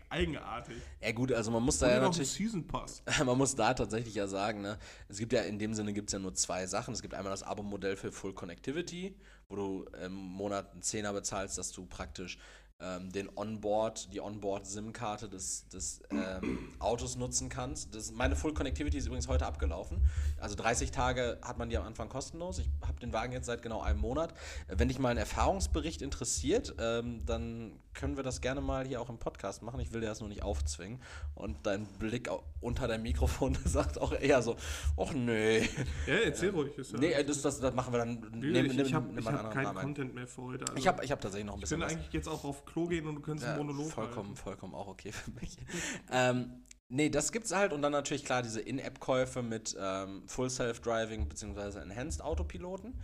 eigenartig. 0.08 0.76
Ja 1.00 1.12
gut, 1.12 1.32
also 1.32 1.50
man 1.50 1.62
muss 1.62 1.78
da 1.78 1.88
ja 1.88 2.00
natürlich... 2.00 2.30
Season 2.30 2.66
Pass. 2.66 3.02
Man 3.24 3.38
muss 3.38 3.54
da 3.54 3.72
tatsächlich 3.72 4.14
ja 4.14 4.26
sagen, 4.26 4.60
ne, 4.60 4.78
es 5.08 5.18
gibt 5.18 5.32
ja 5.32 5.42
in 5.42 5.58
dem 5.58 5.72
Sinne 5.72 5.92
gibt 5.92 6.08
es 6.08 6.12
ja 6.12 6.18
nur 6.18 6.34
zwei 6.34 6.66
Sachen. 6.66 6.92
Es 6.92 7.00
gibt 7.00 7.14
einmal 7.14 7.30
das 7.30 7.42
Abo-Modell 7.42 7.96
für 7.96 8.10
Full 8.10 8.34
Connectivity, 8.34 9.14
wo 9.48 9.56
du 9.56 9.84
im 10.04 10.12
Monat 10.12 10.72
einen 10.72 10.82
Zehner 10.82 11.12
bezahlst, 11.12 11.58
dass 11.58 11.70
du 11.70 11.86
praktisch 11.86 12.38
ähm, 12.80 13.12
den 13.12 13.28
Onboard, 13.36 14.12
die 14.12 14.20
Onboard-SIM-Karte 14.20 15.28
des, 15.28 15.68
des 15.68 16.02
ähm, 16.10 16.74
Autos 16.78 17.16
nutzen 17.16 17.48
kannst. 17.48 17.94
Das, 17.94 18.12
meine 18.12 18.36
Full 18.36 18.54
Connectivity 18.54 18.98
ist 18.98 19.06
übrigens 19.06 19.28
heute 19.28 19.46
abgelaufen. 19.46 20.02
Also 20.40 20.54
30 20.56 20.90
Tage 20.90 21.38
hat 21.42 21.58
man 21.58 21.70
die 21.70 21.76
am 21.76 21.84
Anfang 21.84 22.08
kostenlos. 22.08 22.58
Ich 22.58 22.68
habe 22.86 22.98
den 23.00 23.12
Wagen 23.12 23.32
jetzt 23.32 23.46
seit 23.46 23.62
genau 23.62 23.80
einem 23.80 24.00
Monat. 24.00 24.34
Wenn 24.68 24.88
dich 24.88 24.98
mal 24.98 25.10
ein 25.10 25.18
Erfahrungsbericht 25.18 26.02
interessiert, 26.02 26.74
ähm, 26.78 27.24
dann 27.26 27.72
können 27.94 28.16
wir 28.16 28.22
das 28.22 28.40
gerne 28.40 28.60
mal 28.60 28.86
hier 28.86 29.00
auch 29.00 29.08
im 29.08 29.18
Podcast 29.18 29.62
machen. 29.62 29.80
Ich 29.80 29.92
will 29.92 30.00
dir 30.00 30.08
das 30.08 30.20
nur 30.20 30.28
nicht 30.28 30.42
aufzwingen. 30.42 31.00
Und 31.34 31.66
dein 31.66 31.86
Blick 31.98 32.30
unter 32.60 32.88
dein 32.88 33.02
Mikrofon 33.02 33.56
sagt 33.64 34.00
auch 34.00 34.12
eher 34.12 34.42
so, 34.42 34.56
ach 34.96 35.12
nee. 35.12 35.68
Ja, 36.06 36.14
erzähl 36.24 36.50
ruhig. 36.50 36.76
Ist 36.78 36.92
ja 36.92 36.98
nee, 36.98 37.24
das, 37.24 37.42
das, 37.42 37.60
das, 37.60 37.74
machen 37.74 37.92
wir 37.92 37.98
dann. 37.98 38.20
Nehm, 38.32 38.66
ich 38.66 38.94
habe 38.94 39.24
hab 39.24 39.50
keinen 39.52 39.74
Content 39.74 40.14
mehr 40.14 40.26
für 40.26 40.42
heute. 40.42 40.64
Also 40.66 40.76
ich 40.76 40.86
habe 40.86 41.04
ich 41.04 41.10
hab 41.10 41.20
tatsächlich 41.20 41.46
noch 41.46 41.54
ein 41.54 41.60
bisschen 41.60 41.80
Ich 41.80 41.88
bin 41.88 41.96
eigentlich 41.96 42.12
jetzt 42.12 42.28
auch 42.28 42.44
auf 42.44 42.64
Klo 42.64 42.86
gehen 42.86 43.06
und 43.06 43.16
du 43.16 43.20
kannst 43.20 43.44
ja, 43.44 43.54
einen 43.54 43.66
Monolog 43.66 43.90
Vollkommen, 43.90 44.28
halten. 44.28 44.36
vollkommen 44.36 44.74
auch 44.74 44.88
okay 44.88 45.12
für 45.12 45.30
mich. 45.32 45.58
ähm, 46.12 46.62
nee, 46.88 47.08
das 47.08 47.32
gibt's 47.32 47.54
halt 47.54 47.72
und 47.72 47.82
dann 47.82 47.92
natürlich 47.92 48.24
klar 48.24 48.42
diese 48.42 48.60
In-App-Käufe 48.60 49.42
mit 49.42 49.76
ähm, 49.78 50.22
Full 50.26 50.50
Self-Driving 50.50 51.28
bzw. 51.28 51.80
Enhanced 51.80 52.22
Autopiloten. 52.22 53.00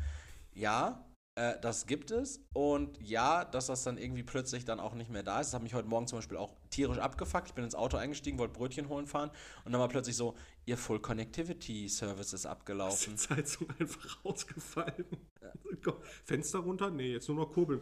Ja, 0.54 1.05
äh, 1.36 1.60
das 1.60 1.86
gibt 1.86 2.10
es. 2.10 2.40
Und 2.54 3.00
ja, 3.00 3.44
dass 3.44 3.66
das 3.66 3.84
dann 3.84 3.98
irgendwie 3.98 4.22
plötzlich 4.22 4.64
dann 4.64 4.80
auch 4.80 4.94
nicht 4.94 5.10
mehr 5.10 5.22
da 5.22 5.40
ist. 5.40 5.48
Das 5.48 5.54
hat 5.54 5.62
mich 5.62 5.74
heute 5.74 5.86
Morgen 5.86 6.06
zum 6.06 6.18
Beispiel 6.18 6.38
auch 6.38 6.56
tierisch 6.70 6.98
abgefuckt. 6.98 7.48
Ich 7.48 7.54
bin 7.54 7.62
ins 7.62 7.74
Auto 7.74 7.98
eingestiegen, 7.98 8.38
wollte 8.38 8.54
Brötchen 8.54 8.88
holen 8.88 9.06
fahren. 9.06 9.30
Und 9.64 9.72
dann 9.72 9.80
war 9.80 9.88
plötzlich 9.88 10.16
so, 10.16 10.34
ihr 10.64 10.78
Full 10.78 11.00
Connectivity 11.00 11.88
Service 11.88 12.32
ist 12.32 12.46
abgelaufen. 12.46 13.14
Ist 13.14 13.30
die 13.30 13.34
Zeitung 13.44 13.68
einfach 13.78 14.24
rausgefallen. 14.24 15.06
Ja. 15.42 15.92
Fenster 16.24 16.60
runter? 16.60 16.90
Nee, 16.90 17.12
jetzt 17.12 17.28
nur 17.28 17.36
noch 17.36 17.52
kurbeln. 17.52 17.80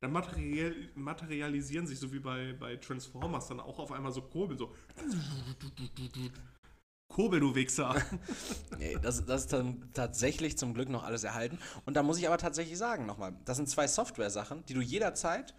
Dann 0.00 0.12
material, 0.12 0.74
materialisieren 0.94 1.86
sich 1.86 1.98
so 1.98 2.12
wie 2.12 2.20
bei, 2.20 2.52
bei 2.52 2.76
Transformers 2.76 3.48
dann 3.48 3.60
auch 3.60 3.78
auf 3.78 3.92
einmal 3.92 4.12
so 4.12 4.20
Kurbeln. 4.22 4.58
So. 4.58 4.72
Kurbel, 7.14 7.38
du 7.38 7.54
Wichser. 7.54 7.94
nee, 8.78 8.96
das, 9.00 9.24
das 9.24 9.42
ist 9.42 9.52
dann 9.52 9.88
tatsächlich 9.94 10.58
zum 10.58 10.74
Glück 10.74 10.88
noch 10.88 11.04
alles 11.04 11.22
erhalten. 11.22 11.60
Und 11.84 11.94
da 11.94 12.02
muss 12.02 12.18
ich 12.18 12.26
aber 12.26 12.38
tatsächlich 12.38 12.76
sagen 12.76 13.06
nochmal, 13.06 13.36
das 13.44 13.56
sind 13.56 13.70
zwei 13.70 13.86
Software-Sachen, 13.86 14.66
die 14.66 14.74
du 14.74 14.80
jederzeit 14.80 15.54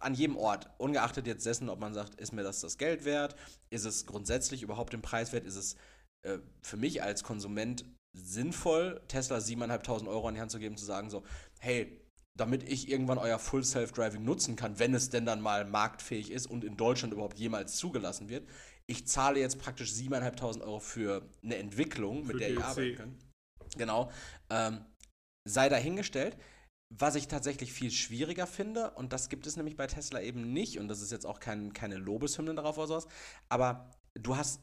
an 0.00 0.14
jedem 0.14 0.38
Ort, 0.38 0.70
ungeachtet 0.78 1.26
jetzt 1.26 1.44
dessen, 1.44 1.68
ob 1.68 1.80
man 1.80 1.92
sagt, 1.92 2.14
ist 2.14 2.32
mir 2.32 2.42
das 2.42 2.60
das 2.60 2.78
Geld 2.78 3.04
wert, 3.04 3.36
ist 3.68 3.84
es 3.84 4.06
grundsätzlich 4.06 4.62
überhaupt 4.62 4.94
den 4.94 5.02
Preis 5.02 5.34
wert, 5.34 5.44
ist 5.44 5.56
es 5.56 5.76
äh, 6.22 6.38
für 6.62 6.78
mich 6.78 7.02
als 7.02 7.22
Konsument 7.22 7.84
sinnvoll, 8.14 9.02
Tesla 9.08 9.36
7.500 9.36 10.08
Euro 10.08 10.28
an 10.28 10.34
die 10.34 10.40
Hand 10.40 10.50
zu 10.50 10.58
geben, 10.58 10.78
zu 10.78 10.86
sagen 10.86 11.10
so, 11.10 11.24
hey, 11.58 12.00
damit 12.38 12.62
ich 12.62 12.90
irgendwann 12.90 13.18
euer 13.18 13.38
Full 13.38 13.64
Self-Driving 13.64 14.24
nutzen 14.24 14.56
kann, 14.56 14.78
wenn 14.78 14.94
es 14.94 15.10
denn 15.10 15.26
dann 15.26 15.42
mal 15.42 15.66
marktfähig 15.66 16.30
ist 16.30 16.46
und 16.46 16.64
in 16.64 16.78
Deutschland 16.78 17.12
überhaupt 17.12 17.38
jemals 17.38 17.76
zugelassen 17.76 18.30
wird, 18.30 18.46
ich 18.88 19.06
zahle 19.06 19.40
jetzt 19.40 19.58
praktisch 19.58 19.90
7.500 19.90 20.62
Euro 20.62 20.80
für 20.80 21.28
eine 21.42 21.56
Entwicklung, 21.56 22.24
für 22.24 22.32
mit 22.32 22.40
der 22.40 22.48
DLC. 22.48 22.58
ich 22.58 22.64
arbeiten 22.64 22.96
kann. 22.96 23.18
Genau. 23.76 24.10
Ähm, 24.50 24.84
sei 25.48 25.68
dahingestellt. 25.68 26.36
Was 26.94 27.16
ich 27.16 27.26
tatsächlich 27.26 27.72
viel 27.72 27.90
schwieriger 27.90 28.46
finde, 28.46 28.92
und 28.92 29.12
das 29.12 29.28
gibt 29.28 29.48
es 29.48 29.56
nämlich 29.56 29.76
bei 29.76 29.88
Tesla 29.88 30.20
eben 30.20 30.52
nicht, 30.52 30.78
und 30.78 30.86
das 30.86 31.02
ist 31.02 31.10
jetzt 31.10 31.26
auch 31.26 31.40
kein, 31.40 31.72
keine 31.72 31.96
Lobeshymne 31.96 32.54
darauf 32.54 32.78
oder 32.78 32.86
sowas, 32.86 33.08
aber 33.48 33.90
du 34.14 34.36
hast 34.36 34.62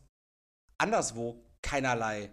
anderswo 0.77 1.45
keinerlei 1.61 2.31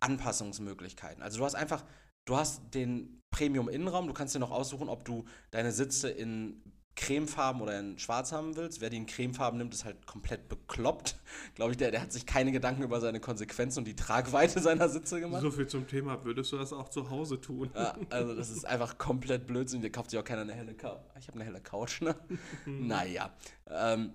Anpassungsmöglichkeiten. 0.00 1.22
Also 1.22 1.38
du 1.38 1.44
hast 1.44 1.54
einfach, 1.54 1.84
du 2.26 2.36
hast 2.36 2.74
den 2.74 3.20
Premium-Innenraum, 3.32 4.08
du 4.08 4.12
kannst 4.12 4.34
dir 4.34 4.40
noch 4.40 4.50
aussuchen, 4.50 4.88
ob 4.88 5.04
du 5.04 5.24
deine 5.52 5.70
Sitze 5.70 6.10
in 6.10 6.62
cremefarben 6.94 7.62
oder 7.62 7.78
in 7.78 7.98
schwarz 7.98 8.32
haben 8.32 8.56
willst. 8.56 8.80
Wer 8.80 8.90
die 8.90 8.98
in 8.98 9.06
cremefarben 9.06 9.58
nimmt, 9.58 9.74
ist 9.74 9.84
halt 9.84 10.06
komplett 10.06 10.48
bekloppt. 10.48 11.16
Glaube 11.54 11.72
ich, 11.72 11.76
der, 11.76 11.90
der 11.90 12.02
hat 12.02 12.12
sich 12.12 12.26
keine 12.26 12.52
Gedanken 12.52 12.82
über 12.82 13.00
seine 13.00 13.20
Konsequenzen 13.20 13.80
und 13.80 13.84
die 13.86 13.96
Tragweite 13.96 14.60
seiner 14.60 14.88
Sitze 14.88 15.20
gemacht. 15.20 15.42
So 15.42 15.50
viel 15.50 15.66
zum 15.66 15.86
Thema, 15.86 16.24
würdest 16.24 16.52
du 16.52 16.58
das 16.58 16.72
auch 16.72 16.88
zu 16.88 17.10
Hause 17.10 17.40
tun? 17.40 17.70
Ja, 17.74 17.96
also 18.10 18.34
das 18.34 18.50
ist 18.50 18.64
einfach 18.66 18.98
komplett 18.98 19.46
Blödsinn. 19.46 19.80
Der 19.80 19.90
kauft 19.90 20.10
sich 20.10 20.18
auch 20.18 20.24
keiner 20.24 20.42
eine 20.42 20.54
helle 20.54 20.74
Couch. 20.74 21.00
Ich 21.18 21.28
habe 21.28 21.36
eine 21.36 21.44
helle 21.44 21.60
Couch, 21.60 22.02
ne? 22.02 22.14
naja. 22.66 23.32
Ähm, 23.68 24.12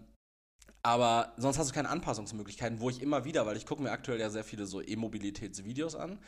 aber 0.84 1.34
sonst 1.38 1.58
hast 1.58 1.72
du 1.72 1.74
keine 1.74 1.90
Anpassungsmöglichkeiten, 1.90 2.80
wo 2.80 2.90
ich 2.90 3.02
immer 3.02 3.26
wieder, 3.26 3.46
weil 3.46 3.58
ich 3.58 3.66
gucke 3.66 3.82
mir 3.82 3.92
aktuell 3.92 4.20
ja 4.20 4.30
sehr 4.30 4.44
viele 4.44 4.66
so 4.66 4.82
E-Mobilitätsvideos 4.82 5.96
an, 5.96 6.20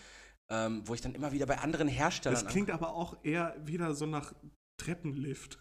ähm, 0.49 0.81
wo 0.85 0.93
ich 0.93 1.01
dann 1.01 1.15
immer 1.15 1.31
wieder 1.31 1.45
bei 1.45 1.59
anderen 1.59 1.87
Herstellern. 1.87 2.43
Das 2.43 2.51
klingt 2.51 2.71
aber 2.71 2.93
auch 2.93 3.23
eher 3.23 3.55
wieder 3.65 3.93
so 3.93 4.05
nach 4.05 4.33
Treppenlift. 4.77 5.59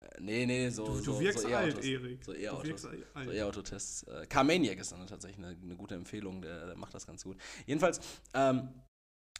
Äh, 0.00 0.20
nee, 0.20 0.46
nee, 0.46 0.68
so. 0.70 0.86
Du, 0.86 0.92
du 0.96 1.02
so, 1.02 1.20
wirkst 1.20 1.42
so 1.42 1.48
alt, 1.48 1.84
Erik. 1.84 2.24
So 2.24 2.34
E-Autos. 2.34 2.82
So 2.82 3.30
E-Auto-Tests. 3.30 4.02
Äh, 4.04 4.26
Carmaniac 4.26 4.78
ist 4.78 4.92
dann 4.92 5.06
tatsächlich 5.06 5.44
eine, 5.44 5.56
eine 5.60 5.76
gute 5.76 5.94
Empfehlung, 5.94 6.42
der, 6.42 6.66
der, 6.66 6.76
macht 6.76 6.94
das 6.94 7.06
ganz 7.06 7.24
gut. 7.24 7.36
Jedenfalls 7.66 8.00
ähm, 8.34 8.68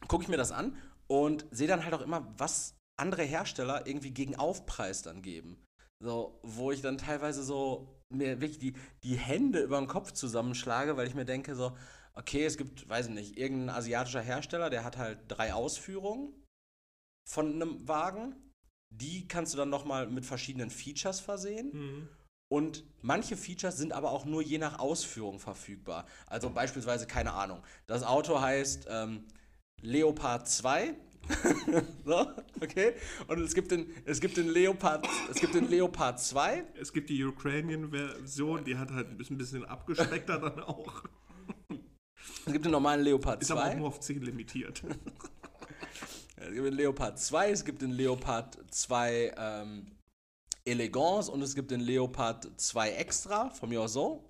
gucke 0.07 0.23
ich 0.23 0.29
mir 0.29 0.37
das 0.37 0.51
an 0.51 0.77
und 1.07 1.45
sehe 1.51 1.67
dann 1.67 1.83
halt 1.83 1.93
auch 1.93 2.01
immer, 2.01 2.33
was 2.37 2.75
andere 2.97 3.23
Hersteller 3.23 3.87
irgendwie 3.87 4.11
gegen 4.11 4.35
Aufpreis 4.35 5.01
dann 5.01 5.21
geben. 5.21 5.65
So, 6.01 6.39
wo 6.43 6.71
ich 6.71 6.81
dann 6.81 6.97
teilweise 6.97 7.43
so 7.43 7.99
mir 8.09 8.41
wirklich 8.41 8.59
die, 8.59 8.73
die 9.03 9.15
Hände 9.15 9.61
über 9.61 9.77
den 9.77 9.87
Kopf 9.87 10.11
zusammenschlage, 10.11 10.97
weil 10.97 11.07
ich 11.07 11.15
mir 11.15 11.25
denke, 11.25 11.55
so, 11.55 11.77
okay, 12.13 12.45
es 12.45 12.57
gibt, 12.57 12.87
weiß 12.87 13.07
ich 13.07 13.13
nicht, 13.13 13.37
irgendein 13.37 13.75
asiatischer 13.75 14.21
Hersteller, 14.21 14.69
der 14.69 14.83
hat 14.83 14.97
halt 14.97 15.19
drei 15.27 15.53
Ausführungen 15.53 16.33
von 17.27 17.53
einem 17.53 17.87
Wagen 17.87 18.35
die 18.89 19.27
kannst 19.27 19.53
du 19.53 19.57
dann 19.57 19.69
nochmal 19.69 20.07
mit 20.07 20.25
verschiedenen 20.25 20.69
Features 20.69 21.19
versehen. 21.19 21.71
Mhm. 21.73 22.09
Und 22.51 22.83
manche 23.01 23.37
Features 23.37 23.77
sind 23.77 23.93
aber 23.93 24.11
auch 24.11 24.25
nur 24.25 24.41
je 24.41 24.57
nach 24.57 24.79
Ausführung 24.79 25.39
verfügbar. 25.39 26.07
Also 26.25 26.49
beispielsweise, 26.49 27.05
keine 27.05 27.33
Ahnung, 27.33 27.61
das 27.85 28.03
Auto 28.03 28.41
heißt 28.41 28.87
ähm, 28.89 29.25
Leopard 29.81 30.47
2. 30.47 30.95
so, 32.05 32.27
okay. 32.59 32.93
Und 33.27 33.39
es 33.41 33.53
gibt 33.53 33.71
den, 33.71 33.91
es 34.05 34.19
gibt 34.19 34.37
den 34.37 34.49
Leopard, 34.49 35.07
es 35.29 35.39
gibt 35.39 35.53
den 35.53 35.69
Leopard 35.69 36.19
2. 36.19 36.63
Es 36.79 36.91
gibt 36.91 37.11
die 37.11 37.23
Ukrainian-Version, 37.23 38.63
die 38.63 38.77
hat 38.77 38.91
halt 38.91 39.09
ein 39.09 39.17
bisschen, 39.37 39.65
abgespeckter 39.65 40.39
dann 40.39 40.59
auch. 40.61 41.03
Es 42.45 42.51
gibt 42.51 42.65
den 42.65 42.71
normalen 42.71 43.01
Leopard 43.03 43.43
2. 43.43 43.43
Ist 43.43 43.51
aber 43.51 43.69
auch 43.69 43.75
nur 43.75 43.87
auf 43.89 43.99
10 43.99 44.23
limitiert. 44.23 44.81
Es 46.39 46.53
gibt 46.53 46.65
den 46.67 46.73
Leopard 46.73 47.19
2, 47.19 47.51
es 47.51 47.65
gibt 47.65 47.81
den 47.81 47.91
Leopard 47.91 48.57
2 48.71 49.33
ähm, 49.37 49.91
Elegance 50.63 51.29
und 51.31 51.41
es 51.41 51.53
gibt 51.53 51.71
den 51.71 51.81
Leopard 51.81 52.49
2 52.55 52.91
Extra, 52.91 53.49
von 53.49 53.69
mir 53.69 53.81
aus 53.81 53.93
so. 53.93 54.28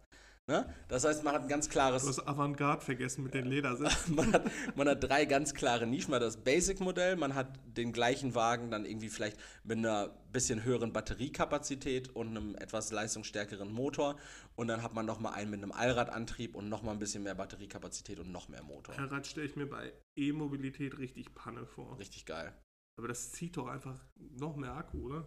Ne? 0.49 0.65
Das 0.87 1.05
heißt, 1.05 1.23
man 1.23 1.35
hat 1.35 1.43
ein 1.43 1.47
ganz 1.47 1.69
klares. 1.69 2.01
Du 2.01 2.09
hast 2.09 2.27
Avantgarde 2.27 2.83
vergessen 2.83 3.23
mit 3.23 3.35
den 3.35 3.45
Ledersitzen. 3.45 4.15
man, 4.15 4.33
hat, 4.33 4.49
man 4.75 4.89
hat 4.89 5.03
drei 5.03 5.25
ganz 5.25 5.53
klare 5.53 5.85
Nischen. 5.85 6.09
Man 6.09 6.21
hat 6.21 6.27
das 6.27 6.37
Basic-Modell, 6.37 7.17
man 7.17 7.35
hat 7.35 7.59
den 7.77 7.93
gleichen 7.93 8.33
Wagen 8.33 8.71
dann 8.71 8.83
irgendwie 8.83 9.09
vielleicht 9.09 9.37
mit 9.63 9.77
einer 9.77 10.09
bisschen 10.31 10.63
höheren 10.63 10.91
Batteriekapazität 10.91 12.09
und 12.15 12.29
einem 12.29 12.55
etwas 12.55 12.91
leistungsstärkeren 12.91 13.71
Motor. 13.71 14.15
Und 14.55 14.69
dann 14.69 14.81
hat 14.81 14.95
man 14.95 15.05
nochmal 15.05 15.33
einen 15.33 15.51
mit 15.51 15.61
einem 15.61 15.71
Allradantrieb 15.71 16.55
und 16.55 16.67
nochmal 16.67 16.95
ein 16.95 16.99
bisschen 16.99 17.21
mehr 17.21 17.35
Batteriekapazität 17.35 18.19
und 18.19 18.31
noch 18.31 18.49
mehr 18.49 18.63
Motor. 18.63 18.97
Allrad 18.97 19.27
stelle 19.27 19.45
ich 19.45 19.55
mir 19.55 19.67
bei 19.67 19.93
E-Mobilität 20.15 20.97
richtig 20.97 21.35
Panne 21.35 21.67
vor. 21.67 21.99
Richtig 21.99 22.25
geil. 22.25 22.55
Aber 22.99 23.07
das 23.07 23.31
zieht 23.31 23.55
doch 23.55 23.67
einfach 23.67 23.95
noch 24.17 24.57
mehr 24.57 24.73
Akku, 24.73 25.05
oder? 25.05 25.25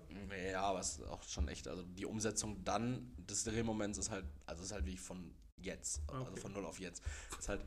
Ja, 0.53 0.61
aber 0.61 0.81
es 0.81 0.99
ist 0.99 1.07
auch 1.07 1.23
schon 1.23 1.49
echt, 1.49 1.67
also 1.67 1.83
die 1.83 2.05
Umsetzung 2.05 2.63
dann 2.65 3.11
des 3.17 3.45
Drehmoments 3.45 3.97
ist 3.97 4.11
halt, 4.11 4.27
also 4.45 4.63
ist 4.63 4.73
halt 4.73 4.85
wie 4.85 4.99
von 4.99 5.35
jetzt, 5.57 6.03
also 6.07 6.21
okay. 6.21 6.31
also 6.33 6.43
von 6.43 6.53
0 6.53 6.67
auf 6.67 6.79
jetzt. 6.79 7.03
Ist 7.39 7.49
halt, 7.49 7.65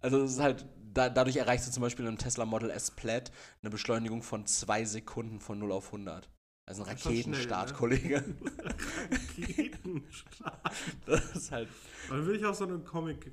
also 0.00 0.22
es 0.22 0.34
ist 0.34 0.38
halt, 0.38 0.64
da, 0.94 1.08
dadurch 1.08 1.34
erreichst 1.38 1.66
du 1.66 1.72
zum 1.72 1.80
Beispiel 1.80 2.06
im 2.06 2.18
Tesla 2.18 2.44
Model 2.44 2.70
S 2.70 2.92
Plaid 2.92 3.32
eine 3.62 3.70
Beschleunigung 3.70 4.22
von 4.22 4.46
2 4.46 4.84
Sekunden 4.84 5.40
von 5.40 5.58
0 5.58 5.72
auf 5.72 5.86
100. 5.86 6.30
Also 6.64 6.84
ein 6.84 6.90
Raketenstart, 6.90 7.70
schnell, 7.70 7.88
ne? 7.90 7.98
Kollege. 7.98 8.24
Raketenstart. 9.40 10.72
das 11.06 11.34
ist 11.34 11.50
halt. 11.50 11.68
Dann 12.08 12.24
will 12.28 12.36
ich 12.36 12.46
auch 12.46 12.54
so 12.54 12.62
eine 12.62 12.78
Comic 12.78 13.32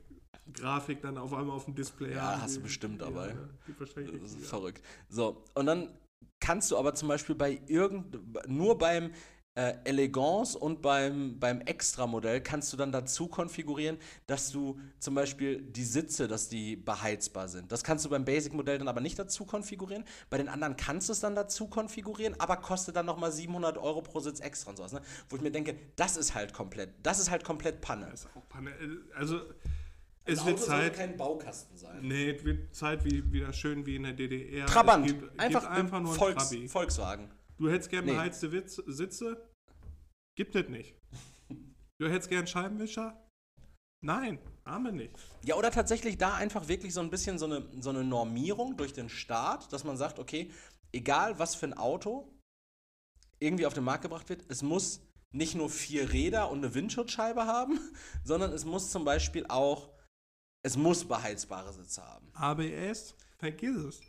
Grafik 0.53 1.01
dann 1.01 1.17
auf 1.17 1.33
einmal 1.33 1.55
auf 1.55 1.65
dem 1.65 1.75
Display 1.75 2.13
ja, 2.13 2.21
haben. 2.21 2.41
hast 2.41 2.57
du 2.57 2.61
bestimmt 2.61 3.01
dabei. 3.01 3.29
Ja, 3.29 3.35
das 3.77 4.33
ist 4.33 4.47
verrückt. 4.47 4.83
So, 5.07 5.43
und 5.55 5.65
dann 5.65 5.91
kannst 6.39 6.71
du 6.71 6.77
aber 6.77 6.93
zum 6.93 7.07
Beispiel 7.07 7.35
bei 7.35 7.61
irgend, 7.67 8.47
nur 8.47 8.77
beim 8.77 9.11
äh, 9.59 9.75
Elegance 9.83 10.57
und 10.57 10.81
beim, 10.81 11.37
beim 11.37 11.59
Extra-Modell 11.59 12.41
kannst 12.41 12.71
du 12.71 12.77
dann 12.77 12.93
dazu 12.93 13.27
konfigurieren, 13.27 13.97
dass 14.25 14.51
du 14.51 14.79
zum 14.99 15.15
Beispiel 15.15 15.61
die 15.61 15.83
Sitze, 15.83 16.29
dass 16.29 16.47
die 16.47 16.77
beheizbar 16.77 17.49
sind. 17.49 17.71
Das 17.71 17.83
kannst 17.83 18.05
du 18.05 18.09
beim 18.09 18.23
Basic-Modell 18.23 18.77
dann 18.77 18.87
aber 18.87 19.01
nicht 19.01 19.19
dazu 19.19 19.45
konfigurieren. 19.45 20.05
Bei 20.29 20.37
den 20.37 20.47
anderen 20.47 20.77
kannst 20.77 21.09
du 21.09 21.13
es 21.13 21.19
dann 21.19 21.35
dazu 21.35 21.67
konfigurieren, 21.67 22.39
aber 22.39 22.57
kostet 22.57 22.95
dann 22.95 23.05
nochmal 23.05 23.31
700 23.33 23.77
Euro 23.77 24.01
pro 24.01 24.21
Sitz 24.21 24.39
extra 24.39 24.69
und 24.69 24.77
sowas. 24.77 24.93
Ne? 24.93 25.01
Wo 25.27 25.35
ich 25.35 25.41
mir 25.41 25.51
denke, 25.51 25.75
das 25.97 26.15
ist 26.15 26.35
halt 26.35 26.53
komplett, 26.53 26.91
das 27.03 27.19
ist 27.19 27.29
halt 27.29 27.43
komplett 27.43 27.81
Panne. 27.81 28.07
Das 28.11 28.21
ist 28.21 28.29
auch 28.35 28.47
Panne. 28.47 28.71
Also 29.15 29.41
es 30.29 30.45
wird 30.45 30.59
Zeit. 30.59 30.95
kein 30.95 31.17
Baukasten 31.17 31.77
sein. 31.77 31.99
Nee, 32.01 32.31
es 32.31 32.43
wird 32.43 32.73
Zeit 32.75 33.03
wie, 33.05 33.31
wieder 33.31 33.53
schön 33.53 33.85
wie 33.85 33.95
in 33.95 34.03
der 34.03 34.13
DDR. 34.13 34.65
Trabant. 34.65 35.05
Gibt, 35.05 35.39
einfach, 35.39 35.61
gibt 35.61 35.71
einfach 35.71 35.99
nur 35.99 36.13
Volks, 36.13 36.49
Trabi. 36.49 36.67
Volkswagen. 36.67 37.31
Du 37.57 37.69
hättest 37.69 37.89
gern 37.89 38.05
nee. 38.05 38.13
beheizte 38.13 38.51
Witz, 38.51 38.81
Sitze? 38.87 39.49
Gibt 40.37 40.55
es 40.55 40.69
nicht. 40.69 40.95
Du 41.99 42.07
hättest 42.07 42.29
gern 42.29 42.47
Scheibenwischer? 42.47 43.21
Nein, 44.01 44.39
haben 44.65 44.85
wir 44.85 44.91
nicht. 44.93 45.11
Ja, 45.43 45.55
oder 45.55 45.71
tatsächlich 45.71 46.17
da 46.17 46.35
einfach 46.35 46.69
wirklich 46.69 46.93
so 46.93 47.01
ein 47.01 47.09
bisschen 47.09 47.37
so 47.37 47.45
eine, 47.45 47.67
so 47.81 47.89
eine 47.89 48.05
Normierung 48.05 48.77
durch 48.77 48.93
den 48.93 49.09
Staat, 49.09 49.73
dass 49.73 49.83
man 49.83 49.97
sagt, 49.97 50.19
okay, 50.19 50.49
egal 50.93 51.37
was 51.39 51.55
für 51.55 51.65
ein 51.65 51.73
Auto 51.73 52.31
irgendwie 53.39 53.65
auf 53.65 53.73
den 53.73 53.83
Markt 53.83 54.03
gebracht 54.03 54.29
wird, 54.29 54.45
es 54.49 54.61
muss 54.61 55.01
nicht 55.31 55.55
nur 55.55 55.69
vier 55.69 56.11
Räder 56.11 56.49
und 56.49 56.59
eine 56.59 56.73
Windschutzscheibe 56.73 57.45
haben, 57.45 57.79
sondern 58.23 58.51
es 58.53 58.65
muss 58.65 58.91
zum 58.91 59.05
Beispiel 59.05 59.45
auch 59.47 59.89
es 60.63 60.77
muss 60.77 61.05
beheizbare 61.05 61.73
Sitze 61.73 62.03
haben. 62.05 62.27
ABS, 62.33 63.15
vergiss 63.37 63.75
es. 63.75 64.01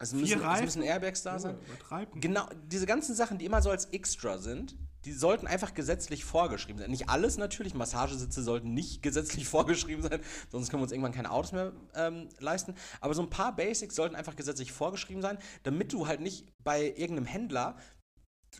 Es 0.00 0.12
müssen, 0.12 0.42
es 0.42 0.60
müssen 0.60 0.82
Airbags 0.82 1.22
da 1.22 1.38
sein. 1.38 1.56
Ja, 1.90 2.04
genau, 2.14 2.48
diese 2.66 2.84
ganzen 2.84 3.14
Sachen, 3.14 3.38
die 3.38 3.44
immer 3.44 3.62
so 3.62 3.70
als 3.70 3.86
Extra 3.86 4.38
sind, 4.38 4.76
die 5.04 5.12
sollten 5.12 5.46
einfach 5.46 5.74
gesetzlich 5.74 6.24
vorgeschrieben 6.24 6.78
sein. 6.78 6.90
Nicht 6.90 7.08
alles 7.08 7.36
natürlich, 7.36 7.74
Massagesitze 7.74 8.42
sollten 8.42 8.74
nicht 8.74 9.02
gesetzlich 9.02 9.46
vorgeschrieben 9.48 10.02
sein, 10.02 10.20
sonst 10.50 10.70
können 10.70 10.80
wir 10.80 10.84
uns 10.84 10.92
irgendwann 10.92 11.12
keine 11.12 11.30
Autos 11.30 11.52
mehr 11.52 11.72
ähm, 11.94 12.28
leisten. 12.38 12.74
Aber 13.00 13.14
so 13.14 13.22
ein 13.22 13.30
paar 13.30 13.54
Basics 13.54 13.94
sollten 13.94 14.16
einfach 14.16 14.36
gesetzlich 14.36 14.72
vorgeschrieben 14.72 15.22
sein, 15.22 15.38
damit 15.62 15.92
du 15.92 16.06
halt 16.06 16.20
nicht 16.20 16.52
bei 16.62 16.86
irgendeinem 16.88 17.26
Händler 17.26 17.76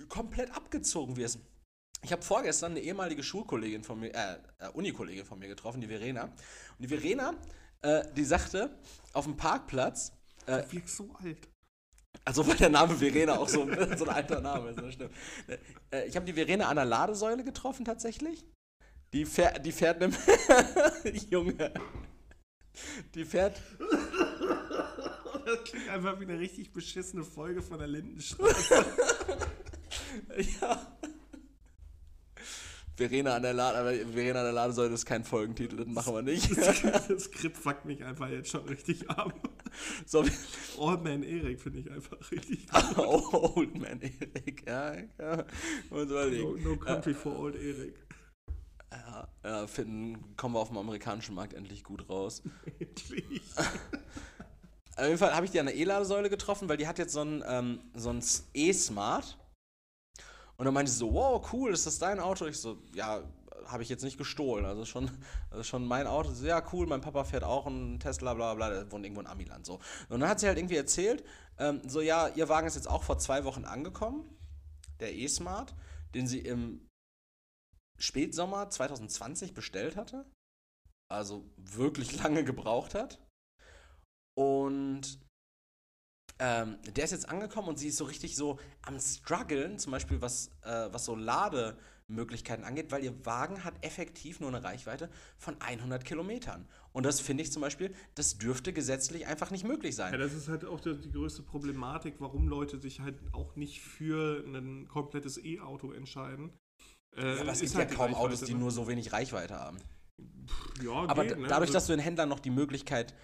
komplett 0.09 0.51
abgezogen 0.53 1.17
wirst. 1.17 1.41
Ich 2.05 2.13
habe 2.13 2.23
vorgestern 2.23 2.73
eine 2.73 2.81
ehemalige 2.81 3.23
Schulkollegin 3.23 3.83
von 3.83 3.99
mir, 3.99 4.15
äh, 4.15 4.37
äh, 4.59 4.69
Unikollegin 4.75 5.25
von 5.25 5.39
mir 5.39 5.49
getroffen, 5.49 5.81
die 5.81 5.87
Verena. 5.87 6.25
Und 6.25 6.33
die 6.81 6.89
Verena, 6.89 7.33
äh, 7.81 8.05
die 8.15 8.25
sagte 8.25 8.79
auf 9.15 9.25
dem 9.25 9.39
Parkplatz. 9.39 10.13
Äh, 10.47 10.63
du 10.65 10.73
wirkst 10.73 10.97
so 10.97 11.09
alt. 11.23 11.49
Also 12.27 12.47
weil 12.47 12.57
der 12.57 12.69
Name 12.69 12.95
Verena 12.95 13.39
auch 13.39 13.49
so, 13.49 13.67
so 13.97 14.05
ein 14.05 14.11
alter 14.11 14.43
Name 14.43 14.71
ist, 14.71 14.81
das 14.81 14.93
stimmt. 14.93 15.13
Äh, 15.91 16.07
ich 16.07 16.15
habe 16.15 16.27
die 16.27 16.35
Verena 16.35 16.69
an 16.69 16.77
der 16.77 16.85
Ladesäule 16.85 17.43
getroffen 17.43 17.87
tatsächlich. 17.87 18.45
Die 19.15 19.25
fährt, 19.25 19.65
die 19.65 19.73
fährt 19.73 20.03
einem 20.03 20.15
Junge. 21.31 21.73
Die 23.15 23.25
fährt. 23.25 23.63
Das 25.47 25.65
klingt 25.65 25.89
einfach 25.89 26.21
wie 26.21 26.25
eine 26.25 26.39
richtig 26.39 26.71
beschissene 26.73 27.25
Folge 27.25 27.63
von 27.63 27.79
der 27.79 27.89
Lindenstraße. 27.89 28.85
ja. 30.61 30.87
Verena 32.97 33.35
an 33.35 33.43
der 33.43 33.55
Lade, 33.55 33.79
aber 33.79 33.93
Verena 33.93 34.41
an 34.41 34.45
der 34.47 34.53
Ladesäule 34.53 34.95
ist 34.95 35.05
kein 35.05 35.25
Folgentitel, 35.25 35.77
das 35.77 35.87
machen 35.87 36.15
wir 36.15 36.23
nicht. 36.23 36.57
Das 36.57 37.25
Skript 37.25 37.57
fuckt 37.57 37.85
mich 37.85 38.05
einfach 38.05 38.29
jetzt 38.29 38.51
schon 38.51 38.65
richtig 38.67 39.09
ab. 39.11 39.33
So, 40.07 40.25
Old 40.79 41.03
Man 41.03 41.25
Erik 41.25 41.61
finde 41.61 41.81
ich 41.81 41.91
einfach 41.91 42.19
richtig 42.31 42.69
gut. 42.95 42.99
Old 42.99 43.77
Man 43.77 44.01
Erik, 44.01 44.65
ja. 44.67 44.95
ja. 45.19 45.45
No, 45.91 46.05
no 46.57 46.77
Country 46.77 47.13
ja. 47.13 47.19
for 47.19 47.39
Old 47.39 47.57
Erik. 47.57 47.99
Ja, 48.93 49.29
ja, 49.43 49.67
finden, 49.67 50.37
kommen 50.37 50.55
wir 50.55 50.61
auf 50.61 50.69
dem 50.69 50.79
amerikanischen 50.79 51.35
Markt 51.35 51.55
endlich 51.55 51.83
gut 51.83 52.09
raus. 52.09 52.43
Endlich. 52.79 53.43
auf 54.97 55.05
jeden 55.05 55.19
Fall 55.19 55.35
habe 55.35 55.47
ich 55.47 55.51
die 55.51 55.59
an 55.59 55.67
der 55.67 55.75
E-Ladesäule 55.75 56.31
getroffen, 56.31 56.69
weil 56.69 56.77
die 56.77 56.87
hat 56.87 57.01
jetzt 57.01 57.13
so 57.13 57.23
ein, 57.23 57.43
ähm, 57.45 57.81
so 57.95 58.11
ein 58.11 58.23
E-Smart. 58.55 59.37
Und 60.57 60.65
dann 60.65 60.75
meinte 60.75 60.91
sie 60.91 60.99
so, 60.99 61.13
wow, 61.13 61.53
cool, 61.53 61.73
ist 61.73 61.87
das 61.87 61.99
dein 61.99 62.21
Auto? 62.21 62.47
Ich 62.47 62.59
so, 62.59 62.79
ja, 62.95 63.23
habe 63.67 63.83
ich 63.83 63.89
jetzt 63.89 64.05
nicht 64.05 64.19
gestohlen. 64.19 64.65
Also 64.65 64.85
schon, 64.85 65.11
also 65.51 65.63
schon 65.63 65.87
mein 65.87 66.07
Auto. 66.07 66.31
So, 66.33 66.47
ja, 66.47 66.63
cool, 66.73 66.87
mein 66.87 67.01
Papa 67.01 67.25
fährt 67.25 67.45
auch 67.45 67.67
einen 67.67 67.99
Tesla, 67.99 68.35
bla 68.35 68.55
bla, 68.55 68.71
der 68.71 68.93
wohnt 68.93 69.05
irgendwo 69.05 69.21
in 69.21 69.27
Amiland. 69.27 69.67
So. 69.67 69.81
Und 70.09 70.21
dann 70.21 70.29
hat 70.29 70.41
sie 70.41 70.47
halt 70.47 70.59
irgendwie 70.59 70.77
erzählt, 70.77 71.25
ähm, 71.59 71.81
so, 71.89 72.01
ja, 72.01 72.29
ihr 72.29 72.49
Wagen 72.49 72.67
ist 72.67 72.77
jetzt 72.77 72.89
auch 72.89 73.03
vor 73.03 73.19
zwei 73.19 73.45
Wochen 73.45 73.65
angekommen, 73.65 74.29
der 75.01 75.15
E-Smart. 75.15 75.75
den 76.15 76.29
sie 76.29 76.39
im 76.39 76.89
Spätsommer 77.99 78.71
2020 78.71 79.53
bestellt 79.55 79.97
hatte. 79.97 80.25
Also 81.11 81.45
wirklich 81.57 82.17
lange 82.23 82.45
gebraucht 82.45 82.95
hat. 82.95 83.19
Und 84.37 85.24
ähm, 86.39 86.79
der 86.97 87.05
ist 87.05 87.13
jetzt 87.13 87.29
angekommen 87.29 87.69
und 87.69 87.79
sie 87.79 87.89
ist 87.89 87.97
so 87.97 88.05
richtig 88.05 88.35
so 88.37 88.59
am 88.83 88.99
struggeln, 88.99 89.79
zum 89.79 89.93
Beispiel 89.93 90.21
was, 90.21 90.51
äh, 90.63 90.89
was 90.91 91.05
so 91.05 91.15
Lademöglichkeiten 91.15 92.65
angeht, 92.65 92.91
weil 92.91 93.05
ihr 93.05 93.25
Wagen 93.25 93.63
hat 93.63 93.75
effektiv 93.83 94.41
nur 94.41 94.49
eine 94.49 94.65
Reichweite 94.65 95.11
von 95.39 95.61
100 95.61 96.05
Kilometern. 96.05 96.67
Und 96.93 97.07
das 97.07 97.21
finde 97.21 97.45
ich 97.45 97.53
zum 97.53 97.63
Beispiel, 97.63 97.95
das 98.17 98.39
dürfte 98.39 98.73
gesetzlich 98.73 99.27
einfach 99.27 99.51
nicht 99.53 99.65
möglich 99.65 99.95
sein. 99.95 100.13
Ja, 100.13 100.19
das 100.19 100.33
ist 100.33 100.49
halt 100.49 100.65
auch 100.65 100.81
die, 100.81 101.01
die 101.01 101.13
größte 101.13 101.43
Problematik, 101.43 102.17
warum 102.19 102.49
Leute 102.49 102.81
sich 102.81 103.01
halt 103.01 103.17
auch 103.33 103.55
nicht 103.55 103.81
für 103.81 104.45
ein 104.45 104.89
komplettes 104.89 105.43
E-Auto 105.43 105.93
entscheiden. 105.93 106.53
Äh, 107.17 107.37
ja, 107.37 107.41
aber 107.43 107.53
es 107.53 107.61
gibt 107.61 107.75
halt 107.77 107.91
ja 107.91 107.97
kaum 107.97 108.15
Autos, 108.15 108.41
die 108.41 108.55
ne? 108.55 108.61
nur 108.61 108.73
so 108.73 108.89
wenig 108.89 109.13
Reichweite 109.13 109.55
haben. 109.55 109.79
Ja, 110.83 110.93
aber 111.07 111.25
geht, 111.25 111.39
ne? 111.39 111.47
dadurch, 111.47 111.69
also 111.69 111.73
dass 111.75 111.87
du 111.87 111.93
den 111.93 112.01
Händlern 112.01 112.29
noch 112.29 112.41
die 112.41 112.51
Möglichkeit 112.51 113.15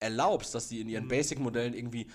erlaubst, 0.00 0.54
dass 0.54 0.68
die 0.68 0.80
in 0.80 0.88
ihren 0.88 1.04
mhm. 1.04 1.08
Basic-Modellen 1.08 1.74
irgendwie 1.74 2.08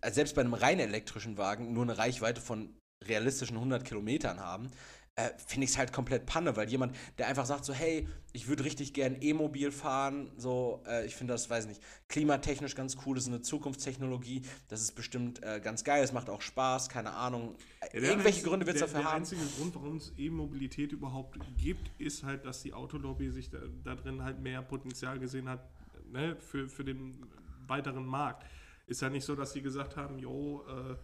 also 0.00 0.14
selbst 0.14 0.34
bei 0.34 0.42
einem 0.42 0.54
rein 0.54 0.78
elektrischen 0.78 1.38
Wagen 1.38 1.72
nur 1.72 1.84
eine 1.84 1.98
Reichweite 1.98 2.40
von 2.40 2.74
realistischen 3.04 3.56
100 3.56 3.84
Kilometern 3.84 4.40
haben, 4.40 4.70
äh, 5.18 5.30
finde 5.44 5.64
ich 5.64 5.70
es 5.70 5.78
halt 5.78 5.92
komplett 5.92 6.26
Panne, 6.26 6.56
weil 6.56 6.68
jemand, 6.70 6.94
der 7.18 7.26
einfach 7.26 7.44
sagt 7.44 7.64
so, 7.64 7.74
hey, 7.74 8.06
ich 8.32 8.46
würde 8.46 8.62
richtig 8.62 8.92
gern 8.92 9.16
E-Mobil 9.20 9.72
fahren, 9.72 10.30
so, 10.36 10.84
äh, 10.86 11.04
ich 11.06 11.16
finde 11.16 11.34
das, 11.34 11.50
weiß 11.50 11.66
nicht, 11.66 11.82
klimatechnisch 12.06 12.76
ganz 12.76 12.96
cool, 13.04 13.16
das 13.16 13.24
ist 13.24 13.30
eine 13.30 13.42
Zukunftstechnologie, 13.42 14.42
das 14.68 14.80
ist 14.80 14.92
bestimmt 14.92 15.42
äh, 15.42 15.58
ganz 15.60 15.82
geil, 15.82 16.04
es 16.04 16.12
macht 16.12 16.30
auch 16.30 16.40
Spaß, 16.40 16.88
keine 16.88 17.10
Ahnung. 17.10 17.56
Ja, 17.92 18.00
Irgendwelche 18.00 18.44
Gründe 18.44 18.64
wird 18.64 18.76
es 18.76 18.82
dafür 18.82 19.00
der 19.00 19.04
haben. 19.06 19.24
Der 19.24 19.38
einzige 19.38 19.56
Grund, 19.58 19.74
warum 19.74 19.96
es 19.96 20.12
E-Mobilität 20.16 20.92
überhaupt 20.92 21.36
gibt, 21.56 21.90
ist 21.98 22.22
halt, 22.22 22.44
dass 22.44 22.62
die 22.62 22.72
Autolobby 22.72 23.30
sich 23.32 23.50
da, 23.50 23.58
da 23.82 23.96
drin 23.96 24.22
halt 24.22 24.38
mehr 24.40 24.62
Potenzial 24.62 25.18
gesehen 25.18 25.48
hat 25.48 25.68
ne, 26.12 26.36
für, 26.36 26.68
für 26.68 26.84
den 26.84 27.26
weiteren 27.66 28.06
Markt. 28.06 28.44
Ist 28.88 29.02
ja 29.02 29.10
nicht 29.10 29.24
so, 29.24 29.36
dass 29.36 29.52
sie 29.52 29.62
gesagt 29.62 29.96
haben, 29.96 30.18
jo, 30.18 30.64
äh, 30.66 30.96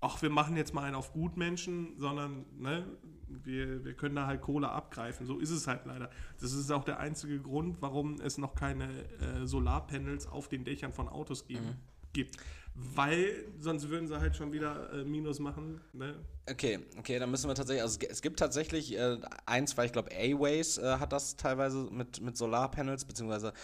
ach, 0.00 0.22
wir 0.22 0.30
machen 0.30 0.56
jetzt 0.56 0.74
mal 0.74 0.84
einen 0.84 0.94
auf 0.94 1.12
Gutmenschen, 1.12 1.98
sondern 1.98 2.44
ne, 2.56 2.86
wir, 3.28 3.84
wir 3.84 3.94
können 3.94 4.16
da 4.16 4.26
halt 4.26 4.40
Kohle 4.40 4.68
abgreifen. 4.68 5.26
So 5.26 5.38
ist 5.38 5.50
es 5.50 5.66
halt 5.66 5.86
leider. 5.86 6.10
Das 6.40 6.52
ist 6.52 6.70
auch 6.70 6.84
der 6.84 6.98
einzige 6.98 7.40
Grund, 7.40 7.80
warum 7.80 8.20
es 8.20 8.38
noch 8.38 8.54
keine 8.54 8.88
äh, 9.20 9.46
Solarpanels 9.46 10.26
auf 10.26 10.48
den 10.48 10.64
Dächern 10.64 10.92
von 10.92 11.08
Autos 11.08 11.46
geben, 11.46 11.66
mhm. 11.66 12.12
gibt. 12.12 12.36
Weil 12.74 13.46
sonst 13.58 13.88
würden 13.88 14.06
sie 14.06 14.20
halt 14.20 14.36
schon 14.36 14.52
wieder 14.52 14.92
äh, 14.92 15.04
Minus 15.04 15.38
machen. 15.38 15.80
Ne? 15.94 16.14
Okay, 16.48 16.80
okay, 16.98 17.18
dann 17.18 17.30
müssen 17.30 17.48
wir 17.48 17.54
tatsächlich, 17.54 17.82
also 17.82 17.98
es 18.06 18.20
gibt 18.20 18.38
tatsächlich 18.38 18.96
äh, 18.96 19.18
ein, 19.46 19.66
zwei, 19.66 19.86
ich 19.86 19.92
glaube, 19.92 20.10
A-Ways 20.12 20.76
äh, 20.76 20.98
hat 20.98 21.12
das 21.12 21.36
teilweise 21.36 21.88
mit, 21.90 22.20
mit 22.20 22.36
Solarpanels, 22.36 23.06
beziehungsweise 23.06 23.54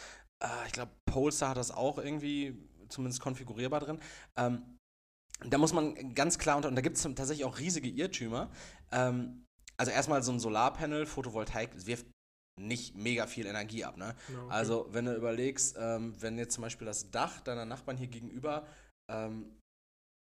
äh, 0.42 0.46
ich 0.66 0.72
glaube, 0.72 0.92
Polestar 1.04 1.50
hat 1.50 1.58
das 1.58 1.70
auch 1.70 1.98
irgendwie 1.98 2.56
zumindest 2.92 3.20
konfigurierbar 3.20 3.80
drin. 3.80 3.98
Ähm, 4.36 4.78
da 5.44 5.58
muss 5.58 5.72
man 5.72 6.14
ganz 6.14 6.38
klar 6.38 6.56
unter, 6.56 6.68
und 6.68 6.76
da 6.76 6.82
gibt 6.82 6.96
es 6.96 7.02
tatsächlich 7.02 7.44
auch 7.44 7.58
riesige 7.58 7.88
Irrtümer. 7.88 8.50
Ähm, 8.92 9.44
also 9.76 9.90
erstmal 9.90 10.22
so 10.22 10.32
ein 10.32 10.38
Solarpanel, 10.38 11.06
Photovoltaik, 11.06 11.86
wirft 11.86 12.06
nicht 12.60 12.94
mega 12.94 13.26
viel 13.26 13.46
Energie 13.46 13.84
ab. 13.84 13.96
Ne? 13.96 14.14
Ja, 14.28 14.42
okay. 14.42 14.52
Also 14.52 14.86
wenn 14.90 15.06
du 15.06 15.14
überlegst, 15.14 15.76
ähm, 15.78 16.14
wenn 16.20 16.38
jetzt 16.38 16.54
zum 16.54 16.62
Beispiel 16.62 16.86
das 16.86 17.10
Dach 17.10 17.40
deiner 17.40 17.64
Nachbarn 17.64 17.96
hier 17.96 18.08
gegenüber 18.08 18.66
ähm, 19.10 19.58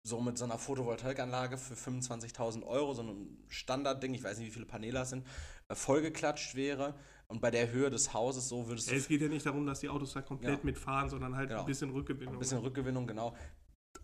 so 0.07 0.21
mit 0.21 0.39
so 0.39 0.45
einer 0.45 0.59
Photovoltaikanlage 0.59 1.59
für 1.59 1.75
25.000 1.75 2.65
Euro, 2.65 2.95
so 2.95 3.03
ein 3.03 3.45
Standardding, 3.49 4.15
ich 4.15 4.23
weiß 4.23 4.39
nicht, 4.39 4.49
wie 4.49 4.53
viele 4.53 4.67
Paneele 4.67 5.01
das 5.01 5.11
sind, 5.11 5.27
äh, 5.69 5.75
vollgeklatscht 5.75 6.55
wäre, 6.55 6.95
und 7.31 7.41
bei 7.41 7.51
der 7.51 7.71
Höhe 7.71 7.91
des 7.91 8.15
Hauses 8.15 8.49
so 8.49 8.67
würdest 8.67 8.91
du. 8.91 8.95
Es 8.95 9.09
geht 9.09 9.21
ja 9.21 9.29
nicht 9.29 9.45
darum, 9.45 9.67
dass 9.67 9.81
die 9.81 9.89
Autos 9.89 10.15
da 10.15 10.23
komplett 10.23 10.59
ja. 10.59 10.65
mitfahren, 10.65 11.11
sondern 11.11 11.37
halt 11.37 11.51
genau. 11.51 11.61
ein 11.61 11.67
bisschen 11.67 11.91
Rückgewinnung. 11.91 12.35
Ein 12.35 12.39
bisschen 12.39 12.59
Rückgewinnung, 12.59 13.07
genau. 13.07 13.37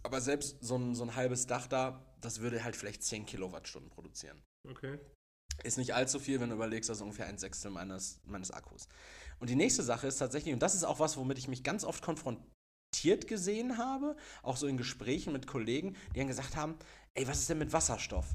Aber 0.03 0.21
selbst 0.21 0.59
so 0.61 0.77
ein, 0.77 0.95
so 0.95 1.05
ein 1.05 1.17
halbes 1.17 1.47
Dach 1.47 1.67
da, 1.67 2.05
das 2.21 2.41
würde 2.41 2.63
halt 2.63 2.77
vielleicht 2.77 3.03
10 3.03 3.25
Kilowattstunden 3.25 3.91
produzieren. 3.91 4.43
Okay. 4.69 4.99
Ist 5.63 5.79
nicht 5.79 5.95
allzu 5.95 6.19
viel, 6.19 6.41
wenn 6.41 6.51
du 6.51 6.57
überlegst, 6.57 6.91
das 6.91 6.99
ist 6.99 7.03
ungefähr 7.03 7.27
ein 7.27 7.39
Sechstel 7.39 7.71
meines, 7.71 8.21
meines 8.25 8.51
Akkus. 8.51 8.89
Und 9.39 9.49
die 9.49 9.57
nächste 9.57 9.83
Sache 9.83 10.07
ist 10.07 10.19
tatsächlich, 10.19 10.53
und 10.53 10.61
das 10.61 10.75
ist 10.75 10.85
auch 10.85 11.01
was, 11.01 11.17
womit 11.17 11.39
ich 11.39 11.49
mich 11.49 11.63
ganz 11.63 11.85
oft 11.85 12.03
konfrontiert 12.03 13.27
gesehen 13.27 13.79
habe, 13.79 14.17
auch 14.43 14.57
so 14.57 14.67
in 14.67 14.77
Gesprächen 14.77 15.33
mit 15.33 15.47
Kollegen, 15.47 15.97
die 16.15 16.19
dann 16.19 16.29
gesagt 16.29 16.57
haben, 16.57 16.77
ey, 17.15 17.27
was 17.27 17.39
ist 17.39 17.49
denn 17.49 17.59
mit 17.59 17.73
Wasserstoff? 17.73 18.27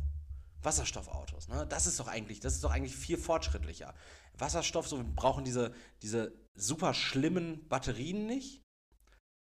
Wasserstoffautos, 0.61 1.47
ne? 1.47 1.65
Das 1.67 1.87
ist 1.87 1.99
doch 1.99 2.07
eigentlich, 2.07 2.39
das 2.41 2.55
ist 2.55 2.63
doch 2.63 2.71
eigentlich 2.71 2.95
viel 2.95 3.17
fortschrittlicher. 3.17 3.93
Wasserstoff, 4.39 4.87
so 4.87 4.97
wir 4.97 5.03
brauchen 5.03 5.43
diese, 5.43 5.73
diese 6.01 6.33
super 6.55 6.93
schlimmen 6.93 7.67
Batterien 7.67 8.25
nicht. 8.25 8.61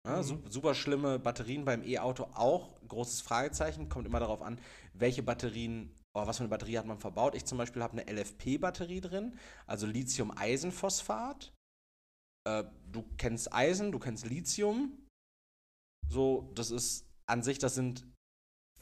Ja, 0.05 0.21
mhm. 0.21 0.43
Super 0.49 0.75
schlimme 0.75 1.17
Batterien 1.17 1.63
beim 1.63 1.83
E-Auto 1.83 2.23
auch, 2.33 2.79
großes 2.87 3.21
Fragezeichen, 3.21 3.87
kommt 3.87 4.05
immer 4.05 4.19
darauf 4.19 4.41
an, 4.41 4.59
welche 4.93 5.23
Batterien, 5.23 5.95
oder 6.13 6.27
was 6.27 6.37
für 6.37 6.43
eine 6.43 6.49
Batterie 6.49 6.77
hat 6.77 6.85
man 6.85 6.99
verbaut. 6.99 7.35
Ich 7.35 7.45
zum 7.45 7.57
Beispiel 7.57 7.81
habe 7.81 8.01
eine 8.01 8.11
LFP-Batterie 8.11 8.99
drin, 8.99 9.39
also 9.65 9.87
Lithium-Eisenphosphat. 9.87 11.53
Äh, 12.45 12.65
du 12.91 13.03
kennst 13.17 13.53
Eisen, 13.53 13.91
du 13.93 13.99
kennst 13.99 14.25
Lithium. 14.25 15.07
So, 16.09 16.51
das 16.53 16.69
ist 16.69 17.07
an 17.25 17.41
sich, 17.41 17.57
das 17.59 17.75
sind 17.75 18.05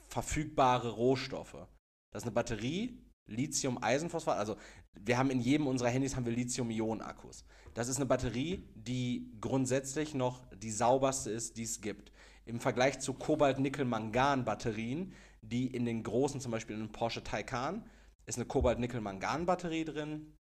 verfügbare 0.09 0.89
Rohstoffe. 0.89 1.67
Das 2.11 2.23
ist 2.23 2.27
eine 2.27 2.31
Batterie, 2.31 2.99
Lithium-Eisenphosphat, 3.31 4.37
also 4.37 4.55
wir 4.99 5.17
haben 5.17 5.29
in 5.29 5.39
jedem 5.39 5.67
unserer 5.67 5.89
Handys 5.89 6.15
haben 6.15 6.25
wir 6.25 6.33
Lithium-Ionen-Akkus. 6.33 7.45
Das 7.73 7.87
ist 7.87 7.97
eine 7.97 8.05
Batterie, 8.05 8.67
die 8.75 9.31
grundsätzlich 9.39 10.13
noch 10.13 10.45
die 10.55 10.71
sauberste 10.71 11.31
ist, 11.31 11.57
die 11.57 11.63
es 11.63 11.81
gibt. 11.81 12.11
Im 12.45 12.59
Vergleich 12.59 12.99
zu 12.99 13.13
Kobalt-Nickel-Mangan-Batterien, 13.13 15.13
die 15.41 15.67
in 15.67 15.85
den 15.85 16.03
großen, 16.03 16.41
zum 16.41 16.51
Beispiel 16.51 16.75
in 16.75 16.81
einem 16.81 16.91
Porsche 16.91 17.23
Taycan, 17.23 17.85
ist 18.25 18.37
eine 18.37 18.45
Kobalt-Nickel-Mangan-Batterie 18.45 19.85
drin. 19.85 20.33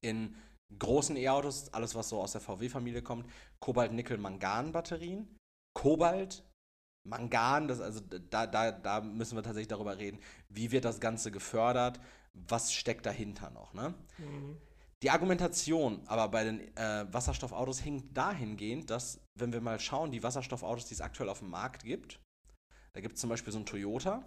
In 0.00 0.34
großen 0.78 1.16
E-Autos, 1.16 1.72
alles 1.72 1.94
was 1.94 2.08
so 2.08 2.20
aus 2.20 2.32
der 2.32 2.40
VW-Familie 2.40 3.02
kommt, 3.02 3.26
Kobalt-Nickel-Mangan-Batterien. 3.60 5.28
Kobalt, 5.74 6.44
Mangan, 7.04 7.68
das, 7.68 7.80
also 7.80 8.00
da, 8.00 8.46
da, 8.46 8.70
da 8.70 9.00
müssen 9.00 9.36
wir 9.36 9.42
tatsächlich 9.42 9.68
darüber 9.68 9.98
reden, 9.98 10.20
wie 10.48 10.70
wird 10.70 10.84
das 10.84 11.00
Ganze 11.00 11.30
gefördert, 11.30 12.00
was 12.34 12.72
steckt 12.72 13.06
dahinter 13.06 13.50
noch. 13.50 13.74
Ne? 13.74 13.94
Mhm. 14.18 14.56
Die 15.02 15.10
Argumentation 15.10 16.02
aber 16.06 16.28
bei 16.28 16.44
den 16.44 16.76
äh, 16.76 17.12
Wasserstoffautos 17.12 17.80
hinkt 17.80 18.16
dahingehend, 18.16 18.88
dass, 18.88 19.20
wenn 19.34 19.52
wir 19.52 19.60
mal 19.60 19.80
schauen, 19.80 20.12
die 20.12 20.22
Wasserstoffautos, 20.22 20.86
die 20.86 20.94
es 20.94 21.00
aktuell 21.00 21.28
auf 21.28 21.40
dem 21.40 21.50
Markt 21.50 21.82
gibt, 21.82 22.20
da 22.92 23.00
gibt 23.00 23.16
es 23.16 23.20
zum 23.20 23.30
Beispiel 23.30 23.52
so 23.52 23.58
einen 23.58 23.66
Toyota, 23.66 24.24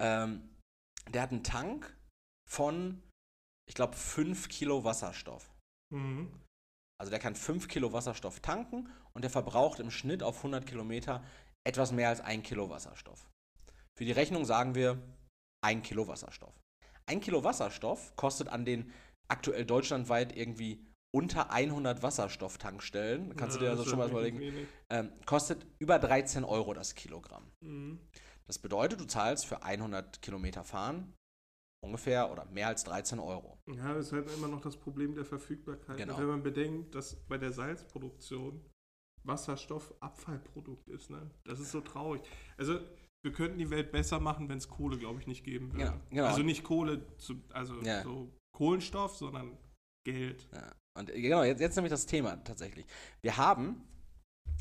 ähm, 0.00 0.48
der 1.08 1.22
hat 1.22 1.30
einen 1.30 1.44
Tank 1.44 1.96
von, 2.50 3.02
ich 3.68 3.74
glaube, 3.74 3.94
5 3.94 4.48
Kilo 4.48 4.82
Wasserstoff. 4.82 5.52
Mhm. 5.92 6.32
Also 6.98 7.10
der 7.10 7.20
kann 7.20 7.36
5 7.36 7.68
Kilo 7.68 7.92
Wasserstoff 7.92 8.40
tanken 8.40 8.90
und 9.12 9.22
der 9.22 9.30
verbraucht 9.30 9.78
im 9.78 9.90
Schnitt 9.90 10.22
auf 10.22 10.38
100 10.38 10.66
Kilometer 10.66 11.22
etwas 11.64 11.92
mehr 11.92 12.08
als 12.08 12.20
1 12.20 12.46
Kilo 12.46 12.70
Wasserstoff. 12.70 13.30
Für 13.96 14.04
die 14.04 14.12
Rechnung 14.12 14.44
sagen 14.44 14.74
wir 14.74 15.00
1 15.64 15.86
Kilo 15.86 16.08
Wasserstoff. 16.08 16.54
Ein 17.06 17.20
Kilo 17.20 17.44
Wasserstoff 17.44 18.14
kostet 18.16 18.48
an 18.48 18.64
den 18.64 18.92
aktuell 19.28 19.64
deutschlandweit 19.64 20.36
irgendwie 20.36 20.86
unter 21.14 21.50
100 21.50 22.02
Wasserstofftankstellen, 22.02 23.36
kannst 23.36 23.56
ja, 23.56 23.60
du 23.60 23.66
dir 23.66 23.70
also 23.70 23.84
schon 23.84 23.98
mal 23.98 24.10
überlegen, 24.10 24.66
ähm, 24.90 25.12
kostet 25.26 25.64
über 25.78 25.98
13 25.98 26.44
Euro 26.44 26.74
das 26.74 26.94
Kilogramm. 26.94 27.52
Mhm. 27.60 28.00
Das 28.46 28.58
bedeutet, 28.58 29.00
du 29.00 29.06
zahlst 29.06 29.46
für 29.46 29.62
100 29.62 30.20
Kilometer 30.22 30.64
fahren 30.64 31.14
ungefähr 31.84 32.32
oder 32.32 32.46
mehr 32.46 32.68
als 32.68 32.84
13 32.84 33.18
Euro. 33.18 33.58
Ja, 33.68 33.94
das 33.94 34.06
ist 34.06 34.12
halt 34.12 34.30
immer 34.34 34.48
noch 34.48 34.60
das 34.60 34.76
Problem 34.76 35.14
der 35.14 35.24
Verfügbarkeit. 35.24 35.98
Genau. 35.98 36.18
Wenn 36.18 36.26
man 36.26 36.42
bedenkt, 36.42 36.94
dass 36.94 37.14
bei 37.14 37.38
der 37.38 37.52
Salzproduktion 37.52 38.64
Wasserstoff 39.22 39.94
Abfallprodukt 40.00 40.88
ist, 40.88 41.10
ne? 41.10 41.30
Das 41.44 41.60
ist 41.60 41.70
so 41.70 41.80
traurig. 41.80 42.22
Also 42.58 42.80
wir 43.24 43.32
könnten 43.32 43.58
die 43.58 43.70
Welt 43.70 43.90
besser 43.90 44.20
machen, 44.20 44.48
wenn 44.50 44.58
es 44.58 44.68
Kohle, 44.68 44.98
glaube 44.98 45.18
ich, 45.18 45.26
nicht 45.26 45.44
geben 45.44 45.72
würde. 45.72 45.84
Ja, 45.86 46.00
genau. 46.10 46.26
Also 46.26 46.42
nicht 46.42 46.62
Kohle, 46.62 47.06
zu, 47.16 47.42
also 47.52 47.80
ja. 47.80 48.02
so 48.02 48.30
Kohlenstoff, 48.52 49.16
sondern 49.16 49.56
Geld. 50.06 50.46
Ja. 50.52 50.74
Und 50.96 51.10
genau, 51.12 51.42
jetzt, 51.42 51.60
jetzt 51.60 51.74
nämlich 51.74 51.90
das 51.90 52.04
Thema 52.04 52.36
tatsächlich. 52.44 52.84
Wir 53.22 53.38
haben 53.38 53.82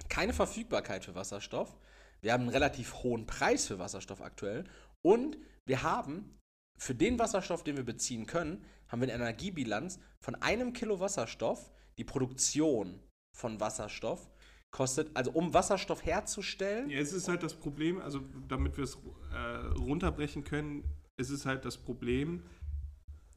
keine 0.08 0.34
Verfügbarkeit 0.34 1.04
für 1.04 1.14
Wasserstoff. 1.14 1.78
Wir 2.22 2.32
haben 2.32 2.44
einen 2.44 2.52
relativ 2.52 2.96
hohen 3.04 3.28
Preis 3.28 3.68
für 3.68 3.80
Wasserstoff 3.80 4.22
aktuell. 4.22 4.64
Und 5.02 5.38
wir 5.66 5.84
haben 5.84 6.40
für 6.80 6.96
den 6.96 7.20
Wasserstoff, 7.20 7.66
den 7.66 7.76
wir 7.76 7.84
beziehen 7.84 8.26
können, 8.26 8.64
haben 8.88 9.02
wir 9.02 9.14
eine 9.14 9.22
Energiebilanz 9.22 10.00
von 10.22 10.36
einem 10.36 10.72
Kilo 10.72 11.02
Wasserstoff, 11.02 11.70
die 11.98 12.06
Produktion 12.06 13.02
von 13.36 13.60
Wasserstoff 13.60 14.30
kostet, 14.74 15.16
also 15.16 15.32
um 15.32 15.54
Wasserstoff 15.54 16.04
herzustellen. 16.06 16.90
Ja, 16.90 16.98
es 17.00 17.14
ist 17.14 17.30
halt 17.30 17.44
das 17.44 17.54
Problem, 17.54 18.02
also 18.02 18.20
damit 18.50 18.76
wir 18.76 18.84
es 18.84 18.98
äh, 19.32 19.38
runterbrechen 19.78 20.44
können, 20.44 20.84
es 21.16 21.30
ist 21.30 21.46
halt 21.46 21.64
das 21.64 21.78
Problem, 21.78 22.42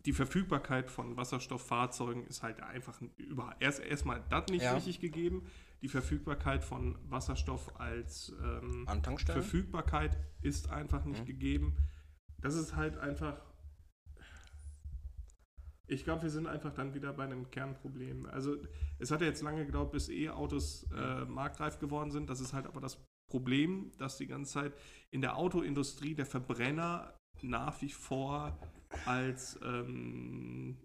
die 0.06 0.12
Verfügbarkeit 0.12 0.90
von 0.90 1.16
Wasserstofffahrzeugen 1.16 2.26
ist 2.26 2.42
halt 2.42 2.62
einfach 2.62 3.00
über 3.18 3.54
erst 3.60 3.80
erstmal 3.80 4.24
das 4.30 4.46
nicht 4.50 4.62
Ja. 4.62 4.74
richtig 4.74 4.98
gegeben. 5.00 5.46
Die 5.82 5.88
Verfügbarkeit 5.88 6.64
von 6.64 6.96
Wasserstoff 7.10 7.78
als 7.78 8.32
ähm, 8.42 8.84
An 8.88 9.02
Tankstellen? 9.02 9.42
Verfügbarkeit 9.42 10.16
ist 10.40 10.70
einfach 10.70 11.04
nicht 11.04 11.22
Mhm. 11.22 11.26
gegeben. 11.26 11.76
Das 12.40 12.54
ist 12.54 12.74
halt 12.76 12.96
einfach. 12.96 13.42
Ich 15.88 16.04
glaube, 16.04 16.22
wir 16.22 16.30
sind 16.30 16.46
einfach 16.46 16.72
dann 16.72 16.94
wieder 16.94 17.12
bei 17.12 17.24
einem 17.24 17.50
Kernproblem. 17.50 18.26
Also 18.26 18.56
es 18.98 19.10
hat 19.10 19.20
ja 19.20 19.28
jetzt 19.28 19.42
lange 19.42 19.64
gedauert, 19.64 19.92
bis 19.92 20.08
E-Autos 20.08 20.86
äh, 20.92 21.24
marktreif 21.24 21.78
geworden 21.78 22.10
sind. 22.10 22.28
Das 22.28 22.40
ist 22.40 22.52
halt 22.52 22.66
aber 22.66 22.80
das 22.80 22.98
Problem, 23.30 23.92
dass 23.98 24.16
die 24.16 24.26
ganze 24.26 24.52
Zeit 24.52 24.72
in 25.10 25.20
der 25.20 25.36
Autoindustrie 25.36 26.14
der 26.14 26.26
Verbrenner 26.26 27.14
nach 27.42 27.80
wie 27.82 27.90
vor 27.90 28.58
als 29.04 29.58
ähm, 29.62 30.76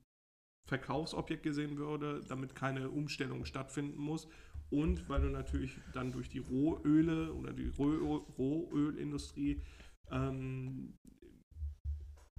Verkaufsobjekt 0.67 1.43
gesehen 1.43 1.77
würde, 1.77 2.21
damit 2.27 2.55
keine 2.55 2.89
Umstellung 2.89 3.45
stattfinden 3.45 3.99
muss. 3.99 4.27
Und 4.69 5.09
weil 5.09 5.21
du 5.21 5.29
natürlich 5.29 5.79
dann 5.93 6.11
durch 6.11 6.29
die 6.29 6.39
Rohöle 6.39 7.33
oder 7.33 7.51
die 7.51 7.67
Roh 7.69 8.25
Rohölindustrie 8.37 9.61
ähm, 10.09 10.93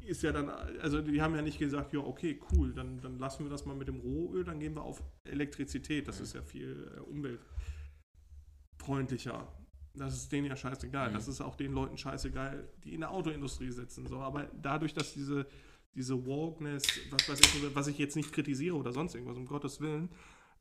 ist 0.06 0.22
ja 0.22 0.32
dann, 0.32 0.48
also 0.48 1.00
die 1.00 1.20
haben 1.20 1.34
ja 1.34 1.42
nicht 1.42 1.58
gesagt, 1.58 1.92
ja, 1.92 2.00
okay, 2.00 2.40
cool, 2.52 2.72
dann, 2.72 3.00
dann 3.00 3.18
lassen 3.18 3.44
wir 3.44 3.50
das 3.50 3.66
mal 3.66 3.76
mit 3.76 3.88
dem 3.88 4.00
Rohöl, 4.00 4.44
dann 4.44 4.60
gehen 4.60 4.74
wir 4.74 4.82
auf 4.82 5.02
Elektrizität. 5.24 6.08
Das 6.08 6.20
ist 6.20 6.34
ja 6.34 6.42
viel 6.42 6.92
äh, 6.96 7.00
umweltfreundlicher. 7.00 9.46
Das 9.94 10.14
ist 10.14 10.32
denen 10.32 10.46
ja 10.46 10.56
scheißegal. 10.56 11.10
Mhm. 11.10 11.14
Das 11.14 11.28
ist 11.28 11.40
auch 11.40 11.56
den 11.56 11.72
Leuten 11.72 11.98
scheißegal, 11.98 12.68
die 12.84 12.94
in 12.94 13.00
der 13.00 13.10
Autoindustrie 13.10 13.70
sitzen. 13.70 14.06
So. 14.06 14.20
Aber 14.20 14.48
dadurch, 14.60 14.94
dass 14.94 15.12
diese, 15.12 15.46
diese 15.94 16.24
Wokeness, 16.24 16.84
was 17.10 17.28
weiß 17.28 17.40
ich, 17.40 17.74
was 17.74 17.86
ich 17.88 17.98
jetzt 17.98 18.16
nicht 18.16 18.32
kritisiere 18.32 18.76
oder 18.76 18.92
sonst 18.92 19.14
irgendwas, 19.14 19.36
um 19.36 19.46
Gottes 19.46 19.80
Willen, 19.80 20.08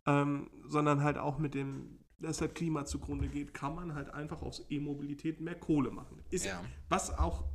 ähm, 0.05 0.49
sondern 0.67 1.03
halt 1.03 1.17
auch 1.17 1.37
mit 1.37 1.53
dem, 1.53 1.99
dass 2.19 2.41
halt 2.41 2.55
Klima 2.55 2.85
zugrunde 2.85 3.27
geht, 3.27 3.53
kann 3.53 3.75
man 3.75 3.95
halt 3.95 4.13
einfach 4.13 4.41
aus 4.41 4.65
E-Mobilität 4.69 5.39
mehr 5.39 5.55
Kohle 5.55 5.91
machen. 5.91 6.21
Ist, 6.29 6.45
Ja. 6.45 6.61
Was 6.89 7.17
auch 7.17 7.45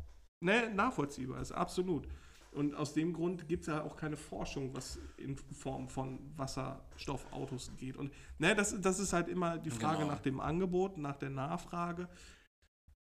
ne, 0.41 0.73
nachvollziehbar 0.75 1.41
ist, 1.41 1.53
absolut. 1.53 2.07
Und 2.53 2.75
aus 2.75 2.95
dem 2.95 3.13
Grund 3.13 3.49
gibt 3.49 3.63
es 3.63 3.67
ja 3.67 3.83
auch 3.83 3.97
keine 3.97 4.17
Forschung, 4.17 4.75
was 4.75 4.99
in 5.19 5.37
Form 5.37 5.89
von 5.91 6.19
Wasserstoffautos 6.37 7.71
geht. 7.77 7.99
Und 7.99 8.11
ne, 8.39 8.55
das, 8.55 8.81
das 8.81 8.99
ist 8.99 9.13
halt 9.13 9.29
immer 9.29 9.59
die 9.59 9.71
Frage 9.71 9.99
Genau. 9.99 10.11
nach 10.13 10.21
dem 10.21 10.41
Angebot, 10.41 10.97
nach 10.97 11.17
der 11.17 11.29
Nachfrage. 11.31 12.09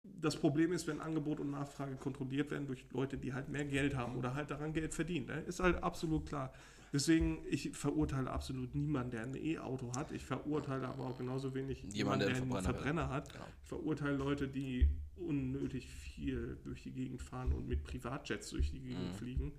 Das 0.03 0.35
Problem 0.35 0.73
ist, 0.73 0.87
wenn 0.87 0.99
Angebot 0.99 1.39
und 1.39 1.51
Nachfrage 1.51 1.95
kontrolliert 1.95 2.51
werden 2.51 2.67
durch 2.67 2.85
Leute, 2.91 3.17
die 3.17 3.33
halt 3.33 3.47
mehr 3.47 3.65
Geld 3.65 3.95
haben 3.95 4.17
oder 4.17 4.33
halt 4.33 4.51
daran 4.51 4.73
Geld 4.73 4.93
verdienen. 4.93 5.27
Ne? 5.27 5.41
Ist 5.41 5.59
halt 5.61 5.81
absolut 5.83 6.25
klar. 6.25 6.51
Deswegen, 6.91 7.43
ich 7.49 7.71
verurteile 7.71 8.29
absolut 8.31 8.73
niemanden, 8.73 9.11
der 9.11 9.23
ein 9.23 9.35
E-Auto 9.35 9.91
hat. 9.95 10.11
Ich 10.11 10.25
verurteile 10.25 10.87
aber 10.87 11.05
auch 11.05 11.17
genauso 11.17 11.53
wenig 11.53 11.83
Jemand, 11.93 12.21
der 12.21 12.29
einen 12.29 12.37
einen 12.41 12.51
Verbrenner 12.51 12.73
Verbrenner 12.73 13.09
hat. 13.09 13.31
Genau. 13.33 13.45
Ich 13.63 13.67
verurteile 13.69 14.15
Leute, 14.17 14.47
die 14.47 14.87
unnötig 15.15 15.87
viel 15.89 16.57
durch 16.63 16.83
die 16.83 16.91
Gegend 16.91 17.21
fahren 17.21 17.51
und 17.53 17.67
mit 17.67 17.83
Privatjets 17.83 18.49
durch 18.49 18.71
die 18.71 18.79
Gegend 18.79 19.09
Mhm. 19.11 19.13
fliegen. 19.13 19.51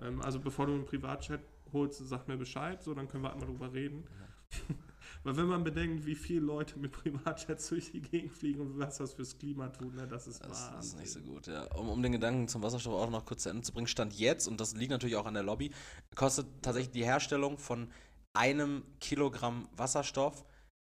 Ähm, 0.00 0.22
also 0.22 0.40
bevor 0.40 0.66
du 0.66 0.72
einen 0.74 0.84
Privatjet 0.86 1.40
holst, 1.72 1.98
sag 2.08 2.26
mir 2.28 2.36
Bescheid, 2.36 2.82
so 2.82 2.94
dann 2.94 3.08
können 3.08 3.24
wir 3.24 3.32
einmal 3.32 3.46
drüber 3.48 3.72
reden. 3.72 4.04
Weil 5.22 5.36
wenn 5.36 5.46
man 5.46 5.64
bedenkt, 5.64 6.06
wie 6.06 6.14
viele 6.14 6.40
Leute 6.40 6.78
mit 6.78 6.92
Privatjets 6.92 7.68
durch 7.68 7.92
die 7.92 8.00
Gegend 8.00 8.32
fliegen 8.32 8.60
und 8.60 8.78
was 8.78 8.98
das 8.98 9.12
fürs 9.14 9.36
Klima 9.36 9.68
tut, 9.68 9.94
ne, 9.94 10.06
das 10.06 10.26
ist 10.26 10.42
Das 10.42 10.60
ist 10.60 10.72
Wahnsinn. 10.72 10.98
nicht 11.00 11.12
so 11.12 11.20
gut, 11.20 11.46
ja. 11.46 11.64
Um, 11.74 11.88
um 11.90 12.02
den 12.02 12.12
Gedanken 12.12 12.48
zum 12.48 12.62
Wasserstoff 12.62 12.94
auch 12.94 13.10
noch 13.10 13.26
kurz 13.26 13.42
zu 13.42 13.50
Ende 13.50 13.62
zu 13.62 13.72
bringen, 13.72 13.86
stand 13.86 14.14
jetzt, 14.18 14.48
und 14.48 14.60
das 14.60 14.74
liegt 14.74 14.90
natürlich 14.90 15.16
auch 15.16 15.26
an 15.26 15.34
der 15.34 15.42
Lobby, 15.42 15.72
kostet 16.14 16.46
tatsächlich 16.62 16.92
die 16.92 17.04
Herstellung 17.04 17.58
von 17.58 17.90
einem 18.32 18.82
Kilogramm 19.00 19.68
Wasserstoff 19.76 20.44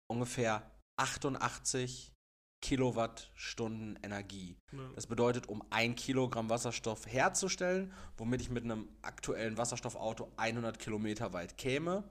ungefähr 0.08 0.72
88 0.98 2.12
Kilowattstunden 2.64 4.00
Energie. 4.04 4.56
Ne. 4.72 4.90
Das 4.96 5.06
bedeutet, 5.06 5.50
um 5.50 5.62
ein 5.70 5.96
Kilogramm 5.96 6.50
Wasserstoff 6.50 7.06
herzustellen, 7.08 7.92
womit 8.18 8.40
ich 8.40 8.50
mit 8.50 8.64
einem 8.64 8.88
aktuellen 9.02 9.58
Wasserstoffauto 9.58 10.32
100 10.38 10.80
Kilometer 10.80 11.34
weit 11.34 11.58
käme, 11.58 12.06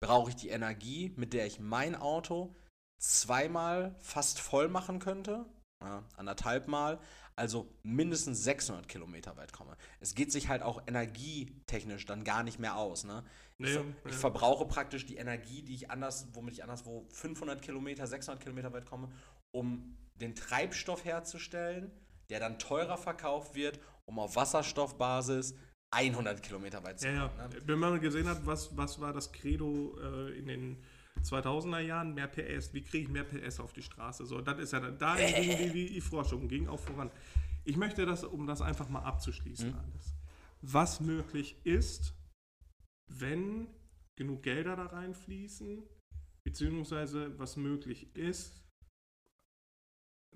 brauche 0.00 0.30
ich 0.30 0.36
die 0.36 0.48
Energie, 0.48 1.12
mit 1.16 1.32
der 1.32 1.46
ich 1.46 1.60
mein 1.60 1.94
Auto 1.94 2.54
zweimal 2.98 3.94
fast 4.00 4.40
voll 4.40 4.68
machen 4.68 4.98
könnte, 4.98 5.46
ja, 5.82 6.04
anderthalb 6.16 6.68
Mal, 6.68 6.98
also 7.36 7.72
mindestens 7.82 8.44
600 8.44 8.86
Kilometer 8.88 9.36
weit 9.36 9.52
komme. 9.52 9.76
Es 9.98 10.14
geht 10.14 10.30
sich 10.30 10.48
halt 10.48 10.62
auch 10.62 10.82
energietechnisch 10.86 12.04
dann 12.04 12.24
gar 12.24 12.42
nicht 12.42 12.58
mehr 12.58 12.76
aus. 12.76 13.04
Ne? 13.04 13.24
Ich, 13.58 13.66
Nee, 13.66 13.72
ver 13.72 13.84
ja. 13.84 14.10
ich 14.10 14.16
verbrauche 14.16 14.66
praktisch 14.66 15.06
die 15.06 15.16
Energie, 15.16 15.62
die 15.62 15.74
ich 15.74 15.90
anders, 15.90 16.28
womit 16.32 16.54
ich 16.54 16.62
anderswo 16.62 17.06
500 17.10 17.62
Kilometer, 17.62 18.06
600 18.06 18.42
Kilometer 18.42 18.72
weit 18.72 18.86
komme, 18.86 19.10
um 19.52 19.96
den 20.16 20.34
Treibstoff 20.34 21.04
herzustellen, 21.04 21.90
der 22.28 22.40
dann 22.40 22.58
teurer 22.58 22.98
verkauft 22.98 23.54
wird, 23.54 23.80
um 24.04 24.18
auf 24.18 24.36
Wasserstoffbasis 24.36 25.54
100 25.94 26.42
Kilometer 26.42 26.82
weit 26.84 27.00
zu 27.00 27.08
Ja, 27.08 27.28
kommen. 27.28 27.50
Ne? 27.50 27.62
Wenn 27.66 27.78
man 27.78 28.00
gesehen 28.00 28.28
hat, 28.28 28.44
was, 28.46 28.76
was 28.76 29.00
war 29.00 29.12
das 29.12 29.32
Credo 29.32 29.96
äh, 30.00 30.38
in 30.38 30.46
den 30.46 30.76
2000er 31.22 31.80
Jahren, 31.80 32.14
mehr 32.14 32.28
PS, 32.28 32.72
wie 32.72 32.82
kriege 32.82 33.04
ich 33.04 33.08
mehr 33.08 33.24
PS 33.24 33.60
auf 33.60 33.72
die 33.72 33.82
Straße? 33.82 34.24
So, 34.26 34.40
das 34.40 34.58
ist 34.60 34.72
ja 34.72 34.80
dann, 34.80 34.98
da 34.98 35.16
ging 35.16 35.26
die, 35.58 35.70
die, 35.72 35.92
die 35.92 36.00
Forschung, 36.00 36.48
ging 36.48 36.68
auch 36.68 36.78
voran. 36.78 37.10
Ich 37.64 37.76
möchte 37.76 38.06
das, 38.06 38.24
um 38.24 38.46
das 38.46 38.62
einfach 38.62 38.88
mal 38.88 39.02
abzuschließen 39.02 39.70
Mhm. 39.70 39.76
alles. 39.78 40.14
Was 40.62 41.00
möglich 41.00 41.56
ist, 41.64 42.14
wenn 43.08 43.66
genug 44.16 44.42
Gelder 44.42 44.76
da 44.76 44.86
reinfließen, 44.86 45.82
beziehungsweise 46.44 47.36
was 47.38 47.56
möglich 47.56 48.14
ist, 48.14 48.62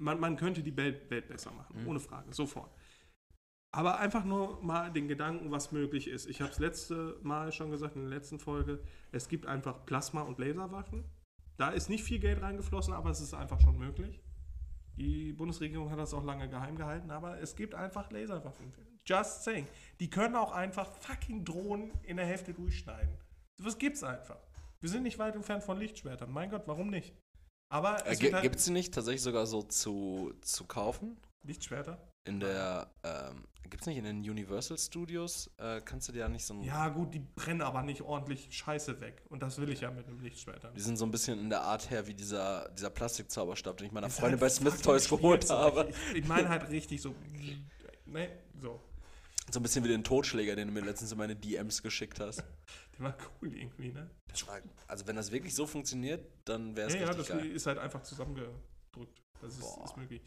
man, 0.01 0.19
man 0.19 0.37
könnte 0.37 0.63
die 0.63 0.77
Welt, 0.77 1.09
Welt 1.11 1.29
besser 1.29 1.53
machen, 1.53 1.81
Mhm. 1.83 1.89
ohne 1.89 2.01
Frage, 2.01 2.33
sofort. 2.35 2.75
Aber 3.75 3.99
einfach 3.99 4.25
nur 4.25 4.63
mal 4.63 4.93
den 4.93 5.09
Gedanken, 5.09 5.51
was 5.51 5.73
möglich 5.73 6.07
ist. 6.07 6.27
Ich 6.27 6.41
habe 6.41 6.53
es 6.53 6.61
letzte 6.61 7.19
Mal 7.23 7.51
schon 7.51 7.73
gesagt 7.73 7.97
in 7.97 8.03
der 8.03 8.11
letzten 8.11 8.39
Folge, 8.39 8.81
es 9.11 9.29
gibt 9.29 9.47
einfach 9.47 9.85
Plasma- 9.85 10.23
und 10.23 10.39
Laserwaffen. 10.39 11.05
Da 11.57 11.71
ist 11.71 11.89
nicht 11.89 12.05
viel 12.05 12.21
Geld 12.21 12.41
reingeflossen, 12.41 12.95
aber 12.95 13.11
es 13.11 13.21
ist 13.21 13.35
einfach 13.35 13.61
schon 13.61 13.77
möglich. 13.77 14.23
Die 14.97 15.33
Bundesregierung 15.33 15.91
hat 15.91 15.99
das 15.99 16.15
auch 16.15 16.23
lange 16.23 16.49
geheim 16.49 16.77
gehalten, 16.77 17.11
aber 17.11 17.41
es 17.41 17.57
gibt 17.57 17.75
einfach 17.75 18.13
Laserwaffen. 18.13 18.73
Just 19.05 19.43
saying. 19.43 19.67
Die 19.99 20.09
können 20.09 20.37
auch 20.37 20.53
einfach 20.53 20.93
fucking 21.01 21.45
Drohnen 21.45 21.91
in 22.05 22.17
der 22.17 22.27
Hälfte 22.27 22.55
durchschneiden. 22.55 23.19
Das 23.61 23.77
gibt's 23.77 24.05
einfach. 24.05 24.39
Wir 24.81 24.89
sind 24.89 25.03
nicht 25.03 25.19
weit 25.19 25.35
entfernt 25.35 25.65
von 25.65 25.79
Lichtschwertern. 25.81 26.31
Mein 26.31 26.49
Gott, 26.49 26.63
warum 26.67 26.91
nicht? 26.91 27.13
Aber 27.71 28.07
Äh, 28.07 28.13
es 28.13 28.23
wird 28.23 28.35
halt 28.35 28.45
Gibt 28.45 28.55
es 28.55 28.67
die 28.67 28.71
nicht 28.71 28.95
tatsächlich 28.95 29.23
sogar 29.23 29.47
so 29.47 29.63
zu, 29.63 30.33
zu 30.43 30.65
kaufen? 30.65 31.17
Lichtschwerter? 31.43 32.14
In 32.27 32.41
der, 32.41 32.91
ähm, 33.03 33.45
gibt 33.69 33.83
es 33.83 33.87
nicht 33.87 33.99
in 33.99 34.05
den 34.05 34.19
Universal 34.19 34.79
Studios? 34.79 35.51
Äh, 35.59 35.83
kannst 35.83 36.09
du 36.09 36.13
dir 36.13 36.21
ja 36.21 36.29
nicht 36.29 36.45
so 36.45 36.55
ein. 36.55 36.63
Ja, 36.63 36.89
gut, 36.89 37.13
die 37.13 37.19
brennen 37.21 37.61
aber 37.61 37.83
nicht 37.83 38.01
ordentlich 38.03 38.49
Scheiße 38.51 39.01
weg. 39.01 39.23
Und 39.29 39.43
das 39.43 39.59
will 39.59 39.69
ich 39.69 39.81
ja 39.81 39.91
mit 39.91 40.07
einem 40.07 40.21
Lichtschwerter. 40.21 40.71
Die 40.71 40.81
sind 40.81 40.97
so 40.97 41.05
ein 41.05 41.11
bisschen 41.11 41.39
in 41.39 41.51
der 41.51 41.61
Art 41.63 41.91
her 41.91 42.07
wie 42.07 42.15
dieser, 42.15 42.71
dieser 42.71 42.91
Plastikzauberstab, 42.91 43.77
den 43.77 43.89
ich 43.89 43.93
meiner 43.93 44.07
Ist 44.07 44.21
Freundin 44.21 44.41
halt 44.41 44.41
bei 44.41 44.49
Smith 44.49 44.81
Toys 44.81 45.09
geholt 45.09 45.49
habe. 45.51 45.91
Ich, 46.13 46.23
ich 46.23 46.27
meine 46.27 46.49
halt 46.49 46.71
richtig 46.71 47.03
so. 47.03 47.15
Ne, 48.07 48.31
so. 48.61 48.81
So 49.53 49.61
ein 49.61 49.63
bisschen 49.63 49.85
wie 49.85 49.89
den 49.89 50.03
Totschläger, 50.05 50.57
den 50.57 50.69
du 50.69 50.75
mir 50.75 50.81
letztens 50.81 51.13
in 51.13 51.19
meine 51.19 51.37
DMs 51.37 51.83
geschickt 51.83 52.19
hast. 52.21 52.43
Der 52.99 53.05
war 53.05 53.17
cool 53.43 53.55
irgendwie, 53.55 53.93
ne? 53.93 54.09
War, 54.47 54.61
also 54.89 55.07
wenn 55.07 55.17
das 55.17 55.31
wirklich 55.31 55.55
so 55.55 55.67
funktioniert, 55.67 56.27
dann 56.47 56.75
wäre 56.75 56.89
es 56.89 56.95
Ja, 56.95 57.01
ja, 57.01 57.07
richtig 57.09 57.27
das 57.29 57.37
geil. 57.37 57.51
ist 57.51 57.67
halt 57.67 57.79
einfach 57.79 58.03
zusammengedrückt. 58.03 59.21
Das 59.41 59.55
ist, 59.59 59.63
ist 59.85 59.97
möglich. 59.97 60.23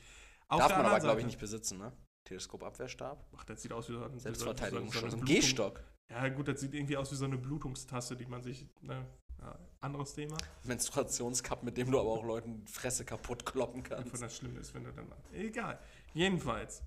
Darf 0.50 0.68
der 0.68 0.78
man 0.78 0.86
aber, 0.88 1.00
glaube 1.00 1.20
ich, 1.20 1.26
nicht 1.26 1.40
besitzen, 1.40 1.78
ne? 1.78 1.92
Teleskopabwehrstab, 2.26 3.26
Ach, 3.38 3.44
das 3.46 3.62
sieht 3.62 3.72
aus 3.74 3.88
wie 3.90 3.94
so 3.94 4.04
ein 4.04 4.20
Selbstverteidigungsschutz, 4.20 5.12
so 5.12 5.18
ein 5.18 5.24
eine 5.24 5.24
Gehstock, 5.34 5.82
Ja, 6.10 6.28
gut, 6.30 6.48
das 6.48 6.60
sieht 6.60 6.74
irgendwie 6.74 6.98
aus 6.98 7.12
wie 7.12 7.16
so 7.16 7.26
eine 7.26 7.38
Blutungstasse, 7.38 8.16
die 8.18 8.26
man 8.26 8.44
sich. 8.44 8.66
Ne, 8.82 9.06
ja, 9.40 9.58
anderes 9.82 10.14
Thema. 10.14 10.36
Menstruationscup, 10.64 11.64
mit 11.64 11.78
dem 11.78 11.92
du 11.92 12.00
aber 12.00 12.10
auch 12.10 12.26
Leuten 12.26 12.66
Fresse 12.68 13.06
kaputt 13.06 13.46
kloppen 13.46 13.84
Von 13.86 13.98
kannst. 13.98 14.22
das 14.22 14.36
Schlimme 14.36 14.60
ist, 14.60 14.74
wenn 14.74 14.84
du 14.84 14.92
dann. 14.92 15.08
Egal. 15.34 15.80
Jedenfalls, 16.14 16.82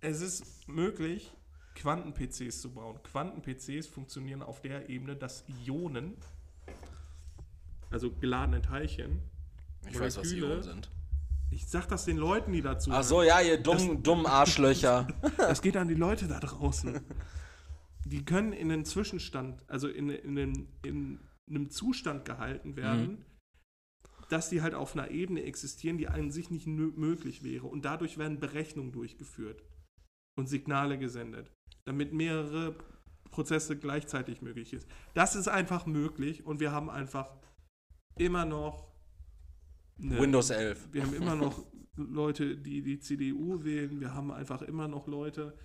es 0.00 0.20
ist 0.20 0.68
möglich, 0.68 1.32
Quanten-PCs 1.74 2.60
zu 2.60 2.70
bauen. 2.72 3.02
Quanten-PCs 3.02 3.86
funktionieren 3.88 4.42
auf 4.42 4.60
der 4.62 4.88
Ebene, 4.88 5.16
dass 5.16 5.44
Ionen, 5.66 6.16
also 7.90 8.10
geladene 8.12 8.60
Teilchen, 8.62 9.20
Ich 9.88 9.98
weiß, 9.98 10.16
was 10.18 10.26
Moleküle- 10.28 10.46
Ionen 10.48 10.62
sind. 10.62 10.90
Ich 11.50 11.66
sag 11.66 11.86
das 11.88 12.04
den 12.04 12.16
Leuten, 12.16 12.52
die 12.52 12.62
dazu. 12.62 12.90
Ach 12.92 13.02
so, 13.02 13.22
ja, 13.22 13.40
ihr 13.40 13.58
dummen, 13.58 14.02
dummen 14.02 14.26
Arschlöcher. 14.26 15.06
Das 15.36 15.62
geht 15.62 15.76
an 15.76 15.88
die 15.88 15.94
Leute 15.94 16.28
da 16.28 16.40
draußen. 16.40 17.00
Die 18.04 18.24
können 18.24 18.52
in 18.52 18.70
einen 18.70 18.84
Zwischenstand, 18.84 19.64
also 19.68 19.88
in, 19.88 20.10
in, 20.10 20.38
einem, 20.38 20.68
in 20.84 21.20
einem 21.48 21.70
Zustand 21.70 22.24
gehalten 22.24 22.76
werden, 22.76 23.24
dass 24.28 24.50
die 24.50 24.62
halt 24.62 24.74
auf 24.74 24.94
einer 24.94 25.10
Ebene 25.10 25.42
existieren, 25.44 25.98
die 25.98 26.08
an 26.08 26.30
sich 26.30 26.50
nicht 26.50 26.66
möglich 26.66 27.42
wäre. 27.42 27.66
Und 27.66 27.84
dadurch 27.84 28.18
werden 28.18 28.40
Berechnungen 28.40 28.92
durchgeführt. 28.92 29.62
und 30.38 30.48
Signale 30.48 30.98
gesendet, 30.98 31.50
damit 31.84 32.12
mehrere 32.12 32.76
Prozesse 33.30 33.76
gleichzeitig 33.76 34.40
möglich 34.40 34.72
ist. 34.72 34.88
Das 35.14 35.34
ist 35.34 35.48
einfach 35.48 35.84
möglich 35.84 36.46
und 36.46 36.60
wir 36.60 36.72
haben 36.72 36.88
einfach 36.88 37.36
immer 38.16 38.44
noch 38.44 38.87
eine, 40.00 40.20
Windows 40.20 40.50
11. 40.50 40.88
Wir 40.92 41.02
haben 41.02 41.14
immer 41.14 41.34
noch 41.34 41.64
Leute, 41.96 42.56
die 42.56 42.82
die 42.82 43.00
CDU 43.00 43.64
wählen. 43.64 44.00
Wir 44.00 44.14
haben 44.14 44.30
einfach 44.30 44.62
immer 44.62 44.88
noch 44.88 45.06
Leute, 45.06 45.56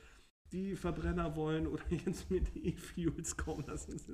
die 0.51 0.75
Verbrenner 0.75 1.35
wollen 1.35 1.67
oder 1.67 1.83
jetzt 1.89 2.29
mit 2.29 2.55
E-Fuels 2.55 3.37
kommen. 3.37 3.65
Das 3.65 3.85
ist, 3.85 4.09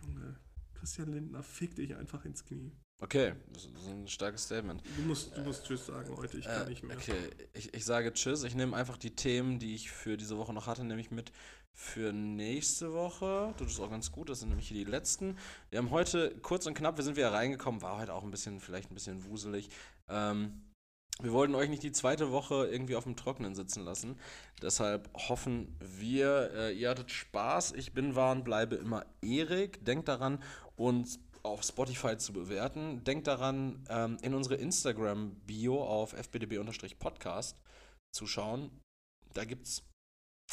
Junge, 0.00 0.36
Christian 0.74 1.12
Lindner, 1.12 1.42
fick 1.42 1.74
dich 1.74 1.94
einfach 1.94 2.24
ins 2.24 2.44
Knie. 2.44 2.72
Okay, 3.02 3.34
das 3.52 3.64
ist 3.64 3.88
ein 3.88 4.06
starkes 4.06 4.44
Statement. 4.44 4.80
Du 4.96 5.02
musst, 5.02 5.36
du 5.36 5.40
musst 5.40 5.66
Tschüss 5.66 5.86
sagen 5.86 6.16
heute, 6.16 6.38
ich 6.38 6.44
kann 6.44 6.66
äh, 6.66 6.70
nicht 6.70 6.84
mehr. 6.84 6.96
Okay, 6.96 7.16
ich, 7.52 7.74
ich 7.74 7.84
sage 7.84 8.12
Tschüss. 8.12 8.44
Ich 8.44 8.54
nehme 8.54 8.76
einfach 8.76 8.96
die 8.96 9.10
Themen, 9.10 9.58
die 9.58 9.74
ich 9.74 9.90
für 9.90 10.16
diese 10.16 10.38
Woche 10.38 10.52
noch 10.52 10.68
hatte, 10.68 10.84
nämlich 10.84 11.10
mit 11.10 11.32
für 11.74 12.12
nächste 12.12 12.92
Woche. 12.92 13.54
Das 13.58 13.72
ist 13.72 13.80
auch 13.80 13.90
ganz 13.90 14.12
gut, 14.12 14.28
das 14.28 14.38
sind 14.38 14.50
nämlich 14.50 14.68
hier 14.68 14.84
die 14.84 14.88
letzten. 14.88 15.36
Wir 15.70 15.80
haben 15.80 15.90
heute 15.90 16.32
kurz 16.42 16.66
und 16.66 16.74
knapp, 16.74 16.96
wir 16.96 17.02
sind 17.02 17.16
wieder 17.16 17.32
reingekommen, 17.32 17.82
war 17.82 17.98
heute 17.98 18.14
auch 18.14 18.22
ein 18.22 18.30
bisschen, 18.30 18.60
vielleicht 18.60 18.92
ein 18.92 18.94
bisschen 18.94 19.24
wuselig. 19.24 19.68
Ähm, 20.08 20.62
wir 21.20 21.32
wollten 21.32 21.56
euch 21.56 21.68
nicht 21.68 21.82
die 21.82 21.92
zweite 21.92 22.30
Woche 22.30 22.68
irgendwie 22.70 22.94
auf 22.94 23.04
dem 23.04 23.16
Trockenen 23.16 23.56
sitzen 23.56 23.82
lassen. 23.82 24.16
Deshalb 24.62 25.10
hoffen 25.28 25.76
wir, 25.80 26.52
äh, 26.54 26.72
ihr 26.72 26.90
hattet 26.90 27.10
Spaß. 27.10 27.72
Ich 27.72 27.94
bin 27.94 28.14
wahr 28.14 28.30
und 28.30 28.44
bleibe 28.44 28.76
immer 28.76 29.04
Erik. 29.22 29.84
Denkt 29.84 30.06
daran, 30.06 30.40
uns 30.76 31.18
auf 31.42 31.62
Spotify 31.62 32.16
zu 32.16 32.32
bewerten. 32.32 33.04
Denkt 33.04 33.26
daran, 33.26 33.84
ähm, 33.88 34.16
in 34.22 34.34
unsere 34.34 34.56
Instagram-Bio 34.56 35.82
auf 35.82 36.12
fbdb-podcast 36.12 37.60
zu 38.14 38.26
schauen. 38.26 38.70
Da 39.34 39.44
gibt 39.44 39.66
es 39.66 39.82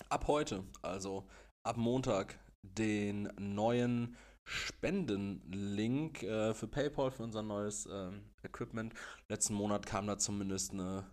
ab 0.10 0.28
heute, 0.28 0.64
also 0.82 1.28
ab 1.66 1.78
Montag, 1.78 2.40
den 2.64 3.32
neuen 3.38 4.16
Spendenlink 4.48 6.24
äh, 6.24 6.53
für 6.53 6.68
PayPal 6.68 7.11
für 7.11 7.24
unser 7.24 7.44
neues 7.44 7.86
äh, 7.86 8.11
Equipment. 8.44 8.94
Letzten 9.30 9.53
Monat 9.53 9.86
kam 9.86 10.07
da 10.07 10.18
zumindest 10.18 10.74
eine 10.74 11.06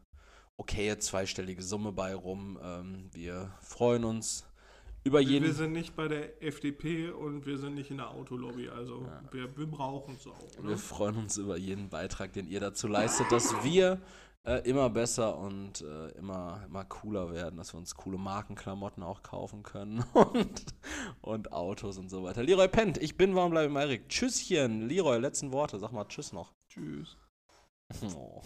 okaye 0.58 0.98
zweistellige 0.98 1.62
Summe 1.62 1.92
bei 1.92 2.14
rum. 2.14 2.58
Ähm, 2.62 3.10
wir 3.12 3.52
freuen 3.60 4.04
uns 4.04 4.46
über 5.06 5.20
jeden. 5.20 5.44
Wir 5.44 5.54
sind 5.54 5.72
nicht 5.72 5.94
bei 5.94 6.08
der 6.08 6.42
FDP 6.42 7.10
und 7.10 7.46
wir 7.46 7.58
sind 7.58 7.74
nicht 7.74 7.90
in 7.90 7.98
der 7.98 8.10
Autolobby, 8.10 8.68
also 8.68 9.02
ja. 9.02 9.22
wir, 9.30 9.56
wir 9.56 9.66
brauchen 9.66 10.16
es 10.16 10.26
auch. 10.26 10.62
Ne? 10.62 10.70
Wir 10.70 10.78
freuen 10.78 11.16
uns 11.16 11.36
über 11.36 11.56
jeden 11.56 11.88
Beitrag, 11.88 12.32
den 12.32 12.48
ihr 12.48 12.58
dazu 12.58 12.88
leistet, 12.88 13.30
dass 13.30 13.62
wir 13.62 14.00
äh, 14.44 14.68
immer 14.68 14.90
besser 14.90 15.38
und 15.38 15.80
äh, 15.82 16.08
immer, 16.18 16.60
immer 16.66 16.84
cooler 16.84 17.32
werden, 17.32 17.56
dass 17.56 17.72
wir 17.72 17.78
uns 17.78 17.94
coole 17.94 18.18
Markenklamotten 18.18 19.04
auch 19.04 19.22
kaufen 19.22 19.62
können 19.62 20.04
und, 20.12 20.64
und 21.20 21.52
Autos 21.52 21.98
und 21.98 22.08
so 22.08 22.24
weiter. 22.24 22.42
Leroy 22.42 22.66
pennt, 22.66 22.98
ich 22.98 23.16
bin 23.16 23.36
warm, 23.36 23.52
bleibe 23.52 23.78
Erik. 23.78 24.08
Tschüsschen, 24.08 24.88
Leroy, 24.88 25.18
letzten 25.18 25.52
Worte, 25.52 25.78
sag 25.78 25.92
mal 25.92 26.06
Tschüss 26.06 26.32
noch. 26.32 26.52
Tschüss. 26.68 27.16
Oh. 28.16 28.42